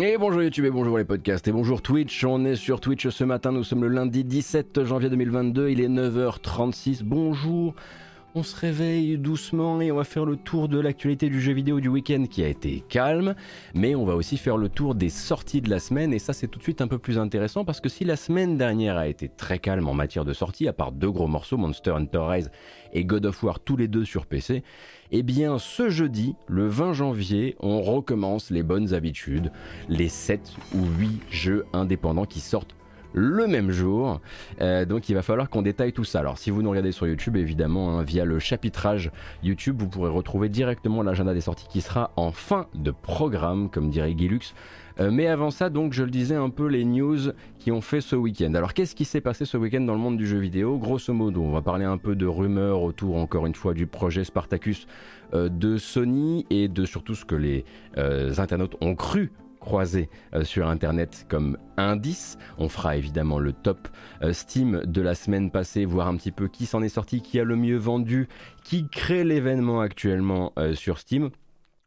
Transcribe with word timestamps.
Et 0.00 0.16
bonjour 0.16 0.42
YouTube 0.42 0.64
et 0.64 0.70
bonjour 0.70 0.96
les 0.96 1.04
podcasts 1.04 1.48
et 1.48 1.52
bonjour 1.52 1.82
Twitch. 1.82 2.22
On 2.22 2.44
est 2.44 2.54
sur 2.54 2.78
Twitch 2.78 3.08
ce 3.08 3.24
matin, 3.24 3.50
nous 3.50 3.64
sommes 3.64 3.82
le 3.82 3.88
lundi 3.88 4.22
17 4.22 4.84
janvier 4.84 5.10
2022, 5.10 5.70
il 5.70 5.80
est 5.80 5.88
9h36. 5.88 7.02
Bonjour. 7.02 7.74
On 8.36 8.44
se 8.44 8.54
réveille 8.54 9.18
doucement 9.18 9.80
et 9.80 9.90
on 9.90 9.96
va 9.96 10.04
faire 10.04 10.24
le 10.24 10.36
tour 10.36 10.68
de 10.68 10.78
l'actualité 10.78 11.28
du 11.28 11.40
jeu 11.40 11.52
vidéo 11.52 11.80
du 11.80 11.88
week-end 11.88 12.26
qui 12.30 12.44
a 12.44 12.48
été 12.48 12.84
calme, 12.88 13.34
mais 13.74 13.96
on 13.96 14.04
va 14.04 14.14
aussi 14.14 14.36
faire 14.36 14.56
le 14.56 14.68
tour 14.68 14.94
des 14.94 15.08
sorties 15.08 15.62
de 15.62 15.70
la 15.70 15.80
semaine 15.80 16.12
et 16.12 16.20
ça 16.20 16.32
c'est 16.32 16.46
tout 16.46 16.58
de 16.58 16.62
suite 16.62 16.80
un 16.80 16.86
peu 16.86 16.98
plus 16.98 17.18
intéressant 17.18 17.64
parce 17.64 17.80
que 17.80 17.88
si 17.88 18.04
la 18.04 18.14
semaine 18.14 18.56
dernière 18.56 18.98
a 18.98 19.08
été 19.08 19.28
très 19.28 19.58
calme 19.58 19.88
en 19.88 19.94
matière 19.94 20.24
de 20.24 20.32
sorties, 20.32 20.68
à 20.68 20.72
part 20.72 20.92
deux 20.92 21.10
gros 21.10 21.26
morceaux, 21.26 21.56
Monster 21.56 21.90
Hunter 21.90 22.20
Rise 22.20 22.50
et 22.92 23.04
God 23.04 23.26
of 23.26 23.42
War 23.42 23.58
tous 23.58 23.76
les 23.76 23.88
deux 23.88 24.04
sur 24.04 24.26
PC, 24.26 24.62
eh 25.10 25.22
bien, 25.22 25.58
ce 25.58 25.88
jeudi, 25.88 26.36
le 26.48 26.66
20 26.66 26.92
janvier, 26.92 27.56
on 27.60 27.80
recommence 27.80 28.50
les 28.50 28.62
bonnes 28.62 28.92
habitudes, 28.92 29.50
les 29.88 30.08
7 30.08 30.52
ou 30.74 30.84
8 30.98 31.20
jeux 31.30 31.64
indépendants 31.72 32.26
qui 32.26 32.40
sortent 32.40 32.74
le 33.14 33.46
même 33.46 33.70
jour. 33.70 34.20
Euh, 34.60 34.84
donc 34.84 35.08
il 35.08 35.14
va 35.14 35.22
falloir 35.22 35.48
qu'on 35.48 35.62
détaille 35.62 35.92
tout 35.92 36.04
ça. 36.04 36.20
Alors 36.20 36.38
si 36.38 36.50
vous 36.50 36.62
nous 36.62 36.70
regardez 36.70 36.92
sur 36.92 37.06
YouTube, 37.06 37.36
évidemment, 37.36 37.98
hein, 37.98 38.02
via 38.02 38.24
le 38.24 38.38
chapitrage 38.38 39.10
YouTube, 39.42 39.76
vous 39.80 39.88
pourrez 39.88 40.10
retrouver 40.10 40.48
directement 40.48 41.02
l'agenda 41.02 41.34
des 41.34 41.40
sorties 41.40 41.68
qui 41.68 41.80
sera 41.80 42.10
en 42.16 42.30
fin 42.30 42.66
de 42.74 42.90
programme, 42.90 43.70
comme 43.70 43.90
dirait 43.90 44.14
Guilux. 44.14 44.54
Euh, 45.00 45.10
mais 45.12 45.26
avant 45.26 45.50
ça, 45.50 45.70
donc, 45.70 45.92
je 45.92 46.02
le 46.02 46.10
disais 46.10 46.34
un 46.34 46.50
peu 46.50 46.66
les 46.66 46.84
news 46.84 47.18
qui 47.58 47.70
ont 47.70 47.80
fait 47.80 48.00
ce 48.00 48.16
week-end. 48.16 48.54
Alors, 48.54 48.74
qu'est-ce 48.74 48.94
qui 48.94 49.04
s'est 49.04 49.20
passé 49.20 49.44
ce 49.44 49.56
week-end 49.56 49.80
dans 49.80 49.94
le 49.94 50.00
monde 50.00 50.16
du 50.16 50.26
jeu 50.26 50.38
vidéo? 50.38 50.78
Grosso 50.78 51.12
modo, 51.12 51.42
on 51.42 51.52
va 51.52 51.62
parler 51.62 51.84
un 51.84 51.98
peu 51.98 52.16
de 52.16 52.26
rumeurs 52.26 52.82
autour, 52.82 53.16
encore 53.16 53.46
une 53.46 53.54
fois, 53.54 53.74
du 53.74 53.86
projet 53.86 54.24
Spartacus 54.24 54.86
euh, 55.34 55.48
de 55.48 55.76
Sony 55.76 56.46
et 56.50 56.68
de 56.68 56.84
surtout 56.84 57.14
ce 57.14 57.24
que 57.24 57.36
les 57.36 57.64
euh, 57.96 58.34
internautes 58.38 58.76
ont 58.80 58.94
cru 58.94 59.32
croiser 59.60 60.08
sur 60.44 60.68
internet 60.68 61.26
comme 61.28 61.58
indice. 61.76 62.38
On 62.58 62.68
fera 62.68 62.96
évidemment 62.96 63.40
le 63.40 63.52
top 63.52 63.88
Steam 64.30 64.82
de 64.86 65.02
la 65.02 65.16
semaine 65.16 65.50
passée, 65.50 65.84
voir 65.84 66.06
un 66.06 66.16
petit 66.16 66.30
peu 66.30 66.46
qui 66.46 66.64
s'en 66.64 66.80
est 66.80 66.88
sorti, 66.88 67.20
qui 67.20 67.40
a 67.40 67.44
le 67.44 67.56
mieux 67.56 67.76
vendu, 67.76 68.28
qui 68.62 68.88
crée 68.88 69.24
l'événement 69.24 69.80
actuellement 69.80 70.52
sur 70.74 70.98
Steam. 70.98 71.30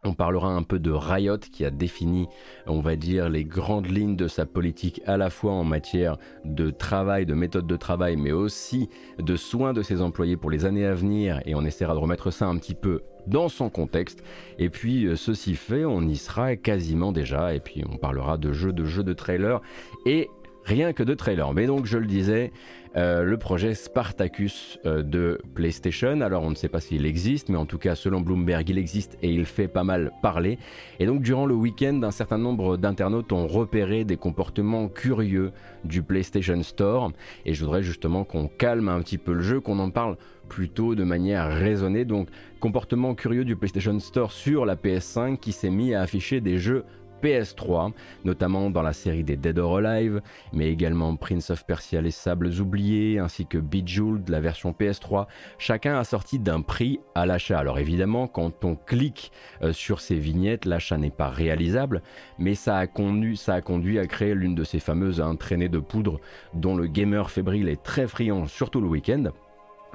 On 0.04 0.14
parlera 0.14 0.48
un 0.48 0.64
peu 0.64 0.80
de 0.80 0.90
Riot 0.90 1.38
qui 1.38 1.64
a 1.64 1.70
défini, 1.70 2.28
on 2.66 2.80
va 2.80 2.96
dire, 2.96 3.30
les 3.30 3.44
grandes 3.44 3.86
lignes 3.86 4.16
de 4.16 4.28
sa 4.28 4.48
politique 4.48 5.00
à 5.06 5.16
la 5.16 5.30
fois 5.30 5.52
en 5.52 5.64
matière 5.64 6.18
de 6.44 6.72
travail, 6.72 7.28
de 7.28 7.36
méthode 7.36 7.68
de 7.68 7.76
travail, 7.76 8.16
mais 8.16 8.32
aussi 8.32 8.90
de 9.20 9.36
soins 9.36 9.74
de 9.74 9.84
ses 9.84 10.02
employés 10.02 10.38
pour 10.38 10.50
les 10.50 10.66
années 10.66 10.88
à 10.88 10.96
venir 10.96 11.40
et 11.46 11.54
on 11.54 11.64
essaiera 11.64 11.94
de 11.94 12.00
remettre 12.00 12.32
ça 12.32 12.48
un 12.48 12.58
petit 12.58 12.74
peu 12.74 13.02
dans 13.28 13.48
son 13.48 13.70
contexte. 13.70 14.24
Et 14.58 14.72
puis, 14.72 15.06
euh, 15.06 15.16
ceci 15.16 15.54
fait, 15.54 15.86
on 15.86 16.02
y 16.02 16.16
sera 16.16 16.56
quasiment 16.56 17.12
déjà 17.12 17.54
et 17.54 17.60
puis 17.60 17.84
on 17.88 17.98
parlera 17.98 18.40
de 18.40 18.54
jeux, 18.54 18.74
de 18.74 18.86
jeux 18.86 19.04
de 19.04 19.14
trailer 19.14 19.62
et 20.08 20.30
rien 20.66 20.94
que 20.94 21.04
de 21.04 21.14
trailer. 21.14 21.54
Mais 21.54 21.68
donc, 21.68 21.86
je 21.86 22.00
le 22.00 22.08
disais, 22.08 22.52
euh, 22.98 23.24
le 23.24 23.38
projet 23.38 23.74
Spartacus 23.74 24.78
euh, 24.86 25.02
de 25.02 25.40
PlayStation. 25.56 26.20
Alors 26.20 26.44
on 26.44 26.50
ne 26.50 26.56
sait 26.56 26.68
pas 26.68 26.82
s'il 26.82 27.06
existe, 27.06 27.48
mais 27.48 27.58
en 27.58 27.66
tout 27.66 27.78
cas 27.78 27.96
selon 27.96 28.20
Bloomberg 28.20 28.70
il 28.70 28.78
existe 28.78 29.18
et 29.22 29.32
il 29.32 29.46
fait 29.46 29.70
pas 29.70 29.86
mal 29.86 30.12
parler. 30.22 30.60
Et 31.00 31.06
donc 31.06 31.22
durant 31.22 31.46
le 31.46 31.56
week-end, 31.56 32.02
un 32.04 32.12
certain 32.12 32.38
nombre 32.38 32.76
d'internautes 32.76 33.32
ont 33.32 33.48
repéré 33.48 34.04
des 34.04 34.18
comportements 34.18 34.90
curieux 34.90 35.54
du 35.86 36.04
PlayStation 36.04 36.62
Store. 36.64 37.12
Et 37.46 37.54
je 37.54 37.64
voudrais 37.64 37.82
justement 37.82 38.26
qu'on 38.26 38.48
calme 38.48 38.90
un 38.90 39.00
petit 39.00 39.18
peu 39.18 39.34
le 39.34 39.42
jeu, 39.42 39.62
qu'on 39.62 39.80
en 39.80 39.90
parle 39.90 40.18
plutôt 40.50 40.96
de 40.96 41.06
manière 41.06 41.48
raisonnée. 41.48 42.04
Donc 42.04 42.28
comportement 42.60 43.16
curieux 43.16 43.46
du 43.46 43.56
PlayStation 43.56 43.98
Store 44.00 44.34
sur 44.34 44.66
la 44.66 44.76
PS5 44.76 45.38
qui 45.38 45.54
s'est 45.54 45.70
mis 45.70 45.94
à 45.94 46.02
afficher 46.02 46.42
des 46.42 46.58
jeux 46.58 46.84
PS3, 47.22 47.92
notamment 48.26 48.70
dans 48.70 48.82
la 48.82 48.94
série 48.94 49.24
des 49.24 49.38
Dead 49.38 49.60
or 49.60 49.78
Alive, 49.78 50.22
mais 50.54 50.70
également 50.72 51.16
Prince 51.16 51.50
of 51.50 51.66
Persia 51.66 52.02
Les 52.02 52.12
Sables 52.12 52.60
Oubliés, 52.60 53.20
ainsi 53.20 53.46
que 53.46 53.58
Bejeweled, 53.58 54.30
la 54.30 54.40
version 54.40 54.72
PS3. 54.72 55.28
Chacun 55.58 55.98
a 55.98 56.04
sorti 56.04 56.40
d'un 56.40 56.62
prix 56.62 57.00
à 57.16 57.26
l'achat. 57.26 57.60
Alors 57.60 57.80
évidemment, 57.80 58.28
quand 58.28 58.66
on 58.66 58.76
clique 58.76 59.32
euh, 59.62 59.74
sur 59.74 60.02
ces 60.02 60.16
vignettes, 60.16 60.66
l'achat 60.66 60.98
n'est 60.98 61.10
pas 61.10 61.30
réalisable, 61.30 62.02
mais 62.40 62.56
ça 62.56 62.78
a, 62.78 62.88
conduit, 62.88 63.38
ça 63.38 63.56
a 63.56 63.62
conduit 63.62 64.00
à 64.00 64.08
créer 64.08 64.36
l'une 64.36 64.56
de 64.56 64.64
ces 64.64 64.80
fameuses 64.80 65.24
traînées 65.40 65.70
de 65.70 65.80
poudre 65.80 66.20
dont 66.54 66.76
le 66.76 66.88
gamer 66.88 67.30
fébrile 67.30 67.70
est 67.70 67.84
très 67.84 68.08
friand, 68.08 68.46
surtout 68.48 68.82
le 68.82 68.88
week-end. 68.88 69.32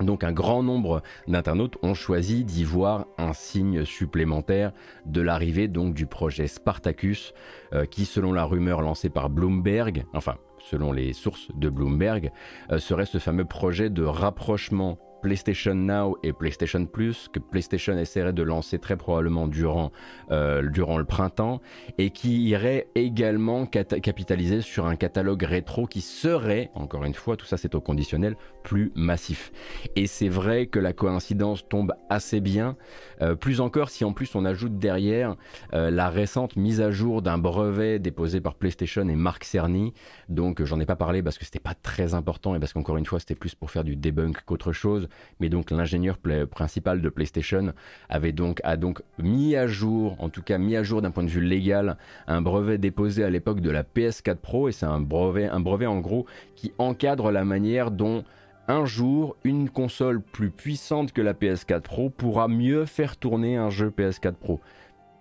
Donc 0.00 0.24
un 0.24 0.32
grand 0.32 0.62
nombre 0.62 1.02
d'internautes 1.26 1.78
ont 1.82 1.94
choisi 1.94 2.44
d'y 2.44 2.64
voir 2.64 3.06
un 3.18 3.32
signe 3.32 3.84
supplémentaire 3.84 4.72
de 5.06 5.20
l'arrivée 5.20 5.68
du 5.68 6.06
projet 6.06 6.46
Spartacus 6.46 7.32
euh, 7.72 7.86
qui 7.86 8.04
selon 8.04 8.32
la 8.32 8.44
rumeur 8.44 8.82
lancée 8.82 9.08
par 9.08 9.30
Bloomberg, 9.30 10.04
enfin 10.14 10.36
selon 10.58 10.92
les 10.92 11.12
sources 11.12 11.48
de 11.54 11.68
Bloomberg, 11.68 12.32
euh, 12.72 12.78
serait 12.78 13.06
ce 13.06 13.18
fameux 13.18 13.44
projet 13.44 13.90
de 13.90 14.02
rapprochement 14.02 14.98
PlayStation 15.22 15.74
Now 15.74 16.16
et 16.22 16.32
PlayStation 16.32 16.86
Plus 16.86 17.28
que 17.32 17.38
PlayStation 17.38 17.96
essaierait 17.98 18.32
de 18.32 18.42
lancer 18.42 18.78
très 18.78 18.96
probablement 18.96 19.46
durant, 19.46 19.92
euh, 20.30 20.62
le 20.62 21.04
printemps 21.04 21.60
et 21.98 22.10
qui 22.10 22.42
irait 22.44 22.88
également 22.94 23.66
capitaliser 23.66 24.60
sur 24.60 24.86
un 24.86 24.96
catalogue 24.96 25.42
rétro 25.42 25.86
qui 25.86 26.00
serait, 26.00 26.70
encore 26.74 27.04
une 27.04 27.14
fois, 27.14 27.36
tout 27.36 27.46
ça 27.46 27.56
c'est 27.56 27.74
au 27.74 27.80
conditionnel, 27.80 28.36
plus 28.62 28.92
massif. 28.94 29.52
Et 29.96 30.06
c'est 30.06 30.28
vrai 30.28 30.66
que 30.66 30.78
la 30.78 30.92
coïncidence 30.92 31.68
tombe 31.68 31.92
assez 32.08 32.40
bien, 32.40 32.76
euh, 33.22 33.34
plus 33.34 33.60
encore 33.60 33.90
si 33.90 34.04
en 34.04 34.12
plus 34.12 34.34
on 34.34 34.44
ajoute 34.44 34.78
derrière 34.78 35.36
euh, 35.74 35.90
la 35.90 36.08
récente 36.08 36.56
mise 36.56 36.80
à 36.80 36.90
jour 36.90 37.22
d'un 37.22 37.38
brevet 37.38 37.98
déposé 37.98 38.40
par 38.40 38.54
PlayStation 38.54 39.08
et 39.08 39.16
Mark 39.16 39.44
Cerny. 39.44 39.92
Donc 40.28 40.62
j'en 40.64 40.80
ai 40.80 40.86
pas 40.86 40.96
parlé 40.96 41.22
parce 41.22 41.38
que 41.38 41.44
c'était 41.44 41.58
pas 41.58 41.74
très 41.74 42.14
important 42.14 42.54
et 42.54 42.60
parce 42.60 42.72
qu'encore 42.72 42.96
une 42.96 43.06
fois 43.06 43.20
c'était 43.20 43.34
plus 43.34 43.54
pour 43.54 43.70
faire 43.70 43.84
du 43.84 43.96
debunk 43.96 44.42
qu'autre 44.44 44.72
chose 44.72 45.05
mais 45.40 45.48
donc 45.48 45.70
l'ingénieur 45.70 46.18
principal 46.50 47.00
de 47.00 47.08
PlayStation 47.08 47.72
avait 48.08 48.32
donc, 48.32 48.60
a 48.64 48.76
donc 48.76 49.02
mis 49.18 49.56
à 49.56 49.66
jour, 49.66 50.16
en 50.18 50.28
tout 50.28 50.42
cas 50.42 50.58
mis 50.58 50.76
à 50.76 50.82
jour 50.82 51.02
d'un 51.02 51.10
point 51.10 51.24
de 51.24 51.28
vue 51.28 51.40
légal, 51.40 51.96
un 52.26 52.42
brevet 52.42 52.78
déposé 52.78 53.24
à 53.24 53.30
l'époque 53.30 53.60
de 53.60 53.70
la 53.70 53.82
PS4 53.82 54.36
Pro, 54.36 54.68
et 54.68 54.72
c'est 54.72 54.86
un 54.86 55.00
brevet, 55.00 55.46
un 55.46 55.60
brevet 55.60 55.86
en 55.86 56.00
gros 56.00 56.26
qui 56.54 56.72
encadre 56.78 57.30
la 57.30 57.44
manière 57.44 57.90
dont 57.90 58.24
un 58.68 58.84
jour, 58.84 59.36
une 59.44 59.70
console 59.70 60.20
plus 60.20 60.50
puissante 60.50 61.12
que 61.12 61.22
la 61.22 61.34
PS4 61.34 61.82
Pro 61.82 62.10
pourra 62.10 62.48
mieux 62.48 62.84
faire 62.84 63.16
tourner 63.16 63.56
un 63.56 63.70
jeu 63.70 63.92
PS4 63.96 64.32
Pro. 64.32 64.60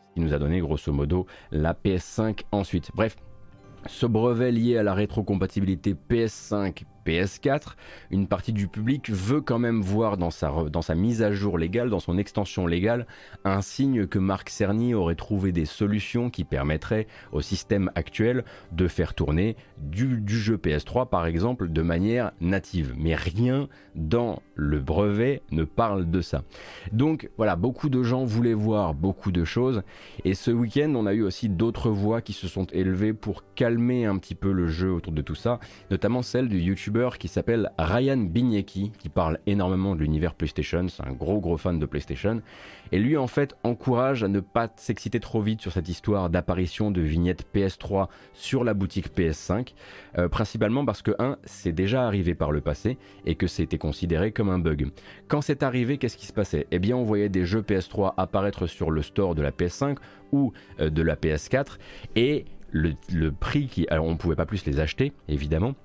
Ce 0.10 0.14
qui 0.16 0.22
nous 0.22 0.34
a 0.34 0.40
donné 0.40 0.60
grosso 0.62 0.92
modo 0.92 1.28
la 1.52 1.74
PS5 1.74 2.42
ensuite. 2.52 2.90
Bref, 2.96 3.16
ce 3.88 4.06
brevet 4.06 4.52
lié 4.52 4.78
à 4.78 4.84
la 4.84 4.94
rétrocompatibilité 4.94 5.96
PS5, 6.10 6.86
PS4, 7.06 7.76
une 8.12 8.28
partie 8.28 8.54
du 8.54 8.68
public 8.68 9.10
veut 9.10 9.42
quand 9.42 9.60
même 9.60 9.82
voir 9.82 10.18
dans 10.18 10.32
sa, 10.32 10.96
mise 10.96 11.22
à 11.22 11.32
jour 11.32 11.58
légale, 11.58 11.90
dans 11.90 12.00
son 12.00 12.18
extension 12.18 12.68
légale, 12.68 13.06
un 13.44 13.62
signe 13.62 14.08
que 14.08 14.20
Marc 14.20 14.50
Cerny 14.50 14.94
aurait 14.94 15.16
trouvé 15.16 15.52
des 15.52 15.66
solutions 15.66 16.30
qui 16.30 16.44
permettraient 16.44 17.08
au 17.32 17.42
système 17.42 17.92
actuel 17.96 18.44
de 18.72 18.88
faire 18.88 19.14
tourner 19.14 19.56
du, 19.78 20.24
jeu 20.28 20.58
PS3 20.58 21.10
par 21.10 21.26
exemple 21.26 21.70
de 21.70 21.82
manière 21.82 22.32
native. 22.42 22.94
Mais 22.98 23.16
rien 23.16 23.68
dans 23.96 24.42
le 24.56 24.80
brevet 24.80 25.42
ne 25.52 25.64
parle 25.64 26.10
de 26.10 26.22
ça. 26.22 26.44
Donc 26.92 27.30
voilà, 27.38 27.56
beaucoup 27.56 27.90
de 27.90 28.04
gens 28.04 28.26
voulaient 28.26 28.54
voir 28.54 28.94
beaucoup 28.94 29.32
de 29.32 29.46
choses 29.46 29.84
et 30.24 30.34
ce 30.34 30.52
week-end 30.52 30.94
on 30.96 31.06
a 31.06 31.14
eu 31.14 31.24
aussi 31.24 31.50
d'autres 31.50 31.90
voix 31.90 32.22
qui 32.22 32.34
se 32.34 32.48
sont 32.48 32.66
élevées 32.72 33.14
pour 33.14 33.44
calmer 33.56 34.06
un 34.06 34.18
petit 34.18 34.36
peu 34.36 34.52
le 34.52 34.68
jeu 34.68 34.92
autour 34.92 35.14
de 35.14 35.22
tout 35.22 35.36
ça, 35.36 35.60
notamment 35.92 36.22
celle 36.22 36.50
du 36.50 36.60
Qui 37.20 37.28
s'appelle 37.28 37.72
Ryan 37.78 38.16
Bignecki, 38.16 38.94
qui 38.98 39.10
parle 39.10 39.40
énormément 39.48 39.96
de 39.96 40.00
l'univers 40.00 40.34
PlayStation, 40.34 40.88
c'est 40.88 41.06
un 41.06 41.12
gros 41.12 41.42
gros 41.42 41.58
fan 41.58 41.78
de 41.78 41.86
PlayStation, 41.86 42.42
et 42.94 43.00
lui 43.00 43.18
en 43.18 43.28
fait 43.28 43.54
encourage 43.66 44.24
à 44.24 44.30
ne 44.30 44.40
pas 44.40 44.70
s'exciter 44.78 45.20
trop 45.20 45.42
vite 45.42 45.60
sur 45.60 45.74
cette 45.74 45.90
histoire 45.90 46.30
d'apparition 46.30 46.92
de 46.92 47.02
vignettes 47.02 47.46
PS3 47.54 48.08
sur 48.32 48.64
la 48.64 48.74
boutique 48.74 49.14
PS5, 49.14 49.74
euh, 50.18 50.30
principalement 50.30 50.86
parce 50.86 51.02
que 51.02 51.12
1, 51.20 51.36
c'est 51.44 51.74
déjà 51.74 52.08
arrivé 52.08 52.34
par 52.34 52.54
le 52.54 52.62
passé, 52.62 52.98
et 53.26 53.36
que 53.36 53.48
c'était 53.48 53.78
considéré 53.78 54.32
comme 54.32 54.50
un 54.50 54.60
bug. 54.60 54.90
Quand 55.28 55.42
c'est 55.42 55.64
arrivé, 55.64 55.98
qu'est-ce 55.98 56.16
qui 56.16 56.28
se 56.28 56.34
passait? 56.34 56.66
Eh 56.72 56.80
bien 56.80 56.96
on 56.96 57.04
voyait 57.04 57.28
des 57.28 57.46
jeux 57.46 57.62
PS3 57.62 58.14
apparaître 58.16 58.68
sur 58.68 58.90
le 58.90 59.02
store 59.02 59.36
de 59.36 59.42
la 59.42 59.52
PS5 59.52 59.98
ou 60.32 60.54
euh, 60.80 60.90
de 60.90 61.02
la 61.02 61.18
PS4, 61.18 61.78
et 62.16 62.46
le, 62.72 62.94
le, 63.12 63.34
prix 63.34 63.68
qui... 63.68 63.86
Alors 63.90 64.06
on 64.06 64.16
pouvait 64.16 64.36
pas 64.36 64.46
plus 64.46 64.66
les 64.66 64.80
acheter, 64.80 65.12
évidemment, 65.28 65.76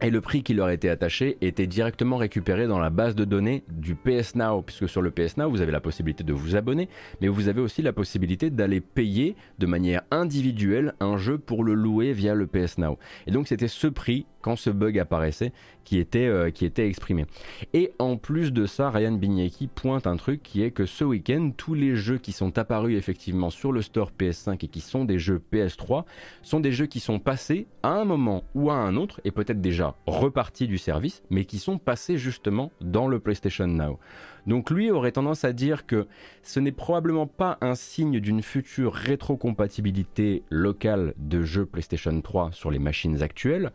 et 0.00 0.10
le 0.10 0.20
prix 0.20 0.42
qui 0.42 0.54
leur 0.54 0.70
était 0.70 0.88
attaché 0.88 1.38
était 1.40 1.66
directement 1.66 2.16
récupéré 2.16 2.66
dans 2.66 2.78
la 2.78 2.90
base 2.90 3.14
de 3.14 3.24
données 3.24 3.64
du 3.68 3.96
PS 3.96 4.36
Now, 4.36 4.62
puisque 4.62 4.88
sur 4.88 5.02
le 5.02 5.10
PS 5.10 5.36
Now, 5.36 5.50
vous 5.50 5.60
avez 5.60 5.72
la 5.72 5.80
possibilité 5.80 6.22
de 6.22 6.32
vous 6.32 6.56
abonner, 6.56 6.88
mais 7.20 7.28
vous 7.28 7.48
avez 7.48 7.60
aussi 7.60 7.82
la 7.82 7.92
possibilité 7.92 8.50
d'aller 8.50 8.80
payer 8.80 9.34
de 9.58 9.66
manière 9.66 10.02
individuelle 10.10 10.94
un 11.00 11.16
jeu 11.16 11.38
pour 11.38 11.64
le 11.64 11.74
louer 11.74 12.12
via 12.12 12.34
le 12.34 12.46
PS 12.46 12.78
Now. 12.78 12.98
Et 13.26 13.32
donc 13.32 13.48
c'était 13.48 13.68
ce 13.68 13.88
prix 13.88 14.26
quand 14.40 14.56
ce 14.56 14.70
bug 14.70 14.98
apparaissait 14.98 15.52
qui 15.88 15.98
était, 15.98 16.26
euh, 16.26 16.50
qui 16.50 16.66
était 16.66 16.86
exprimé. 16.86 17.24
Et 17.72 17.92
en 17.98 18.18
plus 18.18 18.52
de 18.52 18.66
ça, 18.66 18.90
Ryan 18.90 19.12
Bignecki 19.12 19.68
pointe 19.68 20.06
un 20.06 20.18
truc 20.18 20.42
qui 20.42 20.62
est 20.62 20.70
que 20.70 20.84
ce 20.84 21.02
week-end, 21.02 21.50
tous 21.56 21.72
les 21.72 21.96
jeux 21.96 22.18
qui 22.18 22.32
sont 22.32 22.58
apparus 22.58 22.98
effectivement 22.98 23.48
sur 23.48 23.72
le 23.72 23.80
store 23.80 24.12
PS5 24.12 24.62
et 24.62 24.68
qui 24.68 24.82
sont 24.82 25.06
des 25.06 25.18
jeux 25.18 25.40
PS3 25.50 26.04
sont 26.42 26.60
des 26.60 26.72
jeux 26.72 26.84
qui 26.84 27.00
sont 27.00 27.18
passés 27.18 27.68
à 27.82 27.88
un 27.88 28.04
moment 28.04 28.44
ou 28.54 28.70
à 28.70 28.74
un 28.74 28.96
autre 28.96 29.22
et 29.24 29.30
peut-être 29.30 29.62
déjà 29.62 29.94
repartis 30.06 30.68
du 30.68 30.76
service, 30.76 31.22
mais 31.30 31.46
qui 31.46 31.58
sont 31.58 31.78
passés 31.78 32.18
justement 32.18 32.70
dans 32.82 33.08
le 33.08 33.18
PlayStation 33.18 33.66
Now. 33.66 33.98
Donc 34.46 34.70
lui 34.70 34.90
aurait 34.90 35.12
tendance 35.12 35.44
à 35.44 35.54
dire 35.54 35.86
que 35.86 36.06
ce 36.42 36.60
n'est 36.60 36.72
probablement 36.72 37.26
pas 37.26 37.56
un 37.62 37.74
signe 37.74 38.20
d'une 38.20 38.42
future 38.42 38.92
rétrocompatibilité 38.92 40.42
locale 40.50 41.14
de 41.16 41.42
jeux 41.42 41.64
PlayStation 41.64 42.20
3 42.20 42.52
sur 42.52 42.70
les 42.70 42.78
machines 42.78 43.22
actuelles. 43.22 43.72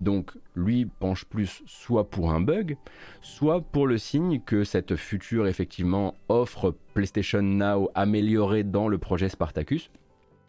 Donc 0.00 0.32
lui 0.54 0.86
penche 0.86 1.24
plus 1.24 1.62
soit 1.66 2.08
pour 2.08 2.32
un 2.32 2.40
bug, 2.40 2.76
soit 3.20 3.60
pour 3.60 3.86
le 3.86 3.98
signe 3.98 4.40
que 4.40 4.64
cette 4.64 4.96
future 4.96 5.46
effectivement 5.46 6.14
offre 6.28 6.74
PlayStation 6.94 7.42
Now 7.42 7.90
améliorée 7.94 8.64
dans 8.64 8.88
le 8.88 8.98
projet 8.98 9.28
Spartacus. 9.28 9.90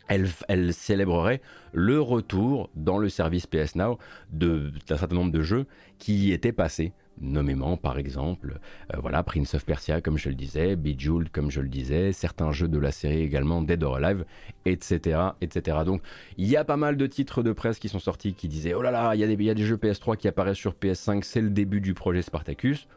Elle, 0.08 0.28
elle, 0.48 0.74
célébrerait 0.74 1.42
le 1.74 2.02
retour 2.02 2.70
dans 2.76 2.98
le 2.98 3.08
service 3.08 3.48
PS 3.48 3.76
Now 3.76 3.98
d'un 4.32 4.72
certain 4.86 5.16
nombre 5.16 5.32
de 5.32 5.42
jeux 5.42 5.68
qui 6.00 6.16
y 6.16 6.32
étaient 6.34 6.52
passés 6.52 6.94
nommément 7.20 7.78
par 7.78 7.98
exemple 8.00 8.60
euh, 8.94 8.98
voilà 9.00 9.24
Prince 9.24 9.54
of 9.54 9.66
Persia 9.66 10.02
comme 10.02 10.18
je 10.18 10.30
le 10.30 10.36
disais, 10.36 10.76
Bejeweled 10.76 11.30
comme 11.30 11.52
je 11.52 11.62
le 11.62 11.70
disais, 11.70 12.14
certains 12.14 12.52
jeux 12.52 12.68
de 12.68 12.80
la 12.80 12.92
série 12.92 13.22
également 13.22 13.62
Dead 13.62 13.84
or 13.84 13.98
Alive, 13.98 14.26
etc., 14.66 15.20
etc. 15.42 15.80
Donc 15.86 16.02
il 16.38 16.48
y 16.48 16.58
a 16.58 16.64
pas 16.64 16.78
mal 16.78 16.98
de 16.98 17.08
titres 17.08 17.44
de 17.44 17.52
presse 17.52 17.80
qui 17.80 17.90
sont 17.90 18.00
sortis 18.00 18.34
qui 18.34 18.48
disaient 18.48 18.74
oh 18.74 18.82
là 18.82 18.92
là 18.92 19.16
il 19.16 19.20
y, 19.20 19.44
y 19.44 19.50
a 19.50 19.54
des 19.54 19.64
jeux 19.64 19.78
PS3 19.78 20.18
qui 20.18 20.28
apparaissent 20.28 20.58
sur 20.58 20.74
PS5, 20.74 21.24
c'est 21.24 21.42
le 21.42 21.50
début 21.50 21.82
du 21.82 21.94
projet 21.94 22.22
Spartacus. 22.22 22.88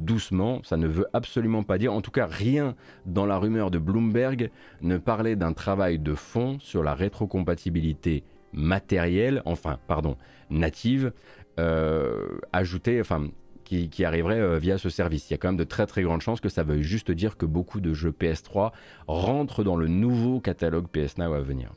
Doucement, 0.00 0.62
ça 0.64 0.78
ne 0.78 0.86
veut 0.86 1.06
absolument 1.12 1.62
pas 1.62 1.76
dire, 1.76 1.92
en 1.92 2.00
tout 2.00 2.10
cas 2.10 2.24
rien 2.24 2.74
dans 3.04 3.26
la 3.26 3.36
rumeur 3.36 3.70
de 3.70 3.78
Bloomberg 3.78 4.50
ne 4.80 4.96
parlait 4.96 5.36
d'un 5.36 5.52
travail 5.52 5.98
de 5.98 6.14
fond 6.14 6.58
sur 6.58 6.82
la 6.82 6.94
rétrocompatibilité 6.94 8.24
matérielle, 8.54 9.42
enfin 9.44 9.78
pardon, 9.86 10.16
native, 10.48 11.12
euh, 11.58 12.38
ajoutée, 12.52 13.00
enfin 13.00 13.28
qui, 13.64 14.04
arriverait 14.04 14.40
euh, 14.40 14.58
via 14.58 14.78
ce 14.78 14.90
service. 14.90 15.30
Il 15.30 15.32
y 15.32 15.34
a 15.34 15.38
quand 15.38 15.48
même 15.48 15.56
de 15.56 15.64
très 15.64 15.86
très 15.86 16.02
grandes 16.02 16.22
chances 16.22 16.40
que 16.40 16.48
ça 16.48 16.64
veuille 16.64 16.82
juste 16.82 17.12
dire 17.12 17.36
que 17.36 17.46
beaucoup 17.46 17.80
de 17.80 17.92
jeux 17.92 18.10
PS3 18.10 18.72
rentrent 19.06 19.62
dans 19.62 19.76
le 19.76 19.86
nouveau 19.86 20.40
catalogue 20.40 20.88
PS 20.88 21.18
Now 21.18 21.32
à 21.34 21.40
venir. 21.40 21.72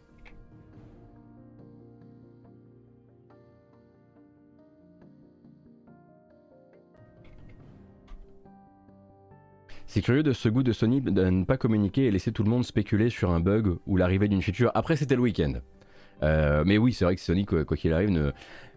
C'est 9.86 10.02
curieux 10.02 10.24
de 10.24 10.34
ce 10.34 10.50
goût 10.50 10.64
de 10.64 10.72
Sony 10.72 11.02
de 11.02 11.12
ne 11.12 11.46
pas 11.46 11.58
communiquer 11.58 12.06
et 12.06 12.12
laisser 12.12 12.32
tout 12.32 12.42
le 12.42 12.50
monde 12.50 12.66
spéculer 12.66 13.12
sur 13.12 13.30
un 13.30 13.40
bug 13.40 13.78
ou 13.86 13.96
l'arrivée 13.96 14.28
d'une 14.28 14.42
feature. 14.42 14.72
Après, 14.74 14.96
c'était 14.96 15.16
le 15.16 15.22
week-end. 15.22 15.54
Euh, 16.22 16.64
mais 16.66 16.78
oui, 16.78 16.94
c'est 16.94 17.06
vrai 17.06 17.16
que 17.16 17.22
Sony, 17.22 17.46
quoi 17.46 17.66
qu'il 17.66 17.94
arrive, 17.94 18.10
ne, 18.10 18.32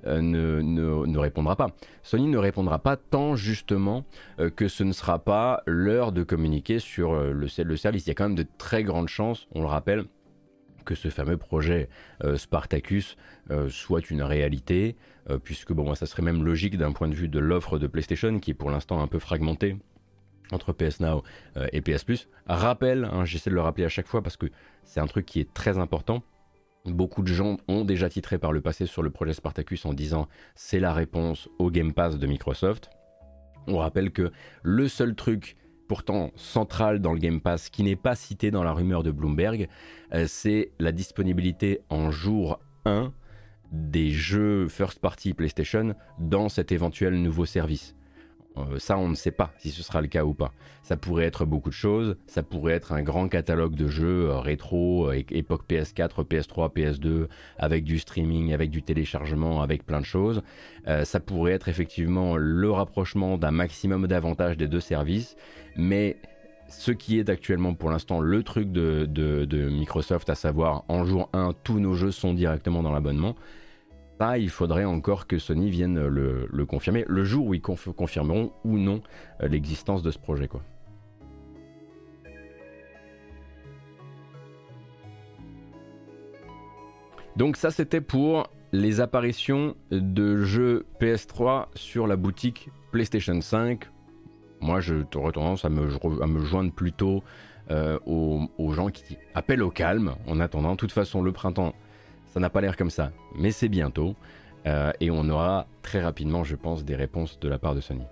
euh, 0.06 0.20
ne, 0.20 0.60
ne, 0.60 1.18
répondra 1.18 1.56
pas. 1.56 1.68
Sony 2.02 2.28
ne 2.28 2.38
répondra 2.38 2.78
pas 2.78 2.96
tant 2.96 3.36
justement 3.36 4.04
euh, 4.40 4.50
que 4.50 4.68
ce 4.68 4.84
ne 4.84 4.92
sera 4.92 5.18
pas 5.18 5.62
l'heure 5.66 6.12
de 6.12 6.22
communiquer 6.22 6.78
sur 6.78 7.14
le, 7.14 7.32
le, 7.32 7.76
service. 7.76 8.06
Il 8.06 8.08
y 8.08 8.10
a 8.10 8.14
quand 8.14 8.28
même 8.28 8.36
de 8.36 8.46
très 8.58 8.82
grandes 8.82 9.08
chances, 9.08 9.46
on 9.52 9.60
le 9.60 9.68
rappelle, 9.68 10.04
que 10.84 10.94
ce 10.94 11.08
fameux 11.08 11.36
projet 11.36 11.88
Spartacus 12.36 13.16
soit 13.68 14.08
une 14.08 14.22
réalité, 14.22 14.94
puisque 15.42 15.72
bon, 15.72 15.92
ça 15.96 16.06
serait 16.06 16.22
même 16.22 16.44
logique 16.44 16.78
d'un 16.78 16.92
point 16.92 17.08
de 17.08 17.14
vue 17.14 17.26
de 17.26 17.40
l'offre 17.40 17.80
de 17.80 17.88
PlayStation, 17.88 18.38
qui 18.38 18.52
est 18.52 18.54
pour 18.54 18.70
l'instant 18.70 19.02
un 19.02 19.08
peu 19.08 19.18
fragmentée 19.18 19.78
entre 20.52 20.72
PS 20.72 21.00
Now 21.00 21.24
et 21.72 21.80
PS 21.80 22.04
Plus. 22.04 22.28
Rappel, 22.46 23.04
hein, 23.04 23.24
j'essaie 23.24 23.50
de 23.50 23.56
le 23.56 23.62
rappeler 23.62 23.84
à 23.84 23.88
chaque 23.88 24.06
fois 24.06 24.22
parce 24.22 24.36
que 24.36 24.46
c'est 24.84 25.00
un 25.00 25.08
truc 25.08 25.26
qui 25.26 25.40
est 25.40 25.52
très 25.52 25.76
important. 25.76 26.22
Beaucoup 26.86 27.22
de 27.22 27.32
gens 27.32 27.56
ont 27.66 27.84
déjà 27.84 28.08
titré 28.08 28.38
par 28.38 28.52
le 28.52 28.60
passé 28.60 28.86
sur 28.86 29.02
le 29.02 29.10
projet 29.10 29.32
Spartacus 29.32 29.84
en 29.86 29.92
disant 29.92 30.28
c'est 30.54 30.78
la 30.78 30.92
réponse 30.92 31.48
au 31.58 31.70
Game 31.70 31.92
Pass 31.92 32.18
de 32.18 32.26
Microsoft. 32.26 32.90
On 33.66 33.78
rappelle 33.78 34.12
que 34.12 34.30
le 34.62 34.86
seul 34.86 35.14
truc 35.16 35.56
pourtant 35.88 36.30
central 36.36 37.00
dans 37.00 37.12
le 37.12 37.18
Game 37.18 37.40
Pass 37.40 37.70
qui 37.70 37.82
n'est 37.82 37.96
pas 37.96 38.14
cité 38.14 38.50
dans 38.50 38.62
la 38.62 38.72
rumeur 38.72 39.02
de 39.02 39.10
Bloomberg, 39.10 39.68
euh, 40.14 40.26
c'est 40.28 40.70
la 40.78 40.92
disponibilité 40.92 41.80
en 41.88 42.10
jour 42.10 42.60
1 42.84 43.12
des 43.72 44.10
jeux 44.10 44.68
first 44.68 45.00
party 45.00 45.34
PlayStation 45.34 45.94
dans 46.20 46.48
cet 46.48 46.70
éventuel 46.70 47.20
nouveau 47.20 47.46
service. 47.46 47.96
Euh, 48.58 48.78
ça, 48.78 48.98
on 48.98 49.08
ne 49.08 49.14
sait 49.14 49.30
pas 49.30 49.52
si 49.58 49.70
ce 49.70 49.82
sera 49.82 50.00
le 50.00 50.06
cas 50.08 50.24
ou 50.24 50.34
pas. 50.34 50.52
Ça 50.82 50.96
pourrait 50.96 51.24
être 51.24 51.44
beaucoup 51.44 51.68
de 51.68 51.74
choses. 51.74 52.16
Ça 52.26 52.42
pourrait 52.42 52.74
être 52.74 52.92
un 52.92 53.02
grand 53.02 53.28
catalogue 53.28 53.74
de 53.74 53.88
jeux 53.88 54.30
euh, 54.30 54.38
rétro, 54.38 55.10
euh, 55.10 55.22
époque 55.30 55.64
PS4, 55.68 56.24
PS3, 56.24 56.72
PS2, 56.72 57.28
avec 57.58 57.84
du 57.84 57.98
streaming, 57.98 58.52
avec 58.52 58.70
du 58.70 58.82
téléchargement, 58.82 59.62
avec 59.62 59.84
plein 59.84 60.00
de 60.00 60.06
choses. 60.06 60.42
ça 61.04 61.20
pourrait 61.20 61.52
être 61.52 61.68
effectivement 61.68 62.36
le 62.36 62.70
rapprochement 62.70 63.38
d'un 63.38 63.50
maximum 63.50 64.06
d'avantages 64.06 64.56
des 64.56 64.68
deux 64.68 64.80
services. 64.80 65.36
Mais 65.76 66.16
ce 66.68 66.92
qui 66.92 67.18
est 67.18 67.28
actuellement 67.28 67.74
pour 67.74 67.90
l'instant 67.90 68.20
le 68.20 68.42
truc 68.42 68.70
de 68.72 69.68
Microsoft, 69.70 70.30
à 70.30 70.34
savoir 70.34 70.84
en 70.88 71.04
jour 71.04 71.28
1, 71.32 71.52
tous 71.64 71.80
nos 71.80 71.94
jeux 71.94 72.10
sont 72.10 72.34
directement 72.34 72.82
dans 72.82 72.92
l'abonnement 72.92 73.34
il 74.38 74.50
faudrait 74.50 74.84
encore 74.84 75.26
que 75.26 75.38
Sony 75.38 75.70
vienne 75.70 76.06
le, 76.06 76.66
confirmer 76.66 77.04
le 77.06 77.24
jour 77.24 77.46
où 77.46 77.54
ils 77.54 77.60
confirmeront 77.60 78.52
ou 78.64 78.78
non 78.78 79.02
euh, 79.42 79.48
l'existence 79.48 80.02
de 80.02 80.10
ce 80.10 80.18
projet. 80.18 80.48
Donc 87.36 87.56
ça 87.56 87.70
c'était 87.70 88.00
pour 88.00 88.48
les 88.72 89.00
apparitions 89.00 89.76
de 89.90 90.42
jeux 90.42 90.86
PS3 91.00 91.66
sur 91.74 92.06
la 92.06 92.16
boutique 92.16 92.70
PlayStation 92.92 93.40
5. 93.40 93.84
Moi 94.60 94.80
je 94.80 94.94
aurais 95.14 95.32
tendance 95.32 95.64
à 95.66 95.68
me, 95.68 95.88
à 96.22 96.26
me 96.26 96.40
joindre 96.40 96.72
plutôt 96.72 97.22
euh, 97.70 97.98
aux, 98.06 98.48
aux 98.56 98.72
gens 98.72 98.88
qui 98.88 99.18
appellent 99.34 99.62
au 99.62 99.70
calme 99.70 100.14
en 100.26 100.40
attendant. 100.40 100.72
De 100.72 100.76
toute 100.76 100.92
façon 100.92 101.20
le 101.20 101.32
printemps 101.32 101.74
ça 102.36 102.40
n'a 102.40 102.50
pas 102.50 102.60
l'air 102.60 102.76
comme 102.76 102.90
ça, 102.90 103.12
mais 103.34 103.50
c'est 103.50 103.70
bientôt. 103.70 104.14
Euh, 104.66 104.92
et 105.00 105.10
on 105.10 105.26
aura 105.30 105.66
très 105.80 106.02
rapidement, 106.02 106.44
je 106.44 106.54
pense, 106.54 106.84
des 106.84 106.94
réponses 106.94 107.40
de 107.40 107.48
la 107.48 107.58
part 107.58 107.74
de 107.74 107.80
Sony. 107.80 108.02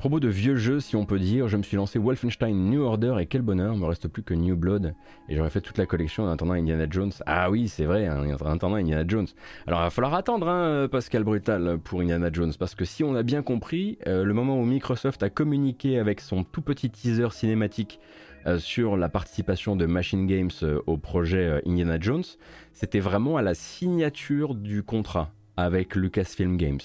À 0.00 0.08
propos 0.08 0.18
de 0.18 0.28
vieux 0.28 0.56
jeux, 0.56 0.80
si 0.80 0.96
on 0.96 1.04
peut 1.04 1.18
dire, 1.18 1.46
je 1.48 1.58
me 1.58 1.62
suis 1.62 1.76
lancé 1.76 1.98
Wolfenstein 1.98 2.56
New 2.70 2.80
Order 2.80 3.16
et 3.20 3.26
quel 3.26 3.42
bonheur, 3.42 3.76
me 3.76 3.84
reste 3.84 4.08
plus 4.08 4.22
que 4.22 4.32
New 4.32 4.56
Blood 4.56 4.94
et 5.28 5.36
j'aurais 5.36 5.50
fait 5.50 5.60
toute 5.60 5.76
la 5.76 5.84
collection 5.84 6.24
en 6.24 6.30
attendant 6.30 6.54
Indiana 6.54 6.86
Jones. 6.88 7.12
Ah 7.26 7.50
oui, 7.50 7.68
c'est 7.68 7.84
vrai, 7.84 8.06
hein, 8.06 8.24
en 8.40 8.50
attendant 8.50 8.76
Indiana 8.76 9.04
Jones. 9.06 9.26
Alors 9.66 9.80
il 9.80 9.82
va 9.82 9.90
falloir 9.90 10.14
attendre, 10.14 10.48
hein, 10.48 10.88
Pascal 10.90 11.22
Brutal, 11.22 11.78
pour 11.84 12.00
Indiana 12.00 12.30
Jones, 12.32 12.54
parce 12.58 12.74
que 12.74 12.86
si 12.86 13.04
on 13.04 13.14
a 13.14 13.22
bien 13.22 13.42
compris, 13.42 13.98
euh, 14.06 14.24
le 14.24 14.32
moment 14.32 14.58
où 14.58 14.64
Microsoft 14.64 15.22
a 15.22 15.28
communiqué 15.28 15.98
avec 15.98 16.22
son 16.22 16.44
tout 16.44 16.62
petit 16.62 16.88
teaser 16.88 17.28
cinématique 17.32 18.00
euh, 18.46 18.58
sur 18.58 18.96
la 18.96 19.10
participation 19.10 19.76
de 19.76 19.84
Machine 19.84 20.26
Games 20.26 20.48
euh, 20.62 20.80
au 20.86 20.96
projet 20.96 21.60
Indiana 21.66 21.98
Jones, 22.00 22.24
c'était 22.72 23.00
vraiment 23.00 23.36
à 23.36 23.42
la 23.42 23.52
signature 23.52 24.54
du 24.54 24.82
contrat 24.82 25.30
avec 25.58 25.94
Lucasfilm 25.94 26.56
Games. 26.56 26.80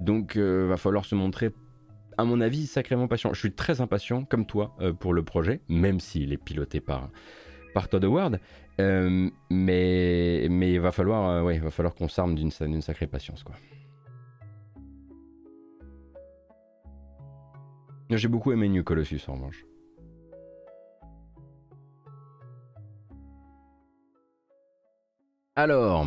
Donc 0.00 0.32
il 0.36 0.42
va 0.42 0.78
falloir 0.78 1.04
se 1.04 1.14
montrer 1.14 1.50
à 2.18 2.24
mon 2.24 2.40
avis, 2.40 2.66
sacrément 2.66 3.06
patient. 3.06 3.32
Je 3.32 3.38
suis 3.38 3.52
très 3.52 3.80
impatient, 3.80 4.24
comme 4.24 4.44
toi, 4.44 4.74
euh, 4.80 4.92
pour 4.92 5.14
le 5.14 5.22
projet, 5.22 5.60
même 5.68 6.00
s'il 6.00 6.32
est 6.32 6.36
piloté 6.36 6.80
par, 6.80 7.10
Todd 7.88 8.04
Howard. 8.04 8.40
Euh, 8.80 9.30
mais, 9.50 10.44
il 10.44 10.80
va 10.80 10.90
falloir, 10.90 11.46
euh, 11.46 11.70
falloir 11.70 11.94
qu'on 11.94 12.08
s'arme 12.08 12.34
d'une 12.34 12.50
sacrée 12.82 13.06
patience, 13.06 13.44
quoi. 13.44 13.54
J'ai 18.10 18.28
beaucoup 18.28 18.52
aimé 18.52 18.68
New 18.68 18.82
Colossus 18.82 19.20
en 19.28 19.34
revanche. 19.34 19.64
Alors, 25.54 26.06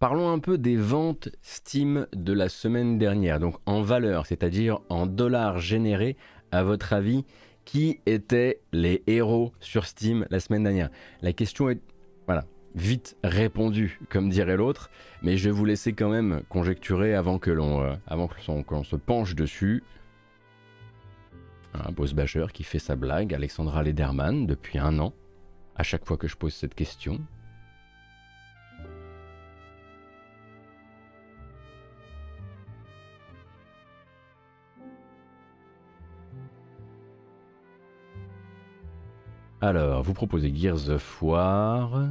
Parlons 0.00 0.30
un 0.30 0.38
peu 0.38 0.56
des 0.56 0.76
ventes 0.76 1.28
Steam 1.42 2.06
de 2.14 2.32
la 2.32 2.48
semaine 2.48 2.96
dernière, 2.96 3.38
donc 3.38 3.56
en 3.66 3.82
valeur, 3.82 4.24
c'est-à-dire 4.24 4.80
en 4.88 5.06
dollars 5.06 5.58
générés. 5.58 6.16
À 6.52 6.64
votre 6.64 6.94
avis, 6.94 7.26
qui 7.66 8.00
étaient 8.06 8.62
les 8.72 9.02
héros 9.06 9.52
sur 9.60 9.84
Steam 9.84 10.26
la 10.30 10.40
semaine 10.40 10.62
dernière? 10.62 10.88
La 11.20 11.34
question 11.34 11.68
est, 11.68 11.82
voilà, 12.24 12.46
vite 12.74 13.18
répondue, 13.22 14.00
comme 14.08 14.30
dirait 14.30 14.56
l'autre, 14.56 14.90
mais 15.20 15.36
je 15.36 15.44
vais 15.44 15.54
vous 15.54 15.66
laisser 15.66 15.92
quand 15.92 16.08
même 16.08 16.40
conjecturer 16.48 17.14
avant 17.14 17.38
que 17.38 17.50
l'on, 17.50 17.82
euh, 17.82 17.94
que 18.08 18.74
l'on 18.74 18.84
se 18.84 18.96
penche 18.96 19.34
dessus. 19.34 19.84
Un 21.74 21.92
boss 21.92 22.14
basher 22.14 22.46
qui 22.54 22.64
fait 22.64 22.78
sa 22.78 22.96
blague, 22.96 23.34
Alexandra 23.34 23.82
Lederman, 23.82 24.46
depuis 24.46 24.78
un 24.78 24.98
an, 24.98 25.12
à 25.76 25.82
chaque 25.82 26.06
fois 26.06 26.16
que 26.16 26.26
je 26.26 26.38
pose 26.38 26.54
cette 26.54 26.74
question. 26.74 27.20
Alors, 39.62 40.02
vous 40.02 40.14
proposez 40.14 40.50
Gears 40.54 40.88
of 40.88 41.22
War. 41.22 42.06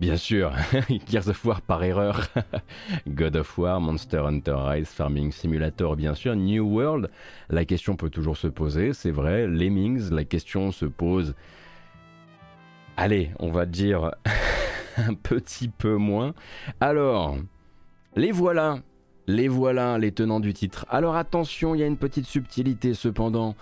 Bien 0.00 0.16
sûr, 0.16 0.50
Gears 1.06 1.28
of 1.28 1.44
War 1.44 1.60
par 1.60 1.84
erreur. 1.84 2.28
God 3.06 3.36
of 3.36 3.58
War, 3.58 3.82
Monster 3.82 4.20
Hunter 4.24 4.56
Rise, 4.56 4.88
Farming 4.88 5.30
Simulator, 5.30 5.94
bien 5.94 6.14
sûr. 6.14 6.34
New 6.34 6.64
World, 6.64 7.10
la 7.50 7.66
question 7.66 7.96
peut 7.96 8.08
toujours 8.08 8.38
se 8.38 8.46
poser, 8.46 8.94
c'est 8.94 9.10
vrai. 9.10 9.46
Lemmings, 9.46 10.10
la 10.10 10.24
question 10.24 10.72
se 10.72 10.86
pose. 10.86 11.34
Allez, 12.96 13.30
on 13.40 13.50
va 13.50 13.66
dire 13.66 14.12
un 14.96 15.12
petit 15.12 15.68
peu 15.68 15.96
moins. 15.96 16.32
Alors, 16.80 17.36
les 18.16 18.32
voilà. 18.32 18.78
Les 19.26 19.48
voilà, 19.48 19.98
les 19.98 20.12
tenants 20.12 20.40
du 20.40 20.54
titre. 20.54 20.86
Alors 20.88 21.14
attention, 21.14 21.74
il 21.74 21.80
y 21.80 21.84
a 21.84 21.86
une 21.86 21.98
petite 21.98 22.26
subtilité 22.26 22.94
cependant 22.94 23.54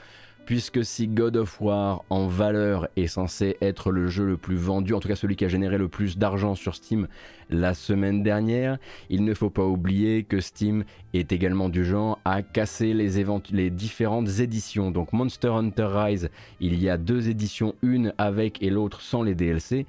puisque 0.48 0.82
si 0.82 1.08
God 1.08 1.36
of 1.36 1.60
War 1.60 2.04
en 2.08 2.26
valeur 2.26 2.88
est 2.96 3.06
censé 3.06 3.58
être 3.60 3.90
le 3.90 4.08
jeu 4.08 4.24
le 4.24 4.38
plus 4.38 4.56
vendu, 4.56 4.94
en 4.94 4.98
tout 4.98 5.06
cas 5.06 5.14
celui 5.14 5.36
qui 5.36 5.44
a 5.44 5.48
généré 5.48 5.76
le 5.76 5.88
plus 5.88 6.16
d'argent 6.16 6.54
sur 6.54 6.74
Steam 6.74 7.06
la 7.50 7.74
semaine 7.74 8.22
dernière, 8.22 8.78
il 9.10 9.24
ne 9.26 9.34
faut 9.34 9.50
pas 9.50 9.66
oublier 9.66 10.22
que 10.22 10.40
Steam 10.40 10.84
est 11.12 11.32
également 11.32 11.68
du 11.68 11.84
genre 11.84 12.18
à 12.24 12.40
casser 12.40 12.94
les, 12.94 13.70
différentes 13.70 14.40
éditions. 14.40 14.90
Donc 14.90 15.12
Monster 15.12 15.48
Hunter 15.48 15.88
Rise, 15.90 16.30
il 16.60 16.80
y 16.80 16.88
a 16.88 16.96
deux 16.96 17.28
éditions, 17.28 17.74
une 17.82 18.14
avec 18.16 18.62
et 18.62 18.70
l'autre 18.70 19.02
sans 19.02 19.22
les 19.22 19.34
DLC. 19.34 19.84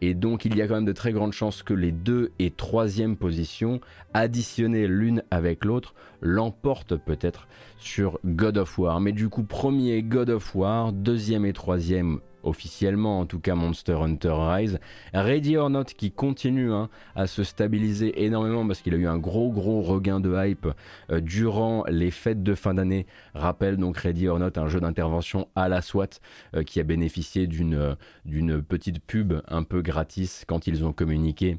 Et 0.00 0.14
donc 0.14 0.44
il 0.44 0.56
y 0.56 0.62
a 0.62 0.68
quand 0.68 0.74
même 0.74 0.84
de 0.84 0.92
très 0.92 1.12
grandes 1.12 1.32
chances 1.32 1.62
que 1.62 1.74
les 1.74 1.92
deux 1.92 2.32
et 2.38 2.50
troisième 2.50 3.16
positions, 3.16 3.80
additionnées 4.14 4.86
l'une 4.86 5.22
avec 5.30 5.64
l'autre, 5.64 5.94
l'emportent 6.20 6.96
peut-être 6.96 7.48
sur 7.78 8.18
God 8.24 8.58
of 8.58 8.78
War. 8.78 9.00
Mais 9.00 9.12
du 9.12 9.28
coup, 9.28 9.42
premier 9.42 10.02
God 10.02 10.30
of 10.30 10.54
War, 10.54 10.92
deuxième 10.92 11.44
et 11.44 11.52
troisième 11.52 12.20
officiellement 12.42 13.20
en 13.20 13.26
tout 13.26 13.40
cas 13.40 13.54
Monster 13.54 13.94
Hunter 13.94 14.34
Rise. 14.34 14.78
Ready 15.12 15.56
or 15.56 15.70
Not 15.70 15.84
qui 15.84 16.10
continue 16.10 16.72
hein, 16.72 16.88
à 17.14 17.26
se 17.26 17.44
stabiliser 17.44 18.24
énormément 18.24 18.66
parce 18.66 18.80
qu'il 18.80 18.94
a 18.94 18.96
eu 18.96 19.06
un 19.06 19.18
gros 19.18 19.50
gros 19.50 19.82
regain 19.82 20.20
de 20.20 20.34
hype 20.34 20.68
euh, 21.10 21.20
durant 21.20 21.84
les 21.88 22.10
fêtes 22.10 22.42
de 22.42 22.54
fin 22.54 22.74
d'année. 22.74 23.06
Rappelle 23.34 23.76
donc 23.76 23.96
Ready 23.96 24.28
or 24.28 24.38
Not, 24.38 24.52
un 24.56 24.68
jeu 24.68 24.80
d'intervention 24.80 25.48
à 25.54 25.68
la 25.68 25.82
SWAT 25.82 26.20
euh, 26.54 26.62
qui 26.62 26.80
a 26.80 26.84
bénéficié 26.84 27.46
d'une 27.46 27.74
euh, 27.74 27.94
d'une 28.24 28.62
petite 28.62 29.00
pub 29.04 29.34
un 29.48 29.62
peu 29.62 29.82
gratis 29.82 30.44
quand 30.46 30.66
ils 30.66 30.84
ont 30.84 30.92
communiqué 30.92 31.58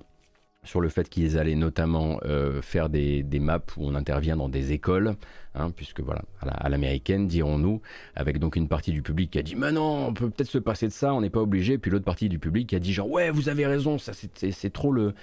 sur 0.64 0.80
le 0.80 0.90
fait 0.90 1.10
qu'ils 1.10 1.40
allaient 1.40 1.56
notamment 1.56 2.20
faire 2.62 2.90
des, 2.90 3.26
maps 3.40 3.60
où 3.78 3.88
on 3.88 3.96
intervient 3.96 4.38
dans 4.38 4.48
des 4.48 4.74
écoles. 4.74 5.16
Hein, 5.54 5.70
puisque 5.76 6.00
voilà, 6.00 6.22
à 6.40 6.70
l'américaine, 6.70 7.28
dirons-nous, 7.28 7.82
avec 8.16 8.40
donc 8.40 8.56
une 8.56 8.70
partie 8.70 8.92
du 8.94 9.02
public 9.02 9.32
qui 9.32 9.40
a 9.40 9.44
dit 9.44 9.56
mais 9.56 9.74
non, 9.74 10.08
on 10.08 10.14
peut 10.14 10.30
peut-être 10.30 10.50
se 10.50 10.58
passer 10.58 10.88
de 10.88 10.94
ça, 10.94 11.14
on 11.14 11.20
n'est 11.20 11.30
pas 11.30 11.42
obligé, 11.42 11.78
puis 11.78 11.92
l'autre 11.92 12.06
partie 12.06 12.30
du 12.30 12.40
public 12.40 12.70
qui 12.70 12.76
a 12.78 12.80
dit 12.80 12.94
genre 12.94 13.10
ouais, 13.10 13.32
vous 13.32 13.50
avez 13.50 13.66
raison, 13.66 13.98
ça 13.98 14.14
c'est 14.14 14.74
trop 14.74 14.94
le, 14.94 15.14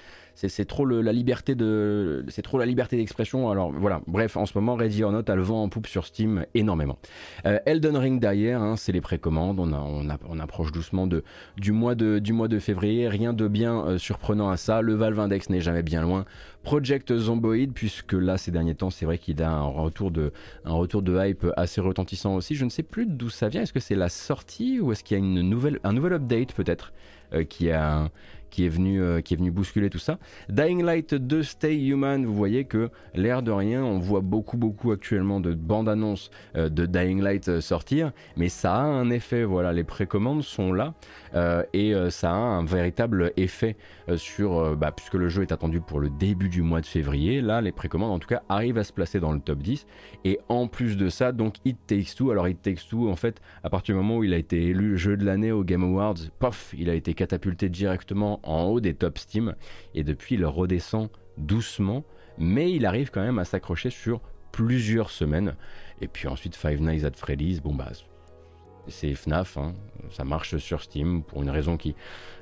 c'est 0.46 0.66
trop 0.66 0.86
la 0.86 1.12
liberté 1.12 1.56
de, 1.56 2.24
c'est 2.28 2.42
trop 2.42 2.58
la 2.58 2.66
liberté 2.66 2.96
d'expression. 2.96 3.50
Alors 3.50 3.72
voilà, 3.72 4.00
bref, 4.06 4.36
en 4.36 4.46
ce 4.46 4.56
moment, 4.56 4.76
Ready 4.76 5.02
or 5.02 5.10
Not 5.10 5.28
a 5.28 5.34
le 5.34 5.42
vent 5.42 5.64
en 5.64 5.68
poupe 5.68 5.88
sur 5.88 6.06
Steam 6.06 6.44
énormément. 6.54 6.98
Euh, 7.44 7.58
Elden 7.66 7.96
Ring 7.96 8.20
derrière, 8.20 8.62
hein, 8.62 8.76
c'est 8.76 8.92
les 8.92 9.00
précommandes. 9.00 9.58
On, 9.58 9.72
on, 9.72 10.08
on, 10.28 10.38
approche 10.38 10.70
doucement 10.70 11.08
de, 11.08 11.24
du, 11.56 11.72
mois 11.72 11.96
de, 11.96 12.20
du 12.20 12.32
mois 12.32 12.46
de 12.46 12.60
février. 12.60 13.08
Rien 13.08 13.32
de 13.32 13.48
bien 13.48 13.84
euh, 13.84 13.98
surprenant 13.98 14.48
à 14.48 14.56
ça. 14.56 14.80
Le 14.80 14.94
Valve 14.94 15.18
Index 15.18 15.50
n'est 15.50 15.60
jamais 15.60 15.82
bien 15.82 16.02
loin. 16.02 16.24
Project 16.62 17.16
Zomboid, 17.16 17.72
puisque 17.72 18.12
là, 18.12 18.36
ces 18.36 18.50
derniers 18.50 18.74
temps, 18.74 18.90
c'est 18.90 19.06
vrai 19.06 19.18
qu'il 19.18 19.42
a 19.42 19.50
un 19.50 19.62
retour, 19.62 20.10
de, 20.10 20.17
un 20.64 20.72
retour 20.72 21.02
de 21.02 21.18
hype 21.18 21.46
assez 21.56 21.80
retentissant 21.80 22.34
aussi. 22.34 22.54
Je 22.54 22.64
ne 22.64 22.70
sais 22.70 22.82
plus 22.82 23.06
d'où 23.06 23.30
ça 23.30 23.48
vient. 23.48 23.62
Est-ce 23.62 23.72
que 23.72 23.80
c'est 23.80 23.94
la 23.94 24.08
sortie 24.08 24.80
ou 24.80 24.92
est-ce 24.92 25.04
qu'il 25.04 25.16
y 25.16 25.20
a 25.20 25.24
une 25.24 25.40
nouvelle, 25.42 25.80
un 25.84 25.92
nouvel 25.92 26.14
update 26.14 26.52
peut-être 26.52 26.92
euh, 27.34 27.44
qui 27.44 27.68
qui 28.50 28.64
est 28.64 28.70
venu, 28.70 29.02
euh, 29.02 29.20
qui 29.20 29.34
est 29.34 29.36
venu 29.36 29.50
bousculer 29.50 29.90
tout 29.90 29.98
ça? 29.98 30.18
Dying 30.48 30.82
Light 30.82 31.14
2 31.14 31.42
Stay 31.42 31.76
Human, 31.86 32.24
vous 32.24 32.34
voyez 32.34 32.64
que 32.64 32.88
l'air 33.14 33.42
de 33.42 33.50
rien, 33.50 33.84
on 33.84 33.98
voit 33.98 34.22
beaucoup 34.22 34.56
beaucoup 34.56 34.90
actuellement 34.90 35.38
de 35.38 35.52
bandes 35.52 35.90
annonces 35.90 36.30
euh, 36.56 36.70
de 36.70 36.86
Dying 36.86 37.20
Light 37.20 37.60
sortir, 37.60 38.12
mais 38.38 38.48
ça 38.48 38.76
a 38.76 38.82
un 38.82 39.10
effet, 39.10 39.44
voilà, 39.44 39.74
les 39.74 39.84
précommandes 39.84 40.42
sont 40.42 40.72
là 40.72 40.94
et 41.34 41.94
ça 42.10 42.30
a 42.30 42.34
un 42.34 42.64
véritable 42.64 43.32
effet 43.36 43.76
sur, 44.16 44.76
bah, 44.76 44.92
puisque 44.92 45.14
le 45.14 45.28
jeu 45.28 45.42
est 45.42 45.52
attendu 45.52 45.80
pour 45.80 46.00
le 46.00 46.10
début 46.10 46.48
du 46.48 46.62
mois 46.62 46.80
de 46.80 46.86
février, 46.86 47.40
là 47.40 47.60
les 47.60 47.72
précommandes 47.72 48.12
en 48.12 48.18
tout 48.18 48.28
cas 48.28 48.42
arrivent 48.48 48.78
à 48.78 48.84
se 48.84 48.92
placer 48.92 49.20
dans 49.20 49.32
le 49.32 49.40
top 49.40 49.58
10 49.58 49.86
et 50.24 50.38
en 50.48 50.66
plus 50.66 50.96
de 50.96 51.08
ça, 51.08 51.32
donc 51.32 51.56
It 51.64 51.78
Takes 51.86 52.14
Two, 52.16 52.30
alors 52.30 52.48
It 52.48 52.60
Takes 52.62 52.88
Two 52.88 53.10
en 53.10 53.16
fait, 53.16 53.40
à 53.62 53.70
partir 53.70 53.94
du 53.94 54.00
moment 54.00 54.18
où 54.18 54.24
il 54.24 54.34
a 54.34 54.38
été 54.38 54.62
élu 54.62 54.96
jeu 54.98 55.16
de 55.16 55.24
l'année 55.24 55.52
au 55.52 55.64
Game 55.64 55.84
Awards, 55.84 56.18
pof, 56.38 56.74
il 56.76 56.90
a 56.90 56.94
été 56.94 57.14
catapulté 57.14 57.68
directement 57.68 58.40
en 58.42 58.64
haut 58.64 58.80
des 58.80 58.94
top 58.94 59.18
Steam. 59.18 59.54
Et 59.94 60.04
depuis 60.04 60.36
il 60.36 60.44
redescend 60.44 61.08
doucement 61.36 62.04
mais 62.38 62.72
il 62.72 62.86
arrive 62.86 63.10
quand 63.10 63.22
même 63.22 63.38
à 63.38 63.44
s'accrocher 63.44 63.90
sur 63.90 64.20
plusieurs 64.52 65.10
semaines. 65.10 65.54
Et 66.00 66.08
puis 66.08 66.28
ensuite 66.28 66.56
Five 66.56 66.80
Nights 66.80 67.04
at 67.04 67.16
Freddy's 67.16 67.60
bon 67.60 67.74
bah 67.74 67.90
c'est 68.88 69.14
FNAF 69.14 69.56
hein. 69.56 69.74
ça 70.10 70.24
marche 70.24 70.56
sur 70.58 70.82
Steam 70.82 71.22
pour 71.22 71.42
une 71.42 71.50
raison 71.50 71.76
qui 71.76 71.94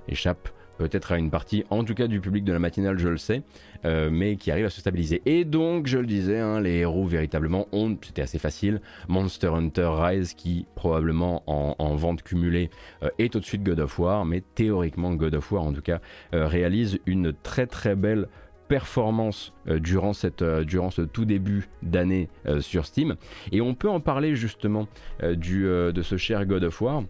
échappe 0.08 0.48
peut-être 0.76 1.12
à 1.12 1.18
une 1.18 1.30
partie, 1.30 1.64
en 1.70 1.84
tout 1.84 1.94
cas 1.94 2.06
du 2.06 2.20
public 2.20 2.44
de 2.44 2.52
la 2.52 2.58
matinale, 2.58 2.98
je 2.98 3.08
le 3.08 3.16
sais, 3.16 3.42
euh, 3.84 4.10
mais 4.10 4.36
qui 4.36 4.50
arrive 4.50 4.66
à 4.66 4.70
se 4.70 4.80
stabiliser. 4.80 5.22
Et 5.26 5.44
donc, 5.44 5.86
je 5.86 5.98
le 5.98 6.06
disais, 6.06 6.38
hein, 6.38 6.60
les 6.60 6.78
héros 6.78 7.06
véritablement 7.06 7.66
ont, 7.72 7.96
c'était 8.02 8.22
assez 8.22 8.38
facile, 8.38 8.80
Monster 9.08 9.48
Hunter 9.48 9.88
Rise 9.92 10.34
qui 10.34 10.66
probablement 10.74 11.42
en, 11.46 11.96
vente 11.96 12.22
cumulée 12.22 12.70
euh, 13.02 13.08
est 13.18 13.34
au-dessus 13.36 13.58
de 13.58 13.64
God 13.64 13.80
of 13.80 13.98
War, 13.98 14.24
mais 14.26 14.42
théoriquement 14.54 15.14
God 15.14 15.34
of 15.34 15.50
War 15.50 15.62
en 15.62 15.72
tout 15.72 15.82
cas 15.82 16.00
euh, 16.34 16.46
réalise 16.46 16.98
une 17.06 17.32
très 17.32 17.66
très 17.66 17.96
belle 17.96 18.28
performance 18.68 19.52
durant, 19.66 20.12
cette, 20.12 20.42
durant 20.42 20.90
ce 20.90 21.02
tout 21.02 21.24
début 21.24 21.68
d'année 21.82 22.28
sur 22.60 22.86
Steam. 22.86 23.16
Et 23.52 23.60
on 23.60 23.74
peut 23.74 23.88
en 23.88 24.00
parler 24.00 24.34
justement 24.34 24.88
du, 25.22 25.62
de 25.64 26.02
ce 26.02 26.16
cher 26.16 26.46
God 26.46 26.64
of 26.64 26.80
War. 26.80 27.02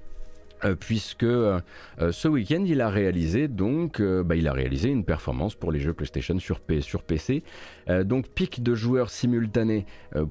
Euh, 0.65 0.75
puisque 0.75 1.23
euh, 1.23 1.61
euh, 2.01 2.13
ce 2.13 2.29
week-end 2.29 2.65
il 2.67 2.81
a 2.81 2.89
réalisé 2.89 3.47
donc 3.47 4.01
bah, 4.01 4.37
il 4.37 4.49
a 4.49 4.53
réalisé 4.53 4.89
une 4.89 5.05
performance 5.05 5.55
pour 5.55 5.71
les 5.71 5.81
jeux 5.81 5.93
PlayStation 5.93 6.39
sur, 6.39 6.61
sur 6.81 7.03
PC 7.03 7.43
donc 8.05 8.29
pic 8.29 8.63
de 8.63 8.75
joueurs 8.75 9.11
simultanés 9.11 9.85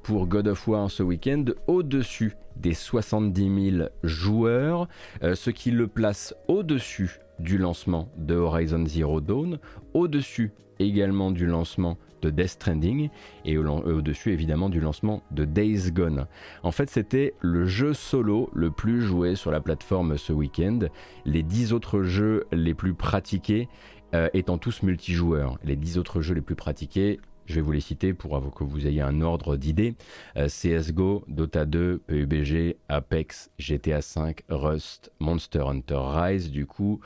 pour 0.03 0.27
God 0.27 0.47
of 0.47 0.67
War 0.67 0.89
ce 0.89 1.03
week-end 1.03 1.45
au-dessus 1.67 2.33
des 2.55 2.73
70 2.73 3.71
000 3.77 3.89
joueurs 4.03 4.87
ce 5.21 5.49
qui 5.49 5.71
le 5.71 5.87
place 5.87 6.33
au-dessus 6.47 7.19
du 7.39 7.57
lancement 7.57 8.09
de 8.17 8.35
Horizon 8.35 8.85
Zero 8.85 9.21
Dawn 9.21 9.59
au-dessus 9.93 10.51
également 10.79 11.31
du 11.31 11.45
lancement 11.45 11.97
de 12.21 12.29
Death 12.29 12.49
Stranding 12.49 13.09
et 13.45 13.57
au-dessus 13.57 14.31
évidemment 14.31 14.69
du 14.69 14.79
lancement 14.79 15.21
de 15.31 15.45
Days 15.45 15.91
Gone. 15.91 16.25
En 16.63 16.71
fait, 16.71 16.89
c'était 16.89 17.33
le 17.41 17.65
jeu 17.65 17.93
solo 17.93 18.49
le 18.53 18.71
plus 18.71 19.01
joué 19.01 19.35
sur 19.35 19.51
la 19.51 19.61
plateforme 19.61 20.17
ce 20.17 20.33
week-end. 20.33 20.79
Les 21.25 21.43
10 21.43 21.73
autres 21.73 22.01
jeux 22.03 22.45
les 22.51 22.73
plus 22.73 22.93
pratiqués 22.93 23.67
euh, 24.13 24.29
étant 24.33 24.57
tous 24.57 24.81
multijoueurs. 24.83 25.57
Les 25.63 25.75
10 25.75 25.97
autres 25.97 26.21
jeux 26.21 26.35
les 26.35 26.41
plus 26.41 26.55
pratiqués, 26.55 27.19
je 27.45 27.55
vais 27.55 27.61
vous 27.61 27.71
les 27.71 27.81
citer 27.81 28.13
pour 28.13 28.53
que 28.53 28.63
vous 28.63 28.87
ayez 28.87 29.01
un 29.01 29.21
ordre 29.21 29.55
d'idées. 29.55 29.95
Euh, 30.37 30.47
CSGO, 30.47 31.23
Dota 31.27 31.65
2, 31.65 32.01
PUBG, 32.07 32.77
Apex, 32.89 33.51
GTA 33.59 34.01
5, 34.01 34.43
Rust, 34.49 35.11
Monster 35.19 35.63
Hunter 35.67 35.99
Rise, 35.99 36.49
du 36.49 36.65
coup, 36.65 37.01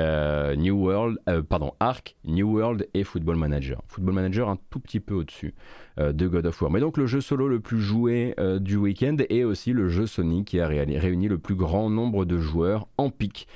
Euh, 0.00 0.54
New 0.56 0.76
World, 0.76 1.18
euh, 1.28 1.42
Ark, 1.80 2.16
New 2.24 2.58
World 2.58 2.88
et 2.92 3.04
Football 3.04 3.36
Manager. 3.36 3.82
Football 3.88 4.14
Manager 4.14 4.48
un 4.48 4.58
tout 4.68 4.80
petit 4.80 5.00
peu 5.00 5.14
au-dessus 5.14 5.54
euh, 5.98 6.12
de 6.12 6.26
God 6.26 6.46
of 6.46 6.60
War. 6.60 6.70
Mais 6.70 6.80
donc 6.80 6.98
le 6.98 7.06
jeu 7.06 7.20
solo 7.20 7.48
le 7.48 7.60
plus 7.60 7.80
joué 7.80 8.34
du 8.60 8.76
week-end 8.76 9.16
et 9.28 9.44
aussi 9.44 9.72
le 9.72 9.88
jeu 9.88 10.06
Sony 10.06 10.44
qui 10.44 10.60
a 10.60 10.66
réuni 10.66 11.28
le 11.28 11.38
plus 11.38 11.54
grand 11.54 11.88
nombre 11.90 12.24
de 12.24 12.38
joueurs 12.38 12.86
en 12.98 13.10
pic 13.10 13.46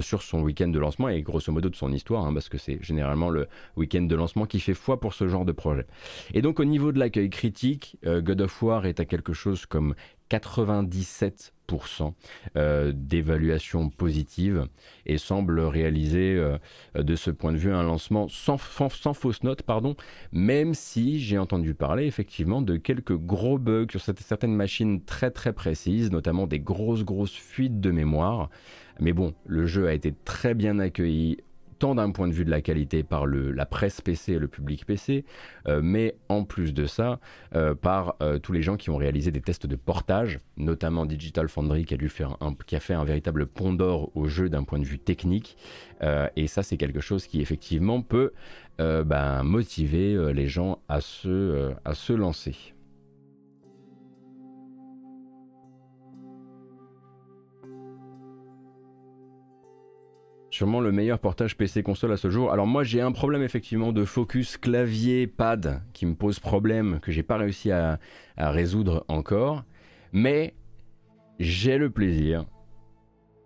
sur 0.00 0.22
son 0.22 0.40
week-end 0.40 0.68
de 0.68 0.78
lancement 0.78 1.08
et 1.08 1.22
grosso 1.22 1.52
modo 1.52 1.68
de 1.68 1.76
son 1.76 1.92
histoire, 1.92 2.26
hein, 2.26 2.32
parce 2.32 2.48
que 2.48 2.58
c'est 2.58 2.82
généralement 2.82 3.30
le 3.30 3.46
week-end 3.76 4.02
de 4.02 4.14
lancement 4.16 4.46
qui 4.46 4.58
fait 4.58 4.74
foi 4.74 4.98
pour 4.98 5.14
ce 5.14 5.28
genre 5.28 5.44
de 5.44 5.52
projet. 5.52 5.86
Et 6.34 6.42
donc 6.42 6.58
au 6.60 6.64
niveau 6.64 6.92
de 6.92 6.98
l'accueil 6.98 7.30
critique, 7.30 7.98
God 8.04 8.40
of 8.40 8.62
War 8.62 8.86
est 8.86 9.00
à 9.00 9.04
quelque 9.04 9.32
chose 9.32 9.66
comme 9.66 9.94
97% 10.30 12.12
euh, 12.56 12.92
d'évaluation 12.94 13.90
positive 13.90 14.66
et 15.04 15.18
semble 15.18 15.60
réaliser 15.60 16.36
euh, 16.36 16.58
de 16.94 17.16
ce 17.16 17.30
point 17.30 17.52
de 17.52 17.58
vue 17.58 17.72
un 17.72 17.82
lancement 17.82 18.28
sans, 18.28 18.56
fausse 18.58 19.42
note, 19.42 19.62
même 20.32 20.74
si 20.74 21.20
j'ai 21.20 21.38
entendu 21.38 21.74
parler 21.74 22.06
effectivement 22.06 22.62
de 22.62 22.76
quelques 22.76 23.16
gros 23.16 23.58
bugs 23.58 23.86
sur 23.90 24.00
certaines 24.00 24.54
machines 24.54 25.02
très 25.02 25.30
très 25.30 25.52
précises, 25.52 26.10
notamment 26.10 26.46
des 26.46 26.60
grosses 26.60 27.04
grosses 27.04 27.34
fuites 27.34 27.80
de 27.80 27.90
mémoire. 27.90 28.50
Mais 29.00 29.12
bon, 29.12 29.34
le 29.44 29.66
jeu 29.66 29.88
a 29.88 29.92
été 29.92 30.14
très 30.24 30.54
bien 30.54 30.78
accueilli, 30.78 31.38
tant 31.78 31.94
d'un 31.94 32.10
point 32.10 32.28
de 32.28 32.32
vue 32.32 32.44
de 32.44 32.50
la 32.50 32.60
qualité 32.60 33.02
par 33.02 33.26
la 33.26 33.66
presse 33.66 34.00
PC 34.00 34.34
et 34.34 34.38
le 34.38 34.48
public 34.48 34.86
PC, 34.86 35.24
euh, 35.68 35.80
mais 35.82 36.16
en 36.28 36.44
plus 36.44 36.72
de 36.72 36.86
ça, 36.86 37.18
euh, 37.54 37.74
par 37.74 38.16
euh, 38.22 38.38
tous 38.38 38.52
les 38.52 38.62
gens 38.62 38.76
qui 38.76 38.90
ont 38.90 38.96
réalisé 38.96 39.30
des 39.30 39.40
tests 39.40 39.66
de 39.66 39.76
portage, 39.76 40.40
notamment 40.56 41.06
Digital 41.06 41.48
Foundry 41.48 41.84
qui 41.84 41.94
a, 41.94 41.96
dû 41.96 42.08
faire 42.08 42.36
un, 42.40 42.54
qui 42.66 42.76
a 42.76 42.80
fait 42.80 42.94
un 42.94 43.04
véritable 43.04 43.46
pont 43.46 43.72
d'or 43.72 44.10
au 44.14 44.26
jeu 44.26 44.48
d'un 44.48 44.64
point 44.64 44.78
de 44.78 44.84
vue 44.84 44.98
technique. 44.98 45.56
et 46.36 46.46
ça, 46.46 46.62
c'est 46.62 46.76
quelque 46.76 47.00
chose 47.00 47.26
qui 47.26 47.40
effectivement 47.40 48.02
peut 48.02 48.32
ben, 48.78 49.42
motiver 49.42 50.32
les 50.32 50.46
gens 50.46 50.80
à 50.88 51.00
se 51.00 52.12
lancer. 52.12 52.75
Sûrement 60.56 60.80
le 60.80 60.90
meilleur 60.90 61.18
portage 61.18 61.54
PC 61.58 61.82
console 61.82 62.12
à 62.12 62.16
ce 62.16 62.30
jour. 62.30 62.50
Alors 62.50 62.66
moi 62.66 62.82
j'ai 62.82 63.02
un 63.02 63.12
problème 63.12 63.42
effectivement 63.42 63.92
de 63.92 64.06
focus 64.06 64.56
clavier 64.56 65.26
pad 65.26 65.82
qui 65.92 66.06
me 66.06 66.14
pose 66.14 66.40
problème 66.40 66.98
que 67.00 67.12
j'ai 67.12 67.22
pas 67.22 67.36
réussi 67.36 67.70
à, 67.70 67.98
résoudre 68.38 69.04
encore. 69.08 69.64
Mais 70.12 70.54
j'ai 71.38 71.76
le 71.76 71.90
plaisir 71.90 72.46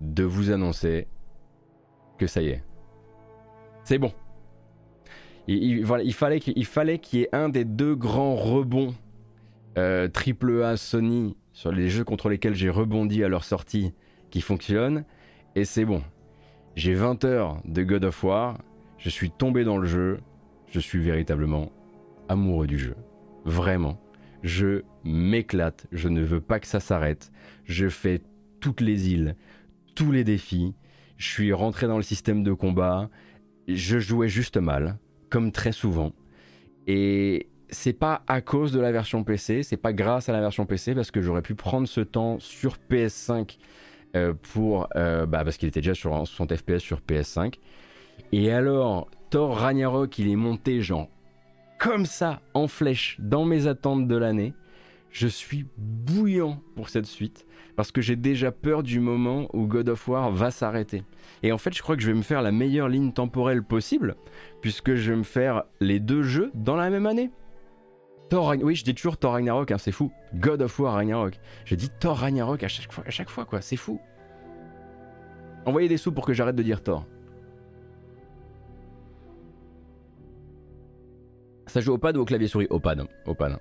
de 0.00 0.22
vous 0.22 0.52
annoncer 0.52 1.08
que 2.16 2.28
ça 2.28 2.42
y 2.42 2.50
est. 2.50 2.62
C'est 3.82 3.98
bon. 3.98 4.12
Il, 5.48 5.84
fallait 6.14 6.38
qu'il 6.38 7.18
y 7.18 7.22
ait 7.24 7.28
un 7.32 7.48
des 7.48 7.64
deux 7.64 7.96
grands 7.96 8.36
rebonds 8.36 8.94
euh, 9.78 10.06
triple 10.06 10.62
A 10.62 10.76
Sony 10.76 11.36
sur 11.52 11.72
les 11.72 11.88
jeux 11.88 12.04
contre 12.04 12.28
lesquels 12.28 12.54
j'ai 12.54 12.70
rebondi 12.70 13.24
à 13.24 13.28
leur 13.28 13.42
sortie 13.42 13.94
qui 14.30 14.40
fonctionne. 14.40 15.04
Et 15.56 15.64
c'est 15.64 15.84
bon. 15.84 16.04
J'ai 16.80 16.94
20 16.94 17.24
heures 17.26 17.60
de 17.66 17.82
God 17.82 18.06
of 18.06 18.24
War, 18.24 18.56
je 18.96 19.10
suis 19.10 19.30
tombé 19.30 19.64
dans 19.64 19.76
le 19.76 19.86
jeu, 19.86 20.20
je 20.70 20.80
suis 20.80 20.98
véritablement 20.98 21.70
amoureux 22.26 22.66
du 22.66 22.78
jeu. 22.78 22.96
Vraiment. 23.44 24.00
Je 24.42 24.80
m'éclate, 25.04 25.86
je 25.92 26.08
ne 26.08 26.22
veux 26.22 26.40
pas 26.40 26.58
que 26.58 26.66
ça 26.66 26.80
s'arrête. 26.80 27.32
Je 27.64 27.90
fais 27.90 28.22
toutes 28.60 28.80
les 28.80 29.12
îles, 29.12 29.36
tous 29.94 30.10
les 30.10 30.24
défis. 30.24 30.74
Je 31.18 31.28
suis 31.28 31.52
rentré 31.52 31.86
dans 31.86 31.98
le 31.98 32.02
système 32.02 32.42
de 32.42 32.54
combat. 32.54 33.10
Je 33.68 33.98
jouais 33.98 34.30
juste 34.30 34.56
mal, 34.56 34.96
comme 35.28 35.52
très 35.52 35.72
souvent. 35.72 36.12
Et 36.86 37.50
c'est 37.68 37.92
pas 37.92 38.22
à 38.26 38.40
cause 38.40 38.72
de 38.72 38.80
la 38.80 38.90
version 38.90 39.22
PC, 39.22 39.64
c'est 39.64 39.76
pas 39.76 39.92
grâce 39.92 40.30
à 40.30 40.32
la 40.32 40.40
version 40.40 40.64
PC 40.64 40.94
parce 40.94 41.10
que 41.10 41.20
j'aurais 41.20 41.42
pu 41.42 41.54
prendre 41.54 41.86
ce 41.86 42.00
temps 42.00 42.38
sur 42.38 42.78
PS5 42.90 43.58
euh, 44.16 44.34
pour, 44.52 44.88
euh, 44.96 45.26
bah, 45.26 45.44
parce 45.44 45.56
qu'il 45.56 45.68
était 45.68 45.80
déjà 45.80 45.94
sur 45.94 46.10
60 46.10 46.56
FPS 46.56 46.78
sur 46.78 47.00
PS5. 47.00 47.54
Et 48.32 48.50
alors, 48.50 49.08
Thor 49.30 49.56
Ragnarok, 49.56 50.18
il 50.18 50.28
est 50.28 50.36
monté 50.36 50.80
genre 50.82 51.08
comme 51.78 52.04
ça, 52.04 52.40
en 52.52 52.68
flèche, 52.68 53.16
dans 53.18 53.44
mes 53.46 53.66
attentes 53.66 54.06
de 54.06 54.16
l'année. 54.16 54.52
Je 55.10 55.26
suis 55.26 55.66
bouillant 55.78 56.60
pour 56.76 56.88
cette 56.88 57.06
suite 57.06 57.46
parce 57.74 57.90
que 57.90 58.02
j'ai 58.02 58.16
déjà 58.16 58.52
peur 58.52 58.82
du 58.82 59.00
moment 59.00 59.48
où 59.54 59.66
God 59.66 59.88
of 59.88 60.06
War 60.06 60.30
va 60.30 60.50
s'arrêter. 60.50 61.04
Et 61.42 61.52
en 61.52 61.58
fait, 61.58 61.74
je 61.74 61.82
crois 61.82 61.96
que 61.96 62.02
je 62.02 62.08
vais 62.08 62.16
me 62.16 62.22
faire 62.22 62.42
la 62.42 62.52
meilleure 62.52 62.88
ligne 62.88 63.12
temporelle 63.12 63.62
possible 63.62 64.16
puisque 64.60 64.94
je 64.94 65.12
vais 65.12 65.16
me 65.16 65.24
faire 65.24 65.64
les 65.80 66.00
deux 66.00 66.22
jeux 66.22 66.50
dans 66.54 66.76
la 66.76 66.90
même 66.90 67.06
année. 67.06 67.30
Thor 68.30 68.54
Oui, 68.62 68.76
je 68.76 68.84
dis 68.84 68.94
toujours 68.94 69.18
Thor 69.18 69.32
Ragnarok, 69.32 69.72
hein, 69.72 69.78
c'est 69.78 69.92
fou. 69.92 70.10
God 70.34 70.62
of 70.62 70.78
War 70.78 70.94
Ragnarok. 70.94 71.38
Je 71.64 71.74
dis 71.74 71.90
Thor 71.90 72.16
Ragnarok 72.16 72.62
à 72.62 72.68
chaque 72.68 72.92
fois, 72.92 73.04
à 73.06 73.10
chaque 73.10 73.28
fois 73.28 73.44
quoi, 73.44 73.60
c'est 73.60 73.76
fou. 73.76 74.00
Envoyez 75.66 75.88
des 75.88 75.98
sous 75.98 76.12
pour 76.12 76.24
que 76.24 76.32
j'arrête 76.32 76.56
de 76.56 76.62
dire 76.62 76.82
Thor. 76.82 77.06
Ça 81.66 81.80
joue 81.80 81.92
au 81.92 81.98
pad 81.98 82.16
ou 82.16 82.22
au 82.22 82.24
clavier 82.24 82.48
souris? 82.48 82.66
Au 82.70 82.80
pad. 82.80 83.04
Au 83.26 83.34
pad. 83.34 83.58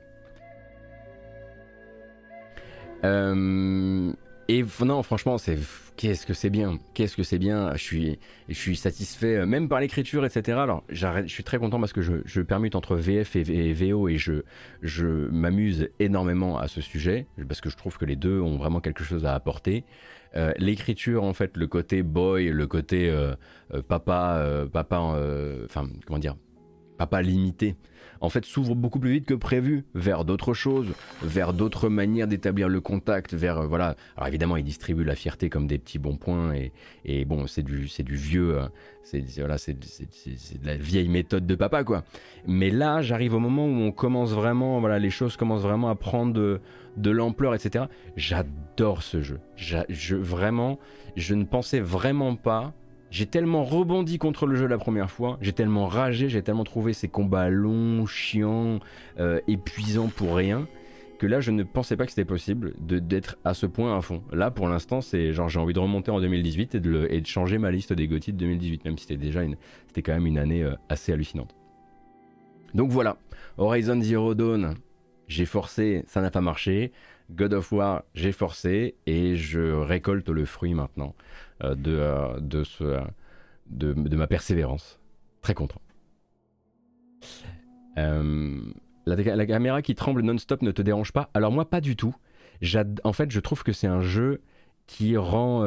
Euh, 3.04 4.12
et 4.52 4.66
non, 4.84 5.04
franchement, 5.04 5.38
c'est 5.38 5.60
qu'est-ce 5.96 6.26
que 6.26 6.34
c'est 6.34 6.50
bien, 6.50 6.80
qu'est-ce 6.96 7.16
que 7.16 7.22
c'est 7.22 7.38
bien. 7.38 7.72
Je 7.76 7.84
suis, 7.84 8.20
je 8.48 8.56
suis 8.56 8.76
satisfait, 8.76 9.38
euh, 9.38 9.46
même 9.46 9.70
par 9.70 9.80
l'écriture, 9.80 10.26
etc. 10.26 10.58
Alors, 10.58 10.84
je 10.90 11.28
suis 11.28 11.44
très 11.44 11.60
content 11.60 11.80
parce 11.80 11.94
que 11.94 12.02
je, 12.02 12.14
je 12.26 12.42
permute 12.42 12.74
entre 12.74 12.96
VF 12.96 13.36
et, 13.36 13.74
VO 13.74 14.08
et 14.10 14.18
je, 14.18 14.42
je 14.82 15.06
m'amuse 15.06 15.90
énormément 16.00 16.58
à 16.58 16.68
ce 16.68 16.82
sujet 16.82 17.28
parce 17.48 17.62
que 17.62 17.70
je 17.70 17.78
trouve 17.78 18.00
que 18.00 18.06
les 18.06 18.16
deux 18.16 18.42
ont 18.42 18.58
vraiment 18.58 18.80
quelque 18.80 19.04
chose 19.04 19.24
à 19.24 19.36
apporter. 19.36 19.86
Euh, 20.36 20.52
l'écriture, 20.58 21.24
en 21.24 21.34
fait, 21.34 21.56
le 21.56 21.68
côté 21.68 22.02
boy, 22.02 22.50
le 22.50 22.66
côté 22.66 23.08
euh, 23.08 23.36
papa, 23.88 24.66
papa, 24.74 24.98
enfin, 25.66 25.88
comment 26.08 26.18
dire, 26.18 26.36
papa 27.00 27.22
limité 27.22 27.78
en 28.22 28.30
fait 28.30 28.46
s'ouvre 28.46 28.76
beaucoup 28.76 29.00
plus 29.00 29.12
vite 29.12 29.26
que 29.26 29.34
prévu 29.34 29.86
vers 29.94 30.26
d'autres 30.26 30.54
choses, 30.54 30.94
vers 31.22 31.54
d'autres 31.54 31.90
manières 31.90 32.28
d'établir 32.28 32.68
le 32.70 32.82
contact, 32.82 33.34
vers 33.34 33.60
euh, 33.60 33.68
voilà. 33.68 33.96
Alors 34.18 34.28
évidemment, 34.28 34.58
il 34.58 34.64
distribue 34.64 35.04
la 35.04 35.16
fierté 35.16 35.50
comme 35.50 35.68
des 35.68 35.78
petits 35.78 36.00
bons 36.00 36.18
points 36.18 36.54
et, 37.06 37.26
bon, 37.26 37.48
c'est 37.48 37.64
du 37.64 37.88
c'est 37.88 38.04
du 38.04 38.16
vieux, 38.16 38.58
euh, 38.58 38.68
c'est 39.04 39.24
voilà, 39.38 39.58
c'est 39.58 39.74
de 39.74 40.66
la 40.66 40.76
vieille 40.76 41.10
méthode 41.10 41.46
de 41.46 41.56
papa 41.56 41.84
quoi. 41.84 42.04
Mais 42.48 42.70
là, 42.70 43.02
j'arrive 43.02 43.34
au 43.34 43.40
moment 43.40 43.66
où 43.66 43.82
on 43.82 43.92
commence 43.92 44.32
vraiment, 44.32 44.80
voilà, 44.80 45.00
les 45.00 45.10
choses 45.10 45.38
commencent 45.38 45.64
vraiment 45.64 45.90
à 45.90 45.96
prendre 45.96 46.34
de, 46.34 46.62
de 46.98 47.12
l'ampleur, 47.12 47.56
etc. 47.56 47.86
J'adore 48.16 49.04
ce 49.04 49.22
jeu. 49.22 49.40
Je, 49.56 50.16
vraiment, 50.16 50.80
je 51.16 51.36
ne 51.36 51.44
pensais 51.44 51.80
vraiment 51.80 52.36
pas 52.36 52.74
j'ai 53.12 53.26
tellement 53.26 53.64
rebondi 53.64 54.18
contre 54.18 54.46
le 54.46 54.56
jeu 54.56 54.68
la 54.68 54.78
première 54.78 55.10
fois, 55.10 55.38
j'ai 55.42 55.54
tellement 55.54 55.88
ragé, 55.88 56.30
j'ai 56.30 56.42
tellement 56.42 56.64
trouvé 56.64 56.94
ces 56.94 57.08
combats 57.08 57.50
longs, 57.50 58.06
chiants, 58.06 58.80
euh, 59.20 59.40
épuisants 59.48 60.08
pour 60.08 60.36
rien, 60.36 60.68
que 61.18 61.26
là 61.26 61.42
je 61.42 61.52
ne 61.52 61.64
pensais 61.64 61.98
pas 61.98 62.06
que 62.06 62.12
c'était 62.12 62.26
possible 62.26 62.74
d'être 62.80 63.38
à 63.44 63.54
ce 63.54 63.66
point 63.66 63.98
à 63.98 64.02
fond. 64.02 64.24
Là 64.32 64.52
pour 64.52 64.68
l'instant 64.68 65.02
c'est 65.02 65.34
genre 65.34 65.50
j'ai 65.50 65.60
envie 65.60 65.74
de 65.74 65.80
remonter 65.80 66.12
en 66.12 66.20
2018 66.20 66.76
et 66.76 66.80
de, 66.80 67.08
et 67.10 67.24
changer 67.26 67.58
ma 67.58 67.72
liste 67.72 67.94
des 67.94 68.08
GOTY 68.08 68.34
de 68.34 68.38
2018, 68.38 68.86
même 68.86 68.98
si 68.98 69.06
c'était 69.06 69.18
déjà 69.18 69.44
une, 69.44 69.58
c'était 69.88 70.02
quand 70.02 70.14
même 70.14 70.28
une 70.28 70.38
année 70.38 70.64
euh, 70.64 70.76
assez 70.88 71.12
hallucinante. 71.12 71.56
Donc 72.74 72.92
voilà, 72.92 73.18
Horizon 73.58 74.00
Zero 74.02 74.36
Dawn, 74.36 74.76
j'ai 75.28 75.46
forcé, 75.46 76.04
ça 76.08 76.22
n'a 76.22 76.32
pas 76.32 76.42
marché. 76.42 76.92
God 77.32 77.54
of 77.54 77.72
War, 77.72 78.04
j'ai 78.16 78.32
forcé 78.32 78.96
et 79.06 79.36
je 79.36 79.74
récolte 79.74 80.30
le 80.30 80.46
fruit 80.46 80.74
maintenant. 80.74 81.14
Euh, 81.64 81.76
de, 81.76 81.92
euh, 81.92 82.40
de, 82.40 82.64
ce, 82.64 82.84
euh, 82.86 83.02
de, 83.68 83.92
de, 83.92 84.16
ma 84.16 84.28
persévérance. 84.28 84.98
Très 85.42 85.54
content. 85.54 85.82
La, 89.06 89.46
caméra 89.46 89.82
qui 89.82 89.94
tremble 89.94 90.22
non-stop 90.22 90.62
ne 90.62 90.72
te 90.72 90.82
dérange 90.82 91.12
pas? 91.12 91.30
Alors 91.34 91.52
moi, 91.52 91.70
pas 91.70 91.82
du 91.82 91.98
tout. 91.98 92.16
En 93.04 93.12
fait, 93.12 93.30
je 93.30 93.40
trouve 93.42 93.64
que 93.64 93.74
c'est 93.74 93.88
un 93.88 94.00
jeu 94.00 94.42
qui 94.88 95.18
rend... 95.18 95.66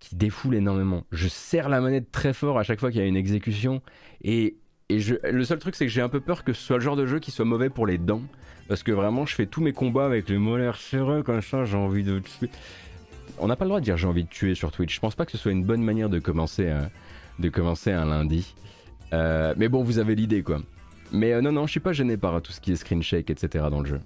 qui 0.00 0.16
défoule 0.16 0.54
énormément. 0.54 1.06
Je 1.12 1.28
serre 1.28 1.70
la 1.70 1.80
manette 1.80 2.12
très 2.12 2.34
fort 2.34 2.58
à 2.58 2.62
chaque 2.62 2.78
fois 2.78 2.90
qu'il 2.90 3.00
y 3.00 3.04
a 3.04 3.06
une 3.06 3.16
exécution. 3.16 3.80
Et, 4.22 4.58
et 4.90 4.98
le 5.30 5.44
seul 5.44 5.58
truc, 5.58 5.76
c'est 5.76 5.86
que 5.86 5.92
j'ai 5.92 6.00
un 6.00 6.08
peu 6.08 6.20
peur 6.20 6.42
que 6.42 6.52
ce 6.52 6.62
soit 6.62 6.76
le 6.76 6.82
genre 6.82 6.96
de 6.96 7.06
jeu 7.06 7.20
qui 7.20 7.30
soit 7.30 7.44
mauvais 7.44 7.70
pour 7.70 7.86
les 7.86 7.96
dents. 7.96 8.22
Parce 8.68 8.82
que 8.82 8.92
vraiment, 8.92 9.24
je 9.24 9.34
fais 9.34 9.46
tous 9.46 9.60
mes 9.60 9.72
combats 9.72 10.04
avec 10.04 10.28
les 10.28 10.38
molaires 10.38 10.76
serreux 10.76 11.22
comme 11.22 11.42
ça, 11.42 11.64
j'ai 11.64 11.76
envie 11.76 12.04
de 12.04 12.20
on 13.40 13.46
n'a 13.46 13.56
pas 13.56 13.64
le 13.64 13.70
droit 13.70 13.80
de 13.80 13.84
dire 13.84 13.96
j'ai 13.96 14.06
envie 14.06 14.24
de 14.24 14.28
tuer 14.28 14.54
sur 14.54 14.70
Twitch. 14.70 14.94
Je 14.94 15.00
pense 15.00 15.14
pas 15.14 15.24
que 15.24 15.32
ce 15.32 15.38
soit 15.38 15.52
une 15.52 15.64
bonne 15.64 15.82
manière 15.82 16.08
de 16.08 16.18
commencer, 16.18 16.66
euh, 16.66 16.82
de 17.38 17.48
commencer 17.48 17.90
un 17.90 18.04
lundi. 18.04 18.54
Euh, 19.12 19.54
mais 19.56 19.68
bon, 19.68 19.82
vous 19.82 19.98
avez 19.98 20.14
l'idée 20.14 20.42
quoi. 20.42 20.60
Mais 21.12 21.32
euh, 21.32 21.40
non, 21.40 21.52
non, 21.52 21.66
je 21.66 21.72
suis 21.72 21.80
pas 21.80 21.92
gêné 21.92 22.16
par 22.16 22.40
tout 22.42 22.52
ce 22.52 22.60
qui 22.60 22.72
est 22.72 22.76
screen 22.76 23.02
shake, 23.02 23.30
etc. 23.30 23.66
dans 23.70 23.80
le 23.80 23.86
jeu. 23.86 24.00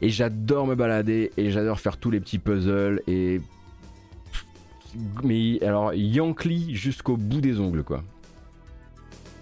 Et 0.00 0.08
j'adore 0.08 0.66
me 0.66 0.74
balader 0.74 1.32
et 1.36 1.50
j'adore 1.50 1.80
faire 1.80 1.96
tous 1.96 2.10
les 2.10 2.20
petits 2.20 2.38
puzzles 2.38 3.02
et. 3.06 3.40
Mais 5.22 5.62
alors, 5.62 5.92
Yankee 5.94 6.74
jusqu'au 6.74 7.16
bout 7.16 7.40
des 7.40 7.60
ongles 7.60 7.84
quoi. 7.84 8.02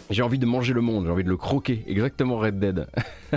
J'ai 0.08 0.22
envie 0.22 0.38
de 0.38 0.46
manger 0.46 0.72
le 0.72 0.80
monde, 0.80 1.06
j'ai 1.06 1.10
envie 1.10 1.24
de 1.24 1.28
le 1.28 1.36
croquer, 1.36 1.82
exactement 1.86 2.38
Red 2.38 2.58
Dead. 2.58 2.86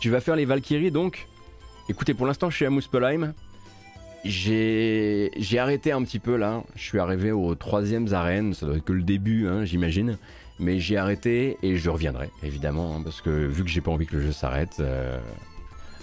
Tu 0.00 0.08
vas 0.08 0.20
faire 0.20 0.34
les 0.34 0.46
Valkyries 0.46 0.90
donc? 0.90 1.28
Écoutez, 1.90 2.14
pour 2.14 2.26
l'instant, 2.26 2.48
je 2.48 2.56
suis 2.56 2.64
à 2.64 2.70
Muspelheim. 2.70 3.34
J'ai 4.24 5.30
arrêté 5.58 5.92
un 5.92 6.02
petit 6.02 6.18
peu 6.18 6.36
là. 6.36 6.62
Je 6.74 6.82
suis 6.82 6.98
arrivé 6.98 7.32
aux 7.32 7.54
troisième 7.54 8.12
arènes. 8.14 8.54
Ça 8.54 8.64
doit 8.64 8.76
être 8.76 8.84
que 8.84 8.94
le 8.94 9.02
début, 9.02 9.46
hein, 9.46 9.66
j'imagine. 9.66 10.16
Mais 10.60 10.78
j'ai 10.78 10.98
arrêté 10.98 11.56
et 11.62 11.76
je 11.76 11.90
reviendrai, 11.90 12.30
évidemment, 12.42 12.96
hein, 12.96 13.00
parce 13.02 13.22
que 13.22 13.30
vu 13.30 13.64
que 13.64 13.70
j'ai 13.70 13.80
pas 13.80 13.90
envie 13.90 14.06
que 14.06 14.16
le 14.16 14.22
jeu 14.22 14.32
s'arrête, 14.32 14.76
euh, 14.80 15.18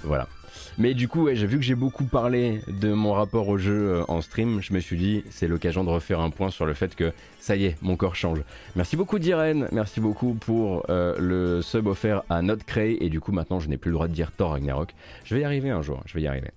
Voilà. 0.04 0.28
Mais 0.80 0.93
du 0.93 1.08
coup, 1.08 1.26
vu 1.26 1.58
que 1.58 1.63
j'ai 1.63 1.76
beaucoup 1.76 2.06
parlé 2.06 2.62
de 2.67 2.91
mon 2.93 3.13
rapport 3.13 3.48
au 3.48 3.58
jeu 3.58 3.89
euh, 3.89 4.04
en 4.08 4.22
stream. 4.22 4.62
Je 4.62 4.74
me 4.74 4.80
suis 4.80 4.98
dit, 4.98 5.24
c'est 5.30 5.48
l'occasion 5.48 5.84
de 5.84 5.89
refaire 5.89 6.20
un 6.20 6.30
point 6.30 6.52
sur 6.52 6.65
le 6.65 6.74
fait 6.74 6.96
que 6.96 7.13
ça 7.39 7.56
y 7.56 7.65
est, 7.65 7.82
mon 7.82 7.96
corps 7.96 8.15
change. 8.15 8.41
Merci 8.76 8.96
beaucoup 8.96 9.20
d'Irène, 9.20 9.67
merci 9.72 10.00
beaucoup 10.00 10.34
pour 10.34 10.86
euh, 10.89 11.15
le 11.20 11.62
sub 11.62 11.88
offert 11.88 12.24
à 12.30 12.41
Notcray. 12.41 12.98
Et 13.00 13.10
du 13.10 13.20
coup, 13.20 13.32
maintenant, 13.32 13.60
je 13.60 13.70
n'ai 13.70 13.78
plus 13.78 13.89
le 13.89 13.96
droit 13.96 14.08
de 14.08 14.13
dire 14.13 14.32
Thor 14.32 14.52
Ragnarok. 14.52 14.93
Je 15.24 15.36
vais 15.36 15.41
y 15.41 15.43
arriver 15.43 15.70
un 15.70 15.82
jour, 15.82 16.02
je 16.06 16.13
vais 16.13 16.22
y 16.22 16.28
arriver. 16.28 16.52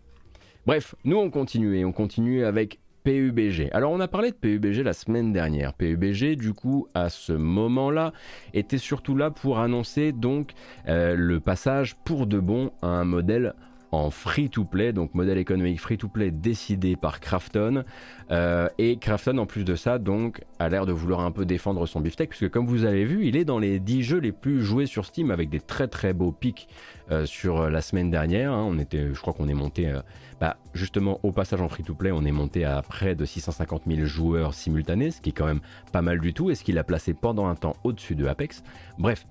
Bref, 0.67 0.95
nous 1.05 1.17
on 1.17 1.31
continue 1.31 1.79
et 1.79 1.85
on 1.85 1.93
continue 1.93 2.45
avec 2.45 2.79
PUBG. 3.05 3.71
Alors 3.73 3.93
on 3.93 4.01
a 4.01 4.09
parlé 4.09 4.31
de 4.31 4.37
PUBG 4.37 4.83
la 4.83 4.93
semaine 4.93 5.33
dernière. 5.33 5.75
PUBG 5.75 6.37
du 6.37 6.53
coup 6.53 6.87
à 6.95 7.09
ce 7.09 7.33
moment-là 7.33 8.13
était 8.55 8.79
surtout 8.79 9.17
là 9.17 9.31
pour 9.31 9.59
annoncer 9.59 10.13
donc 10.13 10.53
euh, 10.89 11.15
le 11.17 11.41
passage 11.41 11.97
pour 12.05 12.27
de 12.27 12.39
bon 12.39 12.71
à 12.83 12.89
un 12.89 13.05
modèle 13.05 13.55
en 13.92 14.11
free-to-play, 14.11 14.92
donc 14.92 15.14
modèle 15.14 15.38
économique 15.38 15.81
free-to-play 15.81 16.31
décidé 16.31 16.96
par 16.96 17.20
Krafton. 17.20 17.85
Euh, 18.31 18.68
et 18.79 18.96
Krafton, 18.96 19.38
en 19.38 19.46
plus 19.46 19.64
de 19.64 19.74
ça, 19.74 19.98
donc, 19.98 20.42
a 20.59 20.68
l'air 20.68 20.87
de 20.87 20.92
vouloir 20.92 21.20
un 21.20 21.33
peu 21.33 21.44
défendre 21.44 21.87
son 21.87 22.00
beefsteak, 22.00 22.31
puisque 22.31 22.50
comme 22.50 22.66
vous 22.66 22.85
avez 22.85 23.05
vu, 23.05 23.26
il 23.26 23.37
est 23.37 23.44
dans 23.44 23.59
les 23.59 23.81
10 23.81 24.03
jeux 24.03 24.18
les 24.18 24.33
plus 24.33 24.62
joués 24.62 24.87
sur 24.87 25.05
Steam, 25.05 25.31
avec 25.31 25.50
des 25.50 25.61
très 25.61 25.88
très 25.88 26.12
beaux 26.12 26.33
pics 26.33 26.68
euh, 27.11 27.26
sur 27.26 27.68
la 27.68 27.81
semaine 27.81 28.11
dernière. 28.11 28.53
Hein. 28.53 28.64
On 28.68 28.79
était, 28.79 29.12
je 29.12 29.20
crois 29.20 29.33
qu'on 29.33 29.48
est 29.48 29.55
monté, 29.55 29.88
euh, 29.88 30.00
bah, 30.40 30.57
justement, 30.72 31.18
au 31.22 31.33
passage 31.33 31.61
en 31.61 31.68
free-to-play, 31.68 32.12
on 32.12 32.24
est 32.24 32.33
monté 32.33 32.64
à 32.64 32.81
près 32.83 33.14
de 33.16 33.24
650 33.24 33.83
000 33.88 34.07
joueurs 34.07 34.55
simultanés, 34.55 35.11
ce 35.11 35.20
qui 35.20 35.31
est 35.31 35.35
quand 35.35 35.46
même 35.46 35.61
pas 35.92 36.03
mal 36.03 36.20
du 36.20 36.33
tout, 36.33 36.50
et 36.50 36.55
ce 36.55 36.62
qui 36.62 36.72
l'a 36.72 36.85
placé 36.85 37.12
pendant 37.14 37.46
un 37.48 37.57
temps 37.57 37.74
au-dessus 37.83 38.14
de 38.14 38.26
Apex. 38.26 38.62
Bref, 38.98 39.26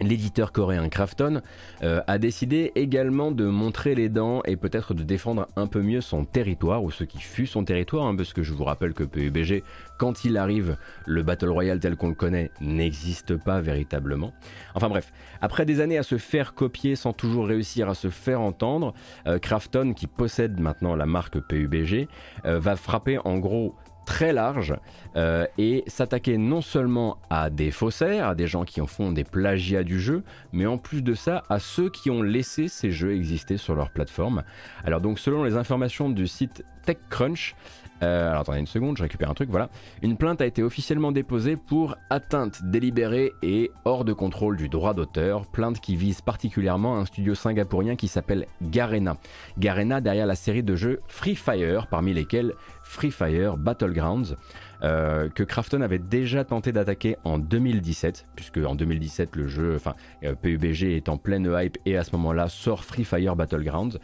L'éditeur 0.00 0.52
coréen 0.52 0.88
Krafton 0.88 1.42
euh, 1.82 2.00
a 2.06 2.18
décidé 2.18 2.72
également 2.74 3.32
de 3.32 3.44
montrer 3.44 3.94
les 3.94 4.08
dents 4.08 4.42
et 4.46 4.56
peut-être 4.56 4.94
de 4.94 5.02
défendre 5.02 5.46
un 5.56 5.66
peu 5.66 5.82
mieux 5.82 6.00
son 6.00 6.24
territoire, 6.24 6.82
ou 6.82 6.90
ce 6.90 7.04
qui 7.04 7.18
fut 7.18 7.46
son 7.46 7.64
territoire, 7.64 8.06
hein, 8.06 8.16
parce 8.16 8.32
que 8.32 8.42
je 8.42 8.54
vous 8.54 8.64
rappelle 8.64 8.94
que 8.94 9.04
PUBG, 9.04 9.62
quand 9.98 10.24
il 10.24 10.38
arrive, 10.38 10.76
le 11.06 11.22
Battle 11.22 11.50
Royale 11.50 11.80
tel 11.80 11.96
qu'on 11.96 12.08
le 12.08 12.14
connaît 12.14 12.50
n'existe 12.60 13.36
pas 13.36 13.60
véritablement. 13.60 14.32
Enfin 14.74 14.88
bref, 14.88 15.12
après 15.42 15.66
des 15.66 15.80
années 15.80 15.98
à 15.98 16.02
se 16.02 16.16
faire 16.16 16.54
copier 16.54 16.96
sans 16.96 17.12
toujours 17.12 17.46
réussir 17.46 17.88
à 17.90 17.94
se 17.94 18.08
faire 18.08 18.40
entendre, 18.40 18.94
euh, 19.26 19.38
Krafton, 19.38 19.92
qui 19.92 20.06
possède 20.06 20.60
maintenant 20.60 20.96
la 20.96 21.06
marque 21.06 21.38
PUBG, 21.40 22.08
euh, 22.46 22.58
va 22.58 22.76
frapper 22.76 23.18
en 23.24 23.38
gros 23.38 23.74
très 24.10 24.32
large 24.32 24.74
euh, 25.14 25.46
et 25.56 25.84
s'attaquer 25.86 26.36
non 26.36 26.62
seulement 26.62 27.18
à 27.30 27.48
des 27.48 27.70
faussaires, 27.70 28.26
à 28.26 28.34
des 28.34 28.48
gens 28.48 28.64
qui 28.64 28.80
en 28.80 28.88
font 28.88 29.12
des 29.12 29.22
plagiats 29.22 29.84
du 29.84 30.00
jeu, 30.00 30.24
mais 30.52 30.66
en 30.66 30.78
plus 30.78 31.00
de 31.00 31.14
ça 31.14 31.44
à 31.48 31.60
ceux 31.60 31.90
qui 31.90 32.10
ont 32.10 32.20
laissé 32.20 32.66
ces 32.66 32.90
jeux 32.90 33.14
exister 33.14 33.56
sur 33.56 33.76
leur 33.76 33.90
plateforme. 33.90 34.42
Alors 34.84 35.00
donc 35.00 35.20
selon 35.20 35.44
les 35.44 35.54
informations 35.54 36.10
du 36.10 36.26
site 36.26 36.64
TechCrunch, 36.86 37.54
euh, 38.02 38.30
alors 38.30 38.42
attendez 38.42 38.60
une 38.60 38.66
seconde, 38.66 38.96
je 38.96 39.02
récupère 39.02 39.30
un 39.30 39.34
truc, 39.34 39.50
voilà. 39.50 39.68
Une 40.02 40.16
plainte 40.16 40.40
a 40.40 40.46
été 40.46 40.62
officiellement 40.62 41.12
déposée 41.12 41.56
pour 41.56 41.96
atteinte 42.08 42.62
délibérée 42.64 43.32
et 43.42 43.70
hors 43.84 44.04
de 44.04 44.12
contrôle 44.12 44.56
du 44.56 44.68
droit 44.68 44.94
d'auteur, 44.94 45.46
plainte 45.46 45.80
qui 45.80 45.96
vise 45.96 46.20
particulièrement 46.20 46.96
un 46.96 47.04
studio 47.04 47.34
singapourien 47.34 47.96
qui 47.96 48.08
s'appelle 48.08 48.46
Garena. 48.62 49.16
Garena 49.58 50.00
derrière 50.00 50.26
la 50.26 50.34
série 50.34 50.62
de 50.62 50.76
jeux 50.76 51.00
Free 51.08 51.36
Fire, 51.36 51.86
parmi 51.88 52.14
lesquels 52.14 52.54
Free 52.82 53.10
Fire 53.10 53.56
Battlegrounds. 53.56 54.36
Euh, 54.82 55.28
que 55.28 55.42
Krafton 55.42 55.82
avait 55.82 55.98
déjà 55.98 56.42
tenté 56.42 56.72
d'attaquer 56.72 57.18
en 57.24 57.38
2017, 57.38 58.26
puisque 58.34 58.56
en 58.56 58.74
2017 58.74 59.36
le 59.36 59.46
jeu, 59.46 59.74
enfin 59.76 59.94
euh, 60.24 60.34
PUBG 60.34 60.96
est 60.96 61.10
en 61.10 61.18
pleine 61.18 61.54
hype 61.54 61.76
et 61.84 61.98
à 61.98 62.04
ce 62.04 62.16
moment-là 62.16 62.48
sort 62.48 62.82
Free 62.84 63.04
Fire 63.04 63.36
Battlegrounds. 63.36 63.98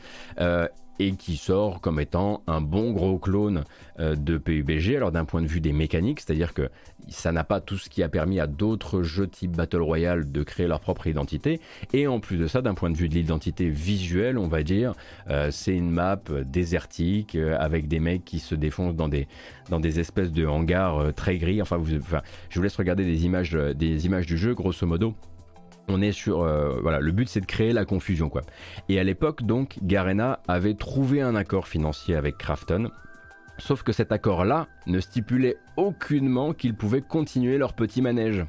Euh, 1.00 1.06
et 1.06 1.12
qui 1.12 1.36
sort 1.36 1.80
comme 1.80 2.00
étant 2.00 2.42
un 2.46 2.60
bon 2.60 2.92
gros 2.92 3.18
clone 3.18 3.64
de 3.98 4.38
PUBG. 4.38 4.96
Alors 4.96 5.12
d'un 5.12 5.24
point 5.24 5.40
de 5.40 5.46
vue 5.46 5.60
des 5.60 5.72
mécaniques, 5.72 6.20
c'est-à-dire 6.20 6.52
que 6.52 6.68
ça 7.08 7.32
n'a 7.32 7.44
pas 7.44 7.60
tout 7.60 7.78
ce 7.78 7.88
qui 7.88 8.02
a 8.02 8.08
permis 8.08 8.40
à 8.40 8.46
d'autres 8.46 9.02
jeux 9.02 9.26
type 9.26 9.52
Battle 9.56 9.82
Royale 9.82 10.30
de 10.30 10.42
créer 10.42 10.66
leur 10.66 10.80
propre 10.80 11.06
identité. 11.06 11.60
Et 11.92 12.06
en 12.06 12.18
plus 12.20 12.36
de 12.36 12.46
ça, 12.46 12.62
d'un 12.62 12.74
point 12.74 12.90
de 12.90 12.96
vue 12.96 13.08
de 13.08 13.14
l'identité 13.14 13.68
visuelle, 13.68 14.38
on 14.38 14.48
va 14.48 14.62
dire, 14.62 14.94
c'est 15.50 15.74
une 15.74 15.90
map 15.90 16.20
désertique 16.44 17.36
avec 17.36 17.88
des 17.88 18.00
mecs 18.00 18.24
qui 18.24 18.38
se 18.38 18.54
défoncent 18.54 18.96
dans 18.96 19.08
des, 19.08 20.00
espèces 20.00 20.32
de 20.32 20.46
hangars 20.46 20.98
euh, 20.98 21.12
très 21.12 21.38
gris. 21.38 21.62
Enfin, 21.62 21.80
je 21.84 22.58
vous 22.58 22.62
laisse 22.62 22.76
regarder 22.76 23.04
des 23.04 23.24
images, 23.24 23.54
euh, 23.54 23.74
des 23.74 24.06
images 24.06 24.26
du 24.26 24.36
jeu, 24.36 24.54
grosso 24.54 24.86
modo. 24.86 25.14
On 25.88 26.02
est 26.02 26.12
sur 26.12 26.42
euh, 26.42 26.78
voilà 26.82 27.00
le 27.00 27.12
but 27.12 27.28
c'est 27.28 27.40
de 27.40 27.46
créer 27.46 27.72
la 27.72 27.84
confusion 27.84 28.28
quoi. 28.28 28.42
Et 28.88 28.98
à 28.98 29.04
l'époque 29.04 29.42
donc 29.42 29.78
Garena 29.82 30.40
avait 30.48 30.74
trouvé 30.74 31.22
un 31.22 31.34
accord 31.34 31.68
financier 31.68 32.16
avec 32.16 32.38
Krafton 32.38 32.90
Sauf 33.58 33.82
que 33.82 33.92
cet 33.92 34.12
accord-là 34.12 34.68
ne 34.86 35.00
stipulait 35.00 35.56
aucunement 35.76 36.52
qu'ils 36.52 36.74
pouvaient 36.74 37.00
continuer 37.00 37.56
leur 37.56 37.72
petit 37.72 38.02
manège. 38.02 38.44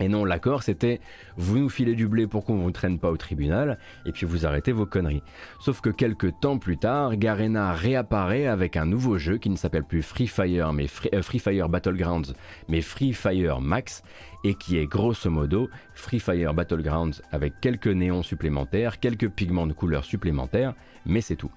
Et 0.00 0.08
non, 0.08 0.24
l'accord 0.24 0.62
c'était 0.62 1.00
vous 1.36 1.58
nous 1.58 1.68
filez 1.68 1.94
du 1.94 2.08
blé 2.08 2.26
pour 2.26 2.44
qu'on 2.44 2.56
ne 2.56 2.62
vous 2.62 2.70
traîne 2.70 2.98
pas 2.98 3.10
au 3.10 3.16
tribunal, 3.16 3.78
et 4.06 4.12
puis 4.12 4.26
vous 4.26 4.46
arrêtez 4.46 4.72
vos 4.72 4.86
conneries. 4.86 5.22
Sauf 5.60 5.80
que 5.80 5.90
quelques 5.90 6.38
temps 6.40 6.58
plus 6.58 6.78
tard, 6.78 7.16
Garena 7.16 7.72
réapparaît 7.72 8.46
avec 8.46 8.76
un 8.76 8.86
nouveau 8.86 9.18
jeu 9.18 9.38
qui 9.38 9.50
ne 9.50 9.56
s'appelle 9.56 9.84
plus 9.84 10.02
Free 10.02 10.26
Fire, 10.26 10.72
mais 10.72 10.86
euh, 11.14 11.22
Free, 11.22 11.38
Fire 11.38 11.68
Battlegrounds, 11.68 12.34
mais 12.68 12.80
Free 12.80 13.12
Fire 13.12 13.60
Max, 13.60 14.02
et 14.42 14.54
qui 14.54 14.78
est 14.78 14.86
grosso 14.86 15.28
modo 15.28 15.68
Free 15.94 16.20
Fire 16.20 16.54
Battlegrounds 16.54 17.22
avec 17.30 17.60
quelques 17.60 17.88
néons 17.88 18.22
supplémentaires, 18.22 19.00
quelques 19.00 19.28
pigments 19.28 19.66
de 19.66 19.74
couleur 19.74 20.04
supplémentaires, 20.04 20.74
mais 21.04 21.20
c'est 21.20 21.36
tout. 21.36 21.50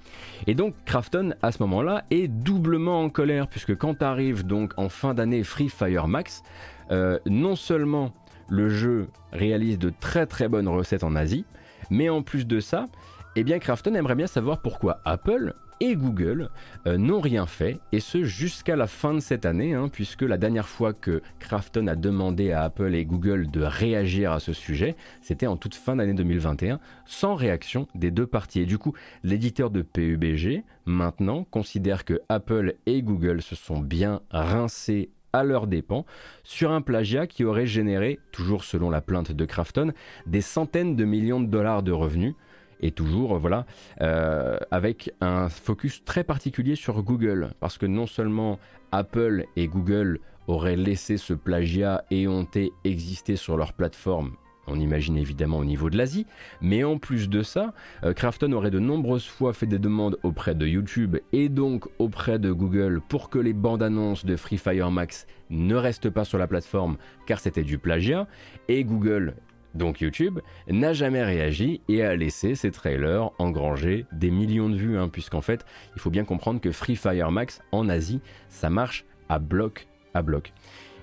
Et 0.48 0.56
donc 0.56 0.76
Krafton 0.86 1.34
à 1.42 1.52
ce 1.52 1.62
moment-là 1.64 2.04
est 2.12 2.28
doublement 2.28 3.02
en 3.02 3.10
colère, 3.10 3.48
puisque 3.48 3.76
quand 3.78 4.02
arrive 4.02 4.46
donc 4.46 4.74
en 4.78 4.90
fin 4.90 5.14
d'année 5.14 5.44
Free 5.44 5.70
Fire 5.70 6.08
Max, 6.08 6.44
euh, 6.92 7.20
non 7.26 7.56
seulement 7.56 8.14
le 8.54 8.70
jeu 8.70 9.08
réalise 9.32 9.80
de 9.80 9.92
très 10.00 10.28
très 10.28 10.48
bonnes 10.48 10.68
recettes 10.68 11.04
en 11.04 11.16
Asie, 11.16 11.44
mais 11.90 12.10
en 12.10 12.22
plus 12.22 12.46
de 12.46 12.60
ça, 12.60 12.88
eh 13.36 13.44
bien 13.44 13.58
Krafton 13.58 13.96
aimerait 13.96 14.14
bien 14.14 14.28
savoir 14.28 14.62
pourquoi 14.62 15.02
Apple 15.06 15.56
et 15.80 15.96
Google 15.96 16.52
euh, 16.86 17.00
n'ont 17.00 17.20
rien 17.20 17.48
fait, 17.48 17.80
et 17.92 18.00
ce 18.00 18.24
jusqu'à 18.24 18.76
la 18.76 18.86
fin 18.86 19.16
de 19.16 19.20
cette 19.20 19.48
année, 19.48 19.74
hein, 19.74 19.90
puisque 19.92 20.22
la 20.22 20.38
dernière 20.38 20.68
fois 20.68 20.94
que 20.94 21.24
Krafton 21.40 21.88
a 21.88 21.96
demandé 21.96 22.52
à 22.52 22.62
Apple 22.62 22.94
et 22.94 23.06
Google 23.06 23.50
de 23.50 23.64
réagir 23.64 24.32
à 24.32 24.40
ce 24.40 24.54
sujet, 24.54 24.96
c'était 25.24 25.48
en 25.48 25.58
toute 25.58 25.74
fin 25.74 25.96
d'année 25.96 26.14
2021, 26.14 26.80
sans 27.08 27.34
réaction 27.34 27.88
des 27.96 28.12
deux 28.12 28.28
parties. 28.28 28.62
Et 28.62 28.66
du 28.68 28.78
coup, 28.78 28.94
l'éditeur 29.24 29.72
de 29.72 29.82
PUBG, 29.82 30.64
maintenant, 30.86 31.44
considère 31.44 32.06
que 32.06 32.22
Apple 32.30 32.76
et 32.86 33.02
Google 33.02 33.42
se 33.42 33.56
sont 33.56 33.80
bien 33.80 34.22
rincés 34.30 35.10
à 35.34 35.44
leurs 35.44 35.68
dépens 35.68 36.06
sur 36.44 36.72
un 36.72 36.82
plagiat 36.82 37.28
qui 37.28 37.44
aurait 37.44 37.66
généré, 37.66 38.20
toujours 38.32 38.64
selon 38.64 38.90
la 38.90 39.02
plainte 39.02 39.32
de 39.32 39.46
Krafton, 39.46 39.92
des 40.26 40.42
centaines 40.42 40.96
de 40.96 41.04
millions 41.06 41.42
de 41.42 41.48
dollars 41.48 41.84
de 41.84 41.92
revenus. 41.92 42.36
Et 42.80 42.92
toujours, 42.92 43.38
voilà, 43.38 43.66
euh, 44.02 44.58
avec 44.70 45.14
un 45.22 45.48
focus 45.48 46.04
très 46.04 46.26
particulier 46.26 46.76
sur 46.76 47.02
Google. 47.02 47.52
Parce 47.62 47.78
que 47.78 47.86
non 47.86 48.08
seulement 48.08 48.60
Apple 48.92 49.46
et 49.56 49.68
Google 49.68 50.20
auraient 50.48 50.76
laissé 50.76 51.16
ce 51.16 51.34
plagiat 51.34 52.04
éhonté 52.12 52.74
exister 52.84 53.38
sur 53.38 53.56
leur 53.56 53.72
plateforme 53.72 54.36
on 54.68 54.80
imagine 54.80 55.18
évidemment 55.18 55.58
au 55.58 55.66
niveau 55.66 55.90
de 55.90 55.98
l'Asie, 55.98 56.26
mais 56.62 56.84
en 56.84 56.98
plus 56.98 57.30
de 57.30 57.44
ça, 57.44 57.74
euh, 58.04 58.14
Krafton 58.14 58.52
aurait 58.54 58.72
de 58.72 58.80
nombreuses 58.80 59.28
fois 59.28 59.54
fait 59.54 59.66
des 59.66 59.80
demandes 59.80 60.18
auprès 60.24 60.56
de 60.56 60.66
YouTube 60.66 61.18
et 61.32 61.50
donc 61.50 61.86
auprès 62.00 62.40
de 62.40 62.52
Google 62.52 63.02
pour 63.08 63.30
que 63.30 63.40
les 63.40 63.54
bandes 63.54 63.84
annonces 63.84 64.26
de 64.26 64.36
Free 64.36 64.58
Fire 64.58 64.92
Max 64.92 65.28
ne 65.50 65.76
restent 65.76 66.10
pas 66.10 66.26
sur 66.26 66.38
la 66.38 66.48
plateforme 66.48 66.98
car 67.28 67.40
c'était 67.40 67.64
du 67.64 67.78
plagiat, 67.78 68.28
et 68.68 68.84
Google 68.84 69.36
donc 69.76 70.02
YouTube, 70.02 70.40
n'a 70.68 70.94
jamais 70.94 71.24
réagi 71.24 71.82
et 71.90 72.04
a 72.04 72.16
laissé 72.16 72.54
ses 72.54 72.70
trailers 72.70 73.32
engranger 73.40 74.06
des 74.12 74.30
millions 74.30 74.70
de 74.70 74.76
vues, 74.76 75.00
hein, 75.00 75.10
puisqu'en 75.10 75.42
fait, 75.42 75.66
il 75.96 76.00
faut 76.00 76.12
bien 76.12 76.26
comprendre 76.26 76.62
que 76.62 76.72
Free 76.72 76.96
Fire 76.96 77.32
Max 77.32 77.60
en 77.72 77.90
Asie, 77.90 78.22
ça 78.50 78.70
marche 78.70 79.06
à 79.30 79.40
bloc 79.40 79.88
à 80.14 80.22
bloc. 80.22 80.54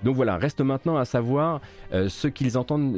Donc 0.03 0.15
voilà, 0.15 0.37
reste 0.37 0.61
maintenant 0.61 0.97
à 0.97 1.05
savoir 1.05 1.61
euh, 1.93 2.09
ce 2.09 2.27
qu'ils 2.27 2.57
entendent, 2.57 2.95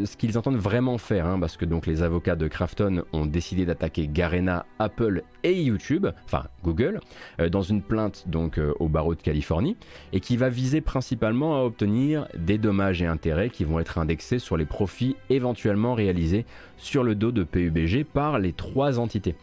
vraiment 0.55 0.97
faire, 0.97 1.25
hein, 1.25 1.39
parce 1.39 1.57
que 1.57 1.65
donc 1.65 1.85
les 1.85 2.01
avocats 2.01 2.35
de 2.35 2.47
Krafton 2.47 3.03
ont 3.11 3.25
décidé 3.25 3.65
d'attaquer 3.65 4.07
Garena, 4.07 4.65
Apple 4.79 5.23
et 5.43 5.61
YouTube, 5.61 6.07
enfin 6.25 6.45
Google, 6.63 6.99
euh, 7.39 7.49
dans 7.49 7.61
une 7.61 7.81
plainte 7.81 8.23
donc 8.27 8.57
euh, 8.57 8.73
au 8.79 8.87
barreau 8.87 9.15
de 9.15 9.21
Californie, 9.21 9.75
et 10.13 10.19
qui 10.19 10.37
va 10.37 10.49
viser 10.49 10.81
principalement 10.81 11.59
à 11.59 11.63
obtenir 11.63 12.27
des 12.37 12.57
dommages 12.57 13.01
et 13.01 13.05
intérêts 13.05 13.49
qui 13.49 13.65
vont 13.65 13.79
être 13.79 13.97
indexés 13.97 14.39
sur 14.39 14.55
les 14.55 14.65
profits 14.65 15.15
éventuellement 15.29 15.93
réalisés 15.95 16.45
sur 16.77 17.03
le 17.03 17.15
dos 17.15 17.31
de 17.31 17.43
PUBG 17.43 18.05
par 18.05 18.39
les 18.39 18.53
trois 18.53 18.99
entités. 18.99 19.35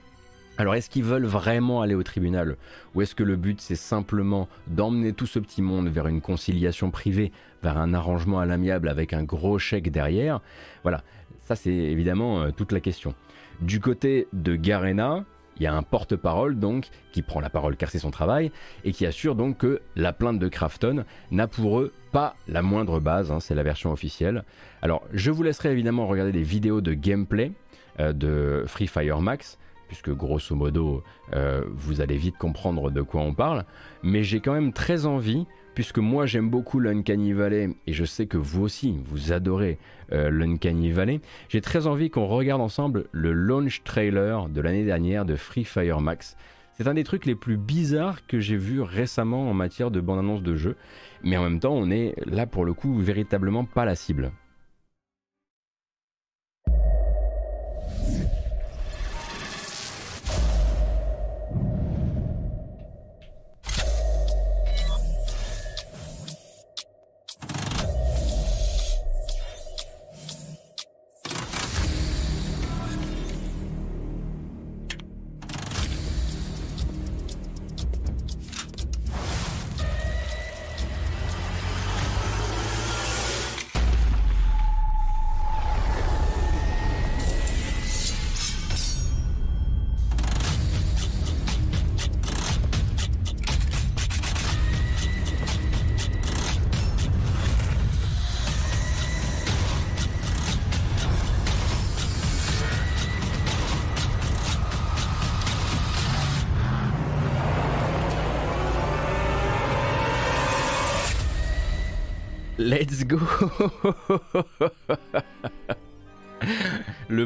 Alors 0.61 0.75
est-ce 0.75 0.91
qu'ils 0.91 1.05
veulent 1.05 1.25
vraiment 1.25 1.81
aller 1.81 1.95
au 1.95 2.03
tribunal 2.03 2.59
Ou 2.95 3.01
est-ce 3.01 3.15
que 3.15 3.23
le 3.23 3.37
but 3.37 3.63
c'est 3.63 3.77
simplement 3.77 4.47
d'emmener 4.67 5.15
tout 5.15 5.25
ce 5.25 5.39
petit 5.39 5.63
monde 5.63 5.89
vers 5.89 6.07
une 6.07 6.21
conciliation 6.21 6.91
privée, 6.91 7.33
vers 7.63 7.79
un 7.79 7.95
arrangement 7.95 8.41
à 8.41 8.45
l'amiable 8.45 8.91
avec 8.91 9.15
un 9.15 9.23
gros 9.23 9.59
chèque 9.59 9.91
derrière? 9.91 10.43
Voilà, 10.83 11.03
ça 11.47 11.57
c'est 11.57 11.73
évidemment 11.73 12.43
euh, 12.43 12.51
toute 12.51 12.73
la 12.73 12.81
question. 12.81 13.15
Du 13.63 13.81
côté 13.81 14.29
de 14.35 14.55
Garena, 14.55 15.25
il 15.57 15.63
y 15.63 15.67
a 15.67 15.73
un 15.73 15.83
porte-parole 15.83 16.59
donc 16.59 16.89
qui 17.13 17.23
prend 17.23 17.41
la 17.41 17.49
parole 17.49 17.79
car 17.79 17.89
c'est 17.89 17.99
son 17.99 18.11
travail 18.11 18.53
et 18.85 18.93
qui 18.93 19.07
assure 19.07 19.37
donc 19.37 19.57
que 19.57 19.81
la 19.97 20.13
plainte 20.13 20.39
de 20.39 20.49
Crafton 20.49 21.07
n'a 21.31 21.47
pour 21.47 21.81
eux 21.81 21.91
pas 22.13 22.37
la 22.49 22.61
moindre 22.61 23.01
base, 23.01 23.33
hein, 23.33 23.41
c'est 23.41 23.55
la 23.55 23.63
version 23.63 23.93
officielle. 23.93 24.45
Alors 24.83 25.05
je 25.15 25.31
vous 25.31 25.43
laisserai 25.43 25.73
évidemment 25.73 26.07
regarder 26.07 26.33
des 26.33 26.43
vidéos 26.43 26.83
de 26.83 26.93
gameplay 26.93 27.53
euh, 27.99 28.13
de 28.13 28.65
Free 28.67 28.89
Fire 28.89 29.23
Max 29.23 29.57
puisque 29.91 30.15
grosso 30.15 30.55
modo, 30.55 31.03
euh, 31.33 31.65
vous 31.75 32.01
allez 32.01 32.17
vite 32.17 32.39
comprendre 32.39 32.93
de 32.93 33.03
quoi 33.03 33.23
on 33.23 33.35
parle. 33.35 33.65
Mais 34.05 34.23
j'ai 34.23 34.39
quand 34.39 34.53
même 34.53 34.73
très 34.73 35.05
envie, 35.05 35.49
puisque 35.75 35.99
moi 35.99 36.27
j'aime 36.27 36.49
beaucoup 36.49 36.79
l'Uncanny 36.79 37.33
Valley, 37.33 37.71
et 37.89 37.93
je 37.93 38.05
sais 38.05 38.27
que 38.27 38.37
vous 38.37 38.63
aussi, 38.63 39.01
vous 39.05 39.33
adorez 39.33 39.79
euh, 40.13 40.31
l'Uncanny 40.31 40.93
Valley, 40.93 41.21
j'ai 41.49 41.61
très 41.61 41.89
envie 41.89 42.09
qu'on 42.09 42.29
regarde 42.29 42.61
ensemble 42.61 43.07
le 43.11 43.33
launch 43.33 43.83
trailer 43.83 44.49
de 44.49 44.61
l'année 44.61 44.85
dernière 44.85 45.25
de 45.25 45.35
Free 45.35 45.65
Fire 45.65 46.01
Max. 46.01 46.37
C'est 46.75 46.87
un 46.87 46.95
des 46.95 47.03
trucs 47.03 47.27
les 47.27 47.35
plus 47.35 47.57
bizarres 47.57 48.25
que 48.29 48.39
j'ai 48.39 48.57
vu 48.57 48.81
récemment 48.81 49.51
en 49.51 49.55
matière 49.55 49.91
de 49.91 50.01
bande-annonce 50.01 50.45
de 50.45 50.55
jeu, 50.55 50.77
mais 51.25 51.37
en 51.37 51.43
même 51.43 51.59
temps 51.59 51.75
on 51.75 51.91
est 51.91 52.15
là 52.27 52.47
pour 52.47 52.65
le 52.65 52.75
coup 52.75 52.97
véritablement 53.01 53.65
pas 53.65 53.85
la 53.85 53.97
cible. 53.97 54.31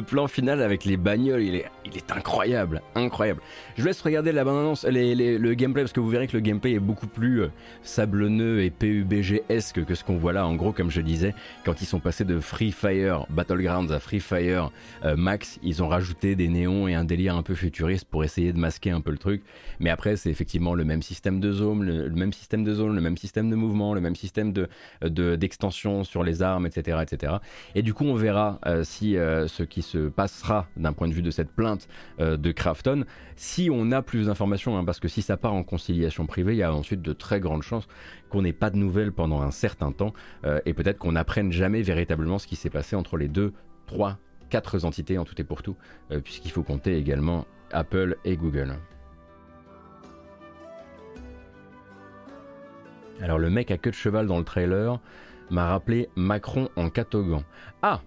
Plan 0.05 0.27
final 0.27 0.61
avec 0.61 0.85
les 0.85 0.97
bagnoles, 0.97 1.43
il 1.43 1.55
est, 1.55 1.65
incroyable, 2.15 2.81
incroyable. 2.95 3.41
Je 3.75 3.81
vous 3.81 3.87
laisse 3.87 4.01
regarder 4.01 4.31
la 4.31 4.43
bande-annonce, 4.43 4.85
le 4.85 5.53
gameplay, 5.53 5.83
parce 5.83 5.93
que 5.93 5.99
vous 5.99 6.09
verrez 6.09 6.27
que 6.27 6.33
le 6.33 6.39
gameplay 6.41 6.73
est 6.73 6.79
beaucoup 6.79 7.07
plus 7.07 7.43
euh, 7.43 7.47
sablonneux 7.83 8.61
et 8.61 8.69
PUBG-esque 8.69 9.85
que 9.85 9.95
ce 9.95 10.03
qu'on 10.03 10.17
voit 10.17 10.33
là. 10.33 10.47
En 10.47 10.55
gros, 10.55 10.71
comme 10.71 10.89
je 10.89 11.01
disais, 11.01 11.35
quand 11.65 11.81
ils 11.81 11.85
sont 11.85 11.99
passés 11.99 12.25
de 12.25 12.39
Free 12.39 12.71
Fire 12.71 13.25
Battlegrounds 13.29 13.91
à 13.91 13.99
Free 13.99 14.19
Fire 14.19 14.71
euh, 15.03 15.15
Max, 15.15 15.59
ils 15.63 15.83
ont 15.83 15.87
rajouté 15.87 16.35
des 16.35 16.47
néons 16.47 16.87
et 16.87 16.93
un 16.93 17.03
délire 17.03 17.35
un 17.35 17.43
peu 17.43 17.55
futuriste 17.55 18.05
pour 18.05 18.23
essayer 18.23 18.53
de 18.53 18.59
masquer 18.59 18.91
un 18.91 19.01
peu 19.01 19.11
le 19.11 19.17
truc. 19.17 19.43
Mais 19.79 19.89
après, 19.89 20.15
c'est 20.15 20.29
effectivement 20.29 20.73
le 20.73 20.85
même 20.85 21.01
système 21.01 21.39
de 21.39 21.51
zone, 21.51 21.83
le, 21.83 22.09
même 22.09 22.33
système 22.33 22.63
de 22.63 22.73
zone, 22.73 22.95
le 22.95 23.01
même 23.01 23.17
système 23.17 23.49
de 23.49 23.55
mouvement, 23.55 23.93
le 23.93 24.01
même 24.01 24.15
système 24.15 24.53
de 24.53 24.67
d'extension 25.35 26.03
sur 26.03 26.23
les 26.23 26.41
armes, 26.41 26.65
etc., 26.65 26.99
etc. 27.01 27.33
Et 27.75 27.81
du 27.81 27.93
coup, 27.93 28.05
on 28.05 28.15
verra 28.15 28.59
euh, 28.65 28.83
si 28.83 29.13
ce 29.13 29.63
qui 29.63 29.81
se 29.81 30.07
passera 30.09 30.67
d'un 30.77 30.93
point 30.93 31.07
de 31.07 31.13
vue 31.13 31.21
de 31.21 31.31
cette 31.31 31.51
plainte 31.51 31.87
euh, 32.19 32.37
de 32.37 32.51
Crafton, 32.51 33.05
si 33.35 33.69
on 33.71 33.91
a 33.91 34.01
plus 34.01 34.27
d'informations, 34.27 34.77
hein, 34.77 34.85
parce 34.85 34.99
que 34.99 35.07
si 35.07 35.21
ça 35.21 35.37
part 35.37 35.53
en 35.53 35.63
conciliation 35.63 36.25
privée, 36.25 36.53
il 36.53 36.57
y 36.57 36.63
a 36.63 36.73
ensuite 36.73 37.01
de 37.01 37.13
très 37.13 37.39
grandes 37.39 37.63
chances 37.63 37.87
qu'on 38.29 38.41
n'ait 38.41 38.53
pas 38.53 38.69
de 38.69 38.77
nouvelles 38.77 39.11
pendant 39.11 39.41
un 39.41 39.51
certain 39.51 39.91
temps, 39.91 40.13
euh, 40.45 40.59
et 40.65 40.73
peut-être 40.73 40.97
qu'on 40.97 41.13
n'apprenne 41.13 41.51
jamais 41.51 41.81
véritablement 41.81 42.39
ce 42.39 42.47
qui 42.47 42.55
s'est 42.55 42.69
passé 42.69 42.95
entre 42.95 43.17
les 43.17 43.27
deux, 43.27 43.53
trois, 43.87 44.17
quatre 44.49 44.85
entités 44.85 45.17
en 45.17 45.25
tout 45.25 45.39
et 45.39 45.43
pour 45.43 45.63
tout, 45.63 45.75
euh, 46.11 46.19
puisqu'il 46.19 46.51
faut 46.51 46.63
compter 46.63 46.97
également 46.97 47.45
Apple 47.71 48.17
et 48.25 48.37
Google. 48.37 48.77
Alors 53.21 53.39
le 53.39 53.49
mec 53.49 53.71
à 53.71 53.77
queue 53.77 53.91
de 53.91 53.95
cheval 53.95 54.27
dans 54.27 54.37
le 54.37 54.43
trailer 54.43 54.99
m'a 55.49 55.67
rappelé 55.67 56.09
Macron 56.15 56.69
en 56.75 56.89
catogan. 56.89 57.43
Ah 57.81 58.01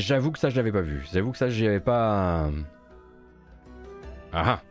J'avoue 0.00 0.30
que 0.30 0.38
ça, 0.38 0.48
je 0.50 0.56
l'avais 0.56 0.72
pas 0.72 0.80
vu. 0.80 1.04
J'avoue 1.12 1.32
que 1.32 1.38
ça, 1.38 1.48
j'y 1.48 1.66
avais 1.66 1.80
pas. 1.80 2.50
Ah, 4.32 4.42
ah 4.44 4.62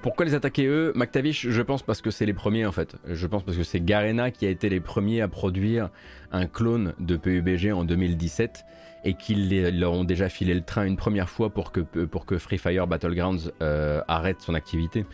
Pourquoi 0.00 0.24
les 0.24 0.34
attaquer 0.34 0.66
eux? 0.66 0.92
McTavish, 0.94 1.48
je 1.48 1.62
pense 1.62 1.82
parce 1.82 2.00
que 2.00 2.12
c'est 2.12 2.24
les 2.24 2.32
premiers 2.32 2.64
en 2.64 2.72
fait. 2.72 2.96
Je 3.08 3.26
pense 3.26 3.42
parce 3.42 3.56
que 3.56 3.64
c'est 3.64 3.80
Garena 3.80 4.30
qui 4.30 4.46
a 4.46 4.48
été 4.48 4.68
les 4.68 4.78
premiers 4.78 5.20
à 5.22 5.28
produire 5.28 5.90
un 6.30 6.46
clone 6.46 6.94
de 7.00 7.16
PUBG 7.16 7.72
en 7.72 7.84
2017 7.84 8.64
et 9.04 9.14
qu'ils 9.14 9.78
leur 9.78 9.92
ont 9.92 10.04
déjà 10.04 10.28
filé 10.28 10.54
le 10.54 10.60
train 10.60 10.84
une 10.84 10.96
première 10.96 11.28
fois 11.28 11.50
pour 11.50 11.72
que, 11.72 11.80
pour 11.80 12.26
que 12.26 12.38
Free 12.38 12.58
Fire 12.58 12.86
Battlegrounds 12.86 13.50
euh, 13.60 14.00
arrête 14.06 14.40
son 14.40 14.54
activité. 14.54 15.04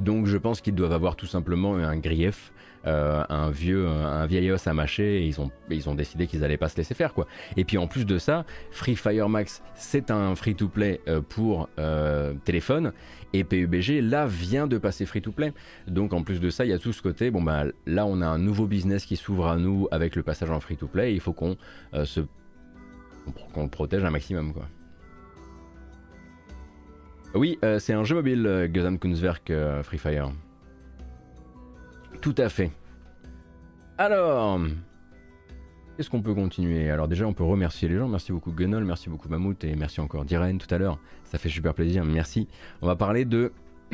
Donc 0.00 0.26
je 0.26 0.36
pense 0.36 0.60
qu'ils 0.60 0.74
doivent 0.74 0.92
avoir 0.92 1.14
tout 1.14 1.26
simplement 1.26 1.74
un 1.76 1.96
grief 1.96 2.52
euh, 2.86 3.22
un 3.28 3.50
vieux 3.50 3.86
un 3.86 4.26
vieil 4.26 4.50
os 4.50 4.66
à 4.66 4.74
mâcher 4.74 5.22
et 5.22 5.26
ils 5.26 5.40
ont 5.40 5.50
ils 5.70 5.88
ont 5.88 5.94
décidé 5.94 6.26
qu'ils 6.26 6.42
allaient 6.44 6.56
pas 6.56 6.68
se 6.68 6.76
laisser 6.76 6.94
faire 6.94 7.14
quoi. 7.14 7.26
Et 7.56 7.64
puis 7.64 7.78
en 7.78 7.86
plus 7.86 8.04
de 8.04 8.18
ça, 8.18 8.44
Free 8.70 8.96
Fire 8.96 9.28
Max 9.28 9.62
c'est 9.74 10.10
un 10.10 10.34
free 10.34 10.54
to 10.54 10.68
play 10.68 11.00
euh, 11.08 11.20
pour 11.20 11.68
euh, 11.78 12.34
téléphone 12.44 12.92
et 13.32 13.44
PUBG 13.44 14.00
là 14.02 14.26
vient 14.26 14.66
de 14.66 14.78
passer 14.78 15.06
free 15.06 15.22
to 15.22 15.32
play. 15.32 15.52
Donc 15.86 16.12
en 16.12 16.22
plus 16.22 16.40
de 16.40 16.50
ça, 16.50 16.64
il 16.64 16.70
y 16.70 16.74
a 16.74 16.78
tout 16.78 16.92
ce 16.92 17.02
côté 17.02 17.30
bon 17.30 17.42
bah 17.42 17.64
là 17.86 18.04
on 18.06 18.20
a 18.20 18.26
un 18.26 18.38
nouveau 18.38 18.66
business 18.66 19.04
qui 19.04 19.16
s'ouvre 19.16 19.48
à 19.48 19.56
nous 19.56 19.86
avec 19.90 20.16
le 20.16 20.22
passage 20.22 20.50
en 20.50 20.60
free 20.60 20.76
to 20.76 20.88
play, 20.88 21.14
il 21.14 21.20
faut 21.20 21.32
qu'on 21.32 21.56
se 22.04 22.20
qu'on 23.52 23.68
protège 23.68 24.04
un 24.04 24.10
maximum 24.10 24.52
quoi. 24.52 24.66
Oui, 27.34 27.58
c'est 27.78 27.94
un 27.94 28.04
jeu 28.04 28.16
mobile, 28.16 28.70
Gesamtkunstwerk 28.74 29.52
Free 29.82 29.98
Fire. 29.98 30.32
Tout 32.22 32.34
à 32.38 32.48
fait. 32.48 32.70
Alors, 33.98 34.60
qu'est-ce 35.96 36.08
qu'on 36.08 36.22
peut 36.22 36.34
continuer? 36.34 36.88
Alors 36.88 37.08
déjà, 37.08 37.26
on 37.26 37.34
peut 37.34 37.42
remercier 37.42 37.88
les 37.88 37.96
gens. 37.96 38.06
Merci 38.06 38.30
beaucoup 38.30 38.52
Gunnol, 38.52 38.84
merci 38.84 39.10
beaucoup 39.10 39.28
Mammouth 39.28 39.64
et 39.64 39.74
merci 39.74 40.00
encore 40.00 40.24
Diren 40.24 40.56
tout 40.56 40.72
à 40.72 40.78
l'heure. 40.78 41.00
Ça 41.24 41.38
fait 41.38 41.48
super 41.48 41.74
plaisir, 41.74 42.04
merci. 42.04 42.46
On 42.80 42.86
va 42.86 42.94
parler 42.94 43.24
de... 43.24 43.52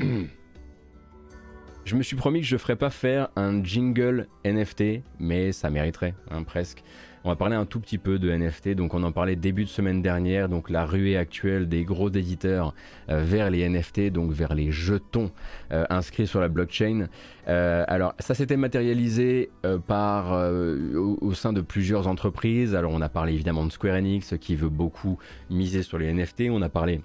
je 1.86 1.96
me 1.96 2.02
suis 2.02 2.16
promis 2.16 2.42
que 2.42 2.46
je 2.46 2.58
ferais 2.58 2.76
pas 2.76 2.90
faire 2.90 3.28
un 3.34 3.64
jingle 3.64 4.28
NFT, 4.44 5.02
mais 5.18 5.52
ça 5.52 5.70
mériterait, 5.70 6.14
hein, 6.30 6.42
presque. 6.42 6.84
On 7.24 7.30
va 7.30 7.36
parler 7.36 7.56
un 7.56 7.66
tout 7.66 7.80
petit 7.80 7.98
peu 7.98 8.18
de 8.18 8.30
NFT. 8.30 8.70
Donc, 8.70 8.94
on 8.94 9.02
en 9.02 9.12
parlait 9.12 9.36
début 9.36 9.64
de 9.64 9.68
semaine 9.68 10.02
dernière. 10.02 10.48
Donc, 10.48 10.70
la 10.70 10.84
ruée 10.84 11.16
actuelle 11.16 11.68
des 11.68 11.84
gros 11.84 12.10
éditeurs 12.10 12.74
euh, 13.10 13.22
vers 13.24 13.50
les 13.50 13.68
NFT, 13.68 14.10
donc 14.10 14.30
vers 14.30 14.54
les 14.54 14.70
jetons 14.70 15.30
euh, 15.72 15.84
inscrits 15.90 16.26
sur 16.26 16.40
la 16.40 16.48
blockchain. 16.48 17.08
Euh, 17.48 17.84
alors, 17.88 18.14
ça 18.18 18.34
s'était 18.34 18.56
matérialisé 18.56 19.50
au, 19.64 21.34
sein 21.34 21.52
de 21.52 21.60
plusieurs 21.60 22.06
entreprises. 22.06 22.74
Alors, 22.74 22.92
on 22.92 23.00
a 23.00 23.08
parlé 23.08 23.32
évidemment 23.34 23.66
de 23.66 23.72
Square 23.72 23.96
Enix 23.96 24.34
qui 24.40 24.54
veut 24.54 24.68
beaucoup 24.68 25.18
miser 25.50 25.82
sur 25.82 25.98
les 25.98 26.12
NFT. 26.12 26.44
On 26.50 26.62
a 26.62 26.68
parlé 26.68 27.00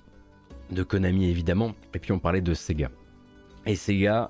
de 0.72 0.84
Konami 0.84 1.30
évidemment. 1.30 1.74
Et 1.94 2.00
puis, 2.00 2.12
on 2.12 2.20
parlait 2.20 2.42
de 2.42 2.54
Sega. 2.54 2.92
Et 3.66 3.76
Sega, 3.76 4.30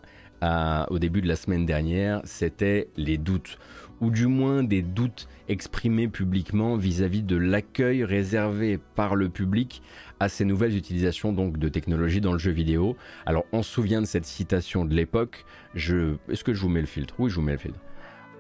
au 0.90 1.00
début 1.00 1.22
de 1.22 1.28
la 1.28 1.36
semaine 1.36 1.66
dernière, 1.66 2.22
c'était 2.24 2.90
les 2.96 3.18
doutes 3.18 3.58
ou 4.02 4.10
du 4.10 4.28
moins 4.28 4.64
des 4.64 4.82
doutes 4.82 5.28
exprimés 5.48 6.08
publiquement 6.08 6.76
vis-à-vis 6.76 7.22
de 7.24 7.36
l'accueil 7.36 8.04
réservé 8.04 8.80
par 8.96 9.16
le 9.16 9.30
public 9.30 9.82
à 10.20 10.30
ces 10.30 10.46
nouvelles 10.46 10.76
utilisations 10.76 11.34
donc 11.34 11.58
de 11.58 11.70
technologies 11.70 12.22
dans 12.22 12.34
le 12.34 12.40
jeu 12.40 12.52
vidéo. 12.52 12.96
Alors 13.26 13.46
on 13.52 13.64
se 13.64 13.72
souvient 13.72 14.02
de 14.02 14.06
cette 14.06 14.26
citation 14.26 14.86
de 14.86 14.94
l'époque. 14.94 15.46
Je... 15.74 16.16
Est-ce 16.30 16.44
que 16.44 16.54
je 16.54 16.62
vous 16.62 16.70
mets 16.70 16.82
le 16.82 16.88
filtre? 16.88 17.16
Oui, 17.20 17.30
je 17.30 17.36
vous 17.36 17.42
mets 17.42 17.54
le 17.54 17.58
filtre. 17.58 17.80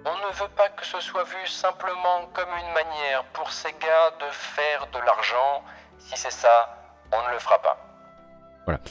On 0.05 0.09
ne 0.09 0.33
veut 0.33 0.51
pas 0.57 0.69
que 0.69 0.85
ce 0.85 0.99
soit 0.99 1.23
vu 1.23 1.47
simplement 1.47 2.29
comme 2.33 2.49
une 2.49 2.73
manière 2.73 3.23
pour 3.33 3.51
Sega 3.51 4.11
de 4.19 4.25
faire 4.31 4.87
de 4.93 4.99
l'argent. 5.05 5.63
Si 5.97 6.13
c'est 6.15 6.31
ça, 6.31 6.77
on 7.11 7.27
ne 7.29 7.33
le 7.33 7.39
fera 7.39 7.61
pas. 7.61 7.77
Voilà. 8.65 8.81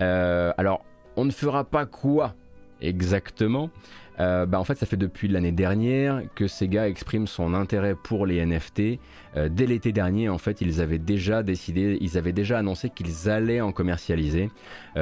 Euh, 0.00 0.52
alors, 0.58 0.84
on 1.16 1.24
ne 1.24 1.30
fera 1.30 1.64
pas 1.64 1.86
quoi 1.86 2.34
exactement? 2.80 3.70
Euh, 4.18 4.46
bah, 4.46 4.58
en 4.58 4.64
fait, 4.64 4.76
ça 4.76 4.86
fait 4.86 4.96
depuis 4.96 5.28
l'année 5.28 5.52
dernière 5.52 6.22
que 6.34 6.48
Sega 6.48 6.88
exprime 6.88 7.26
son 7.26 7.54
intérêt 7.54 7.94
pour 7.94 8.26
les 8.26 8.44
NFT. 8.44 8.98
Euh, 9.36 9.48
dès 9.50 9.66
l'été 9.66 9.92
dernier, 9.92 10.28
en 10.28 10.38
fait, 10.38 10.60
ils 10.60 10.80
avaient 10.80 10.98
déjà 10.98 11.42
décidé, 11.42 11.98
ils 12.00 12.16
avaient 12.16 12.32
déjà 12.32 12.58
annoncé 12.58 12.90
qu'ils 12.90 13.28
allaient 13.28 13.60
en 13.60 13.72
commercialiser, 13.72 14.50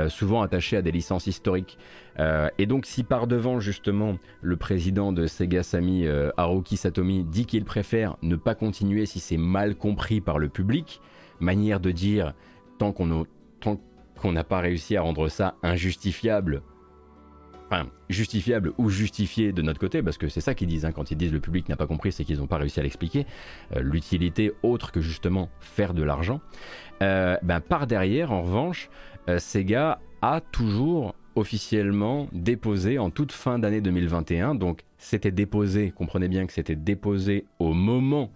souvent 0.08 0.42
attachés 0.42 0.76
à 0.76 0.82
des 0.82 0.90
licences 0.90 1.26
historiques. 1.26 1.78
et 2.58 2.66
donc, 2.66 2.86
si 2.86 3.04
par 3.04 3.26
devant, 3.26 3.60
justement, 3.60 4.18
le 4.42 4.56
président 4.56 5.12
de 5.12 5.26
Sega 5.26 5.62
Sami, 5.62 6.06
Haruki 6.36 6.76
Satomi, 6.76 7.24
dit 7.24 7.46
qu'il 7.46 7.64
préfère 7.64 8.16
ne 8.22 8.36
pas 8.36 8.54
continuer 8.54 9.06
si 9.06 9.20
c'est 9.20 9.36
mal 9.36 9.76
compris 9.76 10.20
par 10.20 10.38
le 10.38 10.48
public, 10.48 11.00
manière 11.40 11.80
de 11.80 11.90
dire 11.92 12.34
tant 12.78 12.92
qu'on 12.92 14.32
n'a 14.32 14.44
pas 14.44 14.58
réussi 14.58 14.96
à 14.96 15.02
rendre 15.02 15.28
ça 15.28 15.54
injustifiable, 15.62 16.62
enfin 17.74 17.88
justifiable 18.08 18.72
ou 18.78 18.88
justifié 18.88 19.52
de 19.52 19.62
notre 19.62 19.80
côté, 19.80 20.02
parce 20.02 20.18
que 20.18 20.28
c'est 20.28 20.40
ça 20.40 20.54
qu'ils 20.54 20.68
disent, 20.68 20.84
hein, 20.84 20.92
quand 20.92 21.10
ils 21.10 21.16
disent 21.16 21.32
le 21.32 21.40
public 21.40 21.68
n'a 21.68 21.76
pas 21.76 21.86
compris, 21.86 22.12
c'est 22.12 22.24
qu'ils 22.24 22.38
n'ont 22.38 22.46
pas 22.46 22.58
réussi 22.58 22.80
à 22.80 22.82
l'expliquer, 22.82 23.26
euh, 23.74 23.80
l'utilité 23.80 24.52
autre 24.62 24.92
que 24.92 25.00
justement 25.00 25.48
faire 25.60 25.94
de 25.94 26.02
l'argent, 26.02 26.40
euh, 27.02 27.36
ben, 27.42 27.60
par 27.60 27.86
derrière, 27.86 28.32
en 28.32 28.42
revanche, 28.42 28.88
euh, 29.28 29.38
Sega 29.38 30.00
a 30.22 30.40
toujours 30.40 31.14
officiellement 31.34 32.28
déposé 32.32 32.98
en 32.98 33.10
toute 33.10 33.32
fin 33.32 33.58
d'année 33.58 33.80
2021, 33.80 34.54
donc 34.54 34.82
c'était 34.98 35.32
déposé, 35.32 35.90
comprenez 35.90 36.28
bien 36.28 36.46
que 36.46 36.52
c'était 36.52 36.76
déposé 36.76 37.44
au 37.58 37.72
moment 37.72 38.30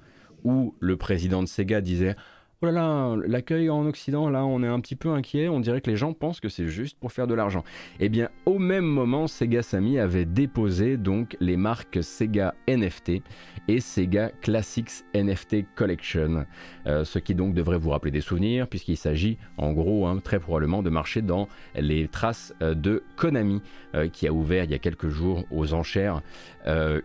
où 0.44 0.74
le 0.80 0.96
président 0.96 1.42
de 1.42 1.48
Sega 1.48 1.80
disait 1.80 2.16
Oh 2.60 2.66
là 2.66 2.72
là, 2.72 3.14
l'accueil 3.24 3.70
en 3.70 3.86
Occident, 3.86 4.28
là, 4.28 4.44
on 4.44 4.64
est 4.64 4.66
un 4.66 4.80
petit 4.80 4.96
peu 4.96 5.10
inquiet. 5.10 5.48
On 5.48 5.60
dirait 5.60 5.80
que 5.80 5.88
les 5.88 5.96
gens 5.96 6.12
pensent 6.12 6.40
que 6.40 6.48
c'est 6.48 6.66
juste 6.66 6.98
pour 6.98 7.12
faire 7.12 7.28
de 7.28 7.34
l'argent. 7.34 7.62
Eh 8.00 8.08
bien, 8.08 8.30
au 8.46 8.58
même 8.58 8.84
moment, 8.84 9.28
Sega 9.28 9.62
Sammy 9.62 10.00
avait 10.00 10.24
déposé 10.24 10.96
donc 10.96 11.36
les 11.38 11.56
marques 11.56 12.02
Sega 12.02 12.56
NFT 12.66 13.22
et 13.68 13.78
Sega 13.78 14.32
Classics 14.40 15.04
NFT 15.14 15.72
Collection. 15.76 16.46
Euh, 16.88 17.04
ce 17.04 17.20
qui 17.20 17.36
donc 17.36 17.54
devrait 17.54 17.78
vous 17.78 17.90
rappeler 17.90 18.10
des 18.10 18.20
souvenirs, 18.20 18.66
puisqu'il 18.66 18.96
s'agit 18.96 19.38
en 19.56 19.72
gros 19.72 20.08
hein, 20.08 20.18
très 20.18 20.40
probablement 20.40 20.82
de 20.82 20.90
marcher 20.90 21.22
dans 21.22 21.46
les 21.76 22.08
traces 22.08 22.52
euh, 22.60 22.74
de 22.74 23.04
Konami, 23.14 23.62
euh, 23.94 24.08
qui 24.08 24.26
a 24.26 24.32
ouvert 24.32 24.64
il 24.64 24.72
y 24.72 24.74
a 24.74 24.80
quelques 24.80 25.08
jours 25.08 25.44
aux 25.52 25.74
enchères 25.74 26.22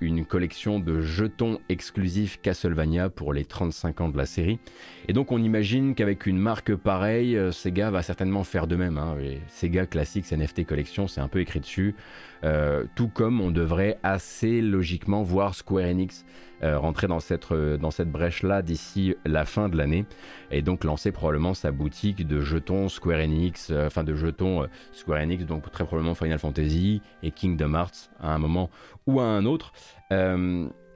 une 0.02 0.26
collection 0.26 0.80
de 0.80 1.00
jetons 1.00 1.60
exclusifs 1.70 2.40
Castlevania 2.42 3.10
pour 3.10 3.34
les 3.34 3.46
35 3.46 4.02
ans 4.02 4.10
de 4.10 4.18
la 4.18 4.26
série. 4.26 4.60
Et 5.08 5.14
donc 5.14 5.32
on 5.32 5.42
imagine 5.42 5.96
qu'avec 5.96 6.26
une 6.26 6.38
marque 6.38 6.76
pareille, 6.76 7.38
euh, 7.38 7.52
Sega 7.52 7.92
va 7.92 8.02
certainement 8.02 8.44
faire 8.44 8.68
de 8.68 8.76
même. 8.76 8.98
Hein. 8.98 9.18
Sega 9.48 9.86
Classics 9.86 10.32
NFT 10.32 10.66
Collection, 10.66 11.08
c'est 11.08 11.22
un 11.22 11.28
peu 11.28 11.40
écrit 11.40 11.60
dessus. 11.60 11.96
Euh, 12.44 12.86
tout 12.96 13.08
comme 13.08 13.40
on 13.40 13.52
devrait 13.52 13.98
assez 14.04 14.62
logiquement 14.62 15.24
voir 15.24 15.56
Square 15.56 15.86
Enix 15.86 16.26
euh, 16.26 16.53
rentrer 16.64 17.08
dans 17.08 17.20
cette, 17.20 17.54
dans 17.54 17.92
cette 17.92 18.10
brèche-là 18.10 18.62
d'ici 18.62 19.16
la 19.26 19.46
fin 19.46 19.70
de 19.70 19.78
l'année 19.78 20.06
et 20.52 20.62
donc 20.62 20.84
lancer 20.84 21.12
probablement 21.12 21.54
sa 21.54 21.72
boutique 21.72 22.26
de 22.26 22.42
jetons 22.42 22.90
Square 22.90 23.20
Enix, 23.20 23.72
enfin 23.72 24.04
de 24.04 24.16
jetons 24.16 24.68
Square 24.92 25.22
Enix, 25.22 25.46
donc 25.46 25.70
très 25.72 25.84
probablement 25.84 26.16
Final 26.16 26.40
Fantasy 26.40 27.02
et 27.22 27.32
Kingdom 27.32 27.74
Hearts 27.74 28.10
à 28.20 28.34
un 28.34 28.38
moment 28.38 28.70
ou 29.08 29.20
à 29.20 29.26
un 29.26 29.46
autre. 29.46 29.74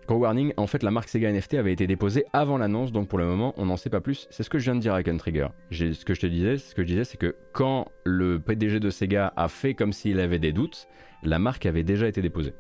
Co-warning, 0.07 0.53
en 0.55 0.67
fait, 0.67 0.83
la 0.83 0.91
marque 0.91 1.09
Sega 1.09 1.29
NFT 1.29 1.55
avait 1.55 1.73
été 1.73 1.85
déposée 1.85 2.23
avant 2.31 2.57
l'annonce, 2.57 2.93
donc 2.93 3.09
pour 3.09 3.19
le 3.19 3.25
moment, 3.25 3.53
on 3.57 3.65
n'en 3.65 3.75
sait 3.75 3.89
pas 3.89 3.99
plus. 3.99 4.25
C'est 4.29 4.41
ce 4.43 4.49
que 4.49 4.57
je 4.57 4.63
viens 4.63 4.75
de 4.75 4.79
dire 4.79 4.99
Gun 5.03 5.17
Trigger. 5.17 5.47
Ce 5.69 6.05
que 6.05 6.13
je 6.13 6.21
te 6.21 6.27
disais, 6.27 6.57
ce 6.57 6.73
que 6.73 6.81
je 6.81 6.87
disais, 6.87 7.03
c'est 7.03 7.17
que 7.17 7.35
quand 7.51 7.89
le 8.05 8.39
PDG 8.39 8.79
de 8.79 8.89
Sega 8.89 9.33
a 9.35 9.49
fait 9.49 9.73
comme 9.73 9.91
s'il 9.91 10.21
avait 10.21 10.39
des 10.39 10.53
doutes, 10.53 10.87
la 11.23 11.39
marque 11.39 11.65
avait 11.65 11.83
déjà 11.83 12.07
été 12.07 12.21
déposée. 12.21 12.53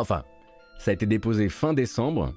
Enfin, 0.00 0.24
ça 0.78 0.90
a 0.90 0.94
été 0.94 1.06
déposé 1.06 1.48
fin 1.48 1.74
décembre 1.74 2.32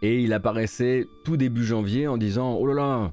et 0.00 0.20
il 0.20 0.32
apparaissait 0.32 1.06
tout 1.24 1.36
début 1.36 1.64
janvier 1.64 2.08
en 2.08 2.16
disant 2.16 2.54
Oh 2.54 2.66
là 2.66 2.74
là, 2.74 3.12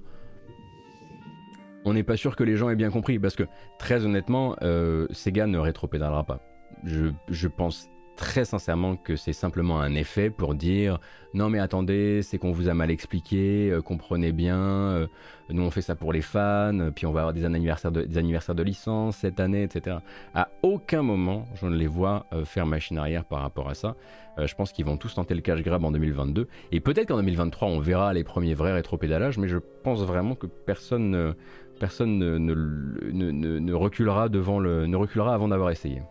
on 1.86 1.94
n'est 1.94 2.04
pas 2.04 2.18
sûr 2.18 2.36
que 2.36 2.44
les 2.44 2.56
gens 2.56 2.70
aient 2.70 2.76
bien 2.76 2.92
compris 2.92 3.20
parce 3.20 3.36
que 3.36 3.44
très 3.78 4.06
honnêtement, 4.06 4.56
euh, 4.62 5.06
Sega 5.12 5.48
ne 5.48 5.58
rétropédalera 5.58 6.24
pas. 6.24 6.40
Je, 6.86 7.12
je 7.28 7.48
pense 7.48 7.90
très 8.20 8.44
sincèrement 8.44 8.98
que 8.98 9.16
c'est 9.16 9.32
simplement 9.32 9.80
un 9.80 9.96
effet 9.96 10.30
pour 10.30 10.54
dire 10.54 11.00
non 11.34 11.50
mais 11.50 11.60
attendez, 11.60 12.22
c'est 12.22 12.38
qu'on 12.38 12.52
vous 12.52 12.68
a 12.68 12.74
mal 12.74 12.92
expliqué, 12.92 13.70
euh, 13.72 13.82
comprenez 13.82 14.34
bien, 14.34 14.60
euh, 14.60 15.08
nous 15.50 15.64
on 15.64 15.72
fait 15.72 15.82
ça 15.82 15.96
pour 15.96 16.12
les 16.12 16.22
fans, 16.22 16.92
puis 16.94 17.06
on 17.06 17.14
va 17.14 17.22
avoir 17.22 17.34
des 17.34 17.46
anniversaires 17.46 17.94
de, 17.94 18.02
des 18.02 18.18
anniversaires 18.18 18.56
de 18.56 18.64
licence 18.64 19.16
cette 19.16 19.40
année, 19.40 19.64
etc. 19.64 19.98
À 20.36 20.50
aucun 20.64 21.02
moment 21.02 21.46
je 21.56 21.66
ne 21.66 21.78
les 21.78 21.88
vois 21.88 22.26
euh, 22.34 22.44
faire 22.44 22.66
machine 22.66 22.98
arrière 22.98 23.24
par 23.24 23.40
rapport 23.40 23.70
à 23.70 23.74
ça. 23.74 23.96
je 24.38 24.54
pense 24.54 24.74
qu'ils 24.74 24.86
vont 24.86 24.98
tous 24.98 25.16
tenter 25.16 25.34
le 25.34 25.42
cash 25.42 25.62
grab 25.62 25.86
en 25.86 25.92
2022 25.92 26.50
et 26.74 26.82
peut-être 26.82 27.08
qu'en 27.08 27.18
2023 27.18 27.70
on 27.70 27.80
verra 27.80 28.12
les 28.12 28.26
premiers 28.26 28.54
vrais 28.54 28.74
rétropédalages, 28.74 29.38
mais 29.38 29.48
je 29.48 29.60
pense 29.84 30.04
vraiment 30.04 30.36
que 30.36 30.48
personne, 30.48 31.36
personne 31.80 32.20
ne, 32.20 33.74
reculera 33.74 34.28
devant 34.28 34.60
le, 34.60 34.88
ne 34.88 34.98
reculera 34.98 35.34
avant 35.34 35.48
d'avoir 35.48 35.72
essayé. 35.72 36.02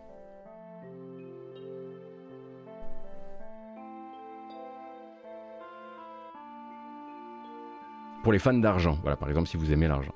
Pour 8.29 8.33
les 8.33 8.37
fans 8.37 8.53
d'argent. 8.53 8.95
Voilà, 9.01 9.17
par 9.17 9.27
exemple, 9.27 9.47
si 9.47 9.57
vous 9.57 9.73
aimez 9.73 9.87
l'argent. 9.87 10.13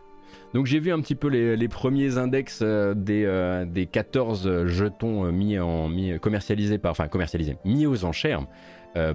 Donc 0.54 0.68
j'ai 0.68 0.80
vu 0.80 0.94
un 0.94 1.02
petit 1.02 1.16
peu 1.16 1.30
les, 1.30 1.68
premiers 1.68 2.20
index 2.20 2.60
euh, 2.62 2.94
des, 2.94 3.26
euh, 3.26 3.66
des 3.66 3.88
14 3.88 4.68
jetons 4.68 5.26
euh, 5.26 5.32
mis 5.32 5.58
en 5.58 5.90
mis 5.90 6.20
commercialisés 6.20 6.78
par 6.78 6.92
enfin 6.92 7.08
commercialisés 7.08 7.58
mis 7.66 7.88
aux 7.88 8.06
enchères 8.06 8.46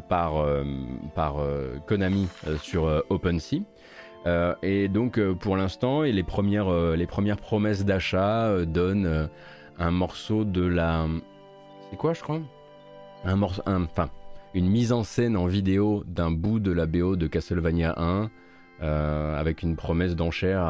par 0.09 0.45
par 1.15 1.37
Konami 1.87 2.27
sur 2.61 3.05
OpenSea. 3.09 3.63
et 4.65 4.89
donc 4.89 5.21
pour 5.35 5.57
l'instant 5.57 6.03
et 6.03 6.11
les 6.11 6.25
premières 6.25 6.73
les 6.97 7.07
premières 7.07 7.37
promesses 7.37 7.85
d'achat 7.85 8.65
donnent 8.65 9.29
un 9.79 9.91
morceau 9.93 10.43
de 10.45 10.67
la 10.67 11.07
c'est 11.91 11.97
quoi 11.97 12.15
je 12.15 12.23
crois? 12.23 12.41
Un 13.25 13.37
morceau 13.37 13.63
enfin 13.65 14.11
une 14.55 14.69
mise 14.69 14.91
en 14.91 15.05
scène 15.05 15.37
en 15.37 15.47
vidéo 15.47 16.03
d'un 16.07 16.33
bout 16.33 16.59
de 16.59 16.73
la 16.73 16.87
BO 16.87 17.15
de 17.15 17.29
Castlevania 17.29 17.95
1 17.97 18.25
euh, 18.25 18.27
avec 18.81 19.63
une 19.63 19.77
promesse 19.77 20.17
d'enchère 20.17 20.63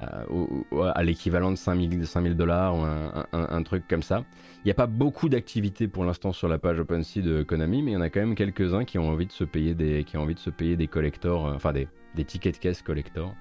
à, 0.00 1.02
l'équivalent 1.02 1.50
de 1.50 1.56
5000 1.56 2.36
dollars 2.36 2.76
ou 2.76 2.84
un, 3.32 3.62
truc 3.62 3.84
comme 3.88 4.02
ça. 4.02 4.24
Il 4.64 4.68
n'y 4.68 4.70
a 4.70 4.74
pas 4.74 4.86
beaucoup 4.86 5.28
d'activités 5.28 5.88
pour 5.88 6.04
l'instant 6.04 6.32
sur 6.32 6.48
la 6.48 6.58
page 6.58 6.80
OpenSea 6.80 7.22
de 7.22 7.42
Konami, 7.42 7.82
mais 7.82 7.92
il 7.92 7.94
y 7.94 7.96
en 7.96 8.00
a 8.00 8.10
quand 8.10 8.20
même 8.20 8.34
quelques-uns 8.34 8.84
qui 8.84 8.98
ont 8.98 9.08
envie 9.08 9.26
de 9.26 9.32
se 9.32 9.44
payer 9.44 9.74
des, 9.74 10.04
qui 10.04 10.16
ont 10.16 10.22
envie 10.22 10.34
de 10.34 10.40
se 10.40 10.50
payer 10.50 10.76
des 10.76 10.86
collectors, 10.86 11.46
euh, 11.46 11.54
enfin 11.54 11.72
des, 11.72 11.88
tickets 12.24 12.54
de 12.54 12.60
caisse 12.60 12.82
collector. 12.82 13.34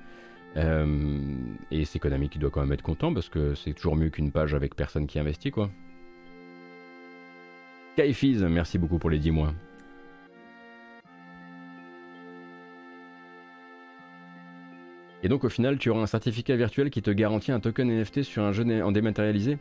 Euh, 0.57 1.35
et 1.71 1.85
c'est 1.85 1.99
Konami 1.99 2.29
qui 2.29 2.39
doit 2.39 2.49
quand 2.49 2.61
même 2.61 2.71
être 2.71 2.81
content 2.81 3.13
parce 3.13 3.29
que 3.29 3.53
c'est 3.53 3.73
toujours 3.73 3.95
mieux 3.95 4.09
qu'une 4.09 4.31
page 4.31 4.55
avec 4.55 4.75
personne 4.75 5.05
qui 5.07 5.19
investit 5.19 5.51
quoi. 5.51 5.69
Kaifiz, 7.95 8.43
merci 8.43 8.77
beaucoup 8.77 8.97
pour 8.97 9.09
les 9.09 9.19
10 9.19 9.31
mois. 9.31 9.53
Et 15.23 15.27
donc 15.27 15.43
au 15.43 15.49
final, 15.49 15.77
tu 15.77 15.89
auras 15.89 16.01
un 16.01 16.07
certificat 16.07 16.55
virtuel 16.55 16.89
qui 16.89 17.01
te 17.01 17.11
garantit 17.11 17.51
un 17.51 17.59
token 17.59 17.89
NFT 17.89 18.23
sur 18.23 18.43
un 18.43 18.51
jeu 18.51 18.83
en 18.83 18.91
dématérialisé 18.91 19.57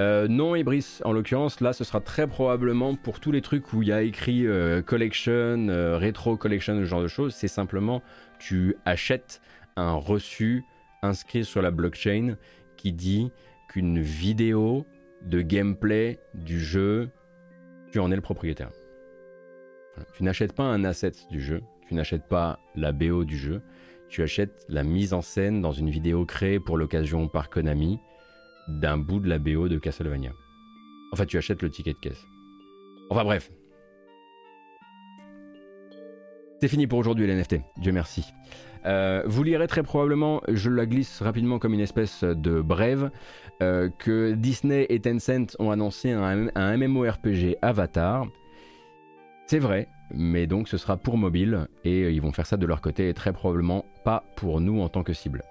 euh, 0.00 0.28
non, 0.28 0.54
Ibris, 0.54 1.00
en 1.04 1.12
l'occurrence, 1.12 1.60
là, 1.60 1.72
ce 1.72 1.82
sera 1.82 2.00
très 2.00 2.28
probablement 2.28 2.94
pour 2.94 3.18
tous 3.18 3.32
les 3.32 3.40
trucs 3.40 3.72
où 3.72 3.82
il 3.82 3.88
y 3.88 3.92
a 3.92 4.02
écrit 4.02 4.46
euh, 4.46 4.80
collection, 4.80 5.68
euh, 5.68 5.96
rétro 5.96 6.36
collection, 6.36 6.76
ce 6.78 6.84
genre 6.84 7.02
de 7.02 7.08
choses. 7.08 7.34
C'est 7.34 7.48
simplement, 7.48 8.02
tu 8.38 8.76
achètes 8.84 9.40
un 9.76 9.94
reçu 9.94 10.62
inscrit 11.02 11.44
sur 11.44 11.62
la 11.62 11.72
blockchain 11.72 12.36
qui 12.76 12.92
dit 12.92 13.32
qu'une 13.68 14.00
vidéo 14.00 14.86
de 15.22 15.40
gameplay 15.40 16.20
du 16.34 16.60
jeu, 16.60 17.10
tu 17.90 17.98
en 17.98 18.12
es 18.12 18.16
le 18.16 18.22
propriétaire. 18.22 18.70
Tu 20.14 20.22
n'achètes 20.22 20.52
pas 20.52 20.62
un 20.62 20.84
asset 20.84 21.12
du 21.28 21.40
jeu, 21.40 21.60
tu 21.88 21.94
n'achètes 21.94 22.28
pas 22.28 22.60
la 22.76 22.92
BO 22.92 23.24
du 23.24 23.36
jeu, 23.36 23.62
tu 24.08 24.22
achètes 24.22 24.64
la 24.68 24.82
mise 24.82 25.12
en 25.12 25.22
scène 25.22 25.60
dans 25.60 25.72
une 25.72 25.90
vidéo 25.90 26.24
créée 26.24 26.60
pour 26.60 26.76
l'occasion 26.76 27.28
par 27.28 27.50
Konami 27.50 27.98
d'un 28.68 28.98
bout 28.98 29.20
de 29.20 29.28
la 29.28 29.38
BO 29.38 29.68
de 29.68 29.78
Castlevania. 29.78 30.32
Enfin, 31.12 31.24
tu 31.24 31.38
achètes 31.38 31.62
le 31.62 31.70
ticket 31.70 31.92
de 31.92 31.98
caisse. 31.98 32.26
Enfin 33.10 33.24
bref. 33.24 33.50
C'est 36.60 36.68
fini 36.68 36.86
pour 36.86 36.98
aujourd'hui 36.98 37.26
les 37.26 37.34
NFT, 37.34 37.56
Dieu 37.78 37.92
merci. 37.92 38.24
Euh, 38.84 39.22
vous 39.26 39.42
lirez 39.42 39.66
très 39.66 39.82
probablement, 39.82 40.40
je 40.48 40.70
la 40.70 40.86
glisse 40.86 41.22
rapidement 41.22 41.58
comme 41.58 41.74
une 41.74 41.80
espèce 41.80 42.24
de 42.24 42.60
brève, 42.60 43.10
euh, 43.62 43.88
que 43.98 44.32
Disney 44.32 44.86
et 44.88 45.00
Tencent 45.00 45.56
ont 45.58 45.70
annoncé 45.70 46.10
un, 46.10 46.48
un 46.54 46.76
MMORPG 46.76 47.56
Avatar. 47.62 48.26
C'est 49.46 49.58
vrai, 49.58 49.88
mais 50.10 50.46
donc 50.46 50.68
ce 50.68 50.76
sera 50.76 50.96
pour 50.96 51.16
mobile 51.16 51.68
et 51.84 52.04
euh, 52.04 52.10
ils 52.10 52.20
vont 52.20 52.32
faire 52.32 52.46
ça 52.46 52.56
de 52.56 52.66
leur 52.66 52.80
côté 52.80 53.08
et 53.08 53.14
très 53.14 53.32
probablement 53.32 53.84
pas 54.04 54.24
pour 54.36 54.60
nous 54.60 54.80
en 54.80 54.88
tant 54.88 55.02
que 55.02 55.12
cible. 55.12 55.42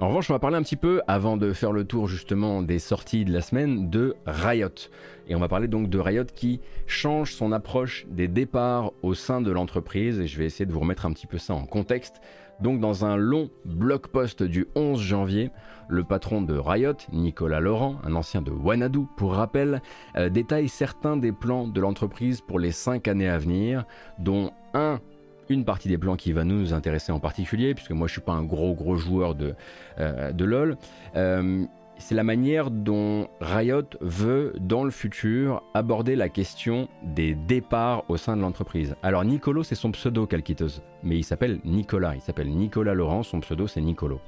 En 0.00 0.08
revanche, 0.08 0.30
on 0.30 0.32
va 0.32 0.40
parler 0.40 0.56
un 0.56 0.62
petit 0.62 0.76
peu, 0.76 1.00
avant 1.06 1.36
de 1.36 1.52
faire 1.52 1.70
le 1.70 1.84
tour 1.84 2.08
justement 2.08 2.62
des 2.62 2.80
sorties 2.80 3.24
de 3.24 3.32
la 3.32 3.40
semaine, 3.40 3.88
de 3.88 4.16
Riot. 4.26 4.88
Et 5.28 5.36
on 5.36 5.38
va 5.38 5.46
parler 5.46 5.68
donc 5.68 5.90
de 5.90 5.98
Riot 5.98 6.24
qui 6.24 6.60
change 6.86 7.34
son 7.34 7.52
approche 7.52 8.04
des 8.08 8.26
départs 8.26 8.92
au 9.02 9.14
sein 9.14 9.40
de 9.40 9.52
l'entreprise. 9.52 10.18
Et 10.18 10.26
je 10.26 10.38
vais 10.38 10.46
essayer 10.46 10.66
de 10.66 10.72
vous 10.72 10.80
remettre 10.80 11.06
un 11.06 11.12
petit 11.12 11.28
peu 11.28 11.38
ça 11.38 11.54
en 11.54 11.66
contexte. 11.66 12.20
Donc 12.60 12.80
dans 12.80 13.04
un 13.04 13.16
long 13.16 13.50
blog 13.64 14.06
post 14.08 14.42
du 14.42 14.66
11 14.74 15.00
janvier, 15.00 15.50
le 15.88 16.04
patron 16.04 16.42
de 16.42 16.56
Riot, 16.56 16.94
Nicolas 17.12 17.60
Laurent, 17.60 17.96
un 18.04 18.14
ancien 18.14 18.40
de 18.40 18.50
Wanadu 18.50 19.00
pour 19.16 19.34
rappel, 19.34 19.82
euh, 20.16 20.28
détaille 20.28 20.68
certains 20.68 21.16
des 21.16 21.32
plans 21.32 21.66
de 21.66 21.80
l'entreprise 21.80 22.40
pour 22.40 22.58
les 22.58 22.72
5 22.72 23.08
années 23.08 23.28
à 23.28 23.38
venir, 23.38 23.84
dont 24.18 24.52
un 24.74 25.00
une 25.48 25.64
partie 25.64 25.88
des 25.88 25.98
plans 25.98 26.16
qui 26.16 26.32
va 26.32 26.44
nous 26.44 26.72
intéresser 26.72 27.12
en 27.12 27.20
particulier, 27.20 27.74
puisque 27.74 27.90
moi 27.90 28.06
je 28.06 28.12
suis 28.12 28.20
pas 28.20 28.32
un 28.32 28.44
gros 28.44 28.74
gros 28.74 28.96
joueur 28.96 29.34
de, 29.34 29.54
euh, 29.98 30.32
LoL. 30.38 30.76
Euh, 31.16 31.64
c'est 32.02 32.14
la 32.16 32.24
manière 32.24 32.70
dont 32.70 33.28
Riot 33.40 33.84
veut, 34.00 34.52
dans 34.58 34.82
le 34.82 34.90
futur, 34.90 35.62
aborder 35.72 36.16
la 36.16 36.28
question 36.28 36.88
des 37.04 37.34
départs 37.34 38.04
au 38.08 38.16
sein 38.16 38.36
de 38.36 38.42
l'entreprise. 38.42 38.96
Alors 39.02 39.24
Nicolo, 39.24 39.62
c'est 39.62 39.76
son 39.76 39.92
pseudo, 39.92 40.26
Calquiteuse, 40.26 40.82
mais 41.04 41.16
il 41.16 41.22
s'appelle 41.22 41.60
Nicolas, 41.64 42.16
il 42.16 42.20
s'appelle 42.20 42.50
Nicolas 42.50 42.94
Laurent, 42.94 43.22
son 43.22 43.40
pseudo 43.40 43.68
c'est 43.68 43.80
Nicolo. 43.80 44.20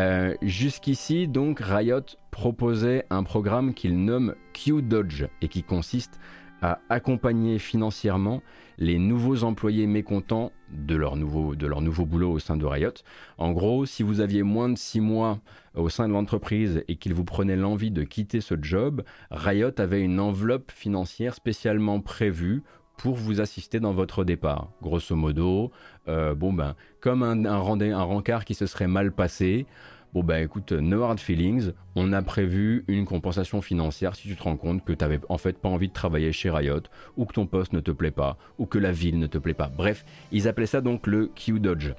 Euh, 0.00 0.34
jusqu'ici, 0.42 1.28
donc, 1.28 1.60
Riot 1.60 2.02
proposait 2.30 3.04
un 3.10 3.22
programme 3.22 3.74
qu'il 3.74 4.04
nomme 4.04 4.34
Q-Dodge 4.52 5.26
et 5.40 5.48
qui 5.48 5.62
consiste 5.62 6.18
à 6.62 6.80
accompagner 6.88 7.58
financièrement 7.58 8.42
les 8.78 8.98
nouveaux 8.98 9.44
employés 9.44 9.86
mécontents 9.86 10.52
de 10.70 10.94
leur 10.94 11.16
nouveau, 11.16 11.56
de 11.56 11.66
boulot 12.04 12.32
au 12.32 12.38
sein 12.38 12.56
de 12.56 12.64
Riot. 12.64 12.92
En 13.36 13.52
gros, 13.52 13.86
si 13.86 14.02
vous 14.02 14.20
aviez 14.20 14.42
moins 14.42 14.68
de 14.68 14.78
6 14.78 15.00
mois 15.00 15.40
au 15.74 15.88
sein 15.88 16.08
de 16.08 16.12
l'entreprise 16.12 16.82
et 16.88 16.96
qu'il 16.96 17.14
vous 17.14 17.24
prenait 17.24 17.56
l'envie 17.56 17.90
de 17.90 18.04
quitter 18.04 18.40
ce 18.40 18.54
job, 18.60 19.02
Riot 19.30 19.78
avait 19.78 20.02
une 20.02 20.20
enveloppe 20.20 20.70
financière 20.70 21.34
spécialement 21.34 22.00
prévue 22.00 22.62
pour 22.96 23.14
vous 23.14 23.40
assister 23.40 23.80
dans 23.80 23.92
votre 23.92 24.24
départ. 24.24 24.70
Grosso 24.82 25.14
modo, 25.14 25.70
euh, 26.08 26.34
bon 26.34 26.52
ben, 26.52 26.74
comme 27.00 27.22
un, 27.22 27.44
un, 27.44 27.80
un 27.80 28.02
rencard 28.02 28.44
qui 28.44 28.54
se 28.54 28.66
serait 28.66 28.88
mal 28.88 29.12
passé, 29.12 29.66
Bon 30.14 30.24
bah 30.24 30.40
écoute, 30.40 30.72
no 30.72 31.02
hard 31.02 31.20
feelings, 31.20 31.72
on 31.94 32.14
a 32.14 32.22
prévu 32.22 32.82
une 32.88 33.04
compensation 33.04 33.60
financière 33.60 34.16
si 34.16 34.26
tu 34.26 34.36
te 34.36 34.42
rends 34.42 34.56
compte 34.56 34.82
que 34.82 34.94
tu 34.94 35.04
n'avais 35.04 35.20
en 35.28 35.36
fait 35.36 35.58
pas 35.58 35.68
envie 35.68 35.88
de 35.88 35.92
travailler 35.92 36.32
chez 36.32 36.48
Riot, 36.48 36.80
ou 37.18 37.26
que 37.26 37.34
ton 37.34 37.46
poste 37.46 37.74
ne 37.74 37.80
te 37.80 37.90
plaît 37.90 38.10
pas, 38.10 38.38
ou 38.56 38.64
que 38.64 38.78
la 38.78 38.90
ville 38.90 39.18
ne 39.18 39.26
te 39.26 39.36
plaît 39.36 39.52
pas. 39.52 39.68
Bref, 39.68 40.06
ils 40.32 40.48
appelaient 40.48 40.64
ça 40.64 40.80
donc 40.80 41.06
le 41.06 41.26
Q-Dodge. 41.26 41.92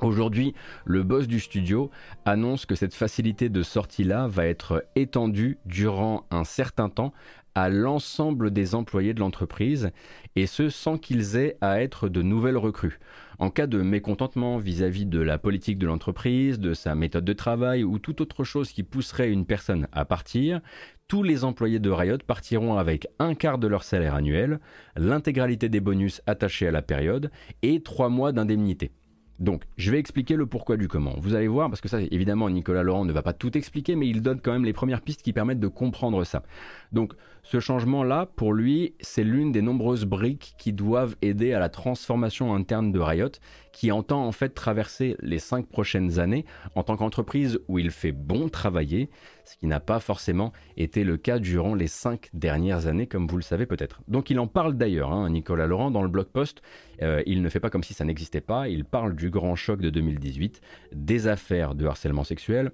Aujourd'hui, 0.00 0.54
le 0.84 1.02
boss 1.02 1.26
du 1.26 1.40
studio 1.40 1.90
annonce 2.24 2.64
que 2.64 2.76
cette 2.76 2.94
facilité 2.94 3.48
de 3.48 3.64
sortie-là 3.64 4.28
va 4.28 4.46
être 4.46 4.84
étendue 4.94 5.58
durant 5.66 6.26
un 6.30 6.44
certain 6.44 6.88
temps 6.88 7.12
à 7.56 7.68
l'ensemble 7.68 8.50
des 8.52 8.74
employés 8.76 9.14
de 9.14 9.20
l'entreprise, 9.20 9.90
et 10.36 10.46
ce 10.46 10.70
sans 10.70 10.96
qu'ils 10.96 11.36
aient 11.36 11.56
à 11.60 11.82
être 11.82 12.08
de 12.08 12.22
nouvelles 12.22 12.56
recrues. 12.56 12.98
En 13.42 13.50
cas 13.50 13.66
de 13.66 13.82
mécontentement 13.82 14.56
vis-à-vis 14.58 15.04
de 15.04 15.18
la 15.18 15.36
politique 15.36 15.76
de 15.76 15.88
l'entreprise, 15.88 16.60
de 16.60 16.74
sa 16.74 16.94
méthode 16.94 17.24
de 17.24 17.32
travail 17.32 17.82
ou 17.82 17.98
toute 17.98 18.20
autre 18.20 18.44
chose 18.44 18.70
qui 18.70 18.84
pousserait 18.84 19.32
une 19.32 19.46
personne 19.46 19.88
à 19.90 20.04
partir, 20.04 20.60
tous 21.08 21.24
les 21.24 21.42
employés 21.42 21.80
de 21.80 21.90
Riot 21.90 22.18
partiront 22.24 22.78
avec 22.78 23.08
un 23.18 23.34
quart 23.34 23.58
de 23.58 23.66
leur 23.66 23.82
salaire 23.82 24.14
annuel, 24.14 24.60
l'intégralité 24.94 25.68
des 25.68 25.80
bonus 25.80 26.22
attachés 26.28 26.68
à 26.68 26.70
la 26.70 26.82
période 26.82 27.32
et 27.62 27.82
trois 27.82 28.10
mois 28.10 28.30
d'indemnité. 28.30 28.92
Donc, 29.40 29.64
je 29.76 29.90
vais 29.90 29.98
expliquer 29.98 30.36
le 30.36 30.46
pourquoi 30.46 30.76
du 30.76 30.86
comment. 30.86 31.14
Vous 31.18 31.34
allez 31.34 31.48
voir, 31.48 31.68
parce 31.68 31.80
que 31.80 31.88
ça, 31.88 32.00
évidemment, 32.00 32.48
Nicolas 32.48 32.84
Laurent 32.84 33.04
ne 33.04 33.12
va 33.12 33.22
pas 33.22 33.32
tout 33.32 33.58
expliquer, 33.58 33.96
mais 33.96 34.06
il 34.06 34.22
donne 34.22 34.40
quand 34.40 34.52
même 34.52 34.64
les 34.64 34.72
premières 34.72 35.00
pistes 35.00 35.22
qui 35.22 35.32
permettent 35.32 35.58
de 35.58 35.66
comprendre 35.66 36.22
ça. 36.22 36.44
Donc, 36.92 37.14
ce 37.42 37.58
changement-là, 37.58 38.26
pour 38.36 38.52
lui, 38.52 38.94
c'est 39.00 39.24
l'une 39.24 39.50
des 39.50 39.62
nombreuses 39.62 40.04
briques 40.04 40.54
qui 40.58 40.72
doivent 40.72 41.16
aider 41.22 41.52
à 41.52 41.58
la 41.58 41.68
transformation 41.68 42.54
interne 42.54 42.92
de 42.92 43.00
Riot, 43.00 43.32
qui 43.72 43.90
entend 43.90 44.24
en 44.24 44.32
fait 44.32 44.50
traverser 44.50 45.16
les 45.20 45.38
cinq 45.38 45.66
prochaines 45.66 46.20
années 46.20 46.44
en 46.76 46.84
tant 46.84 46.96
qu'entreprise 46.96 47.58
où 47.66 47.78
il 47.78 47.90
fait 47.90 48.12
bon 48.12 48.48
travailler, 48.48 49.10
ce 49.44 49.56
qui 49.56 49.66
n'a 49.66 49.80
pas 49.80 49.98
forcément 49.98 50.52
été 50.76 51.02
le 51.02 51.16
cas 51.16 51.38
durant 51.38 51.74
les 51.74 51.88
cinq 51.88 52.28
dernières 52.32 52.86
années, 52.86 53.08
comme 53.08 53.26
vous 53.26 53.36
le 53.36 53.42
savez 53.42 53.66
peut-être. 53.66 54.02
Donc 54.06 54.30
il 54.30 54.38
en 54.38 54.46
parle 54.46 54.74
d'ailleurs, 54.74 55.12
hein, 55.12 55.28
Nicolas 55.28 55.66
Laurent, 55.66 55.90
dans 55.90 56.02
le 56.02 56.08
blog 56.08 56.26
post. 56.26 56.62
Euh, 57.02 57.22
il 57.26 57.42
ne 57.42 57.48
fait 57.48 57.60
pas 57.60 57.70
comme 57.70 57.82
si 57.82 57.94
ça 57.94 58.04
n'existait 58.04 58.40
pas, 58.40 58.68
il 58.68 58.84
parle 58.84 59.16
du 59.16 59.30
grand 59.30 59.56
choc 59.56 59.80
de 59.80 59.90
2018, 59.90 60.60
des 60.92 61.26
affaires 61.26 61.74
de 61.74 61.86
harcèlement 61.86 62.24
sexuel, 62.24 62.70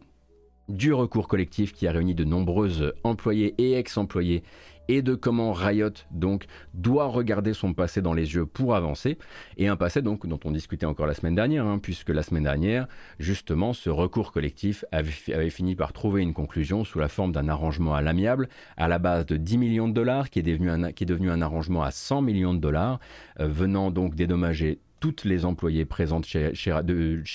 du 0.68 0.92
recours 0.92 1.28
collectif 1.28 1.72
qui 1.72 1.86
a 1.86 1.92
réuni 1.92 2.14
de 2.14 2.24
nombreuses 2.24 2.92
employés 3.04 3.54
et 3.58 3.74
ex-employés 3.74 4.42
et 4.88 5.02
de 5.02 5.14
comment 5.14 5.52
Riot 5.52 5.90
donc 6.10 6.46
doit 6.74 7.06
regarder 7.06 7.52
son 7.52 7.74
passé 7.74 8.02
dans 8.02 8.14
les 8.14 8.34
yeux 8.34 8.46
pour 8.46 8.74
avancer. 8.74 9.18
Et 9.58 9.68
un 9.68 9.76
passé 9.76 10.02
donc 10.02 10.26
dont 10.26 10.40
on 10.44 10.50
discutait 10.50 10.86
encore 10.86 11.06
la 11.06 11.14
semaine 11.14 11.34
dernière 11.34 11.66
hein, 11.66 11.78
puisque 11.78 12.08
la 12.08 12.22
semaine 12.22 12.44
dernière 12.44 12.88
justement 13.18 13.72
ce 13.72 13.90
recours 13.90 14.32
collectif 14.32 14.84
avait, 14.90 15.50
fini 15.50 15.76
par 15.76 15.92
trouver 15.92 16.22
une 16.22 16.34
conclusion 16.34 16.84
sous 16.84 16.98
la 16.98 17.08
forme 17.08 17.32
d'un 17.32 17.48
arrangement 17.48 17.94
à 17.94 18.02
l'amiable 18.02 18.48
à 18.76 18.88
la 18.88 18.98
base 18.98 19.26
de 19.26 19.36
10 19.36 19.58
millions 19.58 19.88
de 19.88 19.94
dollars 19.94 20.30
qui 20.30 20.38
est 20.38 20.42
devenu 20.42 20.70
un, 20.70 20.92
qui 20.92 21.04
est 21.04 21.06
devenu 21.06 21.30
un 21.30 21.42
arrangement 21.42 21.82
à 21.82 21.90
100 21.90 22.22
millions 22.22 22.54
de 22.54 22.60
dollars 22.60 22.98
euh, 23.40 23.46
venant 23.46 23.90
donc 23.90 24.14
dédommager 24.14 24.80
toutes 25.01 25.24
les 25.24 25.44
employés 25.44 25.84
présentes 25.84 26.26
chez, 26.26 26.55
chez, 26.55 26.72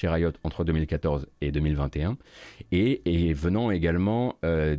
Riot 0.07 0.31
entre 0.43 0.63
2014 0.63 1.27
et 1.41 1.51
2021, 1.51 2.17
et, 2.71 3.33
venant 3.33 3.71
également 3.71 4.35
euh, 4.43 4.75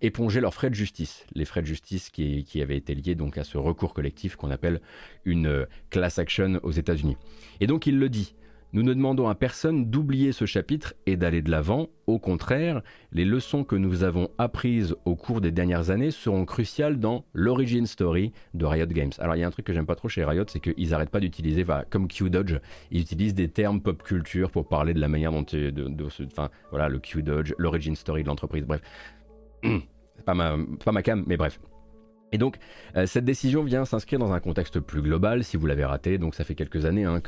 éponger 0.00 0.40
leurs 0.40 0.54
frais 0.54 0.70
de 0.70 0.74
justice, 0.74 1.26
les 1.34 1.44
frais 1.44 1.62
de 1.62 1.66
justice 1.66 2.10
qui, 2.10 2.44
qui, 2.44 2.62
avaient 2.62 2.76
été 2.76 2.94
liés 2.94 3.14
donc 3.14 3.38
à 3.38 3.44
ce 3.44 3.58
recours 3.58 3.94
collectif 3.94 4.36
qu'on 4.36 4.50
appelle 4.50 4.80
une 5.24 5.66
class 5.90 6.18
action 6.18 6.60
aux 6.62 6.72
États-Unis. 6.72 7.16
Et 7.60 7.66
donc 7.66 7.86
il 7.86 7.98
le 7.98 8.08
dit, 8.08 8.34
nous 8.72 8.82
ne 8.82 8.92
demandons 8.92 9.28
à 9.28 9.34
personne 9.34 9.90
d'oublier 9.90 10.32
ce 10.32 10.44
chapitre 10.44 10.94
et 11.06 11.16
d'aller 11.16 11.42
de 11.42 11.50
l'avant. 11.50 11.88
Au 12.06 12.18
contraire, 12.18 12.82
les 13.12 13.24
leçons 13.24 13.64
que 13.64 13.76
nous 13.76 14.04
avons 14.04 14.28
apprises 14.38 14.94
au 15.04 15.16
cours 15.16 15.40
des 15.40 15.50
dernières 15.50 15.90
années 15.90 16.10
seront 16.10 16.44
cruciales 16.44 16.98
dans 16.98 17.24
l'origin 17.32 17.86
story 17.86 18.32
de 18.54 18.64
Riot 18.64 18.86
Games. 18.86 19.12
Alors 19.18 19.36
il 19.36 19.40
y 19.40 19.44
a 19.44 19.46
un 19.46 19.50
truc 19.50 19.66
que 19.66 19.72
j'aime 19.72 19.86
pas 19.86 19.94
trop 19.94 20.08
chez 20.08 20.24
Riot, 20.24 20.44
c'est 20.48 20.60
qu'ils 20.60 20.90
n'arrêtent 20.90 21.10
pas 21.10 21.20
d'utiliser, 21.20 21.64
comme 21.90 22.08
Q-Dodge, 22.08 22.56
ils 22.90 23.00
utilisent 23.00 23.34
des 23.34 23.48
termes 23.48 23.80
pop 23.80 24.02
culture 24.02 24.50
pour 24.50 24.68
parler 24.68 24.94
de 24.94 25.00
la 25.00 25.08
manière 25.08 25.32
dont... 25.32 25.42
De, 25.42 26.06
enfin, 26.26 26.50
voilà, 26.70 26.88
le 26.88 26.98
Q-Dodge, 26.98 27.54
l'origin 27.58 27.94
story 27.94 28.22
de 28.22 28.28
l'entreprise, 28.28 28.64
bref. 28.64 28.80
c'est 29.62 30.24
pas 30.24 30.34
ma, 30.34 30.56
pas 30.84 30.92
ma 30.92 31.02
cam, 31.02 31.24
mais 31.26 31.36
bref. 31.36 31.58
Et 32.32 32.38
donc, 32.38 32.56
euh, 32.96 33.06
cette 33.06 33.24
décision 33.24 33.62
vient 33.62 33.84
s'inscrire 33.84 34.18
dans 34.18 34.32
un 34.32 34.40
contexte 34.40 34.80
plus 34.80 35.00
global, 35.00 35.44
si 35.44 35.56
vous 35.56 35.66
l'avez 35.66 35.84
raté. 35.84 36.18
Donc, 36.18 36.34
ça 36.34 36.44
fait 36.44 36.56
quelques 36.56 36.84
années 36.84 37.04
hein, 37.04 37.22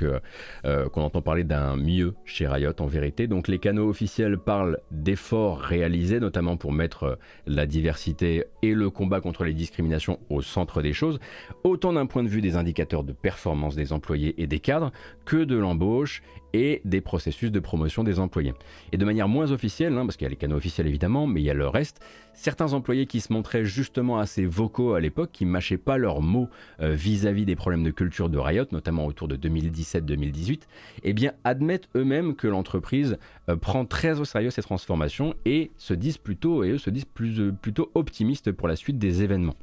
euh, 0.65 0.89
qu'on 0.89 1.03
entend 1.03 1.23
parler 1.23 1.45
d'un 1.45 1.77
mieux 1.77 2.15
chez 2.25 2.49
Riot 2.49 2.73
en 2.81 2.87
vérité. 2.87 3.29
Donc, 3.29 3.47
les 3.47 3.59
canaux 3.59 3.89
officiels 3.89 4.39
parlent 4.39 4.79
d'efforts 4.91 5.61
réalisés, 5.61 6.19
notamment 6.19 6.57
pour 6.57 6.73
mettre 6.73 7.05
euh, 7.05 7.17
la 7.47 7.67
diversité 7.67 8.45
et 8.63 8.75
le 8.75 8.91
combat 8.91 9.21
contre 9.21 9.45
les 9.45 9.55
discriminations 9.55 10.19
au 10.31 10.43
centre 10.43 10.83
des 10.83 10.93
choses, 10.93 11.21
autant 11.63 11.93
d'un 11.93 12.07
point 12.07 12.25
de 12.25 12.29
vue 12.29 12.43
des 12.43 12.57
indicateurs 12.57 13.05
de 13.05 13.13
performance 13.13 13.77
des 13.77 13.93
employés 13.93 14.35
et 14.43 14.49
des 14.49 14.59
cadres 14.59 14.91
que 15.25 15.45
de 15.45 15.57
l'embauche 15.57 16.23
et 16.53 16.81
des 16.85 17.01
processus 17.01 17.51
de 17.51 17.61
promotion 17.61 18.05
des 18.05 18.19
employés. 18.19 18.55
Et 18.93 18.97
de 18.97 19.05
manière 19.05 19.29
moins 19.29 19.53
officielle, 19.53 19.97
hein, 19.97 20.07
parce 20.07 20.17
qu'il 20.17 20.25
y 20.25 20.27
a 20.27 20.31
les 20.31 20.37
canaux 20.37 20.57
officiels 20.57 20.87
évidemment, 20.87 21.27
mais 21.27 21.41
il 21.41 21.45
y 21.45 21.51
a 21.51 21.55
le 21.55 21.69
reste, 21.69 22.01
certains 22.33 22.73
employés 22.73 23.07
qui 23.07 23.21
se 23.21 23.33
montraient 23.33 23.65
justement 23.65 24.19
assez 24.19 24.47
vocaux 24.47 24.95
à 24.95 25.01
l'époque, 25.01 25.31
qui 25.33 25.45
mâchaient 25.45 25.79
pas 25.79 25.99
leurs 25.99 26.23
mots 26.23 26.49
euh, 26.81 26.93
vis-à-vis 26.93 27.45
des 27.45 27.57
problèmes 27.57 27.83
de 27.83 27.91
culture 27.91 28.29
de 28.29 28.39
Riot, 28.39 28.67
notamment 28.73 29.07
autour 29.07 29.29
de 29.29 29.37
2017-2018, 29.37 30.63
eh 31.03 31.13
bien 31.13 31.33
admettent 31.45 31.89
eux-mêmes 31.97 32.35
que 32.35 32.47
l'entreprise 32.47 33.19
euh, 33.49 33.57
prend 33.57 33.85
très 33.85 34.21
au 34.21 34.25
sérieux 34.25 34.51
ces 34.51 34.63
transformations 34.63 35.35
et 35.45 35.71
se 35.77 35.95
disent 35.95 36.19
plutôt, 36.19 36.65
et 36.65 36.71
eux 36.71 36.79
se 36.79 36.91
disent 36.91 37.07
euh, 37.21 37.53
plutôt 37.53 37.91
optimistes 37.95 38.53
pour 38.53 38.69
la 38.69 38.77
suite 38.77 38.99
des 38.99 39.23
événements. 39.23 39.57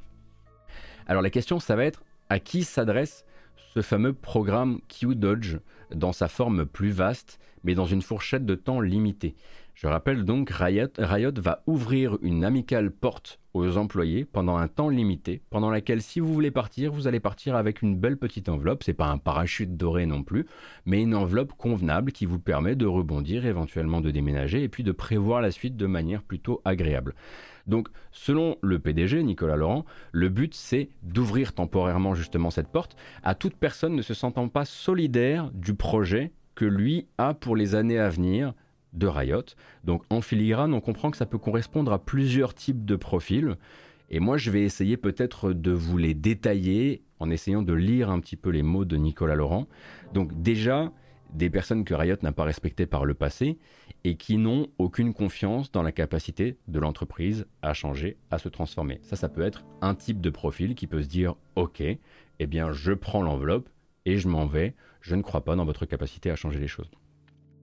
Alors 1.07 1.21
la 1.21 1.29
question, 1.29 1.59
ça 1.59 1.75
va 1.75 1.85
être 1.85 2.03
à 2.29 2.39
qui 2.39 2.63
s'adresse 2.63 3.25
ce 3.75 3.81
fameux 3.81 4.13
programme 4.13 4.79
Q-Dodge 4.87 5.57
dans 5.93 6.13
sa 6.13 6.29
forme 6.29 6.65
plus 6.65 6.91
vaste, 6.91 7.39
mais 7.65 7.75
dans 7.75 7.85
une 7.85 8.01
fourchette 8.01 8.45
de 8.45 8.55
temps 8.55 8.79
limitée. 8.79 9.35
Je 9.73 9.87
rappelle 9.87 10.23
donc, 10.23 10.49
Riot, 10.49 10.87
Riot 10.97 11.33
va 11.35 11.61
ouvrir 11.67 12.17
une 12.21 12.45
amicale 12.45 12.89
porte 12.89 13.41
aux 13.53 13.75
employés 13.75 14.23
pendant 14.23 14.55
un 14.55 14.69
temps 14.69 14.87
limité, 14.87 15.41
pendant 15.49 15.69
laquelle 15.69 16.01
si 16.01 16.21
vous 16.21 16.33
voulez 16.33 16.51
partir, 16.51 16.93
vous 16.93 17.07
allez 17.07 17.19
partir 17.19 17.57
avec 17.57 17.81
une 17.81 17.97
belle 17.97 18.15
petite 18.15 18.47
enveloppe. 18.47 18.83
C'est 18.83 18.93
pas 18.93 19.07
un 19.07 19.17
parachute 19.17 19.75
doré 19.75 20.05
non 20.05 20.23
plus, 20.23 20.45
mais 20.85 21.01
une 21.01 21.13
enveloppe 21.13 21.51
convenable 21.57 22.13
qui 22.13 22.25
vous 22.25 22.39
permet 22.39 22.77
de 22.77 22.85
rebondir, 22.85 23.45
éventuellement 23.45 23.99
de 23.99 24.11
déménager 24.11 24.63
et 24.63 24.69
puis 24.69 24.83
de 24.83 24.93
prévoir 24.93 25.41
la 25.41 25.51
suite 25.51 25.75
de 25.75 25.85
manière 25.85 26.23
plutôt 26.23 26.61
agréable. 26.63 27.13
Donc, 27.67 27.87
selon 28.11 28.57
le 28.61 28.79
PDG, 28.79 29.23
Nicolas 29.23 29.55
Laurent, 29.55 29.85
le 30.11 30.29
but 30.29 30.53
c'est 30.53 30.89
d'ouvrir 31.03 31.53
temporairement 31.53 32.13
justement 32.13 32.51
cette 32.51 32.67
porte 32.67 32.95
à 33.23 33.35
toute 33.35 33.55
personne 33.55 33.95
ne 33.95 34.01
se 34.01 34.13
sentant 34.13 34.47
pas 34.47 34.65
solidaire 34.65 35.49
du 35.51 35.73
projet 35.73 36.31
que 36.53 36.65
lui 36.65 37.07
a 37.17 37.33
pour 37.33 37.55
les 37.55 37.75
années 37.75 37.99
à 37.99 38.09
venir 38.09 38.53
de 38.93 39.07
Riot. 39.07 39.43
Donc 39.83 40.03
en 40.09 40.21
filigrane, 40.21 40.73
on 40.73 40.81
comprend 40.81 41.11
que 41.11 41.17
ça 41.17 41.25
peut 41.25 41.37
correspondre 41.37 41.91
à 41.91 41.99
plusieurs 41.99 42.53
types 42.53 42.85
de 42.85 42.95
profils. 42.95 43.55
Et 44.09 44.19
moi, 44.19 44.37
je 44.37 44.51
vais 44.51 44.61
essayer 44.61 44.97
peut-être 44.97 45.51
de 45.51 45.71
vous 45.71 45.97
les 45.97 46.13
détailler 46.13 47.01
en 47.19 47.29
essayant 47.29 47.61
de 47.61 47.73
lire 47.73 48.09
un 48.09 48.19
petit 48.19 48.35
peu 48.35 48.49
les 48.49 48.63
mots 48.63 48.85
de 48.85 48.97
Nicolas 48.97 49.35
Laurent. 49.35 49.67
Donc 50.13 50.41
déjà, 50.41 50.91
des 51.33 51.49
personnes 51.49 51.83
que 51.83 51.93
Riot 51.93 52.17
n'a 52.21 52.31
pas 52.31 52.43
respectées 52.43 52.85
par 52.85 53.05
le 53.05 53.13
passé 53.13 53.57
et 54.05 54.17
qui 54.17 54.37
n'ont 54.37 54.67
aucune 54.77 55.13
confiance 55.15 55.71
dans 55.71 55.81
la 55.81 55.91
capacité 55.91 56.57
de 56.67 56.79
l'entreprise 56.79 57.47
à 57.63 57.73
changer, 57.73 58.17
à 58.29 58.37
se 58.37 58.49
transformer. 58.49 58.99
Ça, 59.01 59.15
ça 59.15 59.29
peut 59.29 59.41
être 59.41 59.65
un 59.81 59.95
type 59.95 60.21
de 60.21 60.29
profil 60.29 60.75
qui 60.75 60.85
peut 60.85 61.01
se 61.01 61.07
dire, 61.07 61.33
ok, 61.55 61.81
eh 61.81 62.47
bien, 62.47 62.71
je 62.71 62.93
prends 62.93 63.23
l'enveloppe 63.23 63.67
et 64.05 64.17
je 64.17 64.27
m'en 64.27 64.45
vais. 64.45 64.75
Je 65.01 65.15
ne 65.15 65.23
crois 65.23 65.43
pas 65.43 65.55
dans 65.55 65.65
votre 65.65 65.87
capacité 65.87 66.29
à 66.29 66.35
changer 66.35 66.59
les 66.59 66.67
choses 66.67 66.89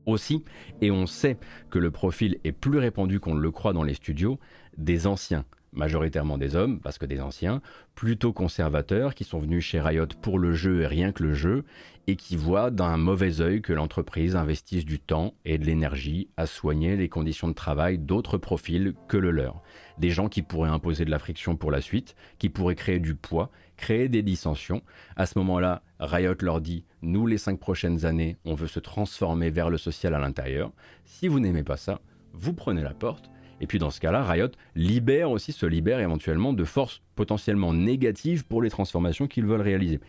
aussi, 0.04 0.42
et 0.80 0.90
on 0.90 1.06
sait 1.06 1.38
que 1.70 1.78
le 1.78 1.92
profil 1.92 2.38
est 2.42 2.50
plus 2.50 2.78
répandu 2.78 3.20
qu'on 3.20 3.34
le 3.34 3.50
croit 3.52 3.72
dans 3.72 3.84
les 3.84 3.94
studios, 3.94 4.40
des 4.76 5.06
anciens, 5.06 5.44
majoritairement 5.72 6.38
des 6.38 6.54
hommes, 6.54 6.80
parce 6.80 6.98
que 6.98 7.06
des 7.06 7.20
anciens, 7.20 7.62
plutôt 7.94 8.32
conservateurs, 8.32 9.14
qui 9.14 9.24
sont 9.24 9.40
venus 9.40 9.64
chez 9.64 9.80
Riot 9.80 10.06
pour 10.20 10.38
le 10.38 10.52
jeu 10.52 10.82
et 10.82 10.86
rien 10.86 11.12
que 11.12 11.22
le 11.22 11.34
jeu, 11.34 11.64
et 12.06 12.16
qui 12.16 12.36
voient 12.36 12.70
d'un 12.70 12.96
mauvais 12.96 13.40
œil 13.40 13.62
que 13.62 13.72
l'entreprise 13.72 14.34
investisse 14.34 14.84
du 14.84 14.98
temps 14.98 15.34
et 15.44 15.58
de 15.58 15.64
l'énergie 15.64 16.28
à 16.36 16.46
soigner 16.46 16.96
les 16.96 17.08
conditions 17.08 17.48
de 17.48 17.52
travail 17.52 17.98
d'autres 17.98 18.38
profils 18.38 18.94
que 19.08 19.16
le 19.16 19.30
leur. 19.30 19.62
Des 19.98 20.10
gens 20.10 20.28
qui 20.28 20.42
pourraient 20.42 20.68
imposer 20.68 21.04
de 21.04 21.10
la 21.10 21.18
friction 21.18 21.56
pour 21.56 21.70
la 21.70 21.80
suite, 21.80 22.16
qui 22.38 22.48
pourraient 22.48 22.74
créer 22.74 22.98
du 22.98 23.14
poids, 23.14 23.50
créer 23.76 24.08
des 24.08 24.22
dissensions. 24.22 24.82
À 25.16 25.26
ce 25.26 25.38
moment-là, 25.38 25.82
Riot 26.00 26.34
leur 26.40 26.60
dit, 26.60 26.84
nous 27.02 27.26
les 27.26 27.38
cinq 27.38 27.58
prochaines 27.60 28.04
années, 28.04 28.36
on 28.44 28.54
veut 28.54 28.66
se 28.66 28.80
transformer 28.80 29.50
vers 29.50 29.70
le 29.70 29.78
social 29.78 30.14
à 30.14 30.18
l'intérieur. 30.18 30.72
Si 31.04 31.28
vous 31.28 31.40
n'aimez 31.40 31.62
pas 31.62 31.76
ça, 31.76 32.00
vous 32.32 32.52
prenez 32.52 32.82
la 32.82 32.94
porte. 32.94 33.30
Et 33.62 33.66
puis 33.66 33.78
dans 33.78 33.90
ce 33.90 34.00
cas-là, 34.00 34.24
Riot 34.24 34.48
libère 34.74 35.30
aussi, 35.30 35.52
se 35.52 35.64
libère 35.64 36.00
éventuellement 36.00 36.52
de 36.52 36.64
forces 36.64 37.00
potentiellement 37.14 37.72
négatives 37.72 38.44
pour 38.44 38.60
les 38.60 38.68
transformations 38.68 39.28
qu'ils 39.28 39.46
veulent 39.46 39.62
réaliser. 39.62 40.00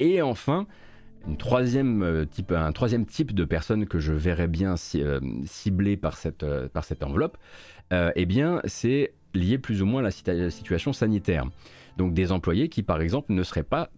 Et 0.00 0.22
enfin, 0.22 0.66
une 1.28 1.36
troisième, 1.36 2.02
euh, 2.02 2.24
type, 2.24 2.50
un 2.52 2.72
troisième 2.72 3.04
type 3.04 3.34
de 3.34 3.44
personnes 3.44 3.86
que 3.86 3.98
je 3.98 4.12
verrais 4.12 4.48
bien 4.48 4.74
euh, 4.96 5.20
cibler 5.44 5.98
par 5.98 6.16
cette, 6.16 6.42
euh, 6.42 6.68
par 6.68 6.84
cette 6.84 7.02
enveloppe, 7.02 7.36
eh 8.16 8.26
bien, 8.26 8.60
c'est 8.64 9.14
lié 9.34 9.56
plus 9.58 9.80
ou 9.80 9.86
moins 9.86 10.00
à 10.04 10.10
la 10.26 10.50
situation 10.50 10.92
sanitaire. 10.92 11.44
Donc 11.96 12.12
des 12.12 12.32
employés 12.32 12.68
qui, 12.68 12.82
par 12.82 13.00
exemple, 13.00 13.32
ne 13.32 13.42
seraient 13.44 13.62
pas, 13.62 13.90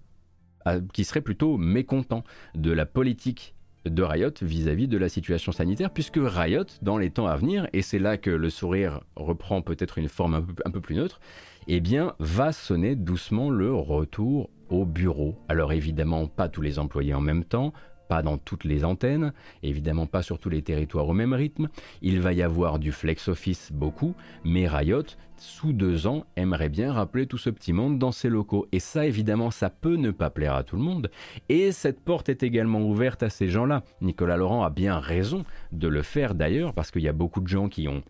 qui 0.92 1.04
seraient 1.04 1.22
plutôt 1.22 1.56
mécontents 1.56 2.22
de 2.54 2.72
la 2.72 2.84
politique 2.84 3.54
de 3.88 4.02
Riot 4.02 4.30
vis-à-vis 4.42 4.88
de 4.88 4.98
la 4.98 5.08
situation 5.08 5.52
sanitaire, 5.52 5.90
puisque 5.90 6.18
Riot, 6.20 6.64
dans 6.82 6.98
les 6.98 7.10
temps 7.10 7.26
à 7.26 7.36
venir, 7.36 7.68
et 7.72 7.82
c'est 7.82 7.98
là 7.98 8.16
que 8.16 8.30
le 8.30 8.50
sourire 8.50 9.00
reprend 9.16 9.62
peut-être 9.62 9.98
une 9.98 10.08
forme 10.08 10.34
un 10.34 10.42
peu, 10.42 10.54
un 10.64 10.70
peu 10.70 10.80
plus 10.80 10.94
neutre, 10.94 11.20
eh 11.68 11.80
bien, 11.80 12.14
va 12.18 12.52
sonner 12.52 12.94
doucement 12.96 13.50
le 13.50 13.72
retour 13.74 14.50
au 14.68 14.84
bureau. 14.84 15.36
Alors 15.48 15.72
évidemment, 15.72 16.26
pas 16.26 16.48
tous 16.48 16.62
les 16.62 16.78
employés 16.78 17.14
en 17.14 17.20
même 17.20 17.44
temps, 17.44 17.72
pas 18.08 18.22
dans 18.22 18.38
toutes 18.38 18.64
les 18.64 18.84
antennes, 18.84 19.32
évidemment 19.62 20.06
pas 20.06 20.22
sur 20.22 20.38
tous 20.38 20.48
les 20.48 20.62
territoires 20.62 21.08
au 21.08 21.12
même 21.12 21.32
rythme. 21.32 21.68
Il 22.02 22.20
va 22.20 22.32
y 22.32 22.42
avoir 22.42 22.78
du 22.78 22.92
flex 22.92 23.28
office 23.28 23.70
beaucoup, 23.72 24.14
mais 24.44 24.66
Riot, 24.66 25.04
sous 25.38 25.72
deux 25.72 26.06
ans, 26.06 26.24
aimerait 26.36 26.68
bien 26.68 26.92
rappeler 26.92 27.26
tout 27.26 27.38
ce 27.38 27.50
petit 27.50 27.72
monde 27.72 27.98
dans 27.98 28.12
ses 28.12 28.28
locaux. 28.28 28.66
Et 28.72 28.80
ça, 28.80 29.06
évidemment, 29.06 29.50
ça 29.50 29.68
peut 29.70 29.96
ne 29.96 30.10
pas 30.10 30.30
plaire 30.30 30.54
à 30.54 30.62
tout 30.64 30.76
le 30.76 30.82
monde. 30.82 31.10
Et 31.48 31.72
cette 31.72 32.00
porte 32.00 32.28
est 32.28 32.42
également 32.42 32.80
ouverte 32.80 33.22
à 33.22 33.30
ces 33.30 33.48
gens-là. 33.48 33.82
Nicolas 34.00 34.36
Laurent 34.36 34.64
a 34.64 34.70
bien 34.70 34.98
raison 34.98 35.44
de 35.72 35.88
le 35.88 36.02
faire 36.02 36.34
d'ailleurs, 36.34 36.72
parce 36.72 36.90
qu'il 36.90 37.02
y 37.02 37.08
a 37.08 37.12
beaucoup 37.12 37.40
de 37.40 37.48
gens 37.48 37.68
qui 37.68 37.88
ont 37.88 38.02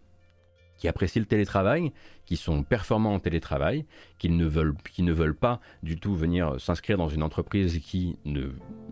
qui 0.79 0.89
apprécient 0.89 1.20
le 1.20 1.27
télétravail, 1.27 1.93
qui 2.27 2.37
sont 2.37 2.62
performants 2.62 3.14
en 3.14 3.20
télétravail, 3.20 3.85
qui 4.18 4.29
ne 4.29 4.45
veulent, 4.45 5.35
pas 5.35 5.61
du 5.83 5.99
tout 5.99 6.14
venir 6.14 6.61
s'inscrire 6.61 6.99
dans 6.99 7.09
une 7.09 7.22
entreprise 7.22 7.79
qui 7.79 8.16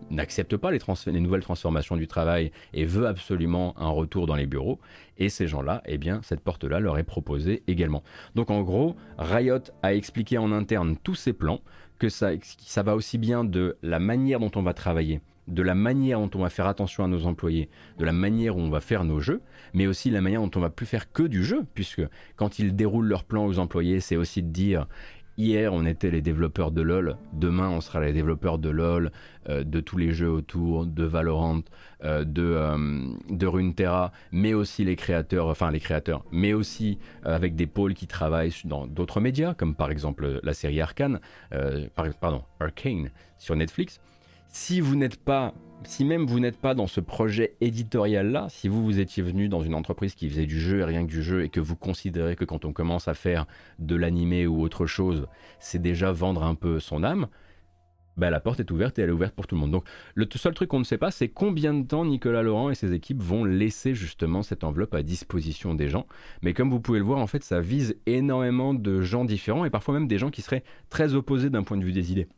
n'accepte 0.09 0.57
pas 0.57 0.71
les, 0.71 0.79
les, 1.07 1.19
nouvelles 1.19 1.41
transformations 1.41 1.97
du 1.97 2.07
travail 2.07 2.51
et 2.73 2.85
veut 2.85 3.07
absolument 3.07 3.77
un 3.77 3.89
retour 3.89 4.25
dans 4.25 4.35
les 4.35 4.45
bureaux. 4.45 4.79
Et 5.17 5.29
ces 5.29 5.47
gens-là, 5.47 5.81
eh 5.85 5.97
bien, 5.97 6.21
cette 6.23 6.41
porte-là 6.41 6.79
leur 6.79 6.97
est 6.97 7.03
proposée 7.03 7.63
également. 7.67 8.03
Donc 8.35 8.49
en 8.49 8.61
gros, 8.61 8.95
Riot 9.17 9.59
a 9.83 9.93
expliqué 9.93 10.37
en 10.37 10.51
interne 10.51 10.97
tous 11.03 11.15
ses 11.15 11.33
plans, 11.33 11.61
que 11.99 12.09
ça 12.09 12.83
va 12.83 12.95
aussi 12.95 13.17
bien 13.17 13.43
de 13.43 13.77
la 13.81 13.99
manière 13.99 14.39
dont 14.39 14.51
on 14.55 14.61
va 14.61 14.73
travailler 14.73 15.21
de 15.47 15.61
la 15.61 15.75
manière 15.75 16.19
dont 16.19 16.29
on 16.35 16.41
va 16.41 16.49
faire 16.49 16.67
attention 16.67 17.03
à 17.03 17.07
nos 17.07 17.25
employés, 17.25 17.69
de 17.97 18.05
la 18.05 18.13
manière 18.13 18.57
où 18.57 18.59
on 18.59 18.69
va 18.69 18.81
faire 18.81 19.03
nos 19.03 19.19
jeux, 19.19 19.41
mais 19.73 19.87
aussi 19.87 20.09
la 20.09 20.21
manière 20.21 20.41
dont 20.41 20.51
on 20.55 20.59
va 20.59 20.69
plus 20.69 20.85
faire 20.85 21.11
que 21.11 21.23
du 21.23 21.43
jeu, 21.43 21.63
puisque 21.73 22.03
quand 22.35 22.59
ils 22.59 22.75
déroulent 22.75 23.07
leur 23.07 23.23
plan 23.23 23.45
aux 23.45 23.59
employés, 23.59 23.99
c'est 23.99 24.15
aussi 24.15 24.41
de 24.41 24.49
dire 24.49 24.87
Hier, 25.37 25.73
on 25.73 25.85
était 25.85 26.11
les 26.11 26.21
développeurs 26.21 26.71
de 26.71 26.81
LoL. 26.81 27.17
Demain, 27.33 27.69
on 27.69 27.81
sera 27.81 27.99
les 27.99 28.13
développeurs 28.13 28.57
de 28.57 28.69
LoL, 28.69 29.11
euh, 29.49 29.65
de 29.65 29.81
tous 29.81 29.97
les 29.97 30.11
jeux 30.11 30.29
autour, 30.29 30.85
de 30.85 31.03
Valorant, 31.03 31.59
euh, 32.05 32.23
de, 32.23 32.41
euh, 32.41 32.77
de 33.29 33.45
Runeterra, 33.45 34.13
mais 34.31 34.53
aussi 34.53 34.85
les 34.85 34.95
créateurs, 34.95 35.47
enfin 35.47 35.71
les 35.71 35.81
créateurs, 35.81 36.23
mais 36.31 36.53
aussi 36.53 36.99
avec 37.23 37.55
des 37.55 37.67
pôles 37.67 37.95
qui 37.95 38.07
travaillent 38.07 38.53
dans 38.63 38.87
d'autres 38.87 39.19
médias, 39.19 39.53
comme 39.53 39.75
par 39.75 39.91
exemple 39.91 40.39
la 40.41 40.53
série 40.53 40.79
Arcane, 40.79 41.19
pardon, 42.21 42.43
Arcane 42.61 43.09
sur 43.37 43.57
Netflix 43.57 43.99
si 44.55 44.79
vous 44.79 44.95
n'êtes 44.95 45.17
pas, 45.17 45.53
si 45.83 46.05
même 46.05 46.25
vous 46.25 46.39
n'êtes 46.39 46.57
pas 46.57 46.75
dans 46.75 46.87
ce 46.87 47.01
projet 47.01 47.57
éditorial-là, 47.59 48.47
si 48.49 48.69
vous 48.69 48.85
vous 48.85 49.01
étiez 49.01 49.21
venu 49.21 49.49
dans 49.49 49.59
une 49.59 49.75
entreprise 49.75 50.15
qui 50.15 50.29
faisait 50.29 50.45
du 50.45 50.61
jeu 50.61 50.79
et 50.79 50.85
rien 50.85 51.05
que 51.05 51.11
du 51.11 51.21
jeu 51.21 51.43
et 51.43 51.49
que 51.49 51.59
vous 51.59 51.75
considérez 51.75 52.37
que 52.37 52.45
quand 52.45 52.63
on 52.63 52.71
commence 52.71 53.09
à 53.09 53.15
faire 53.15 53.47
de 53.79 53.97
l'animé 53.97 54.47
ou 54.47 54.61
autre 54.61 54.85
chose, 54.85 55.27
c'est 55.59 55.81
déjà 55.81 56.13
vendre 56.13 56.41
un 56.41 56.55
peu 56.55 56.79
son 56.79 57.03
âme, 57.03 57.27
bah, 58.15 58.29
la 58.29 58.39
porte 58.39 58.61
est 58.61 58.71
ouverte 58.71 58.97
et 58.97 59.01
elle 59.01 59.09
est 59.09 59.11
ouverte 59.11 59.35
pour 59.35 59.45
tout 59.45 59.55
le 59.55 59.61
monde. 59.61 59.71
Donc 59.71 59.83
le 60.13 60.25
seul 60.33 60.53
truc 60.53 60.69
qu'on 60.69 60.79
ne 60.79 60.85
sait 60.85 60.97
pas, 60.97 61.11
c'est 61.11 61.27
combien 61.27 61.73
de 61.73 61.85
temps 61.85 62.05
Nicolas 62.05 62.41
Laurent 62.41 62.69
et 62.69 62.75
ses 62.75 62.93
équipes 62.93 63.21
vont 63.21 63.43
laisser 63.43 63.93
justement 63.93 64.41
cette 64.41 64.63
enveloppe 64.63 64.93
à 64.93 65.03
disposition 65.03 65.75
des 65.75 65.89
gens. 65.89 66.07
Mais 66.41 66.53
comme 66.53 66.69
vous 66.69 66.79
pouvez 66.79 66.99
le 66.99 67.05
voir, 67.05 67.19
en 67.19 67.27
fait, 67.27 67.43
ça 67.43 67.59
vise 67.59 67.97
énormément 68.05 68.73
de 68.73 69.01
gens 69.01 69.25
différents 69.25 69.65
et 69.65 69.69
parfois 69.69 69.95
même 69.95 70.07
des 70.07 70.17
gens 70.17 70.31
qui 70.31 70.41
seraient 70.41 70.63
très 70.89 71.13
opposés 71.13 71.49
d'un 71.49 71.63
point 71.63 71.75
de 71.75 71.83
vue 71.83 71.91
des 71.91 72.13
idées. 72.13 72.29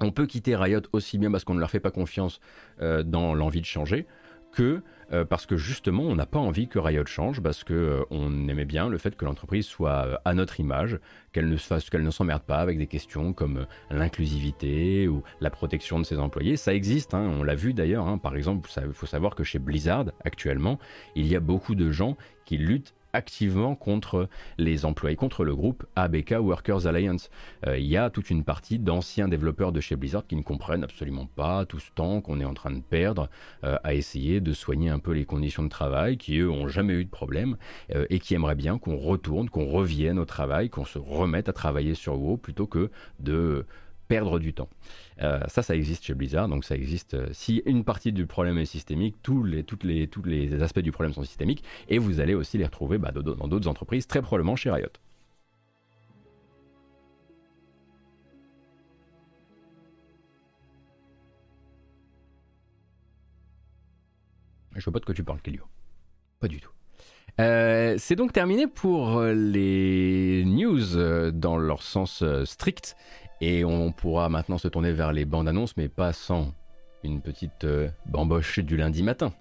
On 0.00 0.10
peut 0.10 0.26
quitter 0.26 0.56
Riot 0.56 0.82
aussi 0.92 1.18
bien 1.18 1.30
parce 1.30 1.44
qu'on 1.44 1.54
ne 1.54 1.60
leur 1.60 1.70
fait 1.70 1.80
pas 1.80 1.90
confiance 1.90 2.40
euh, 2.80 3.02
dans 3.02 3.34
l'envie 3.34 3.60
de 3.60 3.66
changer 3.66 4.06
que 4.52 4.82
euh, 5.12 5.24
parce 5.24 5.46
que 5.46 5.56
justement 5.56 6.02
on 6.02 6.14
n'a 6.14 6.26
pas 6.26 6.38
envie 6.38 6.68
que 6.68 6.78
Riot 6.78 7.06
change 7.06 7.40
parce 7.40 7.64
que 7.64 7.72
euh, 7.72 8.04
on 8.10 8.48
aimait 8.48 8.64
bien 8.64 8.88
le 8.88 8.98
fait 8.98 9.16
que 9.16 9.24
l'entreprise 9.24 9.66
soit 9.66 10.20
à 10.24 10.34
notre 10.34 10.60
image, 10.60 10.98
qu'elle 11.32 11.48
ne 11.48 11.56
fasse 11.56 11.88
qu'elle 11.90 12.02
ne 12.02 12.10
s'emmerde 12.10 12.42
pas 12.42 12.58
avec 12.58 12.78
des 12.78 12.86
questions 12.86 13.32
comme 13.32 13.66
l'inclusivité 13.90 15.08
ou 15.08 15.22
la 15.40 15.50
protection 15.50 15.98
de 15.98 16.04
ses 16.04 16.18
employés. 16.18 16.56
Ça 16.56 16.74
existe, 16.74 17.14
hein, 17.14 17.30
on 17.38 17.42
l'a 17.42 17.54
vu 17.54 17.72
d'ailleurs. 17.72 18.06
Hein. 18.06 18.18
par 18.18 18.36
exemple, 18.36 18.70
il 18.84 18.92
faut 18.92 19.06
savoir 19.06 19.34
que 19.34 19.44
chez 19.44 19.58
Blizzard 19.58 20.06
actuellement, 20.24 20.78
il 21.14 21.26
y 21.26 21.36
a 21.36 21.40
beaucoup 21.40 21.74
de 21.74 21.90
gens 21.90 22.16
qui 22.44 22.58
luttent 22.58 22.94
activement 23.12 23.74
contre 23.74 24.28
les 24.58 24.84
employés, 24.84 25.16
contre 25.16 25.44
le 25.44 25.54
groupe 25.54 25.84
ABK 25.96 26.36
Workers 26.40 26.86
Alliance. 26.86 27.30
Euh, 27.66 27.78
il 27.78 27.86
y 27.86 27.96
a 27.96 28.10
toute 28.10 28.30
une 28.30 28.44
partie 28.44 28.78
d'anciens 28.78 29.28
développeurs 29.28 29.72
de 29.72 29.80
chez 29.80 29.96
Blizzard 29.96 30.26
qui 30.26 30.36
ne 30.36 30.42
comprennent 30.42 30.84
absolument 30.84 31.26
pas 31.26 31.64
tout 31.66 31.78
ce 31.78 31.90
temps 31.92 32.20
qu'on 32.20 32.40
est 32.40 32.44
en 32.44 32.54
train 32.54 32.70
de 32.70 32.80
perdre 32.80 33.28
euh, 33.64 33.76
à 33.84 33.94
essayer 33.94 34.40
de 34.40 34.52
soigner 34.52 34.90
un 34.90 34.98
peu 34.98 35.12
les 35.12 35.24
conditions 35.24 35.62
de 35.62 35.68
travail 35.68 36.16
qui 36.16 36.38
eux 36.38 36.50
ont 36.50 36.68
jamais 36.68 36.94
eu 36.94 37.04
de 37.04 37.10
problème 37.10 37.56
euh, 37.94 38.06
et 38.10 38.18
qui 38.18 38.34
aimeraient 38.34 38.54
bien 38.54 38.78
qu'on 38.78 38.96
retourne, 38.96 39.50
qu'on 39.50 39.66
revienne 39.66 40.18
au 40.18 40.24
travail, 40.24 40.70
qu'on 40.70 40.84
se 40.84 40.98
remette 40.98 41.48
à 41.48 41.52
travailler 41.52 41.94
sur 41.94 42.18
WoW 42.18 42.36
plutôt 42.36 42.66
que 42.66 42.90
de 43.20 43.66
perdre 44.12 44.38
du 44.38 44.52
temps. 44.52 44.68
Euh, 45.22 45.40
ça, 45.48 45.62
ça 45.62 45.74
existe 45.74 46.04
chez 46.04 46.14
Blizzard, 46.14 46.48
donc 46.48 46.64
ça 46.64 46.74
existe. 46.74 47.14
Euh, 47.14 47.28
si 47.32 47.62
une 47.64 47.82
partie 47.82 48.12
du 48.12 48.26
problème 48.26 48.58
est 48.58 48.66
systémique, 48.66 49.16
tous 49.22 49.42
les, 49.42 49.64
toutes 49.64 49.84
les, 49.84 50.06
tous 50.06 50.22
les 50.22 50.62
aspects 50.62 50.80
du 50.80 50.92
problème 50.92 51.14
sont 51.14 51.24
systémiques, 51.24 51.64
et 51.88 51.98
vous 51.98 52.20
allez 52.20 52.34
aussi 52.34 52.58
les 52.58 52.66
retrouver 52.66 52.98
bah, 52.98 53.10
dans 53.10 53.48
d'autres 53.48 53.68
entreprises, 53.68 54.06
très 54.06 54.20
probablement 54.20 54.54
chez 54.54 54.70
Riot. 54.70 54.88
Je 64.74 64.84
vois 64.84 64.92
pas 64.92 65.00
de 65.00 65.04
quoi 65.04 65.14
tu 65.14 65.24
parles, 65.24 65.40
Kelio. 65.40 65.64
Pas 66.40 66.48
du 66.48 66.60
tout. 66.60 66.70
Euh, 67.40 67.94
c'est 67.98 68.16
donc 68.16 68.32
terminé 68.32 68.66
pour 68.66 69.22
les 69.22 70.44
news 70.44 71.30
dans 71.32 71.56
leur 71.56 71.82
sens 71.82 72.22
strict. 72.44 72.94
Et 73.42 73.64
on 73.64 73.90
pourra 73.90 74.28
maintenant 74.28 74.56
se 74.56 74.68
tourner 74.68 74.92
vers 74.92 75.12
les 75.12 75.24
bandes 75.24 75.48
annonces, 75.48 75.76
mais 75.76 75.88
pas 75.88 76.12
sans 76.12 76.54
une 77.02 77.20
petite 77.20 77.66
bamboche 78.06 78.60
du 78.60 78.76
lundi 78.76 79.02
matin. 79.02 79.32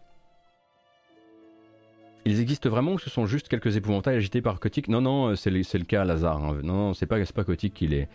Ils 2.26 2.40
existent 2.40 2.70
vraiment 2.70 2.94
ou 2.94 3.00
ce 3.00 3.12
sont 3.12 3.28
juste 3.28 3.48
quelques 3.48 3.78
épouvantails 3.78 4.16
agités 4.16 4.42
par 4.42 4.60
Kotick? 4.60 4.88
Non, 4.88 5.02
non, 5.02 5.36
c'est 5.36 5.52
le, 5.52 5.84
cas 5.84 6.04
Lazare. 6.04 6.56
Non, 6.64 6.96
c'est 6.96 7.06
pas, 7.06 7.24
pas 7.24 7.44
Kotick 7.44 7.76
qui 7.76 7.88
les. 7.88 8.08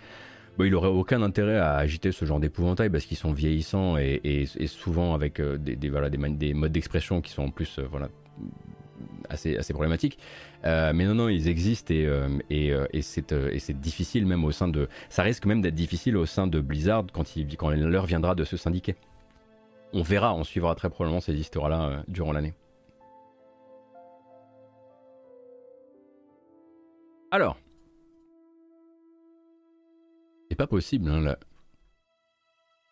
Bon, 0.59 0.65
il 0.65 0.75
aurait 0.75 0.89
aucun 0.89 1.23
intérêt 1.23 1.59
à 1.59 1.77
agiter 1.77 2.11
ce 2.11 2.25
genre 2.25 2.41
d'épouvantail 2.41 2.91
parce 2.91 3.05
qu'ils 3.05 3.17
sont 3.17 3.33
vieillissants 3.33 3.97
et, 3.97 4.49
souvent 4.67 5.15
avec 5.15 5.39
euh, 5.39 5.57
des, 5.57 6.55
modes 6.55 6.73
d'expression 6.73 7.21
qui 7.21 7.31
sont 7.31 7.45
en 7.45 7.51
plus 7.51 7.79
euh, 7.79 7.87
assez, 9.29 9.57
assez 9.57 9.73
problématiques. 9.73 10.19
Euh, 10.65 10.93
mais 10.95 11.05
non, 11.05 11.15
non, 11.15 11.29
ils 11.29 11.49
existent 11.49 11.93
et, 11.93 12.09
et, 12.51 12.75
et 12.93 13.03
c'est 13.03 13.81
difficile 13.81 14.27
même 14.27 14.45
au 14.45 14.53
sein 14.53 14.69
de. 14.69 14.89
Ça 15.09 15.23
risque 15.23 15.47
même 15.47 15.61
d'être 15.61 15.75
difficile 15.75 16.17
au 16.17 16.27
sein 16.27 16.47
de 16.47 16.61
Blizzard 16.61 17.05
quand, 17.13 17.37
il, 17.37 17.57
quand 17.57 17.71
l'heure 17.71 18.07
viendra 18.07 18.35
de 18.35 18.45
se 18.45 18.57
syndiquer. 18.57 18.97
On 19.93 20.03
verra, 20.03 20.35
on 20.35 20.45
suivra 20.45 20.75
très 20.75 20.91
probablement 20.91 21.21
ces 21.21 21.35
histoires-là 21.35 22.05
durant 22.09 22.33
l'année. 22.33 22.55
Alors. 27.31 27.59
C'est 30.49 30.57
pas 30.57 30.67
possible, 30.67 31.11
hein, 31.11 31.21
là. 31.21 31.39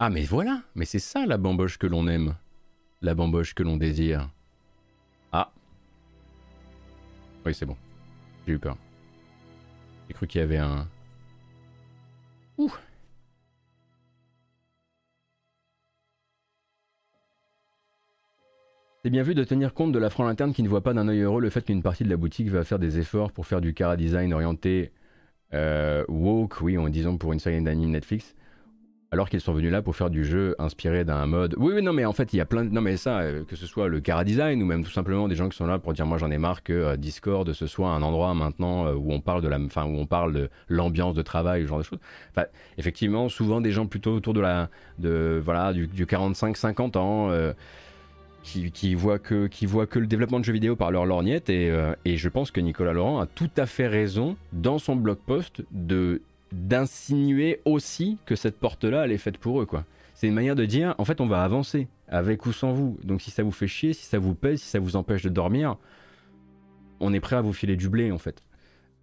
Ah, 0.00 0.10
mais 0.10 0.24
voilà 0.24 0.62
Mais 0.74 0.84
c'est 0.84 0.98
ça 0.98 1.24
la 1.24 1.38
bamboche 1.38 1.78
que 1.78 1.86
l'on 1.86 2.08
aime. 2.08 2.34
La 3.00 3.14
bamboche 3.14 3.54
que 3.54 3.62
l'on 3.62 3.76
désire. 3.76 4.28
Oui, 7.44 7.54
c'est 7.54 7.66
bon. 7.66 7.76
J'ai 8.46 8.54
eu 8.54 8.58
peur. 8.58 8.76
J'ai 10.08 10.14
cru 10.14 10.26
qu'il 10.26 10.40
y 10.40 10.44
avait 10.44 10.58
un... 10.58 10.88
Ouh 12.58 12.72
C'est 19.04 19.10
bien 19.10 19.22
vu 19.22 19.34
de 19.34 19.44
tenir 19.44 19.74
compte 19.74 19.92
de 19.92 19.98
la 19.98 20.08
frange 20.08 20.30
interne 20.30 20.54
qui 20.54 20.62
ne 20.62 20.68
voit 20.68 20.80
pas 20.80 20.94
d'un 20.94 21.08
œil 21.08 21.20
heureux 21.20 21.42
le 21.42 21.50
fait 21.50 21.62
qu'une 21.62 21.82
partie 21.82 22.04
de 22.04 22.08
la 22.08 22.16
boutique 22.16 22.48
va 22.48 22.64
faire 22.64 22.78
des 22.78 22.98
efforts 22.98 23.32
pour 23.32 23.46
faire 23.46 23.60
du 23.60 23.74
cara 23.74 23.98
design 23.98 24.32
orienté 24.32 24.92
euh, 25.52 26.04
woke, 26.08 26.62
oui, 26.62 26.78
en 26.78 26.88
disant 26.88 27.18
pour 27.18 27.34
une 27.34 27.38
série 27.38 27.62
d'anime 27.62 27.90
Netflix, 27.90 28.34
alors 29.10 29.28
qu'ils 29.28 29.40
sont 29.40 29.52
venus 29.52 29.70
là 29.70 29.82
pour 29.82 29.94
faire 29.94 30.10
du 30.10 30.24
jeu 30.24 30.54
inspiré 30.58 31.04
d'un 31.04 31.26
mode. 31.26 31.54
Oui, 31.58 31.72
oui, 31.74 31.82
non, 31.82 31.92
mais 31.92 32.04
en 32.04 32.12
fait, 32.12 32.32
il 32.32 32.36
y 32.36 32.40
a 32.40 32.44
plein 32.44 32.64
de. 32.64 32.70
Non, 32.70 32.80
mais 32.80 32.96
ça, 32.96 33.20
euh, 33.20 33.44
que 33.44 33.56
ce 33.56 33.66
soit 33.66 33.88
le 33.88 34.00
cara 34.00 34.24
design 34.24 34.62
ou 34.62 34.66
même 34.66 34.84
tout 34.84 34.90
simplement 34.90 35.28
des 35.28 35.36
gens 35.36 35.48
qui 35.48 35.56
sont 35.56 35.66
là 35.66 35.78
pour 35.78 35.92
dire 35.92 36.06
moi 36.06 36.18
j'en 36.18 36.30
ai 36.30 36.38
marre 36.38 36.62
que 36.62 36.72
euh, 36.72 36.96
Discord 36.96 37.52
ce 37.52 37.66
soit 37.66 37.90
un 37.90 38.02
endroit 38.02 38.34
maintenant 38.34 38.90
où 38.92 39.12
on 39.12 39.20
parle 39.20 39.42
de 39.42 39.48
la. 39.48 39.58
Enfin, 39.60 39.84
où 39.84 39.96
on 39.96 40.06
parle 40.06 40.32
de 40.32 40.50
l'ambiance 40.68 41.14
de 41.14 41.22
travail, 41.22 41.62
ce 41.62 41.68
genre 41.68 41.78
de 41.78 41.84
choses. 41.84 42.00
Enfin, 42.30 42.46
effectivement, 42.78 43.28
souvent 43.28 43.60
des 43.60 43.70
gens 43.70 43.86
plutôt 43.86 44.12
autour 44.12 44.34
de 44.34 44.40
la. 44.40 44.68
De, 44.98 45.40
voilà, 45.44 45.72
du, 45.72 45.86
du 45.86 46.06
45-50 46.06 46.98
ans 46.98 47.30
qui, 48.44 48.94
voient 48.94 49.18
que, 49.18 49.46
qui 49.46 49.66
que 49.66 49.98
le 49.98 50.06
développement 50.06 50.38
de 50.38 50.44
jeux 50.44 50.52
vidéo 50.52 50.76
par 50.76 50.90
leur 50.90 51.06
lorgnette. 51.06 51.48
Et, 51.50 51.70
euh, 51.70 51.94
et 52.04 52.16
je 52.16 52.28
pense 52.28 52.50
que 52.50 52.60
Nicolas 52.60 52.92
Laurent 52.92 53.20
a 53.20 53.26
tout 53.26 53.50
à 53.56 53.66
fait 53.66 53.88
raison 53.88 54.36
dans 54.52 54.78
son 54.78 54.96
blog 54.96 55.18
post 55.26 55.62
de 55.70 56.22
d'insinuer 56.54 57.60
aussi 57.64 58.18
que 58.26 58.36
cette 58.36 58.58
porte-là, 58.58 59.04
elle 59.04 59.12
est 59.12 59.18
faite 59.18 59.38
pour 59.38 59.60
eux. 59.60 59.66
quoi. 59.66 59.84
C'est 60.14 60.28
une 60.28 60.34
manière 60.34 60.56
de 60.56 60.64
dire, 60.64 60.94
en 60.98 61.04
fait, 61.04 61.20
on 61.20 61.26
va 61.26 61.42
avancer, 61.42 61.88
avec 62.08 62.46
ou 62.46 62.52
sans 62.52 62.72
vous. 62.72 62.98
Donc 63.02 63.20
si 63.20 63.30
ça 63.30 63.42
vous 63.42 63.50
fait 63.50 63.66
chier, 63.66 63.92
si 63.92 64.06
ça 64.06 64.18
vous 64.18 64.34
pèse, 64.34 64.60
si 64.60 64.68
ça 64.68 64.78
vous 64.78 64.96
empêche 64.96 65.22
de 65.22 65.28
dormir, 65.28 65.76
on 67.00 67.12
est 67.12 67.20
prêt 67.20 67.36
à 67.36 67.40
vous 67.40 67.52
filer 67.52 67.76
du 67.76 67.88
blé, 67.88 68.12
en 68.12 68.18
fait. 68.18 68.42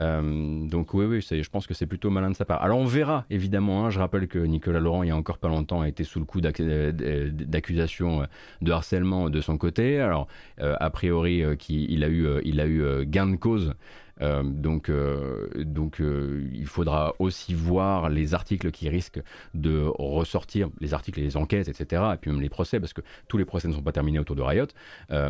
Euh, 0.01 0.67
donc 0.67 0.93
oui, 0.95 1.05
oui, 1.05 1.21
je 1.21 1.49
pense 1.49 1.67
que 1.67 1.75
c'est 1.75 1.85
plutôt 1.85 2.09
malin 2.09 2.31
de 2.31 2.35
sa 2.35 2.45
part. 2.45 2.63
Alors 2.63 2.79
on 2.79 2.85
verra, 2.85 3.25
évidemment. 3.29 3.85
Hein. 3.85 3.89
je 3.91 3.99
rappelle 3.99 4.27
que 4.27 4.39
Nicolas 4.39 4.79
Laurent, 4.79 5.03
il 5.03 5.09
y 5.09 5.11
a 5.11 5.15
encore 5.15 5.37
pas 5.37 5.47
longtemps, 5.47 5.81
a 5.81 5.87
été 5.87 6.03
sous 6.03 6.19
le 6.19 6.25
coup 6.25 6.41
euh, 6.43 7.29
d'accusations 7.31 8.23
euh, 8.23 8.25
de 8.61 8.71
harcèlement 8.71 9.29
de 9.29 9.41
son 9.41 9.57
côté. 9.57 9.99
Alors, 9.99 10.27
a 10.59 10.89
priori, 10.89 11.43
il, 11.69 12.03
a 12.03 12.09
eu, 12.09 12.27
il 12.43 12.59
a 12.59 12.65
eu 12.65 13.05
gain 13.05 13.27
de 13.27 13.35
cause 13.35 13.75
euh, 14.21 14.43
donc, 14.43 14.89
euh, 14.89 15.49
donc 15.55 15.99
euh, 15.99 16.47
il 16.53 16.67
faudra 16.67 17.15
aussi 17.19 17.53
voir 17.53 18.09
les 18.09 18.33
articles 18.33 18.71
qui 18.71 18.89
risquent 18.89 19.21
de 19.53 19.83
ressortir, 19.97 20.69
les 20.79 20.93
articles 20.93 21.19
et 21.19 21.23
les 21.23 21.37
enquêtes, 21.37 21.67
etc. 21.67 22.03
Et 22.13 22.17
puis 22.17 22.31
même 22.31 22.41
les 22.41 22.49
procès, 22.49 22.79
parce 22.79 22.93
que 22.93 23.01
tous 23.27 23.37
les 23.37 23.45
procès 23.45 23.67
ne 23.67 23.73
sont 23.73 23.81
pas 23.81 23.91
terminés 23.91 24.19
autour 24.19 24.35
de 24.35 24.41
Riot. 24.41 24.67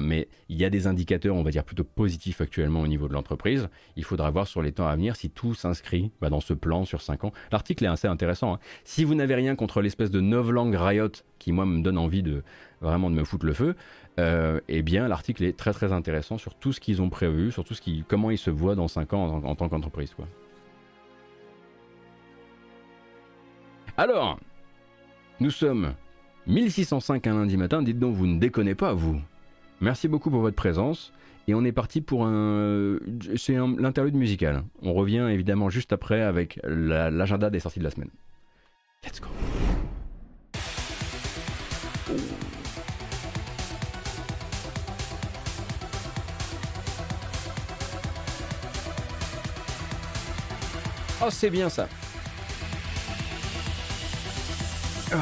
mais 0.02 0.28
il 0.50 0.58
y 0.58 0.66
a 0.66 0.70
des 0.70 0.88
indicateurs, 0.88 1.36
on 1.36 1.44
va 1.44 1.52
dire, 1.52 1.64
plutôt 1.64 1.84
positifs 1.84 2.42
actuellement 2.42 2.82
au 2.82 2.88
niveau 2.88 3.08
de 3.08 3.14
l'entreprise. 3.14 3.70
Il 3.96 4.04
faudra 4.04 4.30
voir 4.30 4.48
sur 4.48 4.62
les 4.62 4.72
temps 4.72 4.88
à 4.88 4.96
venir 4.96 5.16
si 5.16 5.30
tout 5.30 5.54
s'inscrit 5.54 6.12
bah, 6.22 6.30
dans 6.30 6.42
ce 6.42 6.54
plan 6.54 6.86
sur 6.86 7.02
5 7.02 7.24
ans. 7.26 7.32
L'article 7.52 7.86
est 7.86 7.88
assez 7.88 8.08
intéressant. 8.08 8.56
Hein. 8.56 8.60
Si 8.84 9.04
vous 9.04 9.16
n'avez 9.16 9.36
rien 9.36 9.56
contre 9.56 9.82
l'espèce 9.82 10.12
de 10.12 10.20
novlangue 10.20 10.76
Riot 10.76 11.12
qui, 11.39 11.52
moi, 11.52 11.66
me 11.66 11.82
donne 11.82 11.98
envie 11.98 12.24
de 12.24 12.44
vraiment 12.82 13.10
de 13.10 13.16
me 13.16 13.24
foutre 13.24 13.46
le 13.46 13.54
feu, 13.54 13.76
eh 14.18 14.82
bien 14.84 15.07
l'article 15.07 15.43
est 15.43 15.57
très 15.57 15.74
très 15.74 15.91
intéressant 15.91 16.38
sur 16.38 16.53
tout 16.55 16.74
ce 16.74 16.80
qu'ils 16.80 17.01
ont 17.01 17.09
prévu, 17.09 17.51
sur 17.51 17.64
tout 17.64 17.74
ce 17.74 17.82
qui, 17.82 18.03
comment 18.07 18.32
ils 18.32 18.38
se 18.38 18.49
voient 18.49 18.76
dans 18.76 18.88
5 18.88 19.14
ans 19.14 19.41
en, 19.43 19.55
tant 19.55 19.70
qu'entreprise. 19.70 20.14
Alors, 23.97 24.39
nous 25.39 25.51
sommes 25.51 25.93
1605 26.47 27.28
un 27.28 27.34
lundi 27.36 27.57
matin, 27.57 27.82
dites 27.82 27.99
donc 27.99 28.16
vous 28.16 28.28
ne 28.28 28.39
déconnez 28.39 28.76
pas 28.76 28.93
vous. 28.93 29.20
Merci 29.82 30.07
beaucoup 30.07 30.30
pour 30.30 30.41
votre 30.41 30.55
présence. 30.55 31.12
Et 31.47 31.55
on 31.55 31.66
est 31.66 31.72
parti 31.72 32.01
pour 32.01 32.26
un... 32.26 32.99
C'est 33.36 33.55
l'interlude 33.55 34.16
musical. 34.16 34.64
On 34.84 34.93
revient 34.93 35.28
évidemment 35.32 35.70
juste 35.70 35.91
après 35.91 36.22
avec 36.22 36.59
l'agenda 36.64 37.49
des 37.49 37.59
sorties 37.59 37.80
de 37.80 37.84
la 37.84 37.89
semaine. 37.89 38.12
Let's 39.03 39.20
go. 39.20 39.28
Oh, 51.24 51.30
c'est 51.30 51.51
bien 51.51 51.69
ça. 51.69 51.88
Ah. 55.13 55.17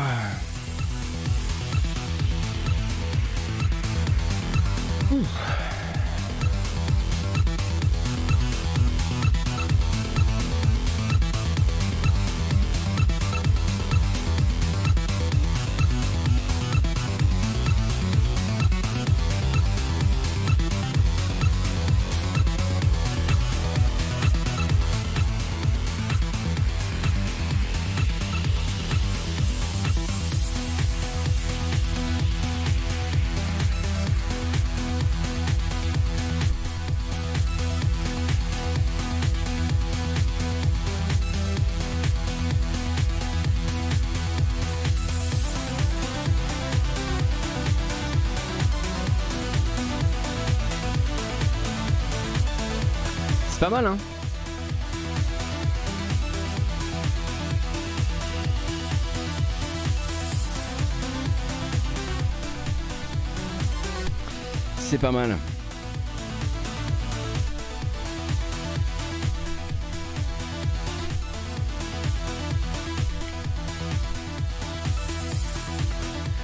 Mal, 53.69 53.85
hein 53.85 53.97
C'est 64.89 64.97
pas 64.97 65.11
mal. 65.11 65.37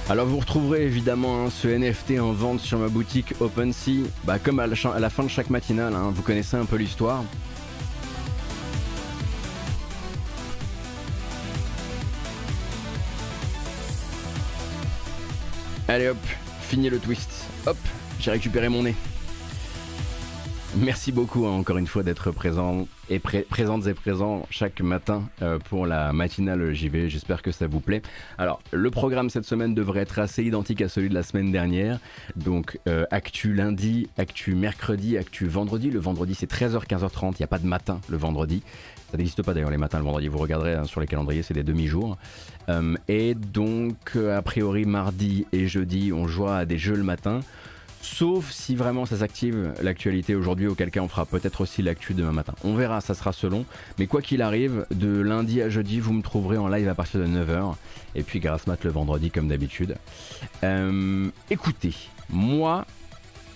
Alors 0.08 0.26
vous 0.26 0.38
retrouverez 0.38 0.84
évidemment 0.84 1.46
hein, 1.46 1.50
ce 1.50 1.66
NFT 1.66 2.20
en 2.20 2.30
vente 2.30 2.60
sur 2.60 2.78
ma 2.78 2.86
boutique 2.86 3.34
OpenSea, 3.40 4.04
bah, 4.22 4.38
comme 4.38 4.60
à 4.60 4.68
la, 4.68 5.10
fin 5.10 5.24
de 5.24 5.28
chaque 5.28 5.50
matinale, 5.50 5.94
hein, 5.94 6.12
vous 6.14 6.22
connaissez 6.22 6.56
un 6.56 6.64
peu 6.64 6.76
l'histoire. 6.76 7.24
Allez 15.88 16.06
hop, 16.06 16.18
fini 16.60 16.88
le 16.88 17.00
twist. 17.00 17.44
Hop, 17.66 17.76
j'ai 18.20 18.30
récupéré 18.30 18.68
mon 18.68 18.84
nez. 18.84 18.94
Merci 20.78 21.10
beaucoup 21.10 21.46
hein, 21.46 21.52
encore 21.52 21.78
une 21.78 21.86
fois 21.86 22.02
d'être 22.02 22.30
présent 22.32 22.86
et 23.08 23.18
présentes 23.18 23.86
et 23.86 23.94
présents 23.94 24.46
chaque 24.50 24.82
matin 24.82 25.22
euh, 25.40 25.58
pour 25.58 25.86
la 25.86 26.12
matinale 26.12 26.74
JV. 26.74 27.08
J'espère 27.08 27.40
que 27.40 27.50
ça 27.50 27.66
vous 27.66 27.80
plaît. 27.80 28.02
Alors, 28.36 28.60
le 28.72 28.90
programme 28.90 29.30
cette 29.30 29.46
semaine 29.46 29.74
devrait 29.74 30.00
être 30.00 30.18
assez 30.18 30.44
identique 30.44 30.82
à 30.82 30.90
celui 30.90 31.08
de 31.08 31.14
la 31.14 31.22
semaine 31.22 31.50
dernière. 31.50 31.98
Donc, 32.36 32.78
euh, 32.88 33.06
actu 33.10 33.54
lundi, 33.54 34.10
actu 34.18 34.54
mercredi, 34.54 35.16
actu 35.16 35.46
vendredi. 35.46 35.90
Le 35.90 35.98
vendredi, 35.98 36.34
c'est 36.34 36.50
13h, 36.50 36.86
15h30. 36.86 37.32
Il 37.32 37.40
n'y 37.40 37.44
a 37.44 37.48
pas 37.48 37.58
de 37.58 37.66
matin 37.66 37.98
le 38.08 38.18
vendredi. 38.18 38.62
Ça 39.10 39.16
n'existe 39.16 39.42
pas 39.42 39.54
d'ailleurs 39.54 39.70
les 39.70 39.78
matins 39.78 39.98
le 39.98 40.04
vendredi. 40.04 40.28
Vous 40.28 40.38
regarderez 40.38 40.74
hein, 40.74 40.84
sur 40.84 41.00
les 41.00 41.06
calendriers, 41.06 41.42
c'est 41.42 41.54
des 41.54 41.64
demi-jours. 41.64 42.18
Euh, 42.68 42.96
et 43.08 43.34
donc, 43.34 44.16
a 44.16 44.42
priori, 44.42 44.84
mardi 44.84 45.46
et 45.52 45.68
jeudi, 45.68 46.12
on 46.12 46.26
joue 46.26 46.48
à 46.48 46.66
des 46.66 46.76
jeux 46.76 46.96
le 46.96 47.02
matin. 47.02 47.40
Sauf 48.02 48.50
si 48.50 48.76
vraiment 48.76 49.04
ça 49.04 49.18
s'active 49.18 49.74
l'actualité 49.82 50.34
aujourd'hui, 50.34 50.68
auquel 50.68 50.90
cas 50.90 51.00
on 51.00 51.08
fera 51.08 51.26
peut-être 51.26 51.62
aussi 51.62 51.82
l'actu 51.82 52.14
demain 52.14 52.32
matin. 52.32 52.54
On 52.64 52.74
verra, 52.74 53.00
ça 53.00 53.14
sera 53.14 53.32
selon. 53.32 53.64
Mais 53.98 54.06
quoi 54.06 54.22
qu'il 54.22 54.42
arrive, 54.42 54.86
de 54.90 55.20
lundi 55.20 55.60
à 55.60 55.68
jeudi, 55.68 55.98
vous 55.98 56.12
me 56.12 56.22
trouverez 56.22 56.56
en 56.56 56.68
live 56.68 56.88
à 56.88 56.94
partir 56.94 57.20
de 57.20 57.26
9h. 57.26 57.74
Et 58.14 58.22
puis 58.22 58.40
grâce 58.40 58.66
mat 58.66 58.82
le 58.84 58.90
vendredi 58.90 59.30
comme 59.30 59.48
d'habitude. 59.48 59.96
Euh, 60.62 61.28
écoutez, 61.50 61.94
moi, 62.30 62.86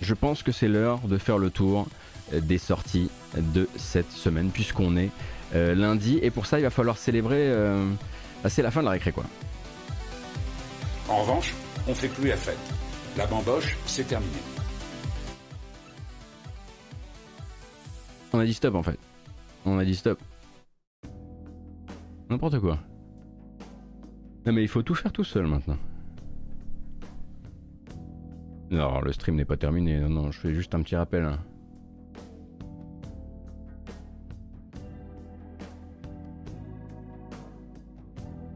je 0.01 0.13
pense 0.13 0.43
que 0.43 0.51
c'est 0.51 0.67
l'heure 0.67 0.99
de 0.99 1.17
faire 1.17 1.37
le 1.37 1.49
tour 1.49 1.87
des 2.33 2.57
sorties 2.57 3.09
de 3.37 3.67
cette 3.75 4.11
semaine, 4.11 4.49
puisqu'on 4.51 4.97
est 4.97 5.09
euh, 5.55 5.75
lundi. 5.75 6.19
Et 6.21 6.31
pour 6.31 6.45
ça, 6.45 6.59
il 6.59 6.63
va 6.63 6.69
falloir 6.69 6.97
célébrer... 6.97 7.49
Euh, 7.49 7.85
bah, 8.43 8.49
c'est 8.49 8.61
la 8.61 8.71
fin 8.71 8.81
de 8.81 8.85
la 8.85 8.91
récré, 8.91 9.11
quoi. 9.11 9.25
En 11.09 11.21
revanche, 11.21 11.53
on 11.87 11.93
fait 11.93 12.07
plus 12.07 12.29
la 12.29 12.37
fête. 12.37 12.57
La 13.17 13.27
bamboche, 13.27 13.77
c'est 13.85 14.07
terminé. 14.07 14.31
On 18.33 18.39
a 18.39 18.45
dit 18.45 18.53
stop 18.53 18.75
en 18.75 18.83
fait. 18.83 18.97
On 19.65 19.77
a 19.77 19.83
dit 19.83 19.95
stop. 19.95 20.19
N'importe 22.29 22.59
quoi. 22.59 22.79
Non 24.45 24.53
mais 24.53 24.63
il 24.63 24.69
faut 24.69 24.81
tout 24.81 24.95
faire 24.95 25.11
tout 25.11 25.25
seul 25.25 25.45
maintenant. 25.47 25.77
Non, 28.71 29.01
le 29.01 29.11
stream 29.11 29.35
n'est 29.35 29.45
pas 29.45 29.57
terminé. 29.57 29.99
Non, 29.99 30.09
non, 30.09 30.31
je 30.31 30.39
fais 30.39 30.53
juste 30.53 30.73
un 30.73 30.81
petit 30.81 30.95
rappel. 30.95 31.25
Hein. 31.25 31.39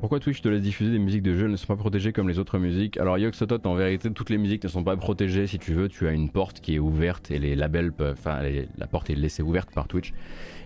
Pourquoi 0.06 0.20
Twitch 0.20 0.44
te 0.44 0.48
laisse 0.48 0.62
diffuser 0.62 0.92
des 0.92 1.00
musiques 1.00 1.24
de 1.24 1.34
jeux 1.34 1.48
ne 1.48 1.56
sont 1.56 1.66
pas 1.66 1.76
protégées 1.78 2.14
comme 2.14 2.30
les 2.30 2.38
autres 2.38 2.60
musiques? 2.60 2.98
Alors 2.98 3.18
Yoxotot, 3.18 3.68
en 3.68 3.74
vérité, 3.74 4.12
toutes 4.12 4.30
les 4.30 4.38
musiques 4.38 4.64
ne 4.64 4.70
sont 4.70 4.84
pas 4.84 4.96
protégées. 4.96 5.48
Si 5.48 5.58
tu 5.58 5.74
veux, 5.74 5.90
tu 5.90 6.08
as 6.08 6.12
une 6.12 6.30
porte 6.30 6.60
qui 6.60 6.76
est 6.76 6.80
ouverte 6.80 7.32
et 7.32 7.40
les 7.40 7.56
labels 7.56 7.92
peuvent, 7.92 8.16
enfin, 8.16 8.42
la 8.78 8.86
porte 8.86 9.10
est 9.10 9.16
laissée 9.16 9.42
ouverte 9.42 9.74
par 9.74 9.88
Twitch 9.88 10.14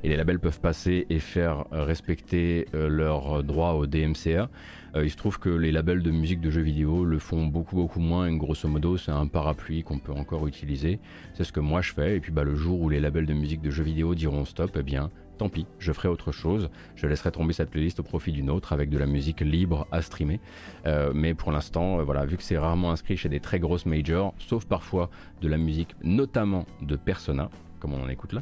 et 0.03 0.09
les 0.09 0.17
labels 0.17 0.41
peuvent 0.41 0.59
passer 0.59 1.05
et 1.09 1.19
faire 1.19 1.63
respecter 1.71 2.67
euh, 2.73 2.89
leurs 2.89 3.41
droits 3.45 3.75
au 3.75 3.85
DMCA. 3.87 4.49
Euh, 4.95 5.05
il 5.05 5.09
se 5.09 5.15
trouve 5.15 5.39
que 5.39 5.47
les 5.47 5.71
labels 5.71 6.03
de 6.03 6.11
musique 6.11 6.41
de 6.41 6.49
jeux 6.49 6.59
vidéo 6.59 7.05
le 7.05 7.17
font 7.17 7.47
beaucoup 7.47 7.77
beaucoup 7.77 8.01
moins. 8.01 8.27
Et 8.27 8.35
grosso 8.35 8.67
modo, 8.67 8.97
c'est 8.97 9.11
un 9.11 9.27
parapluie 9.27 9.83
qu'on 9.83 9.99
peut 9.99 10.11
encore 10.11 10.47
utiliser. 10.47 10.99
C'est 11.33 11.45
ce 11.45 11.53
que 11.53 11.61
moi 11.61 11.81
je 11.81 11.93
fais. 11.93 12.17
Et 12.17 12.19
puis 12.19 12.33
bah, 12.33 12.43
le 12.43 12.55
jour 12.55 12.81
où 12.81 12.89
les 12.89 12.99
labels 12.99 13.25
de 13.25 13.33
musique 13.33 13.61
de 13.61 13.69
jeux 13.69 13.85
vidéo 13.85 14.15
diront 14.15 14.43
stop, 14.43 14.75
eh 14.77 14.83
bien 14.83 15.09
tant 15.39 15.49
pis, 15.49 15.65
je 15.79 15.91
ferai 15.91 16.07
autre 16.07 16.31
chose. 16.31 16.69
Je 16.95 17.07
laisserai 17.07 17.31
tomber 17.31 17.53
cette 17.53 17.71
playlist 17.71 17.99
au 17.99 18.03
profit 18.03 18.31
d'une 18.31 18.49
autre 18.49 18.73
avec 18.73 18.89
de 18.89 18.97
la 18.97 19.05
musique 19.05 19.41
libre 19.41 19.87
à 19.91 20.01
streamer. 20.01 20.39
Euh, 20.85 21.11
mais 21.15 21.33
pour 21.33 21.51
l'instant, 21.51 21.99
euh, 21.99 22.03
voilà, 22.03 22.25
vu 22.25 22.37
que 22.37 22.43
c'est 22.43 22.57
rarement 22.57 22.91
inscrit 22.91 23.17
chez 23.17 23.29
des 23.29 23.39
très 23.39 23.59
grosses 23.59 23.85
majors, 23.85 24.35
sauf 24.37 24.65
parfois 24.65 25.09
de 25.41 25.47
la 25.47 25.57
musique, 25.57 25.95
notamment 26.03 26.65
de 26.81 26.95
Persona, 26.95 27.49
comme 27.79 27.93
on 27.93 28.03
en 28.03 28.09
écoute 28.09 28.33
là, 28.33 28.41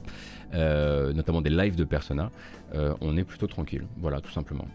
euh, 0.55 1.13
notamment 1.13 1.41
des 1.41 1.51
lives 1.51 1.75
de 1.75 1.83
Persona, 1.83 2.31
on 2.73 3.15
est 3.15 3.23
plutôt 3.23 3.47
tranquille. 3.47 3.85
Voilà, 3.97 4.19
tout 4.19 4.31
simplement. 4.31 4.67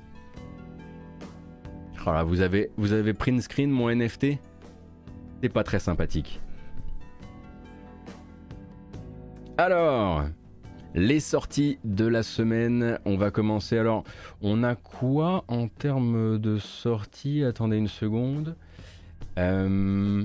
Voilà, 2.05 2.23
vous 2.23 2.41
avez, 2.41 2.71
vous 2.77 2.93
avez 2.93 3.13
print 3.13 3.41
screen 3.43 3.71
mon 3.71 3.95
NFT 3.95 4.39
C'est 5.43 5.49
pas 5.49 5.63
très 5.63 5.79
sympathique. 5.79 6.41
Alors, 9.59 10.25
les 10.95 11.21
sorties 11.21 11.79
de 11.85 12.07
la 12.07 12.23
semaine, 12.23 12.99
on 13.05 13.17
va 13.17 13.31
commencer. 13.31 13.79
Alors, 13.79 14.05
on 14.41 14.63
a 14.63 14.75
quoi 14.75 15.45
en 15.49 15.69
termes 15.69 16.39
de 16.39 16.59
sorties? 16.59 17.45
Attendez 17.45 17.77
une 17.77 17.89
seconde. 17.89 18.57
Euh, 19.39 20.25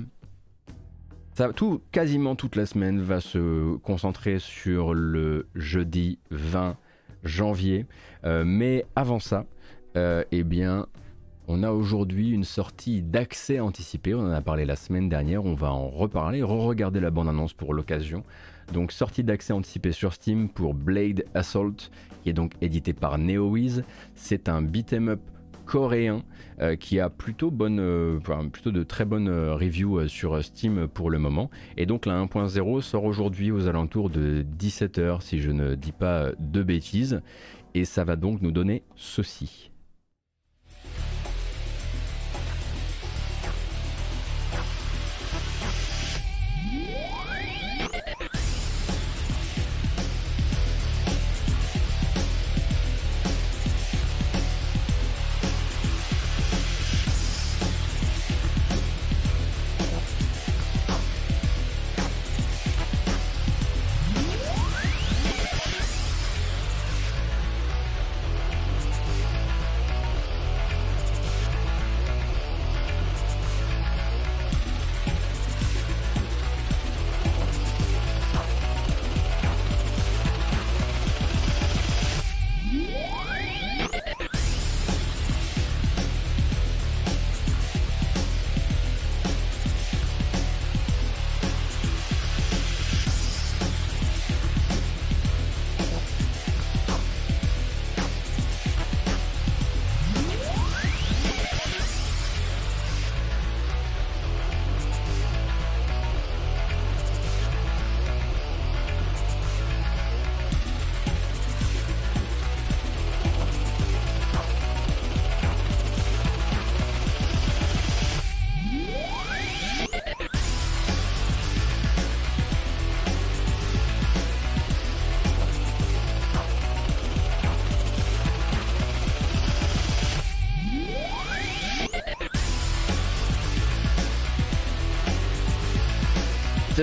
tout, 1.56 1.82
quasiment 1.92 2.36
toute 2.36 2.56
la 2.56 2.66
semaine 2.66 3.00
va 3.00 3.22
se 3.22 3.76
concentrer 3.78 4.40
sur 4.40 4.94
le 4.94 5.48
jeudi 5.56 6.20
20 6.32 6.78
janvier. 7.24 7.86
Euh, 8.26 8.44
mais 8.46 8.86
avant 8.96 9.20
ça, 9.20 9.46
euh, 9.96 10.24
eh 10.32 10.44
bien, 10.44 10.88
on 11.48 11.64
a 11.64 11.72
aujourd'hui 11.72 12.32
une 12.32 12.44
sortie 12.44 13.02
d'accès 13.02 13.60
anticipé. 13.60 14.14
On 14.14 14.22
en 14.22 14.32
a 14.32 14.42
parlé 14.42 14.66
la 14.66 14.76
semaine 14.76 15.08
dernière. 15.08 15.46
On 15.46 15.54
va 15.54 15.72
en 15.72 15.88
reparler, 15.88 16.44
re-regarder 16.44 17.00
la 17.00 17.12
bande-annonce 17.12 17.54
pour 17.54 17.74
l'occasion. 17.74 18.24
Donc 18.74 18.92
sortie 18.92 19.24
d'accès 19.24 19.54
anticipé 19.54 19.92
sur 19.92 20.14
Steam 20.14 20.50
pour 20.50 20.74
Blade 20.74 21.26
Assault, 21.34 21.90
qui 22.24 22.30
est 22.30 22.34
donc 22.34 22.54
édité 22.62 22.94
par 22.94 23.18
NeoWiz. 23.18 23.84
C'est 24.16 24.50
un 24.50 24.62
beat'em 24.62 25.10
up 25.10 25.22
coréen 25.68 26.24
euh, 26.60 26.76
qui 26.76 27.00
a 27.00 27.10
plutôt 27.10 27.52
bonne, 27.52 27.80
euh, 27.80 28.20
plutôt 28.52 28.72
de 28.72 28.84
très 28.84 29.06
bonnes 29.06 29.28
euh, 29.28 29.54
reviews 29.54 30.08
sur 30.08 30.44
Steam 30.44 30.88
pour 30.88 31.12
le 31.12 31.20
moment. 31.20 31.52
Et 31.76 31.86
donc 31.86 32.08
la 32.08 32.20
1.0 32.24 32.82
sort 32.82 33.04
aujourd'hui 33.04 33.52
aux 33.52 33.68
alentours 33.68 34.10
de 34.10 34.44
17h 34.58 35.22
si 35.22 35.40
je 35.40 35.52
ne 35.52 35.76
dis 35.76 35.92
pas 35.92 36.32
de 36.40 36.64
bêtises. 36.64 37.22
Et 37.76 37.86
ça 37.86 38.04
va 38.04 38.16
donc 38.16 38.42
nous 38.42 38.52
donner 38.52 38.82
ceci. 38.96 39.70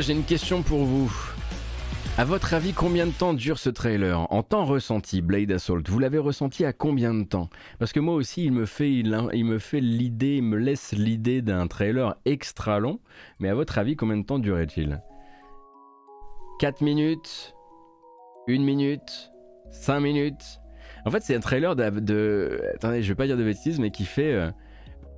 J'ai 0.05 0.13
une 0.13 0.25
question 0.25 0.63
pour 0.63 0.85
vous. 0.85 1.11
À 2.19 2.27
votre 2.27 2.53
avis, 2.53 2.75
combien 2.75 3.07
de 3.07 3.13
temps 3.13 3.33
dure 3.33 3.59
ce 3.59 3.71
trailer 3.71 4.31
En 4.31 4.43
temps 4.43 4.67
ressenti, 4.67 5.23
Blade 5.23 5.51
Assault, 5.51 5.81
vous 5.89 5.99
l'avez 5.99 6.19
ressenti 6.19 6.67
à 6.67 6.75
combien 6.75 7.15
de 7.15 7.25
temps 7.25 7.49
Parce 7.79 7.95
que 7.95 8.01
moi 8.01 8.15
aussi, 8.15 8.45
il 8.45 8.53
me 8.53 8.67
fait, 8.67 8.93
il, 8.93 9.09
me 9.45 9.59
fait 9.59 9.81
l'idée, 9.81 10.37
il 10.37 10.43
me 10.43 10.59
laisse 10.59 10.93
l'idée 10.93 11.41
d'un 11.41 11.67
trailer 11.69 12.17
extra 12.27 12.81
long. 12.81 13.01
Mais 13.39 13.49
à 13.49 13.55
votre 13.55 13.79
avis, 13.79 13.97
combien 13.97 14.19
de 14.19 14.27
temps 14.27 14.39
durait-il 14.39 15.01
4 16.61 16.83
minutes 16.83 17.55
une 18.47 18.63
minute, 18.63 19.33
cinq 19.71 20.01
minutes. 20.01 20.61
En 21.07 21.11
fait, 21.11 21.23
c'est 21.23 21.35
un 21.35 21.41
trailer 21.41 21.75
de, 21.77 22.61
Attendez, 22.75 23.03
je 23.03 23.09
vais 23.09 23.15
pas 23.15 23.27
dire 23.27 23.39
de 23.39 23.45
bêtises, 23.45 23.81
mais 23.81 23.91
qui 23.91 24.05
fait 24.05 24.35
euh, 24.35 24.51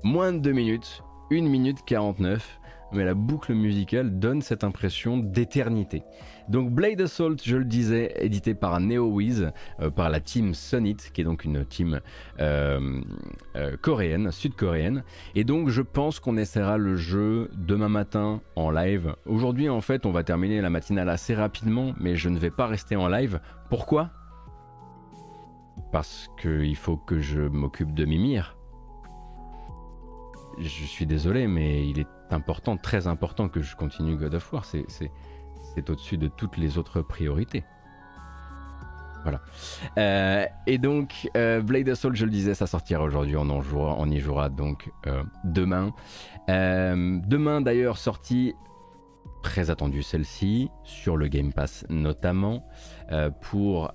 moins 0.04 0.32
de 0.32 0.38
deux 0.38 0.52
minutes, 0.52 1.02
une 1.30 1.48
minute 1.48 1.78
49 1.84 2.60
mais 2.92 3.04
la 3.04 3.14
boucle 3.14 3.54
musicale 3.54 4.18
donne 4.18 4.42
cette 4.42 4.64
impression 4.64 5.16
d'éternité. 5.16 6.02
Donc 6.48 6.70
Blade 6.70 7.00
Assault, 7.00 7.36
je 7.42 7.56
le 7.56 7.64
disais, 7.64 8.14
édité 8.20 8.54
par 8.54 8.78
NeoWiz, 8.78 9.50
euh, 9.80 9.90
par 9.90 10.10
la 10.10 10.20
team 10.20 10.54
Sonit, 10.54 10.96
qui 11.12 11.20
est 11.20 11.24
donc 11.24 11.44
une 11.44 11.64
team 11.64 12.00
euh, 12.40 13.00
euh, 13.56 13.76
coréenne, 13.76 14.30
sud-coréenne. 14.30 15.02
Et 15.34 15.44
donc 15.44 15.68
je 15.68 15.82
pense 15.82 16.20
qu'on 16.20 16.36
essaiera 16.36 16.78
le 16.78 16.96
jeu 16.96 17.50
demain 17.56 17.88
matin 17.88 18.40
en 18.54 18.70
live. 18.70 19.16
Aujourd'hui 19.26 19.68
en 19.68 19.80
fait 19.80 20.06
on 20.06 20.12
va 20.12 20.22
terminer 20.22 20.60
la 20.60 20.70
matinale 20.70 21.08
assez 21.08 21.34
rapidement, 21.34 21.94
mais 21.98 22.16
je 22.16 22.28
ne 22.28 22.38
vais 22.38 22.50
pas 22.50 22.66
rester 22.66 22.94
en 22.94 23.08
live. 23.08 23.40
Pourquoi? 23.68 24.10
Parce 25.90 26.30
qu'il 26.40 26.76
faut 26.76 26.96
que 26.96 27.20
je 27.20 27.40
m'occupe 27.40 27.92
de 27.92 28.04
Mimir. 28.04 28.56
Je 30.58 30.68
suis 30.68 31.06
désolé, 31.06 31.46
mais 31.46 31.86
il 31.86 31.98
est 32.00 32.06
important, 32.30 32.76
très 32.76 33.06
important 33.06 33.48
que 33.48 33.62
je 33.62 33.76
continue 33.76 34.16
God 34.16 34.34
of 34.34 34.52
War. 34.52 34.64
C'est 34.64 35.90
au-dessus 35.90 36.18
de 36.18 36.28
toutes 36.28 36.56
les 36.56 36.78
autres 36.78 37.02
priorités. 37.02 37.64
Voilà. 39.26 39.40
Euh, 39.98 40.46
et 40.68 40.78
donc, 40.78 41.28
euh, 41.36 41.60
Blade 41.60 41.88
Assault, 41.88 42.14
je 42.14 42.24
le 42.24 42.30
disais, 42.30 42.54
ça 42.54 42.68
sortira 42.68 43.02
aujourd'hui, 43.02 43.36
on, 43.36 43.50
on 43.50 44.10
y 44.10 44.20
jouera 44.20 44.48
donc 44.48 44.92
euh, 45.08 45.24
demain. 45.42 45.92
demain 46.48 47.60
d'ailleurs, 47.60 47.98
sortie 47.98 48.54
très 49.42 49.70
attendue 49.70 50.04
celle-ci, 50.04 50.70
sur 50.84 51.16
le 51.16 51.26
Game 51.26 51.52
Pass 51.52 51.84
notamment, 51.88 52.68
pour 53.40 53.92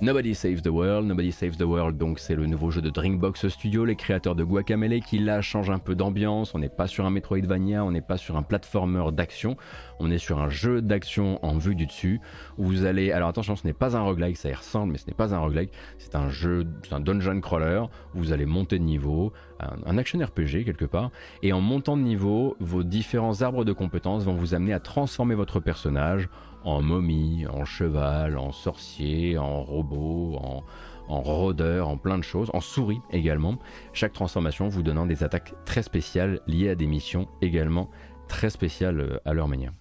Nobody 0.00 0.32
Saves 0.32 0.62
the 0.62 0.68
World. 0.68 1.08
Nobody 1.08 1.32
Saves 1.32 1.56
the 1.56 1.62
World, 1.62 1.98
donc 1.98 2.20
c'est 2.20 2.36
le 2.36 2.46
nouveau 2.46 2.70
jeu 2.70 2.80
de 2.80 2.88
Drinkbox 2.88 3.48
Studio, 3.48 3.84
les 3.84 3.96
créateurs 3.96 4.36
de 4.36 4.44
Guacamele, 4.44 5.02
qui 5.02 5.18
là 5.18 5.40
changent 5.40 5.70
un 5.70 5.80
peu 5.80 5.96
d'ambiance. 5.96 6.54
On 6.54 6.60
n'est 6.60 6.68
pas 6.68 6.86
sur 6.86 7.04
un 7.04 7.10
Metroidvania, 7.10 7.84
on 7.84 7.90
n'est 7.90 8.00
pas 8.00 8.16
sur 8.16 8.36
un 8.36 8.44
platformer 8.44 9.10
d'action, 9.10 9.56
on 9.98 10.08
est 10.12 10.18
sur 10.18 10.38
un 10.38 10.50
jeu 10.50 10.82
d'action 10.82 11.44
en 11.44 11.58
vue 11.58 11.74
du 11.74 11.86
dessus. 11.86 12.20
Vous 12.58 12.84
allez, 12.84 13.10
alors 13.10 13.28
attention, 13.28 13.56
ce 13.56 13.66
n'est 13.66 13.72
pas 13.72 13.96
un 13.96 14.00
roguelike, 14.02 14.36
ça 14.36 14.48
y 14.48 14.54
ressemble, 14.54 14.92
mais 14.92 14.98
ce 14.98 15.06
n'est 15.08 15.14
pas 15.14 15.34
un 15.34 15.38
roguelike. 15.40 15.72
C'est 15.98 16.14
un 16.14 16.30
jeu, 16.30 16.64
c'est 16.84 16.94
un 16.94 17.00
dungeon 17.00 17.40
crawler 17.40 17.82
vous 18.14 18.32
allez 18.32 18.46
monter 18.46 18.78
de 18.78 18.84
niveau, 18.84 19.32
un, 19.58 19.98
action 19.98 20.18
RPG 20.18 20.64
quelque 20.64 20.84
part, 20.84 21.10
et 21.42 21.52
en 21.52 21.60
montant 21.60 21.96
de 21.96 22.02
niveau, 22.02 22.56
vos 22.60 22.82
différents 22.82 23.42
arbres 23.42 23.64
de 23.64 23.72
compétences 23.72 24.24
vont 24.24 24.34
vous 24.34 24.54
amener 24.54 24.72
à 24.72 24.80
transformer 24.80 25.34
votre 25.34 25.60
personnage 25.60 26.28
en 26.64 26.82
momie, 26.82 27.46
en 27.48 27.64
cheval, 27.64 28.36
en 28.36 28.52
sorcier, 28.52 29.38
en 29.38 29.62
robot, 29.62 30.36
en, 30.36 30.64
en 31.08 31.20
rôdeur, 31.20 31.88
en 31.88 31.96
plein 31.96 32.18
de 32.18 32.24
choses, 32.24 32.50
en 32.52 32.60
souris 32.60 33.00
également. 33.10 33.58
Chaque 33.92 34.12
transformation 34.12 34.68
vous 34.68 34.82
donnant 34.82 35.06
des 35.06 35.24
attaques 35.24 35.54
très 35.64 35.82
spéciales 35.82 36.40
liées 36.46 36.70
à 36.70 36.74
des 36.74 36.86
missions 36.86 37.28
également 37.40 37.90
très 38.28 38.50
spéciales 38.50 39.00
euh, 39.00 39.18
à 39.24 39.32
leur 39.32 39.48
manière. 39.48 39.72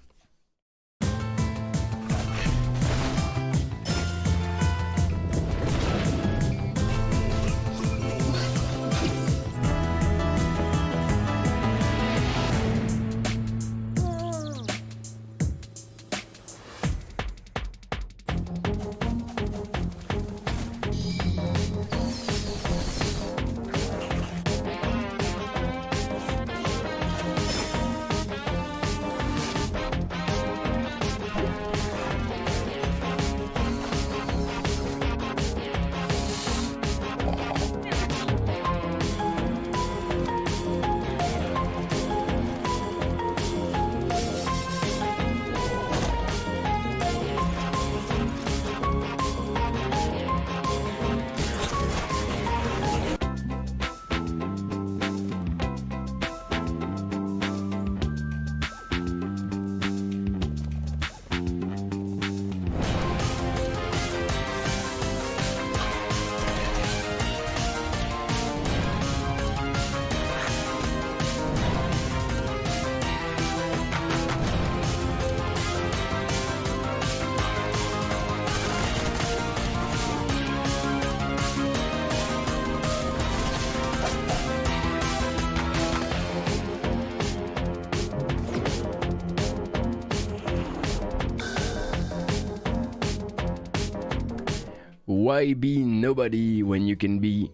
Why 95.37 95.53
be 95.53 95.85
nobody 95.85 96.63
when 96.63 96.87
you 96.87 96.95
can 96.95 97.19
be 97.19 97.51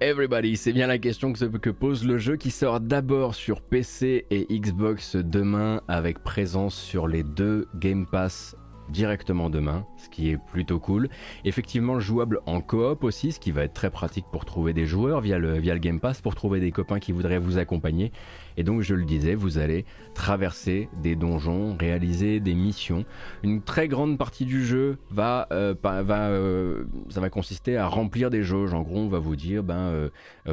everybody? 0.00 0.56
C'est 0.56 0.72
bien 0.72 0.86
la 0.86 0.96
question 0.96 1.34
que, 1.34 1.68
pose 1.70 2.02
le 2.06 2.16
jeu 2.16 2.36
qui 2.36 2.50
sort 2.50 2.80
d'abord 2.80 3.34
sur 3.34 3.60
PC 3.60 4.24
et 4.30 4.46
Xbox 4.50 5.16
demain 5.16 5.82
avec 5.86 6.20
présence 6.20 6.74
sur 6.74 7.06
les 7.06 7.22
deux 7.22 7.68
Game 7.74 8.06
Pass 8.06 8.56
directement 8.88 9.50
demain, 9.50 9.84
ce 9.98 10.08
qui 10.08 10.30
est 10.30 10.38
plutôt 10.38 10.78
cool. 10.78 11.10
Effectivement 11.44 12.00
jouable 12.00 12.40
en 12.46 12.62
coop 12.62 13.04
aussi, 13.04 13.32
ce 13.32 13.40
qui 13.40 13.50
va 13.50 13.64
être 13.64 13.74
très 13.74 13.90
pratique 13.90 14.24
pour 14.32 14.46
trouver 14.46 14.72
des 14.72 14.86
joueurs 14.86 15.20
via 15.20 15.36
le, 15.36 15.58
via 15.58 15.74
le 15.74 15.80
Game 15.80 16.00
Pass, 16.00 16.22
pour 16.22 16.34
trouver 16.34 16.58
des 16.58 16.70
copains 16.70 17.00
qui 17.00 17.12
voudraient 17.12 17.38
vous 17.38 17.58
accompagner. 17.58 18.12
Et 18.56 18.64
donc 18.64 18.82
je 18.82 18.94
le 18.94 19.04
disais, 19.04 19.34
vous 19.34 19.58
allez 19.58 19.84
traverser 20.14 20.88
des 21.02 21.14
donjons, 21.14 21.76
réaliser 21.78 22.40
des 22.40 22.54
missions. 22.54 23.04
Une 23.42 23.60
très 23.60 23.86
grande 23.86 24.16
partie 24.16 24.46
du 24.46 24.64
jeu 24.64 24.96
va, 25.10 25.46
euh, 25.52 25.74
va 25.82 26.30
euh, 26.30 26.84
ça 27.10 27.20
va 27.20 27.28
consister 27.28 27.76
à 27.76 27.86
remplir 27.86 28.30
des 28.30 28.42
jauges. 28.42 28.72
En 28.72 28.82
gros, 28.82 28.98
on 28.98 29.08
va 29.08 29.18
vous 29.18 29.36
dire, 29.36 29.62
ben, 29.62 29.74
euh, 29.76 30.08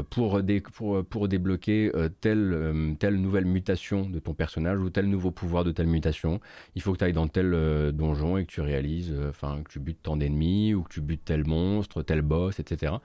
pour, 0.09 0.41
pour, 0.73 1.05
pour, 1.05 1.27
débloquer 1.27 1.91
telle, 2.19 2.95
telle 2.99 3.15
nouvelle 3.15 3.45
mutation 3.45 4.09
de 4.09 4.19
ton 4.19 4.33
personnage 4.33 4.79
ou 4.79 4.89
tel 4.89 5.07
nouveau 5.07 5.31
pouvoir 5.31 5.63
de 5.63 5.71
telle 5.71 5.87
mutation, 5.87 6.41
il 6.75 6.81
faut 6.81 6.91
que 6.91 6.97
tu 6.97 7.05
ailles 7.05 7.13
dans 7.13 7.27
tel 7.27 7.91
donjon 7.93 8.37
et 8.37 8.45
que 8.45 8.51
tu 8.51 8.61
réalises, 8.61 9.13
enfin, 9.29 9.61
que 9.63 9.71
tu 9.71 9.79
butes 9.79 10.01
tant 10.03 10.17
d'ennemis 10.17 10.73
ou 10.73 10.83
que 10.83 10.93
tu 10.93 11.01
butes 11.01 11.23
tel 11.23 11.45
monstre, 11.45 12.01
tel 12.03 12.21
boss, 12.21 12.59
etc. 12.59 12.95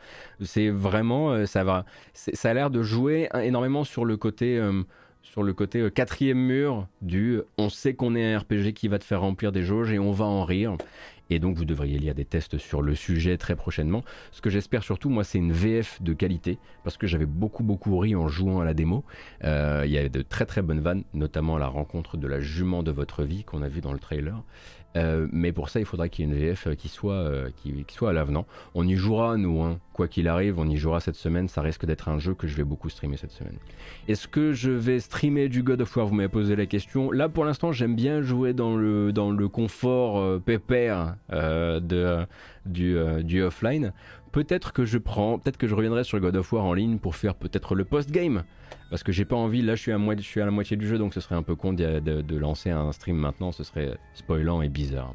C'est 0.41 0.71
vraiment, 0.71 1.47
ça 1.47 1.63
va, 1.63 1.85
ça 2.15 2.51
a 2.51 2.55
l'air 2.55 2.71
de 2.71 2.83
jouer 2.83 3.29
énormément 3.41 3.85
sur 3.85 4.05
le 4.05 4.17
côté 4.17 4.61
sur 5.31 5.43
le 5.43 5.53
côté 5.53 5.81
euh, 5.81 5.91
quatrième 5.91 6.39
mur 6.39 6.87
du 7.03 7.41
on 7.59 7.69
sait 7.69 7.95
qu'on 7.95 8.15
est 8.15 8.33
un 8.33 8.39
RPG 8.39 8.73
qui 8.75 8.89
va 8.89 8.99
te 8.99 9.05
faire 9.05 9.21
remplir 9.21 9.53
des 9.53 9.63
jauges 9.63 9.93
et 9.93 9.99
on 9.99 10.13
va 10.13 10.25
en 10.25 10.45
rire. 10.45 10.77
Et 11.31 11.39
donc 11.39 11.57
vous 11.57 11.67
devriez 11.67 11.99
lire 11.99 12.15
des 12.15 12.25
tests 12.25 12.57
sur 12.57 12.81
le 12.81 12.95
sujet 12.95 13.37
très 13.37 13.55
prochainement. 13.55 14.03
Ce 14.31 14.41
que 14.41 14.49
j'espère 14.49 14.83
surtout, 14.83 15.11
moi, 15.11 15.25
c'est 15.25 15.37
une 15.37 15.53
VF 15.53 16.01
de 16.01 16.15
qualité, 16.15 16.59
parce 16.85 16.97
que 16.97 17.07
j'avais 17.07 17.27
beaucoup 17.27 17.63
beaucoup 17.63 17.99
ri 17.99 18.17
en 18.17 18.29
jouant 18.29 18.61
à 18.61 18.65
la 18.65 18.73
démo. 18.73 19.05
Euh, 19.45 19.83
il 19.85 19.93
y 19.93 19.99
a 19.99 20.09
de 20.09 20.23
très 20.23 20.47
très 20.47 20.63
bonnes 20.63 20.81
vannes, 20.81 21.05
notamment 21.13 21.59
la 21.59 21.67
rencontre 21.67 22.17
de 22.17 22.27
la 22.27 22.41
jument 22.41 22.83
de 22.83 22.91
votre 22.91 23.25
vie 23.25 23.45
qu'on 23.45 23.61
a 23.61 23.69
vu 23.69 23.83
dans 23.83 23.93
le 23.93 23.99
trailer. 23.99 24.43
Euh, 24.97 25.29
mais 25.33 25.53
pour 25.53 25.69
ça, 25.69 25.81
il 25.81 25.87
faudra 25.87 26.09
qu'il 26.09 26.25
y 26.25 26.29
ait 26.29 26.33
une 26.33 26.39
VF 26.39 26.75
qui 26.77 26.89
soit, 26.89 27.31
qui, 27.57 27.85
soit 27.89 28.11
à 28.11 28.13
l'avenant. 28.13 28.47
On 28.75 28.87
y 28.87 28.95
jouera, 28.95 29.37
nous, 29.37 29.63
hein, 29.63 29.79
quoi 29.93 30.09
qu'il 30.09 30.29
arrive, 30.29 30.59
on 30.59 30.69
y 30.69 30.77
jouera 30.77 31.01
cette 31.01 31.17
semaine. 31.17 31.49
Ça 31.49 31.63
risque 31.63 31.85
d'être 31.85 32.09
un 32.09 32.19
jeu 32.19 32.35
que 32.35 32.47
je 32.47 32.57
vais 32.57 32.65
beaucoup 32.65 32.89
streamer 32.89 33.17
cette 33.17 33.33
semaine. 33.33 33.59
Est-ce 34.09 34.27
que 34.27 34.53
je 34.53 34.71
vais 34.71 34.99
streamer 35.01 35.49
du 35.49 35.63
God 35.63 35.83
of 35.83 35.97
War? 35.97 36.07
Vous 36.07 36.15
m'avez 36.15 36.29
posé 36.29 36.57
la 36.57 36.67
question. 36.67 37.11
Là, 37.11 37.29
pour 37.29 37.45
l'instant, 37.45 37.73
j'aime 37.73 37.95
bien 37.95 38.23
jouer 38.23 38.55
dans 38.55 38.77
le, 38.77 39.13
dans 39.13 39.31
le 39.31 39.49
confort 39.49 40.19
euh, 40.19 40.39
pépère 40.39 41.17
de, 41.31 42.27
du, 42.67 42.97
du 43.23 43.43
offline. 43.43 43.93
Peut-être 44.33 44.73
que 44.73 44.85
je 44.85 44.99
prends, 44.99 45.39
peut-être 45.39 45.57
que 45.57 45.67
je 45.67 45.75
reviendrai 45.75 46.05
sur 46.05 46.21
God 46.21 46.37
of 46.37 46.53
War 46.53 46.65
en 46.65 46.75
ligne 46.75 46.99
pour 46.99 47.17
faire 47.17 47.35
peut-être 47.35 47.75
le 47.75 47.85
post-game. 47.85 48.45
Parce 48.91 49.03
que 49.03 49.13
j'ai 49.13 49.25
pas 49.25 49.37
envie, 49.37 49.63
là 49.63 49.75
je 49.75 49.83
suis, 49.83 49.93
à 49.93 49.97
à 49.97 50.45
la 50.45 50.51
moitié 50.51 50.77
du 50.77 50.87
jeu, 50.87 50.99
donc 50.99 51.15
ce 51.15 51.21
serait 51.21 51.35
un 51.35 51.43
peu 51.43 51.55
con 51.55 51.73
de, 51.73 52.01
de, 52.01 52.37
lancer 52.37 52.71
un 52.71 52.91
stream 52.93 53.17
maintenant, 53.17 53.53
ce 53.53 53.65
serait 53.65 53.99
spoilant 54.15 54.63
et 54.63 54.69
bizarre. 54.69 55.15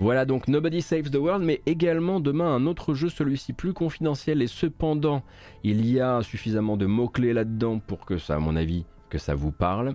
Voilà 0.00 0.24
donc 0.24 0.48
Nobody 0.48 0.82
Saves 0.82 1.10
the 1.10 1.16
World, 1.16 1.44
mais 1.44 1.60
également 1.66 2.20
demain 2.20 2.54
un 2.54 2.66
autre 2.66 2.94
jeu, 2.94 3.08
celui-ci 3.08 3.52
plus 3.52 3.74
confidentiel, 3.74 4.40
et 4.40 4.46
cependant 4.46 5.22
il 5.62 5.86
y 5.86 6.00
a 6.00 6.22
suffisamment 6.22 6.76
de 6.76 6.86
mots-clés 6.86 7.34
là-dedans 7.34 7.78
pour 7.78 8.06
que 8.06 8.16
ça, 8.16 8.36
à 8.36 8.38
mon 8.38 8.56
avis, 8.56 8.84
que 9.10 9.18
ça 9.18 9.34
vous 9.34 9.52
parle. 9.52 9.94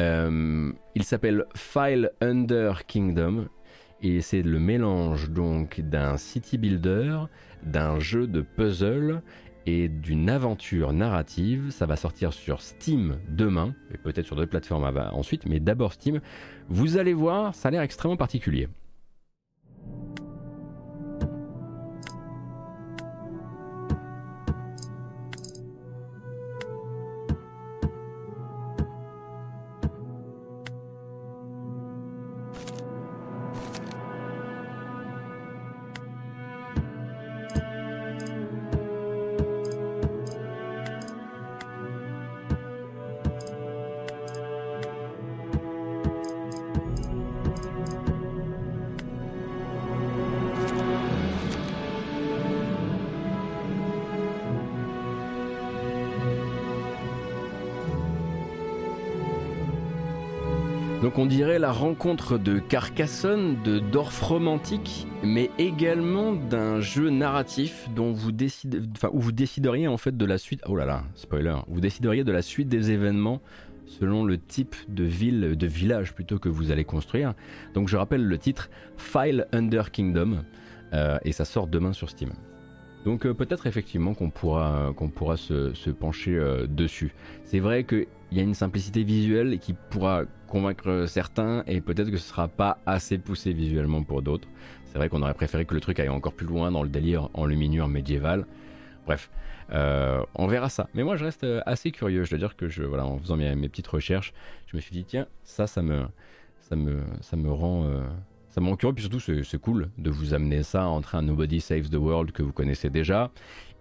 Euh, 0.00 0.72
il 0.94 1.04
s'appelle 1.04 1.44
File 1.54 2.10
Under 2.22 2.86
Kingdom, 2.86 3.48
et 4.02 4.20
c'est 4.20 4.42
le 4.42 4.58
mélange 4.58 5.30
donc 5.30 5.80
d'un 5.80 6.16
city 6.16 6.58
builder, 6.58 7.18
d'un 7.62 7.98
jeu 7.98 8.26
de 8.26 8.40
puzzle 8.40 9.22
et 9.66 9.88
d'une 9.88 10.30
aventure 10.30 10.92
narrative. 10.92 11.70
Ça 11.70 11.86
va 11.86 11.96
sortir 11.96 12.32
sur 12.32 12.62
Steam 12.62 13.18
demain, 13.28 13.74
et 13.92 13.98
peut-être 13.98 14.26
sur 14.26 14.36
d'autres 14.36 14.50
plateformes 14.50 14.84
ensuite, 15.12 15.46
mais 15.46 15.60
d'abord 15.60 15.92
Steam. 15.92 16.20
Vous 16.68 16.96
allez 16.96 17.14
voir, 17.14 17.54
ça 17.54 17.68
a 17.68 17.70
l'air 17.70 17.82
extrêmement 17.82 18.16
particulier. 18.16 18.68
La 61.66 61.72
rencontre 61.72 62.38
de 62.38 62.60
Carcassonne, 62.60 63.60
de 63.64 63.80
Dorf 63.80 64.22
romantique, 64.22 65.08
mais 65.24 65.50
également 65.58 66.32
d'un 66.32 66.78
jeu 66.78 67.10
narratif 67.10 67.88
dont 67.92 68.12
vous 68.12 68.30
décidez, 68.30 68.78
enfin 68.92 69.10
où 69.12 69.18
vous 69.18 69.32
décideriez 69.32 69.88
en 69.88 69.96
fait 69.96 70.16
de 70.16 70.24
la 70.24 70.38
suite. 70.38 70.60
Oh 70.68 70.76
là 70.76 70.84
là, 70.84 71.02
spoiler. 71.16 71.56
Vous 71.66 71.80
décideriez 71.80 72.22
de 72.22 72.30
la 72.30 72.42
suite 72.42 72.68
des 72.68 72.92
événements 72.92 73.40
selon 73.86 74.24
le 74.24 74.38
type 74.38 74.76
de 74.86 75.02
ville, 75.02 75.56
de 75.56 75.66
village 75.66 76.14
plutôt 76.14 76.38
que 76.38 76.48
vous 76.48 76.70
allez 76.70 76.84
construire. 76.84 77.34
Donc 77.74 77.88
je 77.88 77.96
rappelle 77.96 78.24
le 78.24 78.38
titre 78.38 78.70
File 78.96 79.48
Under 79.50 79.90
Kingdom 79.90 80.44
euh, 80.92 81.18
et 81.24 81.32
ça 81.32 81.44
sort 81.44 81.66
demain 81.66 81.92
sur 81.92 82.10
Steam. 82.10 82.30
Donc 83.04 83.26
euh, 83.26 83.34
peut-être 83.34 83.66
effectivement 83.66 84.14
qu'on 84.14 84.30
pourra, 84.30 84.92
pourra 85.16 85.36
se, 85.36 85.90
pencher 85.90 86.36
euh, 86.36 86.68
dessus. 86.68 87.12
C'est 87.42 87.58
vrai 87.58 87.82
qu'il 87.82 88.06
y 88.30 88.38
a 88.38 88.44
une 88.44 88.54
simplicité 88.54 89.02
visuelle 89.02 89.58
qui 89.58 89.74
pourra 89.90 90.26
convaincre 90.46 91.04
certains 91.06 91.62
et 91.66 91.80
peut-être 91.80 92.10
que 92.10 92.16
ce 92.16 92.28
sera 92.28 92.48
pas 92.48 92.78
assez 92.86 93.18
poussé 93.18 93.52
visuellement 93.52 94.02
pour 94.02 94.22
d'autres. 94.22 94.48
C'est 94.86 94.98
vrai 94.98 95.08
qu'on 95.08 95.22
aurait 95.22 95.34
préféré 95.34 95.64
que 95.66 95.74
le 95.74 95.80
truc 95.80 96.00
aille 96.00 96.08
encore 96.08 96.32
plus 96.32 96.46
loin 96.46 96.70
dans 96.70 96.82
le 96.82 96.88
délire 96.88 97.28
enluminure 97.34 97.88
médiéval. 97.88 98.46
Bref, 99.04 99.30
euh, 99.72 100.24
on 100.34 100.46
verra 100.46 100.68
ça. 100.68 100.88
Mais 100.94 101.02
moi 101.02 101.16
je 101.16 101.24
reste 101.24 101.44
euh, 101.44 101.60
assez 101.66 101.90
curieux. 101.90 102.24
Je 102.24 102.30
dois 102.30 102.38
dire 102.38 102.56
que 102.56 102.68
je, 102.68 102.82
voilà, 102.82 103.04
en 103.04 103.18
faisant 103.18 103.36
mes, 103.36 103.54
petites 103.68 103.86
recherches, 103.86 104.32
je 104.66 104.76
me 104.76 104.80
suis 104.80 104.92
dit 104.92 105.04
tiens, 105.04 105.26
ça, 105.44 105.66
ça 105.66 105.82
me, 105.82 106.06
ça 106.60 106.76
me, 106.76 107.02
ça 107.20 107.36
me 107.36 107.50
rend, 107.50 107.84
euh, 107.84 108.02
ça 108.48 108.60
me 108.60 108.68
rend 108.68 108.76
curieux. 108.76 108.94
Puis 108.94 109.04
surtout, 109.04 109.20
c'est 109.20 109.60
cool 109.60 109.90
de 109.98 110.10
vous 110.10 110.34
amener 110.34 110.62
ça 110.62 110.86
entre 110.86 111.14
un 111.14 111.22
Nobody 111.22 111.60
Saves 111.60 111.90
the 111.90 111.96
World 111.96 112.32
que 112.32 112.42
vous 112.42 112.52
connaissez 112.52 112.90
déjà 112.90 113.30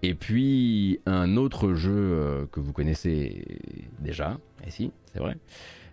et 0.03 0.13
puis 0.13 0.99
un 1.05 1.37
autre 1.37 1.73
jeu 1.73 2.47
que 2.51 2.59
vous 2.59 2.73
connaissez 2.73 3.59
déjà. 3.99 4.37
Et 4.67 4.71
si, 4.71 4.91
c'est 5.13 5.19
vrai. 5.19 5.37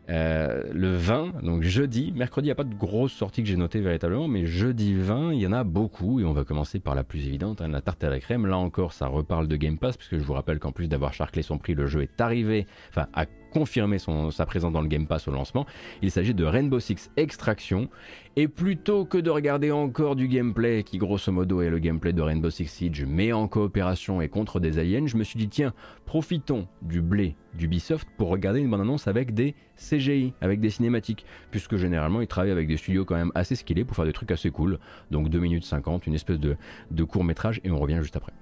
Euh, 0.09 0.65
le 0.73 0.95
20, 0.97 1.43
donc 1.43 1.63
jeudi, 1.63 2.13
mercredi, 2.13 2.47
il 2.47 2.49
n'y 2.49 2.53
a 2.53 2.57
pas 2.57 2.65
de 2.65 2.75
grosse 2.75 3.13
sortie 3.13 3.43
que 3.43 3.49
j'ai 3.49 3.57
notée 3.57 3.81
véritablement, 3.81 4.27
mais 4.27 4.47
jeudi 4.47 4.95
20, 4.95 5.33
il 5.33 5.41
y 5.41 5.47
en 5.47 5.53
a 5.53 5.63
beaucoup, 5.63 6.19
et 6.21 6.25
on 6.25 6.33
va 6.33 6.45
commencer 6.45 6.81
par 6.81 6.95
la 6.95 7.05
plus 7.05 7.27
évidente, 7.27 7.61
hein, 7.61 7.69
la 7.69 7.81
tarte 7.81 8.03
à 8.03 8.11
la 8.11 8.19
crème. 8.19 8.47
Là 8.47 8.59
encore, 8.59 8.93
ça 8.93 9.07
reparle 9.07 9.47
de 9.47 9.57
Game 9.57 9.79
Pass, 9.79 9.97
puisque 9.97 10.19
je 10.19 10.25
vous 10.25 10.33
rappelle 10.33 10.59
qu'en 10.59 10.73
plus 10.73 10.89
d'avoir 10.89 11.13
charclé 11.13 11.43
son 11.43 11.59
prix, 11.59 11.75
le 11.75 11.87
jeu 11.87 12.03
est 12.03 12.21
arrivé, 12.21 12.67
enfin, 12.91 13.07
a 13.15 13.27
confirmé 13.53 13.99
son, 13.99 14.31
sa 14.31 14.47
présence 14.47 14.73
dans 14.73 14.81
le 14.81 14.89
Game 14.89 15.07
Pass 15.07 15.29
au 15.29 15.31
lancement. 15.31 15.67
Il 16.03 16.11
s'agit 16.11 16.35
de 16.35 16.45
Rainbow 16.45 16.81
Six 16.81 17.11
Extraction, 17.17 17.89
et 18.35 18.49
plutôt 18.49 19.05
que 19.05 19.19
de 19.19 19.29
regarder 19.31 19.71
encore 19.71 20.17
du 20.17 20.27
gameplay, 20.27 20.83
qui 20.85 20.99
grosso 20.99 21.31
modo 21.31 21.61
est 21.61 21.69
le 21.69 21.79
gameplay 21.79 22.13
de 22.13 22.23
Rainbow 22.23 22.51
Six 22.51 22.67
Siege, 22.67 23.05
mais 23.07 23.33
en 23.33 23.47
coopération 23.47 24.23
et 24.23 24.29
contre 24.29 24.59
des 24.59 24.79
aliens, 24.79 25.07
je 25.07 25.17
me 25.17 25.25
suis 25.25 25.39
dit, 25.39 25.49
tiens, 25.49 25.75
profitons 26.07 26.67
du 26.81 27.03
blé 27.03 27.37
d'Ubisoft 27.55 28.09
pour 28.17 28.29
regarder 28.29 28.61
une 28.61 28.71
bande-annonce 28.71 29.07
avec 29.07 29.35
des 29.35 29.55
CGI, 29.77 30.33
avec 30.41 30.61
des 30.61 30.71
cinématiques, 30.71 31.27
puisque 31.51 31.77
généralement 31.77 32.23
ils 32.23 32.27
travaillent 32.27 32.51
avec 32.51 32.69
des 32.69 32.79
studios 32.79 33.05
quand 33.05 33.17
même 33.17 33.33
assez 33.35 33.55
skillés 33.55 33.85
pour 33.85 33.97
faire 33.97 34.07
des 34.07 34.13
trucs 34.13 34.31
assez 34.31 34.51
cool. 34.51 34.79
Donc 35.11 35.29
2 35.29 35.39
minutes 35.39 35.65
50, 35.65 36.07
une 36.07 36.15
espèce 36.15 36.41
de, 36.41 36.57
de 36.91 37.05
court 37.05 37.25
métrage, 37.25 37.61
et 37.65 37.71
on 37.71 37.79
revient 37.79 37.99
juste 38.01 38.17
après. 38.17 38.33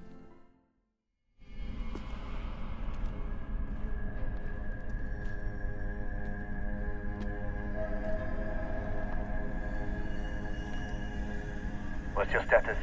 What's 12.15 12.33
your 12.33 12.45
status? 12.47 12.77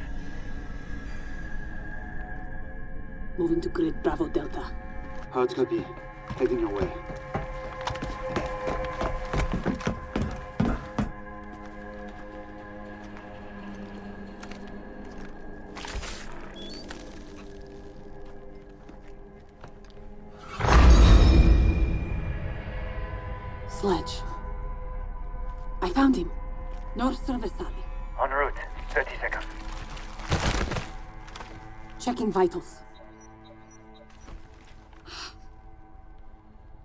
Moving 3.36 3.60
to 3.60 3.68
grid 3.68 4.02
Bravo 4.02 4.26
Delta. 4.28 4.64
Hard 5.30 5.54
copy. 5.54 5.84
Heading 6.38 6.60
your 6.60 6.70
way. 6.70 6.90
Vitals. 32.38 32.76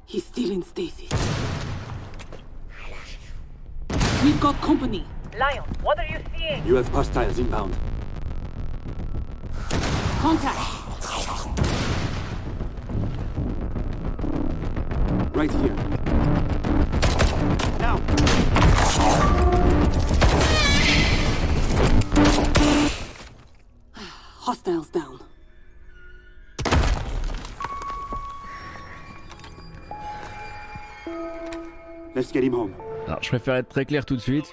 He's 0.06 0.26
still 0.26 0.50
in 0.50 0.64
stasis. 0.64 1.12
We've 4.24 4.40
got 4.40 4.56
company. 4.62 5.06
Lion, 5.38 5.64
what 5.84 6.00
are 6.00 6.06
you 6.06 6.20
seeing? 6.36 6.66
You 6.66 6.76
have 6.76 6.88
hostiles 6.88 7.38
inbound. 7.38 7.78
Contact. 10.22 10.73
Alors, 33.08 33.20
je 33.22 33.30
préfère 33.30 33.56
être 33.56 33.70
très 33.70 33.86
clair 33.86 34.06
tout 34.06 34.16
de 34.16 34.22
suite. 34.22 34.52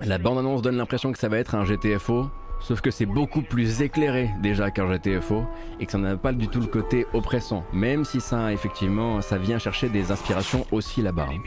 La 0.00 0.18
bande-annonce 0.18 0.62
donne 0.62 0.76
l'impression 0.76 1.12
que 1.12 1.18
ça 1.18 1.28
va 1.28 1.38
être 1.38 1.54
un 1.54 1.64
GTFO, 1.64 2.28
sauf 2.60 2.80
que 2.80 2.90
c'est 2.90 3.06
beaucoup 3.06 3.42
plus 3.42 3.82
éclairé 3.82 4.30
déjà 4.40 4.70
qu'un 4.70 4.86
GTFO 4.92 5.44
et 5.80 5.86
que 5.86 5.92
ça 5.92 5.98
n'a 5.98 6.16
pas 6.16 6.32
du 6.32 6.48
tout 6.48 6.60
le 6.60 6.66
côté 6.66 7.06
oppressant, 7.12 7.64
même 7.72 8.04
si 8.04 8.20
ça, 8.20 8.52
effectivement, 8.52 9.20
ça 9.20 9.38
vient 9.38 9.58
chercher 9.58 9.88
des 9.88 10.10
inspirations 10.10 10.66
aussi 10.72 11.02
là-bas. 11.02 11.28
hein. 11.30 11.38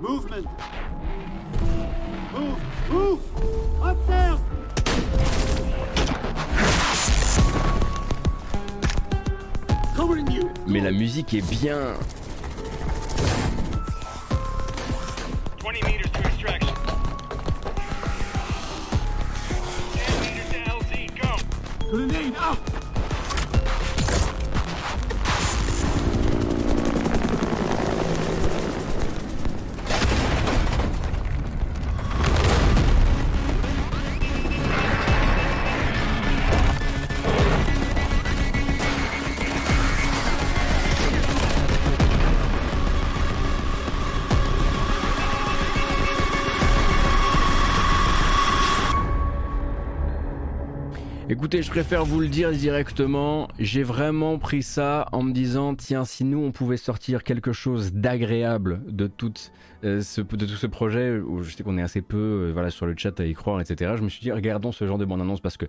Movement! 0.00 0.48
Move! 2.34 2.58
Move! 2.90 3.18
Upstairs! 3.84 4.38
Covering 9.96 10.30
you! 10.32 10.48
Mais 10.66 10.80
la 10.80 10.90
musique 10.90 11.34
est 11.34 11.48
bien. 11.50 11.94
grenade 21.92 22.34
out! 22.36 22.71
Écoutez, 51.42 51.62
je 51.62 51.70
préfère 51.70 52.04
vous 52.04 52.20
le 52.20 52.28
dire 52.28 52.52
directement. 52.52 53.48
J'ai 53.58 53.82
vraiment 53.82 54.38
pris 54.38 54.62
ça 54.62 55.08
en 55.10 55.24
me 55.24 55.32
disant 55.32 55.74
tiens, 55.74 56.04
si 56.04 56.22
nous 56.22 56.38
on 56.38 56.52
pouvait 56.52 56.76
sortir 56.76 57.24
quelque 57.24 57.52
chose 57.52 57.92
d'agréable 57.92 58.80
de, 58.86 59.08
toute, 59.08 59.50
euh, 59.82 60.02
ce, 60.02 60.20
tout 60.20 60.68
projet, 60.68 61.18
où 61.18 61.42
je 61.42 61.52
sais 61.52 61.64
qu'on 61.64 61.78
est 61.78 61.82
assez 61.82 62.00
peu 62.00 62.16
euh, 62.16 62.50
voilà, 62.52 62.70
sur 62.70 62.86
le 62.86 62.94
chat 62.96 63.18
à 63.18 63.24
y 63.24 63.34
croire, 63.34 63.60
etc. 63.60 63.94
Je 63.96 64.02
me 64.02 64.08
suis 64.08 64.20
dit 64.20 64.30
regardons 64.30 64.70
ce 64.70 64.86
genre 64.86 64.98
de 64.98 65.04
bande-annonce 65.04 65.40
parce 65.40 65.56
que 65.56 65.66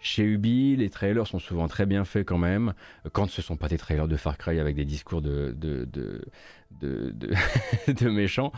chez 0.00 0.24
Ubi, 0.24 0.74
les 0.74 0.90
trailers 0.90 1.28
sont 1.28 1.38
souvent 1.38 1.68
très 1.68 1.86
bien 1.86 2.04
faits 2.04 2.26
quand 2.26 2.38
même, 2.38 2.74
quand 3.12 3.30
ce 3.30 3.40
sont 3.42 3.56
pas 3.56 3.68
des 3.68 3.78
trailers 3.78 4.08
de 4.08 4.16
Far 4.16 4.36
Cry 4.36 4.58
avec 4.58 4.74
des 4.74 4.84
discours 4.84 5.22
de, 5.22 5.54
de, 6.82 8.10
méchants. 8.10 8.52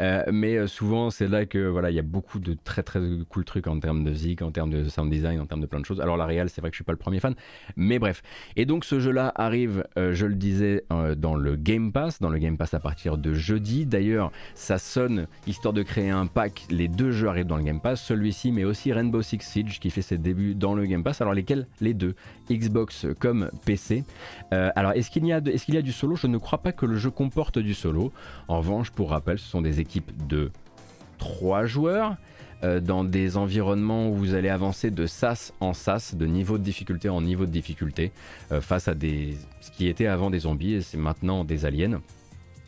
Euh, 0.00 0.24
mais 0.32 0.56
euh, 0.56 0.66
souvent, 0.66 1.10
c'est 1.10 1.28
là 1.28 1.46
que 1.46 1.66
voilà, 1.66 1.90
il 1.90 1.96
y 1.96 1.98
a 1.98 2.02
beaucoup 2.02 2.38
de 2.38 2.56
très 2.62 2.82
très 2.82 3.00
cool 3.28 3.44
trucs 3.44 3.66
en 3.66 3.78
termes 3.80 4.04
de 4.04 4.12
zik, 4.12 4.42
en 4.42 4.50
termes 4.50 4.70
de 4.70 4.88
sound 4.88 5.10
design, 5.10 5.40
en 5.40 5.46
termes 5.46 5.60
de 5.60 5.66
plein 5.66 5.80
de 5.80 5.84
choses. 5.84 6.00
Alors 6.00 6.16
la 6.16 6.26
réal, 6.26 6.48
c'est 6.50 6.60
vrai 6.60 6.70
que 6.70 6.74
je 6.74 6.78
suis 6.78 6.84
pas 6.84 6.92
le 6.92 6.98
premier 6.98 7.20
fan, 7.20 7.34
mais 7.76 7.98
bref. 7.98 8.22
Et 8.56 8.66
donc 8.66 8.84
ce 8.84 9.00
jeu-là 9.00 9.32
arrive, 9.34 9.84
euh, 9.98 10.14
je 10.14 10.26
le 10.26 10.34
disais, 10.34 10.84
dans 11.16 11.34
le 11.34 11.56
Game 11.56 11.92
Pass, 11.92 12.20
dans 12.20 12.28
le 12.28 12.38
Game 12.38 12.56
Pass 12.56 12.74
à 12.74 12.80
partir 12.80 13.18
de 13.18 13.34
jeudi. 13.34 13.86
D'ailleurs, 13.86 14.30
ça 14.54 14.78
sonne 14.78 15.26
histoire 15.46 15.74
de 15.74 15.82
créer 15.82 16.10
un 16.10 16.26
pack. 16.26 16.66
Les 16.70 16.88
deux 16.88 17.10
jeux 17.10 17.28
arrivent 17.28 17.46
dans 17.46 17.56
le 17.56 17.64
Game 17.64 17.80
Pass, 17.80 18.02
celui-ci, 18.02 18.52
mais 18.52 18.64
aussi 18.64 18.92
Rainbow 18.92 19.22
Six 19.22 19.40
Siege 19.40 19.80
qui 19.80 19.90
fait 19.90 20.02
ses 20.02 20.18
débuts 20.18 20.54
dans 20.54 20.74
le 20.74 20.84
Game 20.86 21.02
Pass. 21.02 21.20
Alors 21.20 21.34
lesquels? 21.34 21.66
Les 21.80 21.94
deux, 21.94 22.14
Xbox 22.50 23.06
comme 23.18 23.50
PC. 23.64 24.04
Alors 24.50 24.92
est-ce 24.92 25.10
qu'il 25.10 25.26
y 25.26 25.32
a, 25.32 25.38
est-ce 25.38 25.64
qu'il 25.64 25.74
y 25.74 25.78
a 25.78 25.82
du 25.82 25.92
solo? 25.92 26.16
Je 26.16 26.26
ne 26.26 26.38
crois 26.38 26.58
pas 26.58 26.72
que 26.72 26.86
le 26.86 26.96
jeu 26.96 27.10
comporte 27.10 27.53
du 27.60 27.74
solo. 27.74 28.12
En 28.48 28.58
revanche, 28.58 28.90
pour 28.90 29.10
rappel, 29.10 29.38
ce 29.38 29.48
sont 29.48 29.62
des 29.62 29.80
équipes 29.80 30.10
de 30.26 30.50
3 31.18 31.66
joueurs 31.66 32.16
euh, 32.62 32.80
dans 32.80 33.04
des 33.04 33.36
environnements 33.36 34.08
où 34.08 34.14
vous 34.14 34.34
allez 34.34 34.48
avancer 34.48 34.90
de 34.90 35.06
sas 35.06 35.52
en 35.60 35.74
sas, 35.74 36.14
de 36.14 36.26
niveau 36.26 36.56
de 36.56 36.62
difficulté 36.62 37.08
en 37.08 37.20
niveau 37.20 37.46
de 37.46 37.50
difficulté, 37.50 38.12
euh, 38.52 38.60
face 38.60 38.88
à 38.88 38.94
des 38.94 39.36
ce 39.60 39.70
qui 39.70 39.88
était 39.88 40.06
avant 40.06 40.30
des 40.30 40.40
zombies 40.40 40.74
et 40.74 40.80
c'est 40.80 40.96
maintenant 40.96 41.44
des 41.44 41.66
aliens. 41.66 42.00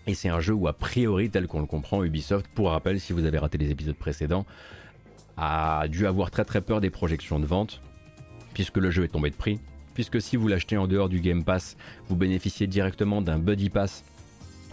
Et 0.07 0.15
c'est 0.15 0.29
un 0.29 0.41
jeu 0.41 0.53
où 0.53 0.69
a 0.69 0.73
priori, 0.73 1.31
tel 1.31 1.47
qu'on 1.47 1.61
le 1.61 1.67
comprend, 1.67 2.05
Ubisoft, 2.05 2.47
pour 2.55 2.71
rappel, 2.71 3.01
si 3.01 3.13
vous 3.13 3.25
avez 3.25 3.39
raté 3.39 3.59
les 3.59 3.71
épisodes 3.71 3.97
précédents, 3.97 4.47
a 5.37 5.87
dû 5.89 6.07
avoir 6.07 6.31
très 6.31 6.45
très 6.45 6.61
peur 6.61 6.81
des 6.81 6.91
projections 6.91 7.41
de 7.41 7.47
vente, 7.47 7.81
puisque 8.55 8.77
le 8.77 8.91
jeu 8.91 9.05
est 9.05 9.09
tombé 9.09 9.31
de 9.31 9.37
prix. 9.37 9.61
Puisque 9.95 10.21
si 10.21 10.37
vous 10.37 10.47
l'achetez 10.47 10.77
en 10.77 10.87
dehors 10.87 11.09
du 11.09 11.21
Game 11.21 11.43
Pass, 11.43 11.77
vous 12.09 12.17
bénéficiez 12.17 12.67
directement 12.67 13.23
d'un 13.23 13.39
Buddy 13.39 13.71
Pass 13.71 14.05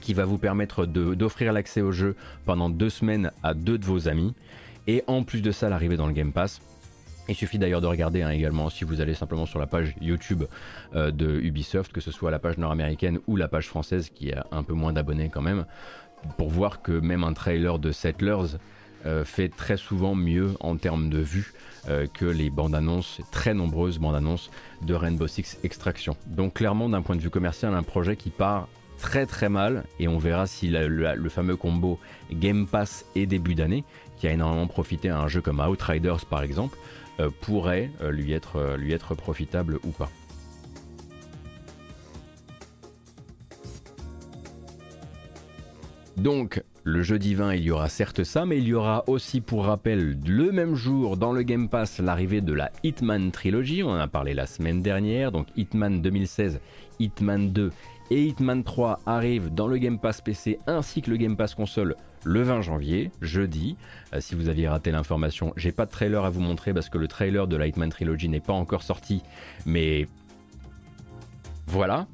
qui 0.04 0.14
va 0.14 0.26
vous 0.26 0.38
permettre 0.38 0.86
d'offrir 0.86 1.54
l'accès 1.54 1.82
au 1.82 1.94
jeu 1.94 2.16
pendant 2.46 2.70
deux 2.70 2.90
semaines 2.90 3.32
à 3.42 3.54
deux 3.54 3.78
de 3.78 3.86
vos 3.86 4.10
amis. 4.10 4.34
Et 4.86 5.02
en 5.08 5.24
plus 5.24 5.42
de 5.42 5.52
ça, 5.52 5.70
l'arrivée 5.70 5.96
dans 5.96 6.08
le 6.08 6.14
Game 6.14 6.34
Pass. 6.34 6.62
Il 7.30 7.36
suffit 7.36 7.58
d'ailleurs 7.58 7.80
de 7.80 7.88
regarder 7.88 8.22
hein, 8.22 8.32
également 8.32 8.70
si 8.70 8.84
vous 8.84 9.00
allez 9.00 9.14
simplement 9.14 9.46
sur 9.46 9.60
la 9.60 9.66
page 9.66 9.96
YouTube 10.02 10.44
euh, 10.94 11.10
de 11.10 11.40
Ubisoft, 11.40 11.94
que 11.94 12.02
ce 12.02 12.12
soit 12.12 12.32
la 12.32 12.40
page 12.40 12.58
nord-américaine 12.58 13.20
ou 13.28 13.38
la 13.38 13.48
page 13.48 13.70
française 13.70 14.10
qui 14.14 14.34
a 14.34 14.46
un 14.52 14.62
peu 14.62 14.74
moins 14.74 14.92
d'abonnés 14.92 15.30
quand 15.30 15.42
même, 15.42 15.66
pour 16.38 16.50
voir 16.50 16.82
que 16.82 16.92
même 16.92 17.24
un 17.24 17.32
trailer 17.32 17.80
de 17.80 17.94
Settlers 17.94 18.58
euh, 19.06 19.24
fait 19.24 19.48
très 19.48 19.78
souvent 19.78 20.16
mieux 20.16 20.52
en 20.60 20.76
termes 20.76 21.10
de 21.10 21.20
vues 21.20 21.54
euh, 21.88 22.08
que 22.14 22.26
les 22.26 22.50
bandes 22.50 22.76
annonces, 22.76 23.22
très 23.32 23.54
nombreuses 23.54 24.00
bandes 24.00 24.16
annonces 24.16 24.52
de 24.82 24.94
Rainbow 24.94 25.28
Six 25.28 25.60
Extraction. 25.64 26.18
Donc 26.28 26.56
clairement 26.56 26.90
d'un 26.90 27.02
point 27.02 27.16
de 27.16 27.22
vue 27.22 27.30
commercial, 27.30 27.74
un 27.74 27.84
projet 27.84 28.18
qui 28.18 28.32
part 28.32 28.68
très 29.04 29.26
très 29.26 29.50
mal 29.50 29.84
et 30.00 30.08
on 30.08 30.18
verra 30.18 30.48
si 30.48 30.70
le, 30.70 31.30
fameux 31.30 31.58
combo 31.58 32.00
Game 32.32 32.66
Pass 32.66 33.06
et 33.16 33.26
début 33.26 33.54
d'année, 33.54 33.84
qui 34.18 34.30
a 34.30 34.32
énormément 34.32 34.66
profité 34.66 35.10
à 35.10 35.20
un 35.20 35.28
jeu 35.28 35.42
comme 35.42 35.60
Outriders 35.60 36.26
par 36.26 36.42
exemple, 36.42 36.78
euh, 37.20 37.30
pourrait 37.42 37.92
euh, 38.02 38.12
lui, 38.12 38.32
être, 38.32 38.56
euh, 38.56 38.78
lui 38.78 38.94
être 38.94 39.14
profitable 39.14 39.78
ou 39.84 39.90
pas. 39.90 40.10
Donc, 46.16 46.64
le 46.86 47.02
jeudi 47.02 47.34
20, 47.34 47.56
il 47.56 47.64
y 47.64 47.72
aura 47.72 47.90
certes 47.90 48.24
ça, 48.24 48.46
mais 48.46 48.58
il 48.58 48.68
y 48.68 48.74
aura 48.74 49.04
aussi, 49.08 49.42
pour 49.42 49.66
rappel, 49.66 50.18
le 50.26 50.52
même 50.52 50.76
jour 50.76 51.18
dans 51.18 51.34
le 51.34 51.42
Game 51.44 51.68
Pass, 51.68 52.00
l'arrivée 52.00 52.42
de 52.42 52.54
la 52.54 52.72
Hitman 52.84 53.32
Trilogy. 53.32 53.84
On 53.84 53.90
en 53.90 54.00
a 54.00 54.08
parlé 54.08 54.34
la 54.34 54.46
semaine 54.46 54.82
dernière. 54.82 55.32
Donc, 55.32 55.48
Hitman 55.58 56.02
2016, 56.02 56.60
Hitman 57.00 57.52
2 57.52 57.72
et 58.10 58.24
Hitman 58.24 58.64
3 58.64 59.00
arrivent 59.06 59.54
dans 59.54 59.68
le 59.68 59.78
Game 59.78 60.00
Pass 60.00 60.22
PC 60.22 60.60
ainsi 60.68 61.02
que 61.02 61.12
le 61.12 61.18
Game 61.18 61.36
Pass 61.36 61.56
console 61.56 61.96
le 62.24 62.42
20 62.42 62.62
janvier, 62.62 63.12
jeudi. 63.22 63.76
Euh, 64.14 64.22
si 64.22 64.36
vous 64.36 64.50
aviez 64.50 64.68
raté 64.68 64.92
l'information, 64.92 65.54
j'ai 65.58 65.72
pas 65.72 65.86
de 65.86 65.92
trailer 65.92 66.24
à 66.26 66.30
vous 66.30 66.42
montrer 66.42 66.74
parce 66.74 66.90
que 66.90 66.98
le 66.98 67.08
trailer 67.08 67.48
de 67.48 67.56
la 67.56 67.68
Hitman 67.68 67.90
Trilogy 67.90 68.30
n'est 68.30 68.40
pas 68.40 68.54
encore 68.54 68.84
sorti. 68.84 69.22
Mais 69.66 70.08
voilà, 71.68 72.08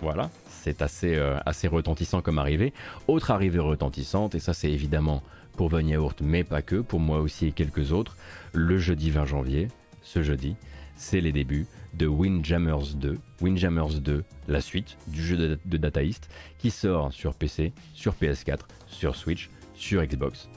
voilà, 0.00 0.30
c'est 0.48 0.82
assez, 0.82 1.14
euh, 1.14 1.38
assez 1.46 1.68
retentissant 1.68 2.22
comme 2.22 2.38
arrivée. 2.38 2.72
Autre 3.08 3.30
arrivée 3.30 3.58
retentissante, 3.58 4.34
et 4.34 4.40
ça 4.40 4.52
c'est 4.52 4.70
évidemment 4.70 5.22
pour 5.56 5.68
Von 5.68 5.86
Yaourt, 5.86 6.16
mais 6.22 6.44
pas 6.44 6.62
que, 6.62 6.76
pour 6.76 7.00
moi 7.00 7.20
aussi 7.20 7.46
et 7.46 7.52
quelques 7.52 7.92
autres, 7.92 8.16
le 8.52 8.78
jeudi 8.78 9.10
20 9.10 9.26
janvier, 9.26 9.68
ce 10.02 10.22
jeudi, 10.22 10.56
c'est 10.96 11.20
les 11.20 11.32
débuts 11.32 11.66
de 11.94 12.06
Windjammers 12.06 12.94
2. 12.96 13.18
Windjammers 13.40 14.00
2, 14.00 14.24
la 14.48 14.60
suite 14.60 14.96
du 15.08 15.22
jeu 15.22 15.58
de, 15.64 15.76
Data 15.76 16.02
East, 16.02 16.28
qui 16.58 16.70
sort 16.70 17.12
sur 17.12 17.34
PC, 17.34 17.72
sur 17.94 18.14
PS4, 18.14 18.60
sur 18.86 19.16
Switch, 19.16 19.50
sur 19.74 20.04
Xbox. 20.04 20.48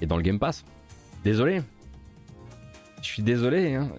Et 0.00 0.06
dans 0.06 0.16
le 0.16 0.22
Game 0.22 0.38
Pass? 0.38 0.64
Désolé, 1.24 1.60
je 3.02 3.06
suis 3.06 3.22
désolé, 3.22 3.74
hein. 3.74 3.90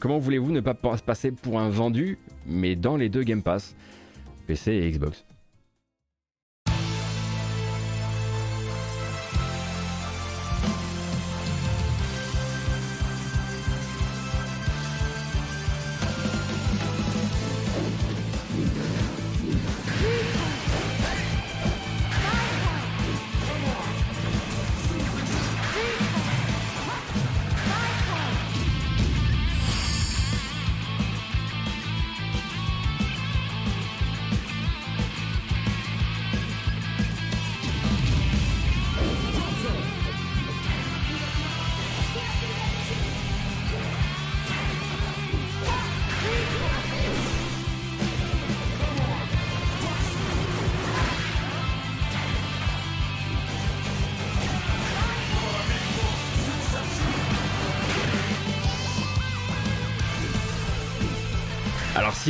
Comment 0.00 0.18
voulez-vous 0.18 0.52
ne 0.52 0.60
pas 0.60 0.74
pa- 0.74 0.96
passer 0.96 1.32
pour 1.32 1.60
un 1.60 1.68
vendu, 1.68 2.18
mais 2.46 2.74
dans 2.76 2.96
les 2.96 3.08
deux 3.08 3.22
Game 3.22 3.42
Pass, 3.42 3.74
PC 4.46 4.72
et 4.72 4.90
Xbox? 4.90 5.24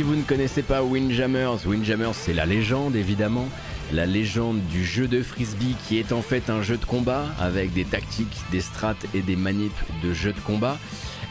Si 0.03 0.09
vous 0.09 0.15
ne 0.17 0.23
connaissez 0.23 0.63
pas 0.63 0.83
Windjammers, 0.83 1.65
Windjammers 1.65 2.13
c'est 2.13 2.33
la 2.33 2.45
légende 2.45 2.93
évidemment, 2.93 3.47
la 3.93 4.05
légende 4.05 4.59
du 4.67 4.83
jeu 4.83 5.07
de 5.07 5.23
frisbee 5.23 5.77
qui 5.87 5.97
est 5.97 6.11
en 6.11 6.21
fait 6.21 6.49
un 6.49 6.61
jeu 6.61 6.75
de 6.75 6.83
combat 6.83 7.27
avec 7.39 7.71
des 7.71 7.85
tactiques, 7.85 8.41
des 8.51 8.59
strates 8.59 9.05
et 9.13 9.21
des 9.21 9.37
manips 9.37 9.71
de 10.03 10.11
jeu 10.11 10.33
de 10.33 10.39
combat. 10.41 10.77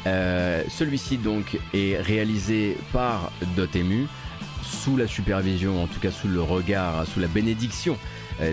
Euh, 0.07 0.62
Celui-ci 0.70 1.19
donc 1.19 1.59
est 1.74 2.01
réalisé 2.01 2.78
par 2.94 3.31
Dotemu 3.57 4.07
sous 4.62 4.97
la 4.97 5.07
supervision, 5.07 5.82
en 5.82 5.86
tout 5.86 6.01
cas 6.01 6.11
sous 6.11 6.28
le 6.28 6.40
regard, 6.40 7.07
sous 7.07 7.20
la 7.20 7.28
bénédiction 7.28 7.99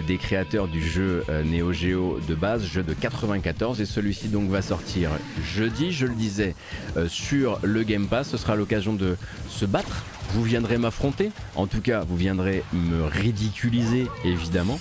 des 0.06 0.18
créateurs 0.18 0.68
du 0.68 0.82
jeu 0.82 1.24
euh, 1.30 1.44
Neo 1.44 1.72
Geo 1.72 2.20
de 2.28 2.36
base, 2.36 2.66
jeu 2.66 2.84
de 2.84 2.94
94 2.94 3.82
et 3.82 3.86
celui-ci 3.86 4.28
donc 4.28 4.50
va 4.50 4.62
sortir 4.62 5.12
jeudi, 5.44 5.92
je 5.92 6.06
le 6.06 6.16
disais, 6.16 6.56
euh, 6.98 7.08
sur 7.08 7.60
le 7.64 7.84
Game 7.84 8.08
Pass. 8.08 8.30
Ce 8.30 8.38
sera 8.38 8.56
l'occasion 8.56 8.94
de 8.94 9.16
se 9.50 9.66
battre. 9.66 10.04
Vous 10.34 10.44
viendrez 10.44 10.78
m'affronter, 10.78 11.32
en 11.56 11.66
tout 11.66 11.82
cas 11.82 12.02
vous 12.02 12.16
viendrez 12.16 12.64
me 12.74 13.04
ridiculiser 13.06 14.08
évidemment. 14.24 14.80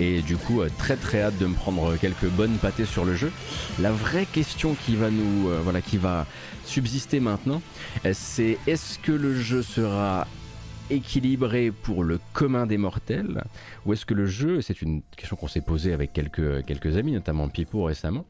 et 0.00 0.22
du 0.22 0.36
coup, 0.36 0.62
très 0.78 0.96
très 0.96 1.22
hâte 1.22 1.38
de 1.38 1.46
me 1.46 1.54
prendre 1.54 1.96
quelques 1.96 2.26
bonnes 2.26 2.56
pâtées 2.58 2.84
sur 2.84 3.04
le 3.04 3.16
jeu. 3.16 3.32
La 3.80 3.90
vraie 3.90 4.26
question 4.26 4.76
qui 4.86 4.94
va 4.94 5.10
nous, 5.10 5.50
voilà, 5.64 5.80
qui 5.80 5.98
va 5.98 6.26
subsister 6.64 7.18
maintenant, 7.18 7.60
c'est 8.12 8.56
est-ce 8.68 9.00
que 9.00 9.12
le 9.12 9.34
jeu 9.40 9.62
sera 9.62 10.26
équilibré 10.92 11.70
pour 11.70 12.04
le 12.04 12.20
commun 12.32 12.66
des 12.66 12.78
mortels 12.78 13.42
Ou 13.86 13.92
est-ce 13.92 14.06
que 14.06 14.14
le 14.14 14.26
jeu, 14.26 14.60
c'est 14.60 14.82
une 14.82 15.02
question 15.16 15.36
qu'on 15.36 15.48
s'est 15.48 15.60
posée 15.60 15.92
avec 15.92 16.12
quelques, 16.12 16.96
amis, 16.96 17.12
notamment 17.12 17.48
Pipo 17.48 17.84
récemment, 17.84 18.24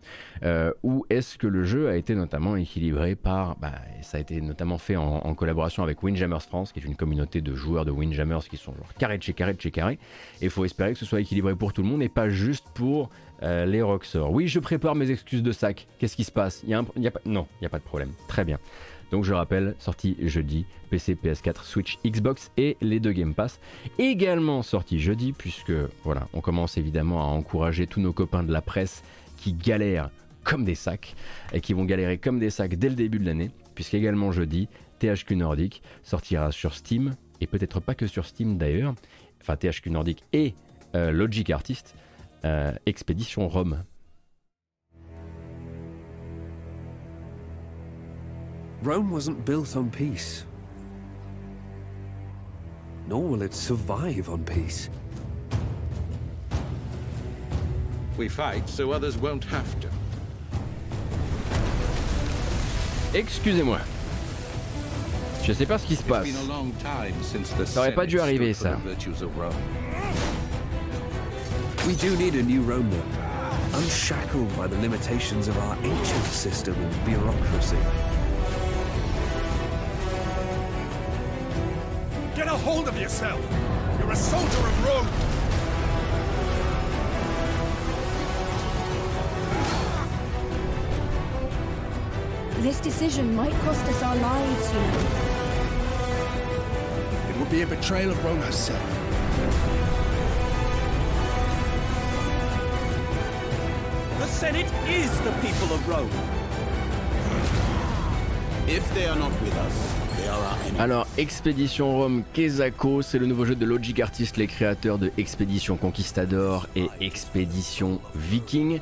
euh, 0.44 0.72
ou 0.82 1.04
est-ce 1.10 1.38
que 1.38 1.46
le 1.46 1.64
jeu 1.64 1.88
a 1.88 1.96
été 1.96 2.14
notamment 2.14 2.56
équilibré 2.56 3.16
par, 3.16 3.56
bah, 3.56 3.72
ça 4.02 4.18
a 4.18 4.20
été 4.20 4.40
notamment 4.40 4.78
fait 4.78 4.96
en, 4.96 5.34
collaboration 5.34 5.82
avec 5.82 6.02
Windjammers 6.02 6.42
France, 6.42 6.72
qui 6.72 6.80
est 6.80 6.84
une 6.84 6.96
communauté 6.96 7.40
de 7.40 7.54
joueurs 7.54 7.84
de 7.84 7.90
Windjammers 7.90 8.46
qui 8.48 8.56
sont 8.56 8.74
genre 8.74 8.94
carré 8.98 9.18
de 9.18 9.22
chez 9.22 9.32
carré 9.32 9.54
de 9.54 9.60
chez 9.60 9.70
carré, 9.70 9.98
et 10.40 10.44
il 10.44 10.50
faut 10.50 10.64
espérer 10.64 10.92
que 10.92 10.98
ce 10.98 11.06
soit 11.06 11.20
équilibré 11.20 11.54
pour 11.56 11.72
tout 11.72 11.82
le 11.82 11.88
monde 11.88 12.02
et 12.02 12.08
pas 12.08 12.28
juste 12.28 12.66
pour 12.74 13.10
euh, 13.42 13.66
les 13.66 13.82
Roxor. 13.82 14.30
Oui, 14.30 14.46
je 14.46 14.60
prépare 14.60 14.94
mes 14.94 15.10
excuses 15.10 15.42
de 15.42 15.52
sac. 15.52 15.88
Qu'est-ce 15.98 16.14
qui 16.14 16.24
se 16.24 16.30
passe? 16.30 16.62
Y. 16.66 16.74
Non, 17.26 17.46
il 17.58 17.62
n'y 17.62 17.66
a 17.66 17.70
pas 17.70 17.78
de 17.78 17.84
problème. 17.84 18.12
Très 18.28 18.44
bien. 18.44 18.58
Donc 19.12 19.24
je 19.24 19.34
rappelle, 19.34 19.76
sorti 19.78 20.16
jeudi, 20.22 20.64
PC, 20.88 21.14
PS4, 21.14 21.64
Switch, 21.64 21.98
Xbox 22.04 22.50
et 22.56 22.78
les 22.80 22.98
deux 22.98 23.12
Game 23.12 23.34
Pass. 23.34 23.60
Également 23.98 24.62
sorti 24.62 24.98
jeudi, 24.98 25.32
puisque 25.32 25.72
voilà, 26.02 26.28
on 26.32 26.40
commence 26.40 26.78
évidemment 26.78 27.20
à 27.20 27.26
encourager 27.26 27.86
tous 27.86 28.00
nos 28.00 28.14
copains 28.14 28.42
de 28.42 28.50
la 28.50 28.62
presse 28.62 29.04
qui 29.36 29.52
galèrent 29.52 30.08
comme 30.44 30.64
des 30.64 30.74
sacs 30.74 31.14
et 31.52 31.60
qui 31.60 31.74
vont 31.74 31.84
galérer 31.84 32.16
comme 32.16 32.38
des 32.38 32.48
sacs 32.48 32.74
dès 32.74 32.88
le 32.88 32.94
début 32.94 33.18
de 33.18 33.26
l'année, 33.26 33.50
puisqu'également 33.74 34.32
jeudi, 34.32 34.66
THQ 34.98 35.36
Nordic 35.36 35.82
sortira 36.02 36.50
sur 36.50 36.74
Steam, 36.74 37.14
et 37.42 37.46
peut-être 37.46 37.80
pas 37.80 37.94
que 37.94 38.06
sur 38.06 38.24
Steam 38.24 38.56
d'ailleurs, 38.56 38.94
enfin 39.42 39.56
THQ 39.56 39.90
Nordic 39.90 40.24
et 40.32 40.54
euh, 40.94 41.10
Logic 41.10 41.50
Artist, 41.50 41.94
euh, 42.46 42.72
Expédition 42.86 43.46
Rome. 43.46 43.84
Rome 48.82 49.12
wasn't 49.12 49.44
built 49.44 49.76
on 49.76 49.90
peace. 49.90 50.44
Nor 53.06 53.22
will 53.22 53.42
it 53.42 53.54
survive 53.54 54.28
on 54.28 54.44
peace. 54.44 54.90
We 58.18 58.28
fight 58.28 58.68
so 58.68 58.90
others 58.90 59.16
won't 59.16 59.44
have 59.44 59.80
to. 59.80 59.88
Excusez-moi. 63.14 63.78
Je 65.44 65.52
sais 65.52 65.66
pas 65.66 65.78
ce 65.78 65.86
qui 65.86 65.96
se 65.96 66.02
passe. 66.02 66.28
Ça 67.66 67.80
aurait 67.80 67.94
pas 67.94 68.06
dû 68.06 68.18
arriver 68.18 68.52
ça. 68.52 68.78
We 71.86 71.96
do 71.96 72.16
need 72.16 72.34
a 72.34 72.42
new 72.42 72.62
Rome 72.62 72.90
though. 72.90 73.78
Unshackled 73.78 74.48
by 74.56 74.66
the 74.66 74.76
limitations 74.80 75.46
of 75.48 75.56
our 75.58 75.76
ancient 75.84 76.24
system 76.24 76.74
and 76.74 77.04
bureaucracy. 77.04 77.76
Of 82.92 83.00
yourself! 83.00 83.40
You're 83.98 84.10
a 84.10 84.16
soldier 84.16 84.66
of 84.66 84.84
Rome! 84.84 85.08
This 92.62 92.80
decision 92.80 93.34
might 93.34 93.52
cost 93.64 93.84
us 93.86 94.02
our 94.02 94.16
lives, 94.16 94.72
you 94.72 94.80
know. 94.80 94.98
It 97.30 97.38
would 97.38 97.50
be 97.50 97.62
a 97.62 97.66
betrayal 97.66 98.10
of 98.10 98.24
Rome 98.24 98.40
herself. 98.40 98.80
The 104.18 104.26
Senate 104.26 104.70
is 104.86 105.20
the 105.22 105.32
people 105.40 105.74
of 105.74 105.88
Rome. 105.88 106.10
If 108.68 108.94
they 108.94 109.06
are 109.06 109.16
not 109.16 109.32
with 109.40 109.54
us, 109.56 110.01
Alors, 110.78 111.06
Expédition 111.16 111.96
Rome 111.96 112.22
Kezako, 112.32 113.02
c'est 113.02 113.18
le 113.18 113.26
nouveau 113.26 113.44
jeu 113.44 113.54
de 113.54 113.64
Logic 113.64 114.00
Artist, 114.00 114.36
les 114.36 114.46
créateurs 114.46 114.98
de 114.98 115.12
Expédition 115.16 115.76
Conquistador 115.76 116.66
et 116.74 116.88
Expédition 117.00 118.00
Viking. 118.14 118.80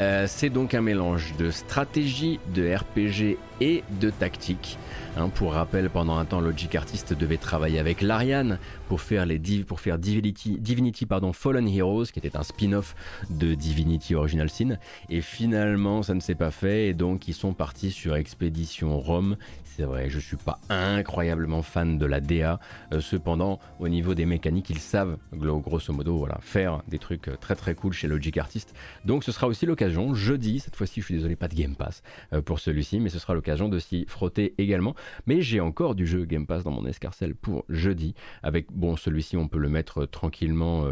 Euh, 0.00 0.26
c'est 0.26 0.50
donc 0.50 0.74
un 0.74 0.80
mélange 0.80 1.34
de 1.38 1.50
stratégie, 1.50 2.40
de 2.54 2.74
RPG 2.74 3.38
et 3.60 3.84
de 4.00 4.10
tactique. 4.10 4.78
Hein, 5.16 5.28
pour 5.28 5.52
rappel, 5.52 5.90
pendant 5.90 6.16
un 6.16 6.24
temps, 6.24 6.40
Logic 6.40 6.74
Artist 6.74 7.12
devait 7.12 7.36
travailler 7.36 7.78
avec 7.78 8.00
Larian 8.00 8.56
pour 8.88 9.00
faire, 9.00 9.26
les 9.26 9.38
pour 9.62 9.80
faire 9.80 9.98
Divinity, 9.98 10.58
Divinity 10.58 11.06
pardon, 11.06 11.32
Fallen 11.32 11.68
Heroes, 11.68 12.06
qui 12.06 12.18
était 12.18 12.36
un 12.36 12.42
spin-off 12.42 12.96
de 13.30 13.54
Divinity 13.54 14.14
Original 14.14 14.48
Sin. 14.48 14.78
Et 15.10 15.20
finalement, 15.20 16.02
ça 16.02 16.14
ne 16.14 16.20
s'est 16.20 16.34
pas 16.34 16.50
fait, 16.50 16.88
et 16.88 16.94
donc 16.94 17.28
ils 17.28 17.34
sont 17.34 17.52
partis 17.52 17.90
sur 17.90 18.16
Expédition 18.16 18.98
Rome, 18.98 19.36
c'est 19.76 19.84
vrai, 19.84 20.10
je 20.10 20.18
suis 20.18 20.36
pas 20.36 20.60
incroyablement 20.68 21.62
fan 21.62 21.96
de 21.96 22.04
la 22.04 22.20
DA. 22.20 22.60
Euh, 22.92 23.00
cependant, 23.00 23.58
au 23.80 23.88
niveau 23.88 24.14
des 24.14 24.26
mécaniques, 24.26 24.68
ils 24.68 24.78
savent, 24.78 25.16
grosso 25.32 25.92
modo, 25.92 26.18
voilà, 26.18 26.38
faire 26.40 26.82
des 26.88 26.98
trucs 26.98 27.28
euh, 27.28 27.36
très 27.36 27.54
très 27.54 27.74
cool 27.74 27.92
chez 27.92 28.06
Logic 28.06 28.36
Artist. 28.36 28.74
Donc 29.06 29.24
ce 29.24 29.32
sera 29.32 29.46
aussi 29.46 29.64
l'occasion, 29.64 30.12
jeudi, 30.12 30.60
cette 30.60 30.76
fois-ci, 30.76 31.00
je 31.00 31.06
suis 31.06 31.14
désolé, 31.14 31.36
pas 31.36 31.48
de 31.48 31.54
Game 31.54 31.74
Pass 31.74 32.02
euh, 32.32 32.42
pour 32.42 32.58
celui-ci, 32.58 33.00
mais 33.00 33.08
ce 33.08 33.18
sera 33.18 33.34
l'occasion 33.34 33.68
de 33.68 33.78
s'y 33.78 34.04
frotter 34.06 34.54
également. 34.58 34.94
Mais 35.26 35.40
j'ai 35.40 35.60
encore 35.60 35.94
du 35.94 36.06
jeu 36.06 36.24
Game 36.26 36.46
Pass 36.46 36.64
dans 36.64 36.72
mon 36.72 36.84
escarcelle 36.84 37.34
pour 37.34 37.64
jeudi. 37.70 38.14
Avec, 38.42 38.70
bon, 38.70 38.96
celui-ci, 38.96 39.38
on 39.38 39.48
peut 39.48 39.58
le 39.58 39.70
mettre 39.70 40.04
tranquillement, 40.04 40.86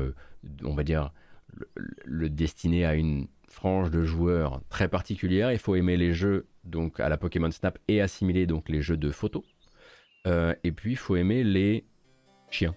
on 0.64 0.74
va 0.74 0.84
dire, 0.84 1.12
le 2.04 2.30
destiner 2.30 2.86
à 2.86 2.94
une 2.94 3.26
frange 3.50 3.90
de 3.90 4.04
joueurs 4.04 4.62
très 4.68 4.88
particulière. 4.88 5.52
Il 5.52 5.58
faut 5.58 5.74
aimer 5.74 5.96
les 5.96 6.14
jeux 6.14 6.46
donc 6.64 7.00
à 7.00 7.08
la 7.08 7.18
Pokémon 7.18 7.50
Snap 7.50 7.78
et 7.88 8.00
assimiler 8.00 8.46
donc 8.46 8.68
les 8.68 8.80
jeux 8.80 8.96
de 8.96 9.10
photos. 9.10 9.42
Euh, 10.26 10.54
et 10.64 10.72
puis 10.72 10.92
il 10.92 10.96
faut 10.96 11.16
aimer 11.16 11.44
les 11.44 11.84
chiens. 12.50 12.74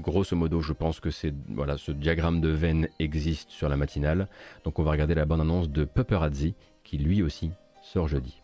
Grosso 0.00 0.36
modo, 0.36 0.60
je 0.60 0.72
pense 0.72 1.00
que 1.00 1.10
c'est 1.10 1.34
voilà, 1.48 1.76
ce 1.76 1.90
diagramme 1.90 2.40
de 2.40 2.48
veine 2.48 2.88
existe 2.98 3.50
sur 3.50 3.68
la 3.68 3.76
matinale. 3.76 4.28
Donc 4.64 4.78
on 4.78 4.82
va 4.82 4.92
regarder 4.92 5.14
la 5.14 5.24
bande 5.24 5.40
annonce 5.40 5.68
de 5.68 5.84
Pupperazzi 5.84 6.54
qui 6.84 6.98
lui 6.98 7.22
aussi 7.22 7.50
sort 7.82 8.08
jeudi. 8.08 8.40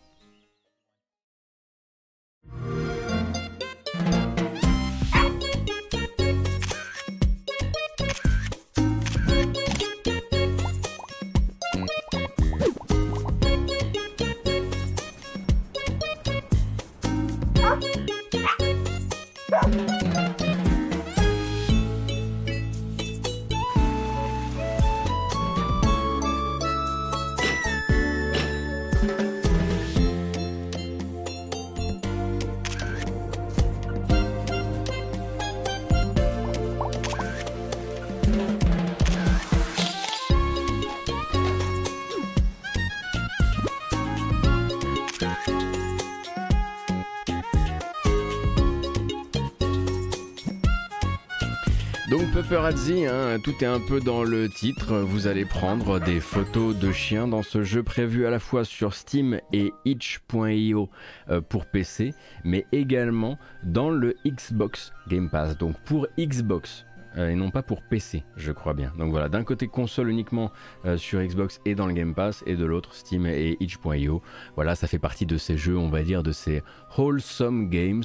Paparazzi, 52.55 53.05
hein, 53.05 53.41
tout 53.43 53.65
est 53.65 53.67
un 53.67 53.81
peu 53.81 53.99
dans 53.99 54.23
le 54.23 54.49
titre. 54.49 54.99
Vous 54.99 55.27
allez 55.27 55.45
prendre 55.45 55.99
des 55.99 56.21
photos 56.21 56.79
de 56.79 56.93
chiens 56.93 57.27
dans 57.27 57.43
ce 57.43 57.65
jeu 57.65 57.83
prévu 57.83 58.27
à 58.27 58.31
la 58.31 58.39
fois 58.39 58.65
sur 58.65 58.95
Steam 58.95 59.41
et 59.53 59.73
itch.io 59.85 60.89
euh, 61.31 61.41
pour 61.41 61.67
PC, 61.67 62.15
mais 62.45 62.65
également 62.71 63.39
dans 63.65 63.91
le 63.91 64.15
Xbox 64.25 64.93
Game 65.09 65.29
Pass. 65.31 65.59
Donc 65.59 65.75
pour 65.85 66.07
Xbox, 66.17 66.87
euh, 67.19 67.31
et 67.31 67.35
non 67.35 67.51
pas 67.51 67.65
pour 67.65 67.83
PC, 67.83 68.23
je 68.37 68.53
crois 68.53 68.73
bien. 68.73 68.93
Donc 69.01 69.11
voilà, 69.11 69.29
d'un 69.29 69.43
côté 69.43 69.67
console 69.67 70.09
uniquement 70.09 70.53
euh, 70.85 70.97
sur 70.97 71.21
Xbox 71.21 71.61
et 71.65 71.75
dans 71.75 71.89
le 71.89 71.93
Game 71.93 72.15
Pass, 72.15 72.45
et 72.47 72.55
de 72.55 72.65
l'autre 72.65 72.95
Steam 72.95 73.27
et 73.27 73.57
itch.io. 73.59 74.23
Voilà, 74.55 74.77
ça 74.77 74.87
fait 74.87 75.01
partie 75.01 75.27
de 75.27 75.39
ces 75.39 75.57
jeux, 75.57 75.77
on 75.77 75.89
va 75.89 76.05
dire, 76.05 76.23
de 76.23 76.31
ces 76.31 76.63
wholesome 76.97 77.69
games 77.69 78.05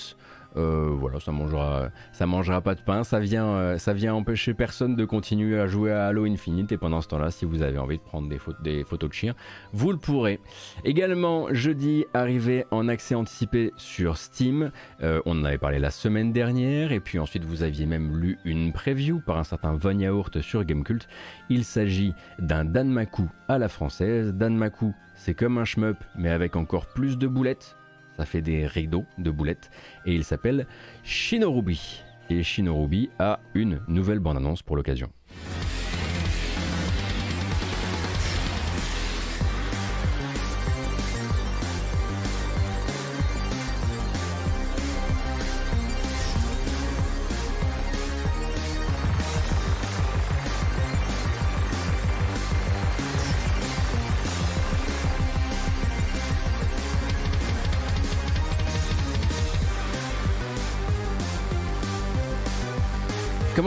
Euh, 0.57 0.89
voilà, 0.91 1.19
ça 1.19 1.31
mangera, 1.31 1.89
ça 2.11 2.25
mangera 2.25 2.61
pas 2.61 2.75
de 2.75 2.81
pain. 2.81 3.03
Ça 3.03 3.19
vient, 3.19 3.47
euh, 3.47 3.77
ça 3.77 3.93
vient 3.93 4.13
empêcher 4.13 4.53
personne 4.53 4.95
de 4.95 5.05
continuer 5.05 5.59
à 5.59 5.67
jouer 5.67 5.91
à 5.91 6.07
Halo 6.07 6.25
Infinite. 6.25 6.71
Et 6.71 6.77
pendant 6.77 7.01
ce 7.01 7.07
temps-là, 7.09 7.31
si 7.31 7.45
vous 7.45 7.61
avez 7.61 7.77
envie 7.77 7.97
de 7.97 8.03
prendre 8.03 8.29
des, 8.29 8.39
des 8.61 8.83
photos 8.83 9.09
de 9.09 9.13
chiens, 9.13 9.35
vous 9.73 9.91
le 9.91 9.97
pourrez. 9.97 10.39
Également, 10.85 11.47
jeudi, 11.53 12.05
arrivé 12.13 12.65
en 12.71 12.87
accès 12.87 13.15
anticipé 13.15 13.71
sur 13.77 14.17
Steam. 14.17 14.71
Euh, 15.01 15.21
on 15.25 15.39
en 15.39 15.45
avait 15.45 15.57
parlé 15.57 15.79
la 15.79 15.91
semaine 15.91 16.33
dernière. 16.33 16.91
Et 16.91 16.99
puis 16.99 17.19
ensuite, 17.19 17.45
vous 17.45 17.63
aviez 17.63 17.85
même 17.85 18.17
lu 18.17 18.37
une 18.45 18.73
preview 18.73 19.19
par 19.19 19.37
un 19.37 19.43
certain 19.43 19.73
Von 19.73 19.99
Yaourt 19.99 20.41
sur 20.41 20.63
Gamecult. 20.63 21.07
Il 21.49 21.63
s'agit 21.63 22.13
d'un 22.39 22.65
Danmaku 22.65 23.23
à 23.47 23.57
la 23.57 23.69
française. 23.69 24.33
Danmaku, 24.33 24.93
c'est 25.15 25.33
comme 25.33 25.57
un 25.57 25.65
shmup, 25.65 25.97
mais 26.17 26.29
avec 26.29 26.55
encore 26.55 26.87
plus 26.87 27.17
de 27.17 27.27
boulettes. 27.27 27.78
Ça 28.19 28.25
fait 28.25 28.41
des 28.41 28.67
rideaux 28.67 29.05
de 29.17 29.31
boulettes. 29.31 29.71
Et 30.05 30.13
il 30.13 30.25
s'appelle 30.25 30.67
Shinorubi. 31.03 32.03
Et 32.29 32.43
Shinorubi 32.43 33.09
a 33.17 33.39
une 33.53 33.79
nouvelle 33.87 34.19
bande-annonce 34.19 34.61
pour 34.61 34.75
l'occasion. 34.75 35.09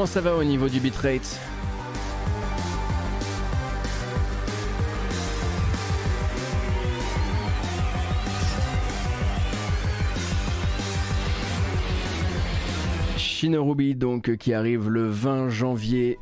Comment 0.03 0.11
ça 0.11 0.21
va 0.21 0.35
au 0.35 0.43
niveau 0.43 0.69
du 0.69 0.81
bitrate 0.81 1.39
Shinorubi 13.17 13.95
donc 13.95 14.37
qui 14.39 14.53
arrive 14.53 14.89
le 14.89 15.09
20 15.09 15.51
janvier 15.51 16.19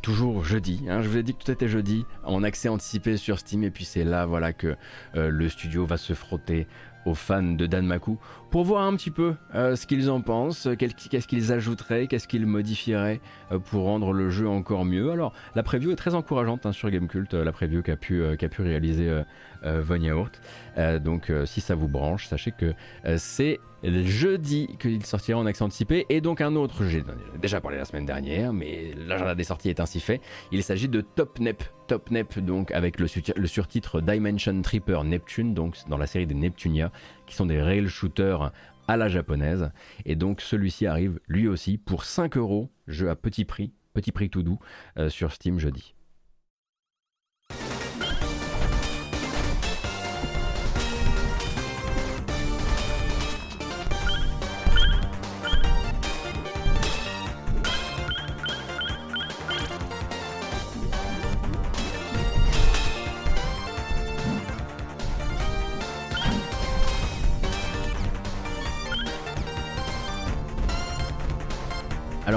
toujours 0.00 0.44
jeudi. 0.44 0.84
hein. 0.88 1.02
je 1.02 1.08
vous 1.08 1.16
ai 1.16 1.24
dit 1.24 1.34
que 1.34 1.42
tout 1.42 1.50
était 1.50 1.66
jeudi 1.66 2.04
en 2.22 2.44
accès 2.44 2.68
anticipé 2.68 3.16
sur 3.16 3.40
Steam 3.40 3.64
et 3.64 3.72
puis 3.72 3.84
c'est 3.84 4.04
là 4.04 4.26
voilà 4.26 4.52
que 4.52 4.76
euh, 5.16 5.28
le 5.28 5.48
studio 5.48 5.84
va 5.84 5.96
se 5.96 6.12
frotter 6.12 6.68
aux 7.04 7.14
fans 7.14 7.42
de 7.42 7.66
Danmaku 7.66 8.16
pour 8.54 8.62
voir 8.62 8.84
un 8.84 8.94
petit 8.94 9.10
peu 9.10 9.34
euh, 9.56 9.74
ce 9.74 9.84
qu'ils 9.84 10.08
en 10.08 10.20
pensent, 10.20 10.68
quel- 10.78 10.94
qu'est-ce 10.94 11.26
qu'ils 11.26 11.50
ajouteraient, 11.50 12.06
qu'est-ce 12.06 12.28
qu'ils 12.28 12.46
modifieraient 12.46 13.20
euh, 13.50 13.58
pour 13.58 13.82
rendre 13.82 14.12
le 14.12 14.30
jeu 14.30 14.48
encore 14.48 14.84
mieux. 14.84 15.10
Alors 15.10 15.32
la 15.56 15.64
preview 15.64 15.90
est 15.90 15.96
très 15.96 16.14
encourageante 16.14 16.64
hein, 16.64 16.70
sur 16.70 16.88
Gamecult, 16.88 17.34
euh, 17.34 17.42
la 17.42 17.50
preview 17.50 17.82
qu'a 17.82 17.96
pu, 17.96 18.22
euh, 18.22 18.36
pu 18.36 18.62
réaliser 18.62 19.08
euh, 19.08 19.24
euh, 19.64 19.82
Von 19.82 19.96
Yaourt. 20.00 20.40
Euh, 20.78 21.00
donc 21.00 21.30
euh, 21.30 21.46
si 21.46 21.60
ça 21.60 21.74
vous 21.74 21.88
branche, 21.88 22.28
sachez 22.28 22.52
que 22.52 22.74
euh, 23.06 23.16
c'est 23.18 23.58
jeudi 23.82 24.68
qu'il 24.78 25.04
sortira 25.04 25.38
en 25.38 25.44
accès 25.44 25.62
anticipé 25.62 26.06
et 26.08 26.22
donc 26.22 26.40
un 26.40 26.54
autre, 26.54 26.84
j'ai 26.86 27.04
déjà 27.42 27.60
parlé 27.60 27.76
la 27.76 27.84
semaine 27.84 28.06
dernière, 28.06 28.52
mais 28.54 28.94
l'agenda 28.96 29.34
des 29.34 29.44
sorties 29.44 29.68
est 29.68 29.80
ainsi 29.80 30.00
fait. 30.00 30.22
Il 30.52 30.62
s'agit 30.62 30.88
de 30.88 31.02
Topnep. 31.02 31.62
Topnep 31.86 32.38
donc 32.38 32.70
avec 32.70 32.98
le, 32.98 33.08
le 33.36 33.46
surtitre 33.46 34.00
Dimension 34.00 34.62
Tripper 34.62 35.00
Neptune, 35.04 35.52
donc 35.52 35.76
dans 35.90 35.98
la 35.98 36.06
série 36.06 36.26
des 36.26 36.34
Neptunia, 36.34 36.92
qui 37.26 37.34
sont 37.34 37.44
des 37.44 37.60
rail 37.60 37.86
shooters 37.88 38.43
à 38.88 38.96
la 38.96 39.08
japonaise. 39.08 39.70
Et 40.04 40.16
donc 40.16 40.40
celui-ci 40.40 40.86
arrive 40.86 41.20
lui 41.28 41.48
aussi 41.48 41.78
pour 41.78 42.04
5 42.04 42.36
euros, 42.36 42.70
jeu 42.86 43.10
à 43.10 43.16
petit 43.16 43.44
prix, 43.44 43.72
petit 43.92 44.12
prix 44.12 44.30
tout 44.30 44.42
doux, 44.42 44.58
euh, 44.98 45.08
sur 45.08 45.32
Steam 45.32 45.58
jeudi. 45.58 45.94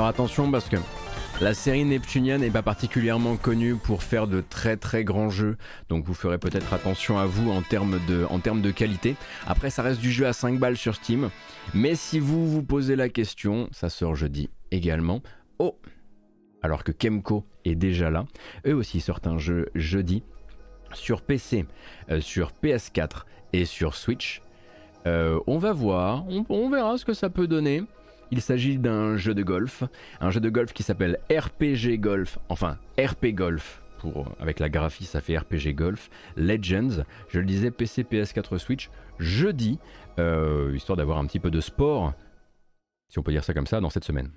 Attention 0.08 0.50
parce 0.50 0.70
que 0.70 0.78
la 1.42 1.54
série 1.54 1.84
Neptunia 1.84 2.38
n'est 2.38 2.50
pas 2.50 2.62
particulièrement 2.62 3.36
connue 3.36 3.76
pour 3.76 4.04
faire 4.04 4.26
de 4.26 4.40
très 4.40 4.78
très 4.78 5.04
grands 5.04 5.30
jeux, 5.30 5.58
donc 5.90 6.06
vous 6.06 6.14
ferez 6.14 6.38
peut-être 6.38 6.72
attention 6.72 7.18
à 7.18 7.26
vous 7.26 7.52
en 7.52 7.62
termes 7.62 8.00
de, 8.08 8.26
en 8.30 8.40
termes 8.40 8.62
de 8.62 8.72
qualité. 8.72 9.18
Après 9.48 9.70
ça 9.70 9.84
reste 9.84 10.00
du 10.00 10.10
jeu 10.10 10.26
à 10.26 10.32
5 10.32 10.60
balles 10.60 10.78
sur 10.78 10.96
Steam, 10.96 11.30
mais 11.74 11.96
si 11.96 12.20
vous 12.20 12.48
vous 12.48 12.64
posez 12.64 12.96
la 12.96 13.10
question, 13.10 13.68
ça 13.74 13.90
sort 13.90 14.16
jeudi 14.16 14.50
également. 14.72 15.22
Oh 15.60 15.78
Alors 16.64 16.86
que 16.86 16.94
Kemco 16.94 17.44
est 17.66 17.76
déjà 17.76 18.10
là, 18.10 18.26
eux 18.66 18.76
aussi 18.76 19.02
sortent 19.02 19.28
un 19.28 19.38
jeu 19.38 19.68
jeudi 19.76 20.24
sur 20.94 21.22
PC, 21.22 21.66
euh, 22.10 22.22
sur 22.22 22.54
PS4 22.64 23.26
et 23.52 23.66
sur 23.66 23.94
Switch. 23.94 24.42
Euh, 25.06 25.38
on 25.48 25.58
va 25.58 25.74
voir, 25.74 26.24
on 26.48 26.70
verra 26.70 26.98
ce 26.98 27.04
que 27.04 27.14
ça 27.14 27.30
peut 27.30 27.48
donner. 27.48 27.84
Il 28.32 28.42
s'agit 28.42 28.78
d'un 28.78 29.16
jeu 29.16 29.34
de 29.34 29.44
golf, 29.44 29.84
un 30.20 30.30
jeu 30.32 30.40
de 30.40 30.50
golf 30.50 30.74
qui 30.74 30.84
s'appelle 30.84 31.20
RPG 31.32 32.00
Golf, 32.00 32.40
enfin 32.50 32.78
RP 33.00 33.28
Golf. 33.28 33.82
Pour, 34.00 34.32
avec 34.40 34.60
la 34.60 34.70
graphie, 34.70 35.06
ça 35.06 35.22
fait 35.22 35.38
RPG 35.38 35.74
Golf 35.74 36.10
Legends. 36.36 37.04
Je 37.30 37.40
le 37.40 37.46
disais, 37.46 37.72
PC, 37.72 38.04
PS4, 38.04 38.60
Switch, 38.60 38.92
jeudi, 39.18 39.80
euh, 40.20 40.72
histoire 40.76 40.98
d'avoir 40.98 41.18
un 41.18 41.26
petit 41.26 41.40
peu 41.40 41.50
de 41.50 41.62
sport, 41.62 42.14
si 43.10 43.18
on 43.18 43.24
peut 43.24 43.32
dire 43.32 43.44
ça 43.44 43.56
comme 43.56 43.66
ça, 43.66 43.80
dans 43.80 43.90
cette 43.90 44.04
semaine. 44.04 44.30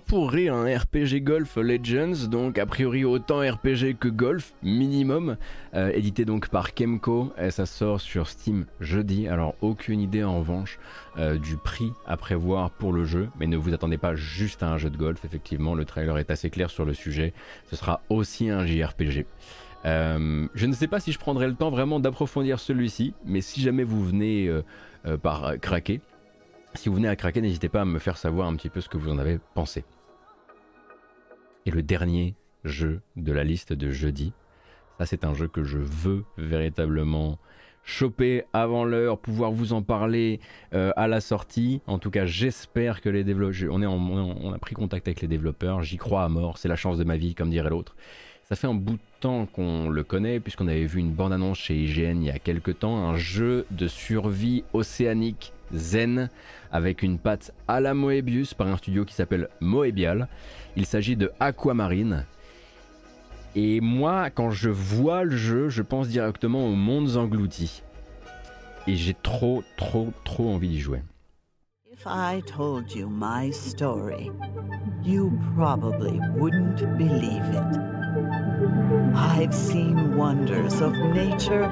C'est 0.00 0.04
pas 0.06 0.16
pour 0.16 0.30
rire, 0.30 0.54
un 0.54 0.78
RPG 0.78 1.22
Golf 1.22 1.56
Legends, 1.56 2.28
donc 2.28 2.58
a 2.58 2.66
priori 2.66 3.04
autant 3.04 3.40
RPG 3.40 3.96
que 3.98 4.08
Golf, 4.08 4.52
minimum, 4.62 5.36
euh, 5.74 5.90
édité 5.94 6.24
donc 6.24 6.48
par 6.48 6.74
Kemco, 6.74 7.32
et 7.38 7.50
ça 7.50 7.66
sort 7.66 8.00
sur 8.00 8.28
Steam 8.28 8.66
jeudi, 8.80 9.26
alors 9.28 9.54
aucune 9.60 10.00
idée 10.00 10.22
en 10.22 10.38
revanche 10.38 10.78
euh, 11.18 11.38
du 11.38 11.56
prix 11.56 11.92
à 12.06 12.16
prévoir 12.16 12.70
pour 12.70 12.92
le 12.92 13.04
jeu, 13.04 13.28
mais 13.38 13.46
ne 13.46 13.56
vous 13.56 13.74
attendez 13.74 13.98
pas 13.98 14.14
juste 14.14 14.62
à 14.62 14.68
un 14.68 14.78
jeu 14.78 14.90
de 14.90 14.96
golf, 14.96 15.24
effectivement, 15.24 15.74
le 15.74 15.84
trailer 15.84 16.16
est 16.18 16.30
assez 16.30 16.50
clair 16.50 16.70
sur 16.70 16.84
le 16.84 16.94
sujet, 16.94 17.32
ce 17.68 17.76
sera 17.76 18.00
aussi 18.08 18.48
un 18.48 18.64
JRPG. 18.64 19.26
Euh, 19.86 20.46
je 20.54 20.66
ne 20.66 20.72
sais 20.72 20.88
pas 20.88 21.00
si 21.00 21.12
je 21.12 21.18
prendrai 21.18 21.46
le 21.46 21.54
temps 21.54 21.70
vraiment 21.70 22.00
d'approfondir 22.00 22.60
celui-ci, 22.60 23.14
mais 23.24 23.40
si 23.40 23.60
jamais 23.60 23.84
vous 23.84 24.04
venez 24.04 24.50
par 25.22 25.54
craquer, 25.60 26.00
si 26.74 26.88
vous 26.88 26.94
venez 26.94 27.08
à 27.08 27.16
craquer, 27.16 27.40
n'hésitez 27.40 27.68
pas 27.68 27.82
à 27.82 27.84
me 27.84 27.98
faire 27.98 28.16
savoir 28.16 28.48
un 28.48 28.56
petit 28.56 28.70
peu 28.70 28.80
ce 28.80 28.88
que 28.88 28.96
vous 28.96 29.10
en 29.10 29.18
avez 29.18 29.38
pensé. 29.54 29.84
Et 31.66 31.70
le 31.70 31.82
dernier 31.82 32.34
jeu 32.64 33.00
de 33.16 33.32
la 33.32 33.44
liste 33.44 33.72
de 33.72 33.90
jeudi, 33.90 34.32
ça 34.98 35.06
c'est 35.06 35.24
un 35.24 35.34
jeu 35.34 35.48
que 35.48 35.64
je 35.64 35.78
veux 35.78 36.24
véritablement 36.36 37.38
choper 37.82 38.44
avant 38.52 38.84
l'heure, 38.84 39.18
pouvoir 39.18 39.50
vous 39.50 39.72
en 39.72 39.82
parler 39.82 40.40
euh, 40.74 40.92
à 40.96 41.08
la 41.08 41.20
sortie. 41.20 41.80
En 41.86 41.98
tout 41.98 42.10
cas, 42.10 42.26
j'espère 42.26 43.00
que 43.00 43.08
les 43.08 43.24
développeurs, 43.24 43.72
on, 43.72 44.52
a 44.52 44.58
pris 44.58 44.74
contact 44.74 45.08
avec 45.08 45.20
les 45.22 45.28
développeurs, 45.28 45.82
j'y 45.82 45.96
crois 45.96 46.24
à 46.24 46.28
mort, 46.28 46.58
c'est 46.58 46.68
la 46.68 46.76
chance 46.76 46.98
de 46.98 47.04
ma 47.04 47.16
vie, 47.16 47.34
comme 47.34 47.50
dirait 47.50 47.70
l'autre. 47.70 47.96
Ça 48.50 48.56
fait 48.56 48.66
un 48.66 48.74
bout 48.74 48.94
de 48.94 49.20
temps 49.20 49.46
qu'on 49.46 49.88
le 49.88 50.02
connaît, 50.02 50.40
puisqu'on 50.40 50.66
avait 50.66 50.84
vu 50.84 50.98
une 50.98 51.12
bande-annonce 51.12 51.56
chez 51.56 51.76
IGN 51.76 52.20
il 52.20 52.24
y 52.24 52.30
a 52.30 52.40
quelques 52.40 52.80
temps, 52.80 53.08
un 53.08 53.16
jeu 53.16 53.64
de 53.70 53.86
survie 53.86 54.64
océanique 54.72 55.52
zen 55.72 56.30
avec 56.72 57.04
une 57.04 57.20
patte 57.20 57.54
à 57.68 57.78
la 57.78 57.94
Moebius 57.94 58.54
par 58.54 58.66
un 58.66 58.76
studio 58.76 59.04
qui 59.04 59.14
s'appelle 59.14 59.48
Moebial. 59.60 60.26
Il 60.74 60.84
s'agit 60.84 61.14
de 61.14 61.30
Aquamarine. 61.38 62.26
Et 63.54 63.80
moi, 63.80 64.30
quand 64.30 64.50
je 64.50 64.68
vois 64.68 65.22
le 65.22 65.36
jeu, 65.36 65.68
je 65.68 65.82
pense 65.82 66.08
directement 66.08 66.66
aux 66.66 66.74
mondes 66.74 67.16
engloutis. 67.16 67.84
Et 68.88 68.96
j'ai 68.96 69.14
trop, 69.14 69.62
trop, 69.76 70.12
trop 70.24 70.52
envie 70.52 70.70
d'y 70.70 70.80
jouer. 70.80 71.02
If 71.92 72.04
I 72.04 72.42
told 72.46 72.90
you 72.96 73.08
my 73.08 73.52
story, 73.52 74.32
you 75.04 75.38
probably 75.54 76.18
wouldn't 76.36 76.82
believe 76.96 77.44
it. 77.52 78.00
I've 79.14 79.54
seen 79.54 80.16
wonders 80.16 80.80
of 80.80 80.92
nature 80.92 81.64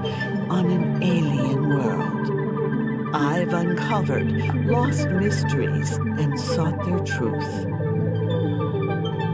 on 0.48 0.70
an 0.70 1.02
alien 1.02 1.68
world. 1.68 3.14
I've 3.14 3.52
uncovered 3.52 4.30
lost 4.66 5.08
mysteries 5.08 5.92
and 5.92 6.38
sought 6.38 6.82
their 6.84 7.00
truth. 7.00 7.66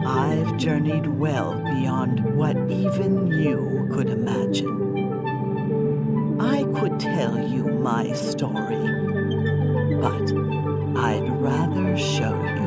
I've 0.07 0.57
journeyed 0.57 1.07
well 1.07 1.55
beyond 1.61 2.37
what 2.37 2.57
even 2.71 3.29
you 3.29 3.89
could 3.93 4.11
imagine. 4.11 4.81
I 6.41 6.65
could 6.79 6.99
tell 6.99 7.39
you 7.39 7.65
my 7.65 8.13
story, 8.13 8.89
but 10.01 10.33
I'd 11.01 11.29
rather 11.41 11.97
show 11.97 12.35
you. 12.43 12.64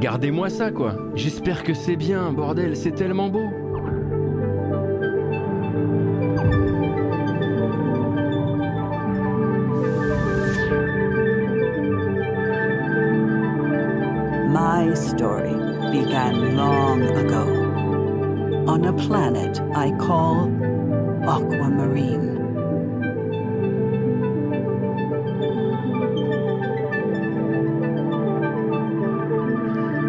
Regardez-moi 0.00 0.48
ça 0.48 0.70
quoi. 0.70 0.94
J'espère 1.14 1.62
que 1.62 1.74
c'est 1.74 1.94
bien, 1.94 2.32
bordel, 2.32 2.74
c'est 2.74 2.92
tellement 2.92 3.28
beau. 3.28 3.50
My 14.48 14.94
story 14.96 15.52
began 15.92 16.56
long 16.56 17.02
ago 17.22 17.44
on 18.66 18.82
a 18.84 18.92
planet 18.94 19.60
I 19.74 19.92
call 19.98 20.48
Aquamarine. 21.28 22.19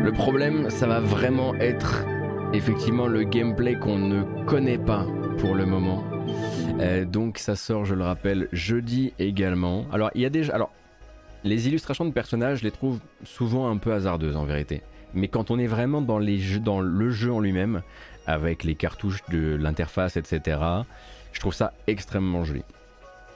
Problème, 0.10 0.70
ça 0.70 0.88
va 0.88 1.00
vraiment 1.00 1.54
être 1.56 2.06
effectivement 2.54 3.08
le 3.08 3.24
gameplay 3.24 3.76
qu'on 3.76 4.00
ne 4.00 4.24
connaît 4.46 4.80
pas 4.80 5.06
pour 5.38 5.54
le 5.54 5.66
moment. 5.66 6.04
Euh, 6.80 7.06
donc 7.06 7.38
ça 7.38 7.56
sort, 7.56 7.86
je 7.86 7.94
le 7.94 8.04
rappelle, 8.04 8.48
jeudi 8.52 9.14
également. 9.20 9.86
Alors 9.94 10.10
il 10.16 10.22
y 10.22 10.26
a 10.26 10.30
déjà, 10.30 10.56
alors 10.56 10.72
les 11.44 11.68
illustrations 11.68 12.06
de 12.06 12.12
personnages, 12.12 12.60
je 12.60 12.64
les 12.64 12.72
trouve 12.72 13.00
souvent 13.24 13.70
un 13.70 13.78
peu 13.78 13.94
hasardeuses 13.94 14.38
en 14.38 14.46
vérité. 14.46 14.82
Mais 15.14 15.28
quand 15.28 15.52
on 15.52 15.60
est 15.60 15.68
vraiment 15.68 16.02
dans 16.02 16.20
dans 16.20 16.82
le 16.82 17.10
jeu 17.10 17.32
en 17.32 17.40
lui-même, 17.40 17.82
avec 18.26 18.64
les 18.64 18.76
cartouches 18.76 19.22
de 19.30 19.56
l'interface, 19.56 20.18
etc., 20.18 20.60
je 21.32 21.40
trouve 21.40 21.54
ça 21.54 21.74
extrêmement 21.88 22.44
joli. 22.44 22.64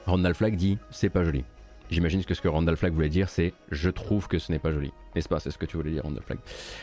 Randall 0.06 0.34
Flagg 0.34 0.56
dit 0.56 0.78
c'est 0.90 1.10
pas 1.10 1.24
joli. 1.24 1.44
J'imagine 1.90 2.24
que 2.24 2.34
ce 2.34 2.40
que 2.40 2.48
Randall 2.48 2.76
Flagg 2.76 2.92
voulait 2.92 3.08
dire, 3.08 3.28
c'est 3.28 3.52
je 3.70 3.90
trouve 3.90 4.26
que 4.26 4.38
ce 4.38 4.50
n'est 4.50 4.58
pas 4.58 4.72
joli. 4.72 4.92
N'est-ce 5.16 5.28
pas? 5.28 5.40
C'est 5.40 5.50
ce 5.50 5.56
que 5.56 5.64
tu 5.64 5.78
voulais 5.78 5.90
dire, 5.90 6.02
Randall 6.02 6.22
Flagg. 6.22 6.38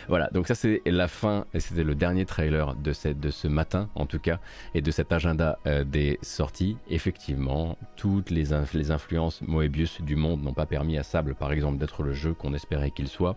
Voilà, 0.07 0.29
donc 0.33 0.47
ça 0.47 0.55
c'est 0.55 0.81
la 0.85 1.07
fin, 1.07 1.45
et 1.53 1.59
c'était 1.59 1.83
le 1.83 1.93
dernier 1.93 2.25
trailer 2.25 2.75
de, 2.75 2.91
cette, 2.91 3.19
de 3.19 3.29
ce 3.29 3.47
matin, 3.47 3.89
en 3.93 4.07
tout 4.07 4.19
cas, 4.19 4.39
et 4.73 4.81
de 4.81 4.89
cet 4.91 5.11
agenda 5.11 5.59
euh, 5.67 5.83
des 5.83 6.17
sorties. 6.23 6.77
Effectivement, 6.89 7.77
toutes 7.95 8.31
les, 8.31 8.45
les 8.73 8.91
influences 8.91 9.41
Moebius 9.43 10.01
du 10.01 10.15
monde 10.15 10.43
n'ont 10.43 10.53
pas 10.53 10.65
permis 10.65 10.97
à 10.97 11.03
Sable, 11.03 11.35
par 11.35 11.51
exemple, 11.51 11.77
d'être 11.77 12.01
le 12.01 12.13
jeu 12.13 12.33
qu'on 12.33 12.53
espérait 12.55 12.89
qu'il 12.89 13.07
soit. 13.07 13.35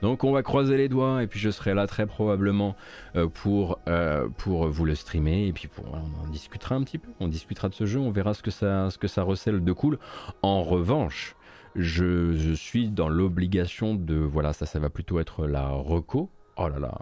Donc 0.00 0.24
on 0.24 0.32
va 0.32 0.42
croiser 0.42 0.76
les 0.76 0.88
doigts, 0.88 1.22
et 1.22 1.26
puis 1.26 1.40
je 1.40 1.50
serai 1.50 1.74
là 1.74 1.86
très 1.86 2.06
probablement 2.06 2.74
euh, 3.16 3.28
pour, 3.28 3.78
euh, 3.86 4.28
pour 4.38 4.68
vous 4.68 4.86
le 4.86 4.94
streamer, 4.94 5.46
et 5.46 5.52
puis 5.52 5.68
pour, 5.68 5.84
on 5.92 6.24
en 6.24 6.28
discutera 6.30 6.74
un 6.74 6.84
petit 6.84 6.98
peu. 6.98 7.10
On 7.20 7.28
discutera 7.28 7.68
de 7.68 7.74
ce 7.74 7.84
jeu, 7.84 8.00
on 8.00 8.10
verra 8.10 8.32
ce 8.32 8.42
que 8.42 8.50
ça, 8.50 8.90
ce 8.90 8.96
que 8.96 9.08
ça 9.08 9.22
recèle 9.22 9.62
de 9.62 9.72
cool. 9.72 9.98
En 10.40 10.62
revanche, 10.62 11.34
je, 11.78 12.54
suis 12.54 12.88
dans 12.88 13.08
l'obligation 13.08 13.94
de. 13.94 14.16
Voilà, 14.16 14.52
ça, 14.52 14.66
ça 14.66 14.78
va 14.78 14.90
plutôt 14.90 15.20
être 15.20 15.46
la 15.46 15.68
reco. 15.68 16.30
Oh 16.56 16.68
là 16.68 16.78
là, 16.78 16.98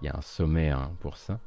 il 0.00 0.06
y 0.06 0.08
a 0.08 0.16
un 0.16 0.22
sommet 0.22 0.70
hein, 0.70 0.90
pour 1.00 1.16
ça. 1.16 1.38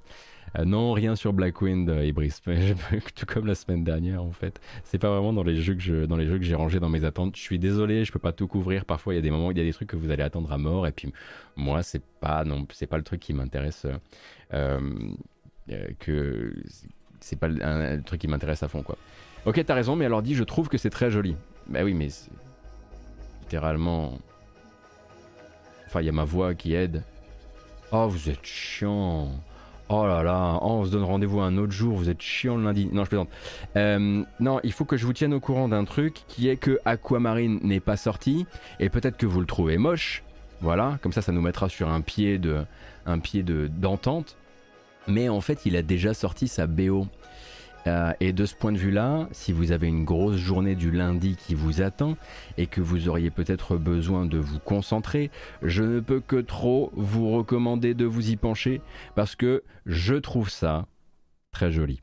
Euh, 0.58 0.66
non, 0.66 0.92
rien 0.92 1.16
sur 1.16 1.34
Blackwind 1.34 1.90
et 1.90 2.10
euh, 2.10 2.12
Brice, 2.12 2.42
tout 3.16 3.26
comme 3.26 3.48
la 3.48 3.56
semaine 3.56 3.84
dernière 3.84 4.22
en 4.22 4.32
fait. 4.32 4.60
C'est 4.84 4.98
pas 4.98 5.10
vraiment 5.10 5.32
dans 5.32 5.44
les 5.44 5.56
jeux 5.56 5.76
que 5.76 5.82
je, 5.82 6.06
dans 6.06 6.18
les 6.18 6.28
jeux 6.28 6.38
que 6.38 6.44
j'ai 6.44 6.56
rangés 6.56 6.80
dans 6.80 6.90
mes 6.90 7.06
attentes. 7.06 7.36
Je 7.36 7.42
suis 7.42 7.60
désolé, 7.60 8.04
je 8.04 8.12
peux 8.12 8.20
pas 8.20 8.34
tout 8.34 8.48
couvrir. 8.48 8.86
Parfois, 8.86 9.14
il 9.14 9.18
y 9.18 9.20
a 9.20 9.22
des 9.22 9.32
moments, 9.32 9.52
il 9.52 9.58
y 9.58 9.62
a 9.62 9.64
des 9.64 9.74
trucs 9.74 9.90
que 9.90 9.96
vous 9.96 10.12
allez 10.12 10.24
attendre 10.24 10.52
à 10.52 10.58
mort. 10.58 10.88
Et 10.88 10.92
puis 10.92 11.14
moi, 11.56 11.84
c'est 11.84 12.04
pas 12.20 12.44
non, 12.44 12.68
c'est 12.72 12.88
pas 12.88 12.98
le 12.98 13.04
truc 13.04 13.22
qui 13.22 13.34
m'intéresse. 13.34 13.88
Euh, 14.54 14.80
que 16.00 16.54
c'est 17.22 17.40
pas 17.40 17.48
le 17.48 18.02
truc 18.02 18.20
qui 18.20 18.28
m'intéresse 18.28 18.62
à 18.62 18.68
fond 18.68 18.84
quoi. 18.84 18.98
Ok, 19.46 19.64
t'as 19.66 19.74
raison, 19.74 19.96
mais 19.96 20.06
alors 20.06 20.22
dit, 20.22 20.36
je 20.36 20.44
trouve 20.44 20.68
que 20.70 20.78
c'est 20.78 20.90
très 20.90 21.10
joli. 21.10 21.36
Bah 21.72 21.82
oui, 21.84 21.94
mais 21.94 22.10
littéralement. 23.42 24.20
Enfin, 25.88 26.02
il 26.02 26.06
y 26.06 26.10
a 26.10 26.14
ma 26.14 26.26
voix 26.26 26.54
qui 26.54 26.74
aide. 26.74 27.04
Oh, 27.92 28.08
vous 28.08 28.30
êtes 28.30 28.46
chiant. 28.46 29.30
Oh 29.90 30.08
là 30.08 30.24
là, 30.24 30.58
oh, 30.62 30.68
on 30.68 30.86
se 30.86 30.92
donne 30.92 31.04
rendez-vous 31.04 31.42
un 31.42 31.58
autre 31.58 31.74
jour, 31.74 31.98
vous 31.98 32.10
êtes 32.10 32.22
chiant 32.22 32.56
le 32.56 32.64
lundi. 32.64 32.88
Non, 32.94 33.04
je 33.04 33.10
plaisante. 33.10 33.28
Euh, 33.76 34.24
non, 34.40 34.62
il 34.64 34.72
faut 34.72 34.86
que 34.86 34.96
je 34.96 35.06
vous 35.06 35.12
tienne 35.12 35.34
au 35.34 35.42
courant 35.42 35.68
d'un 35.68 35.84
truc 35.84 36.24
qui 36.30 36.48
est 36.48 36.56
que 36.56 36.80
Aquamarine 36.86 37.60
n'est 37.62 37.82
pas 37.82 37.98
sorti 37.98 38.46
et 38.80 38.90
peut-être 38.90 39.18
que 39.18 39.26
vous 39.26 39.42
le 39.42 39.46
trouvez 39.46 39.78
moche. 39.78 40.24
Voilà, 40.62 40.98
comme 41.02 41.12
ça, 41.12 41.22
ça 41.22 41.34
nous 41.34 41.42
mettra 41.42 41.68
sur 41.68 41.90
un 41.90 42.00
pied 42.00 42.38
de, 42.38 42.64
un 43.06 43.20
pied 43.20 43.44
de 43.44 43.68
d'entente. 43.68 44.38
Mais 45.08 45.28
en 45.28 45.42
fait, 45.42 45.66
il 45.66 45.76
a 45.76 45.82
déjà 45.82 46.14
sorti 46.14 46.48
sa 46.48 46.68
BO 46.68 47.08
euh, 47.88 48.14
et 48.20 48.34
de 48.34 48.46
ce 48.46 48.56
point 48.56 48.72
de 48.72 48.78
vue-là, 48.78 49.28
si 49.32 49.52
vous 49.52 49.72
avez 49.72 49.88
une 49.88 50.04
grosse 50.04 50.38
journée 50.38 50.76
du 50.76 50.92
lundi 50.92 51.36
qui 51.36 51.56
vous 51.56 51.82
attend 51.82 52.16
et 52.58 52.68
que 52.68 52.82
vous 52.82 53.10
auriez 53.10 53.30
peut-être 53.30 53.78
besoin 53.78 54.26
de 54.26 54.38
vous 54.38 54.60
concentrer, 54.60 55.32
je 55.64 55.84
ne 55.84 56.00
peux 56.00 56.20
que 56.20 56.38
trop 56.38 56.92
vous 56.96 57.32
recommander 57.32 57.94
de 57.94 58.06
vous 58.06 58.30
y 58.30 58.36
pencher 58.36 58.82
parce 59.16 59.36
que 59.36 59.64
je 59.86 60.16
trouve 60.16 60.50
ça 60.50 60.86
très 61.52 61.72
joli. 61.72 62.02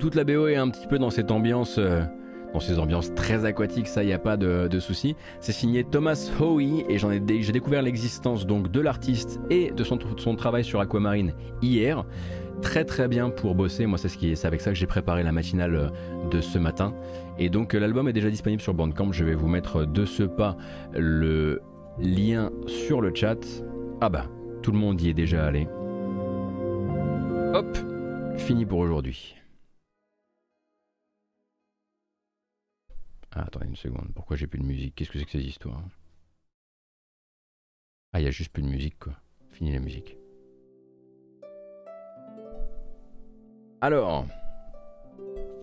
Toute 0.00 0.14
la 0.14 0.24
BO 0.24 0.48
est 0.48 0.56
un 0.56 0.70
petit 0.70 0.86
peu 0.86 0.98
dans 0.98 1.10
cette 1.10 1.30
ambiance, 1.30 1.76
euh, 1.78 2.00
dans 2.54 2.58
ces 2.58 2.78
ambiances 2.78 3.14
très 3.14 3.44
aquatiques, 3.44 3.86
ça 3.86 4.02
y 4.02 4.14
a 4.14 4.18
pas 4.18 4.38
de, 4.38 4.66
de 4.66 4.80
souci. 4.80 5.14
C'est 5.40 5.52
signé 5.52 5.84
Thomas 5.84 6.30
Howe 6.40 6.60
et 6.60 6.98
j'en 6.98 7.10
ai, 7.10 7.22
j'ai 7.42 7.52
découvert 7.52 7.82
l'existence 7.82 8.46
donc 8.46 8.70
de 8.70 8.80
l'artiste 8.80 9.40
et 9.50 9.70
de 9.70 9.84
son, 9.84 9.98
travail 10.36 10.64
sur 10.64 10.80
Aquamarine 10.80 11.34
hier. 11.60 12.04
Très 12.62 12.84
très 12.84 13.08
bien 13.08 13.30
pour 13.30 13.54
bosser. 13.54 13.86
Moi, 13.86 13.98
c'est 13.98 14.08
c'est 14.08 14.46
avec 14.46 14.60
ça 14.62 14.70
que 14.70 14.76
j'ai 14.76 14.86
préparé 14.86 15.22
la 15.22 15.32
matinale 15.32 15.74
euh, 15.74 15.88
de 16.30 16.40
ce 16.40 16.58
matin. 16.58 16.94
Et 17.38 17.50
donc, 17.50 17.74
euh, 17.74 17.78
l'album 17.78 18.08
est 18.08 18.12
déjà 18.12 18.30
disponible 18.30 18.60
sur 18.62 18.74
Bandcamp. 18.74 19.12
Je 19.12 19.24
vais 19.24 19.34
vous 19.34 19.48
mettre 19.48 19.84
de 19.84 20.04
ce 20.04 20.22
pas 20.22 20.56
le 20.94 21.60
lien 21.98 22.50
sur 22.66 23.00
le 23.02 23.14
chat. 23.14 23.38
Ah 24.00 24.08
bah, 24.08 24.26
tout 24.62 24.72
le 24.72 24.78
monde 24.78 25.00
y 25.00 25.10
est 25.10 25.14
déjà 25.14 25.46
allé. 25.46 25.68
Hop, 27.54 27.78
fini 28.36 28.64
pour 28.64 28.78
aujourd'hui. 28.78 29.39
Ah, 33.32 33.42
attendez 33.42 33.66
une 33.66 33.76
seconde. 33.76 34.10
Pourquoi 34.14 34.36
j'ai 34.36 34.46
plus 34.46 34.58
de 34.58 34.64
musique? 34.64 34.94
Qu'est-ce 34.94 35.10
que 35.10 35.18
c'est 35.18 35.24
que 35.24 35.30
ces 35.30 35.44
histoires? 35.44 35.82
Ah, 38.12 38.20
il 38.20 38.24
y 38.24 38.26
a 38.28 38.32
juste 38.32 38.52
plus 38.52 38.62
de 38.62 38.68
musique, 38.68 38.98
quoi. 38.98 39.14
Fini 39.50 39.72
la 39.72 39.78
musique. 39.78 40.16
Alors, 43.82 44.26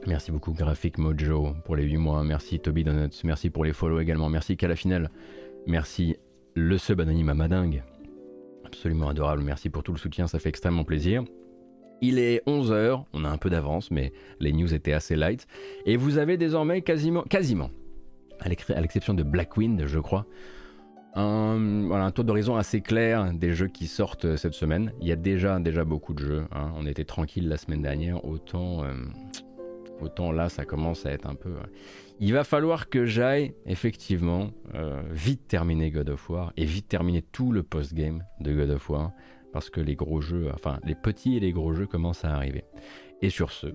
merci 0.07 0.31
beaucoup 0.31 0.51
Graphic 0.51 0.97
Mojo 0.97 1.53
pour 1.65 1.75
les 1.75 1.83
8 1.83 1.97
mois, 1.97 2.23
merci 2.23 2.59
Toby 2.59 2.83
Donuts, 2.83 3.21
merci 3.23 3.51
pour 3.51 3.63
les 3.63 3.73
follow 3.73 3.99
également, 3.99 4.27
merci 4.27 4.57
Calafinel, 4.57 5.11
merci 5.67 6.17
le 6.55 6.79
sub 6.79 6.99
anonyme 6.99 7.29
à 7.29 7.35
Madingue, 7.35 7.83
absolument 8.65 9.09
adorable, 9.09 9.43
merci 9.43 9.69
pour 9.69 9.83
tout 9.83 9.91
le 9.91 9.99
soutien, 9.99 10.25
ça 10.25 10.39
fait 10.39 10.49
extrêmement 10.49 10.83
plaisir. 10.83 11.25
Il 12.01 12.19
est 12.19 12.43
11h, 12.47 13.03
on 13.13 13.25
a 13.25 13.29
un 13.29 13.37
peu 13.37 13.49
d'avance, 13.49 13.89
mais 13.91 14.13
les 14.39 14.53
news 14.53 14.73
étaient 14.73 14.93
assez 14.93 15.15
light, 15.15 15.47
et 15.85 15.97
vous 15.97 16.17
avez 16.19 16.37
désormais 16.37 16.81
quasiment, 16.81 17.23
quasiment, 17.23 17.71
à 18.39 18.49
l'ex- 18.49 18.69
à 18.69 18.79
l'exception 18.81 19.13
de 19.15 19.23
Blackwind, 19.23 19.85
je 19.87 19.99
crois, 19.99 20.25
un, 21.15 21.87
voilà, 21.87 22.05
un 22.05 22.11
tour 22.11 22.23
d'horizon 22.25 22.55
assez 22.57 22.81
clair 22.81 23.33
des 23.33 23.53
jeux 23.53 23.67
qui 23.67 23.87
sortent 23.87 24.25
euh, 24.25 24.37
cette 24.37 24.53
semaine. 24.53 24.91
Il 25.01 25.07
y 25.07 25.11
a 25.11 25.15
déjà, 25.15 25.59
déjà 25.59 25.83
beaucoup 25.83 26.13
de 26.13 26.19
jeux. 26.19 26.43
hein. 26.51 26.71
On 26.77 26.85
était 26.85 27.05
tranquille 27.05 27.47
la 27.47 27.57
semaine 27.57 27.81
dernière, 27.81 28.23
autant, 28.25 28.83
euh, 28.83 28.93
autant 29.99 30.31
là 30.31 30.49
ça 30.49 30.65
commence 30.65 31.07
à 31.07 31.11
être 31.11 31.27
un 31.27 31.33
peu. 31.33 31.53
Il 32.19 32.33
va 32.33 32.43
falloir 32.43 32.89
que 32.89 33.05
j'aille 33.05 33.53
effectivement 33.65 34.51
euh, 34.75 35.01
vite 35.11 35.47
terminer 35.47 35.89
God 35.89 36.09
of 36.11 36.29
War 36.29 36.53
et 36.57 36.65
vite 36.65 36.87
terminer 36.87 37.23
tout 37.23 37.51
le 37.51 37.63
post-game 37.63 38.23
de 38.41 38.53
God 38.53 38.69
of 38.71 38.87
War 38.89 39.11
parce 39.53 39.69
que 39.69 39.81
les 39.81 39.95
gros 39.95 40.21
jeux, 40.21 40.49
enfin 40.53 40.79
les 40.83 40.95
petits 40.95 41.37
et 41.37 41.39
les 41.39 41.51
gros 41.51 41.73
jeux 41.73 41.87
commencent 41.87 42.25
à 42.25 42.33
arriver. 42.33 42.65
Et 43.21 43.29
sur 43.29 43.51
ce, 43.51 43.67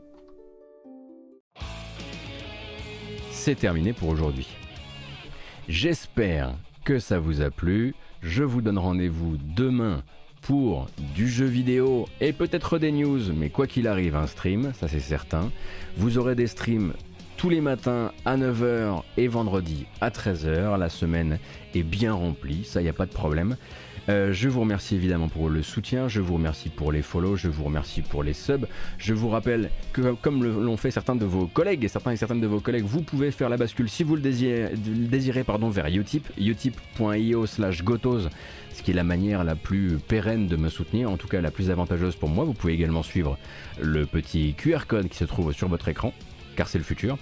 c'est 3.31 3.57
terminé 3.57 3.93
pour 3.93 4.09
aujourd'hui. 4.09 4.49
J'espère 5.69 6.55
que 6.85 6.99
ça 6.99 7.19
vous 7.19 7.41
a 7.41 7.51
plu. 7.51 7.95
Je 8.21 8.45
vous 8.45 8.63
donne 8.63 8.79
rendez-vous 8.79 9.37
demain 9.37 10.03
pour 10.43 10.89
du 11.15 11.29
jeu 11.29 11.47
vidéo 11.47 12.07
et 12.21 12.33
peut-être 12.33 12.79
des 12.79 12.93
news, 12.93 13.33
mais 13.35 13.49
quoi 13.49 13.67
qu'il 13.67 13.87
arrive, 13.87 14.17
un 14.17 14.27
stream, 14.27 14.73
ça 14.75 14.89
c'est 14.89 15.01
certain. 15.01 15.51
Vous 15.97 16.19
aurez 16.19 16.35
des 16.35 16.49
streams 16.49 16.93
tous 17.37 17.49
les 17.49 17.61
matins 17.61 18.13
à 18.25 18.37
9h 18.37 19.03
et 19.17 19.27
vendredi 19.27 19.87
à 20.01 20.11
13h. 20.11 20.79
La 20.79 20.89
semaine 20.89 21.39
est 21.75 21.83
bien 21.83 22.13
remplie, 22.13 22.65
ça 22.65 22.83
y 22.83 22.89
a 22.89 22.93
pas 22.93 23.07
de 23.07 23.13
problème. 23.13 23.57
Euh, 24.09 24.33
je 24.33 24.49
vous 24.49 24.61
remercie 24.61 24.97
évidemment 24.97 25.29
pour 25.29 25.49
le 25.49 25.63
soutien, 25.63 26.09
je 26.09 26.21
vous 26.21 26.35
remercie 26.35 26.69
pour 26.69 26.91
les 26.91 27.03
follow, 27.03 27.37
je 27.37 27.49
vous 27.49 27.65
remercie 27.65 28.03
pour 28.03 28.23
les 28.23 28.33
subs. 28.33 28.67
Je 28.99 29.15
vous 29.15 29.29
rappelle 29.29 29.71
que 29.93 30.15
comme 30.15 30.45
l'ont 30.45 30.77
fait 30.77 30.91
certains 30.91 31.15
de 31.15 31.25
vos 31.25 31.47
collègues 31.47 31.87
certains 31.89 32.13
et 32.13 32.17
certaines 32.17 32.41
de 32.41 32.47
vos 32.47 32.61
collègues, 32.61 32.85
vous 32.85 33.03
pouvez 33.03 33.31
faire 33.31 33.49
la 33.49 33.57
bascule 33.57 33.89
si 33.89 34.03
vous 34.03 34.17
le 34.17 34.23
désirez, 34.23 34.73
désirez 34.77 35.45
pardon, 35.45 35.69
vers 35.69 35.87
Utip, 35.87 36.29
utip.io 36.39 37.47
slash 37.47 37.85
gotos, 37.85 38.29
ce 38.73 38.83
qui 38.83 38.91
est 38.91 38.95
la 38.95 39.05
manière 39.05 39.45
la 39.45 39.55
plus 39.55 39.99
pérenne 39.99 40.47
de 40.47 40.57
me 40.57 40.69
soutenir, 40.69 41.11
en 41.11 41.17
tout 41.17 41.29
cas 41.29 41.41
la 41.41 41.51
plus 41.51 41.71
avantageuse 41.71 42.17
pour 42.17 42.29
moi. 42.29 42.45
Vous 42.45 42.55
pouvez 42.55 42.73
également 42.73 43.03
suivre 43.03 43.39
le 43.81 44.07
petit 44.07 44.55
QR 44.55 44.87
code 44.89 45.09
qui 45.09 45.17
se 45.17 45.25
trouve 45.25 45.53
sur 45.53 45.69
votre 45.69 45.89
écran, 45.89 46.13
car 46.57 46.69
c'est 46.69 46.79
le 46.79 46.85
futur. 46.85 47.19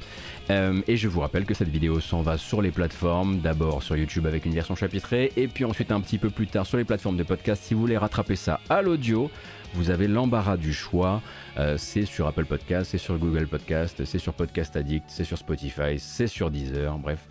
Euh, 0.50 0.80
et 0.88 0.96
je 0.96 1.06
vous 1.06 1.20
rappelle 1.20 1.44
que 1.44 1.54
cette 1.54 1.68
vidéo 1.68 2.00
s'en 2.00 2.22
va 2.22 2.36
sur 2.36 2.60
les 2.60 2.72
plateformes, 2.72 3.38
d'abord 3.38 3.84
sur 3.84 3.96
YouTube 3.96 4.26
avec 4.26 4.44
une 4.46 4.52
version 4.52 4.74
chapitrée, 4.74 5.32
et 5.36 5.46
puis 5.46 5.64
ensuite 5.64 5.92
un 5.92 6.00
petit 6.00 6.18
peu 6.18 6.28
plus 6.28 6.48
tard 6.48 6.66
sur 6.66 6.76
les 6.76 6.84
plateformes 6.84 7.16
de 7.16 7.22
podcast. 7.22 7.62
Si 7.62 7.74
vous 7.74 7.80
voulez 7.80 7.96
rattraper 7.96 8.34
ça 8.34 8.58
à 8.68 8.82
l'audio, 8.82 9.30
vous 9.74 9.90
avez 9.90 10.08
l'embarras 10.08 10.56
du 10.56 10.72
choix. 10.72 11.22
Euh, 11.56 11.76
c'est 11.78 12.04
sur 12.04 12.26
Apple 12.26 12.46
Podcast, 12.46 12.90
c'est 12.90 12.98
sur 12.98 13.16
Google 13.16 13.46
Podcast, 13.46 14.04
c'est 14.04 14.18
sur 14.18 14.34
Podcast 14.34 14.76
Addict, 14.76 15.04
c'est 15.06 15.24
sur 15.24 15.38
Spotify, 15.38 15.98
c'est 15.98 16.26
sur 16.26 16.50
Deezer, 16.50 16.98
bref. 16.98 17.28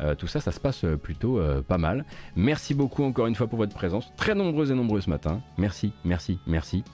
Euh, 0.00 0.14
tout 0.14 0.26
ça, 0.26 0.40
ça 0.40 0.50
se 0.50 0.58
passe 0.58 0.86
plutôt 1.02 1.40
pas 1.68 1.78
mal. 1.78 2.06
Merci 2.36 2.72
beaucoup 2.72 3.04
encore 3.04 3.26
une 3.26 3.34
fois 3.34 3.48
pour 3.48 3.58
votre 3.58 3.74
présence, 3.74 4.10
très 4.16 4.34
nombreuses 4.34 4.70
et 4.70 4.74
nombreux 4.74 5.02
ce 5.02 5.10
matin. 5.10 5.42
Merci, 5.58 5.92
merci, 6.04 6.38
merci. 6.46 6.84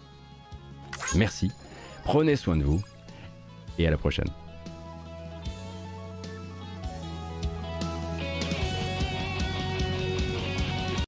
Merci. 1.14 1.52
Prenez 2.02 2.34
soin 2.34 2.56
de 2.56 2.64
vous 2.64 2.82
et 3.78 3.86
à 3.86 3.90
la 3.90 3.96
prochaine. 3.96 4.28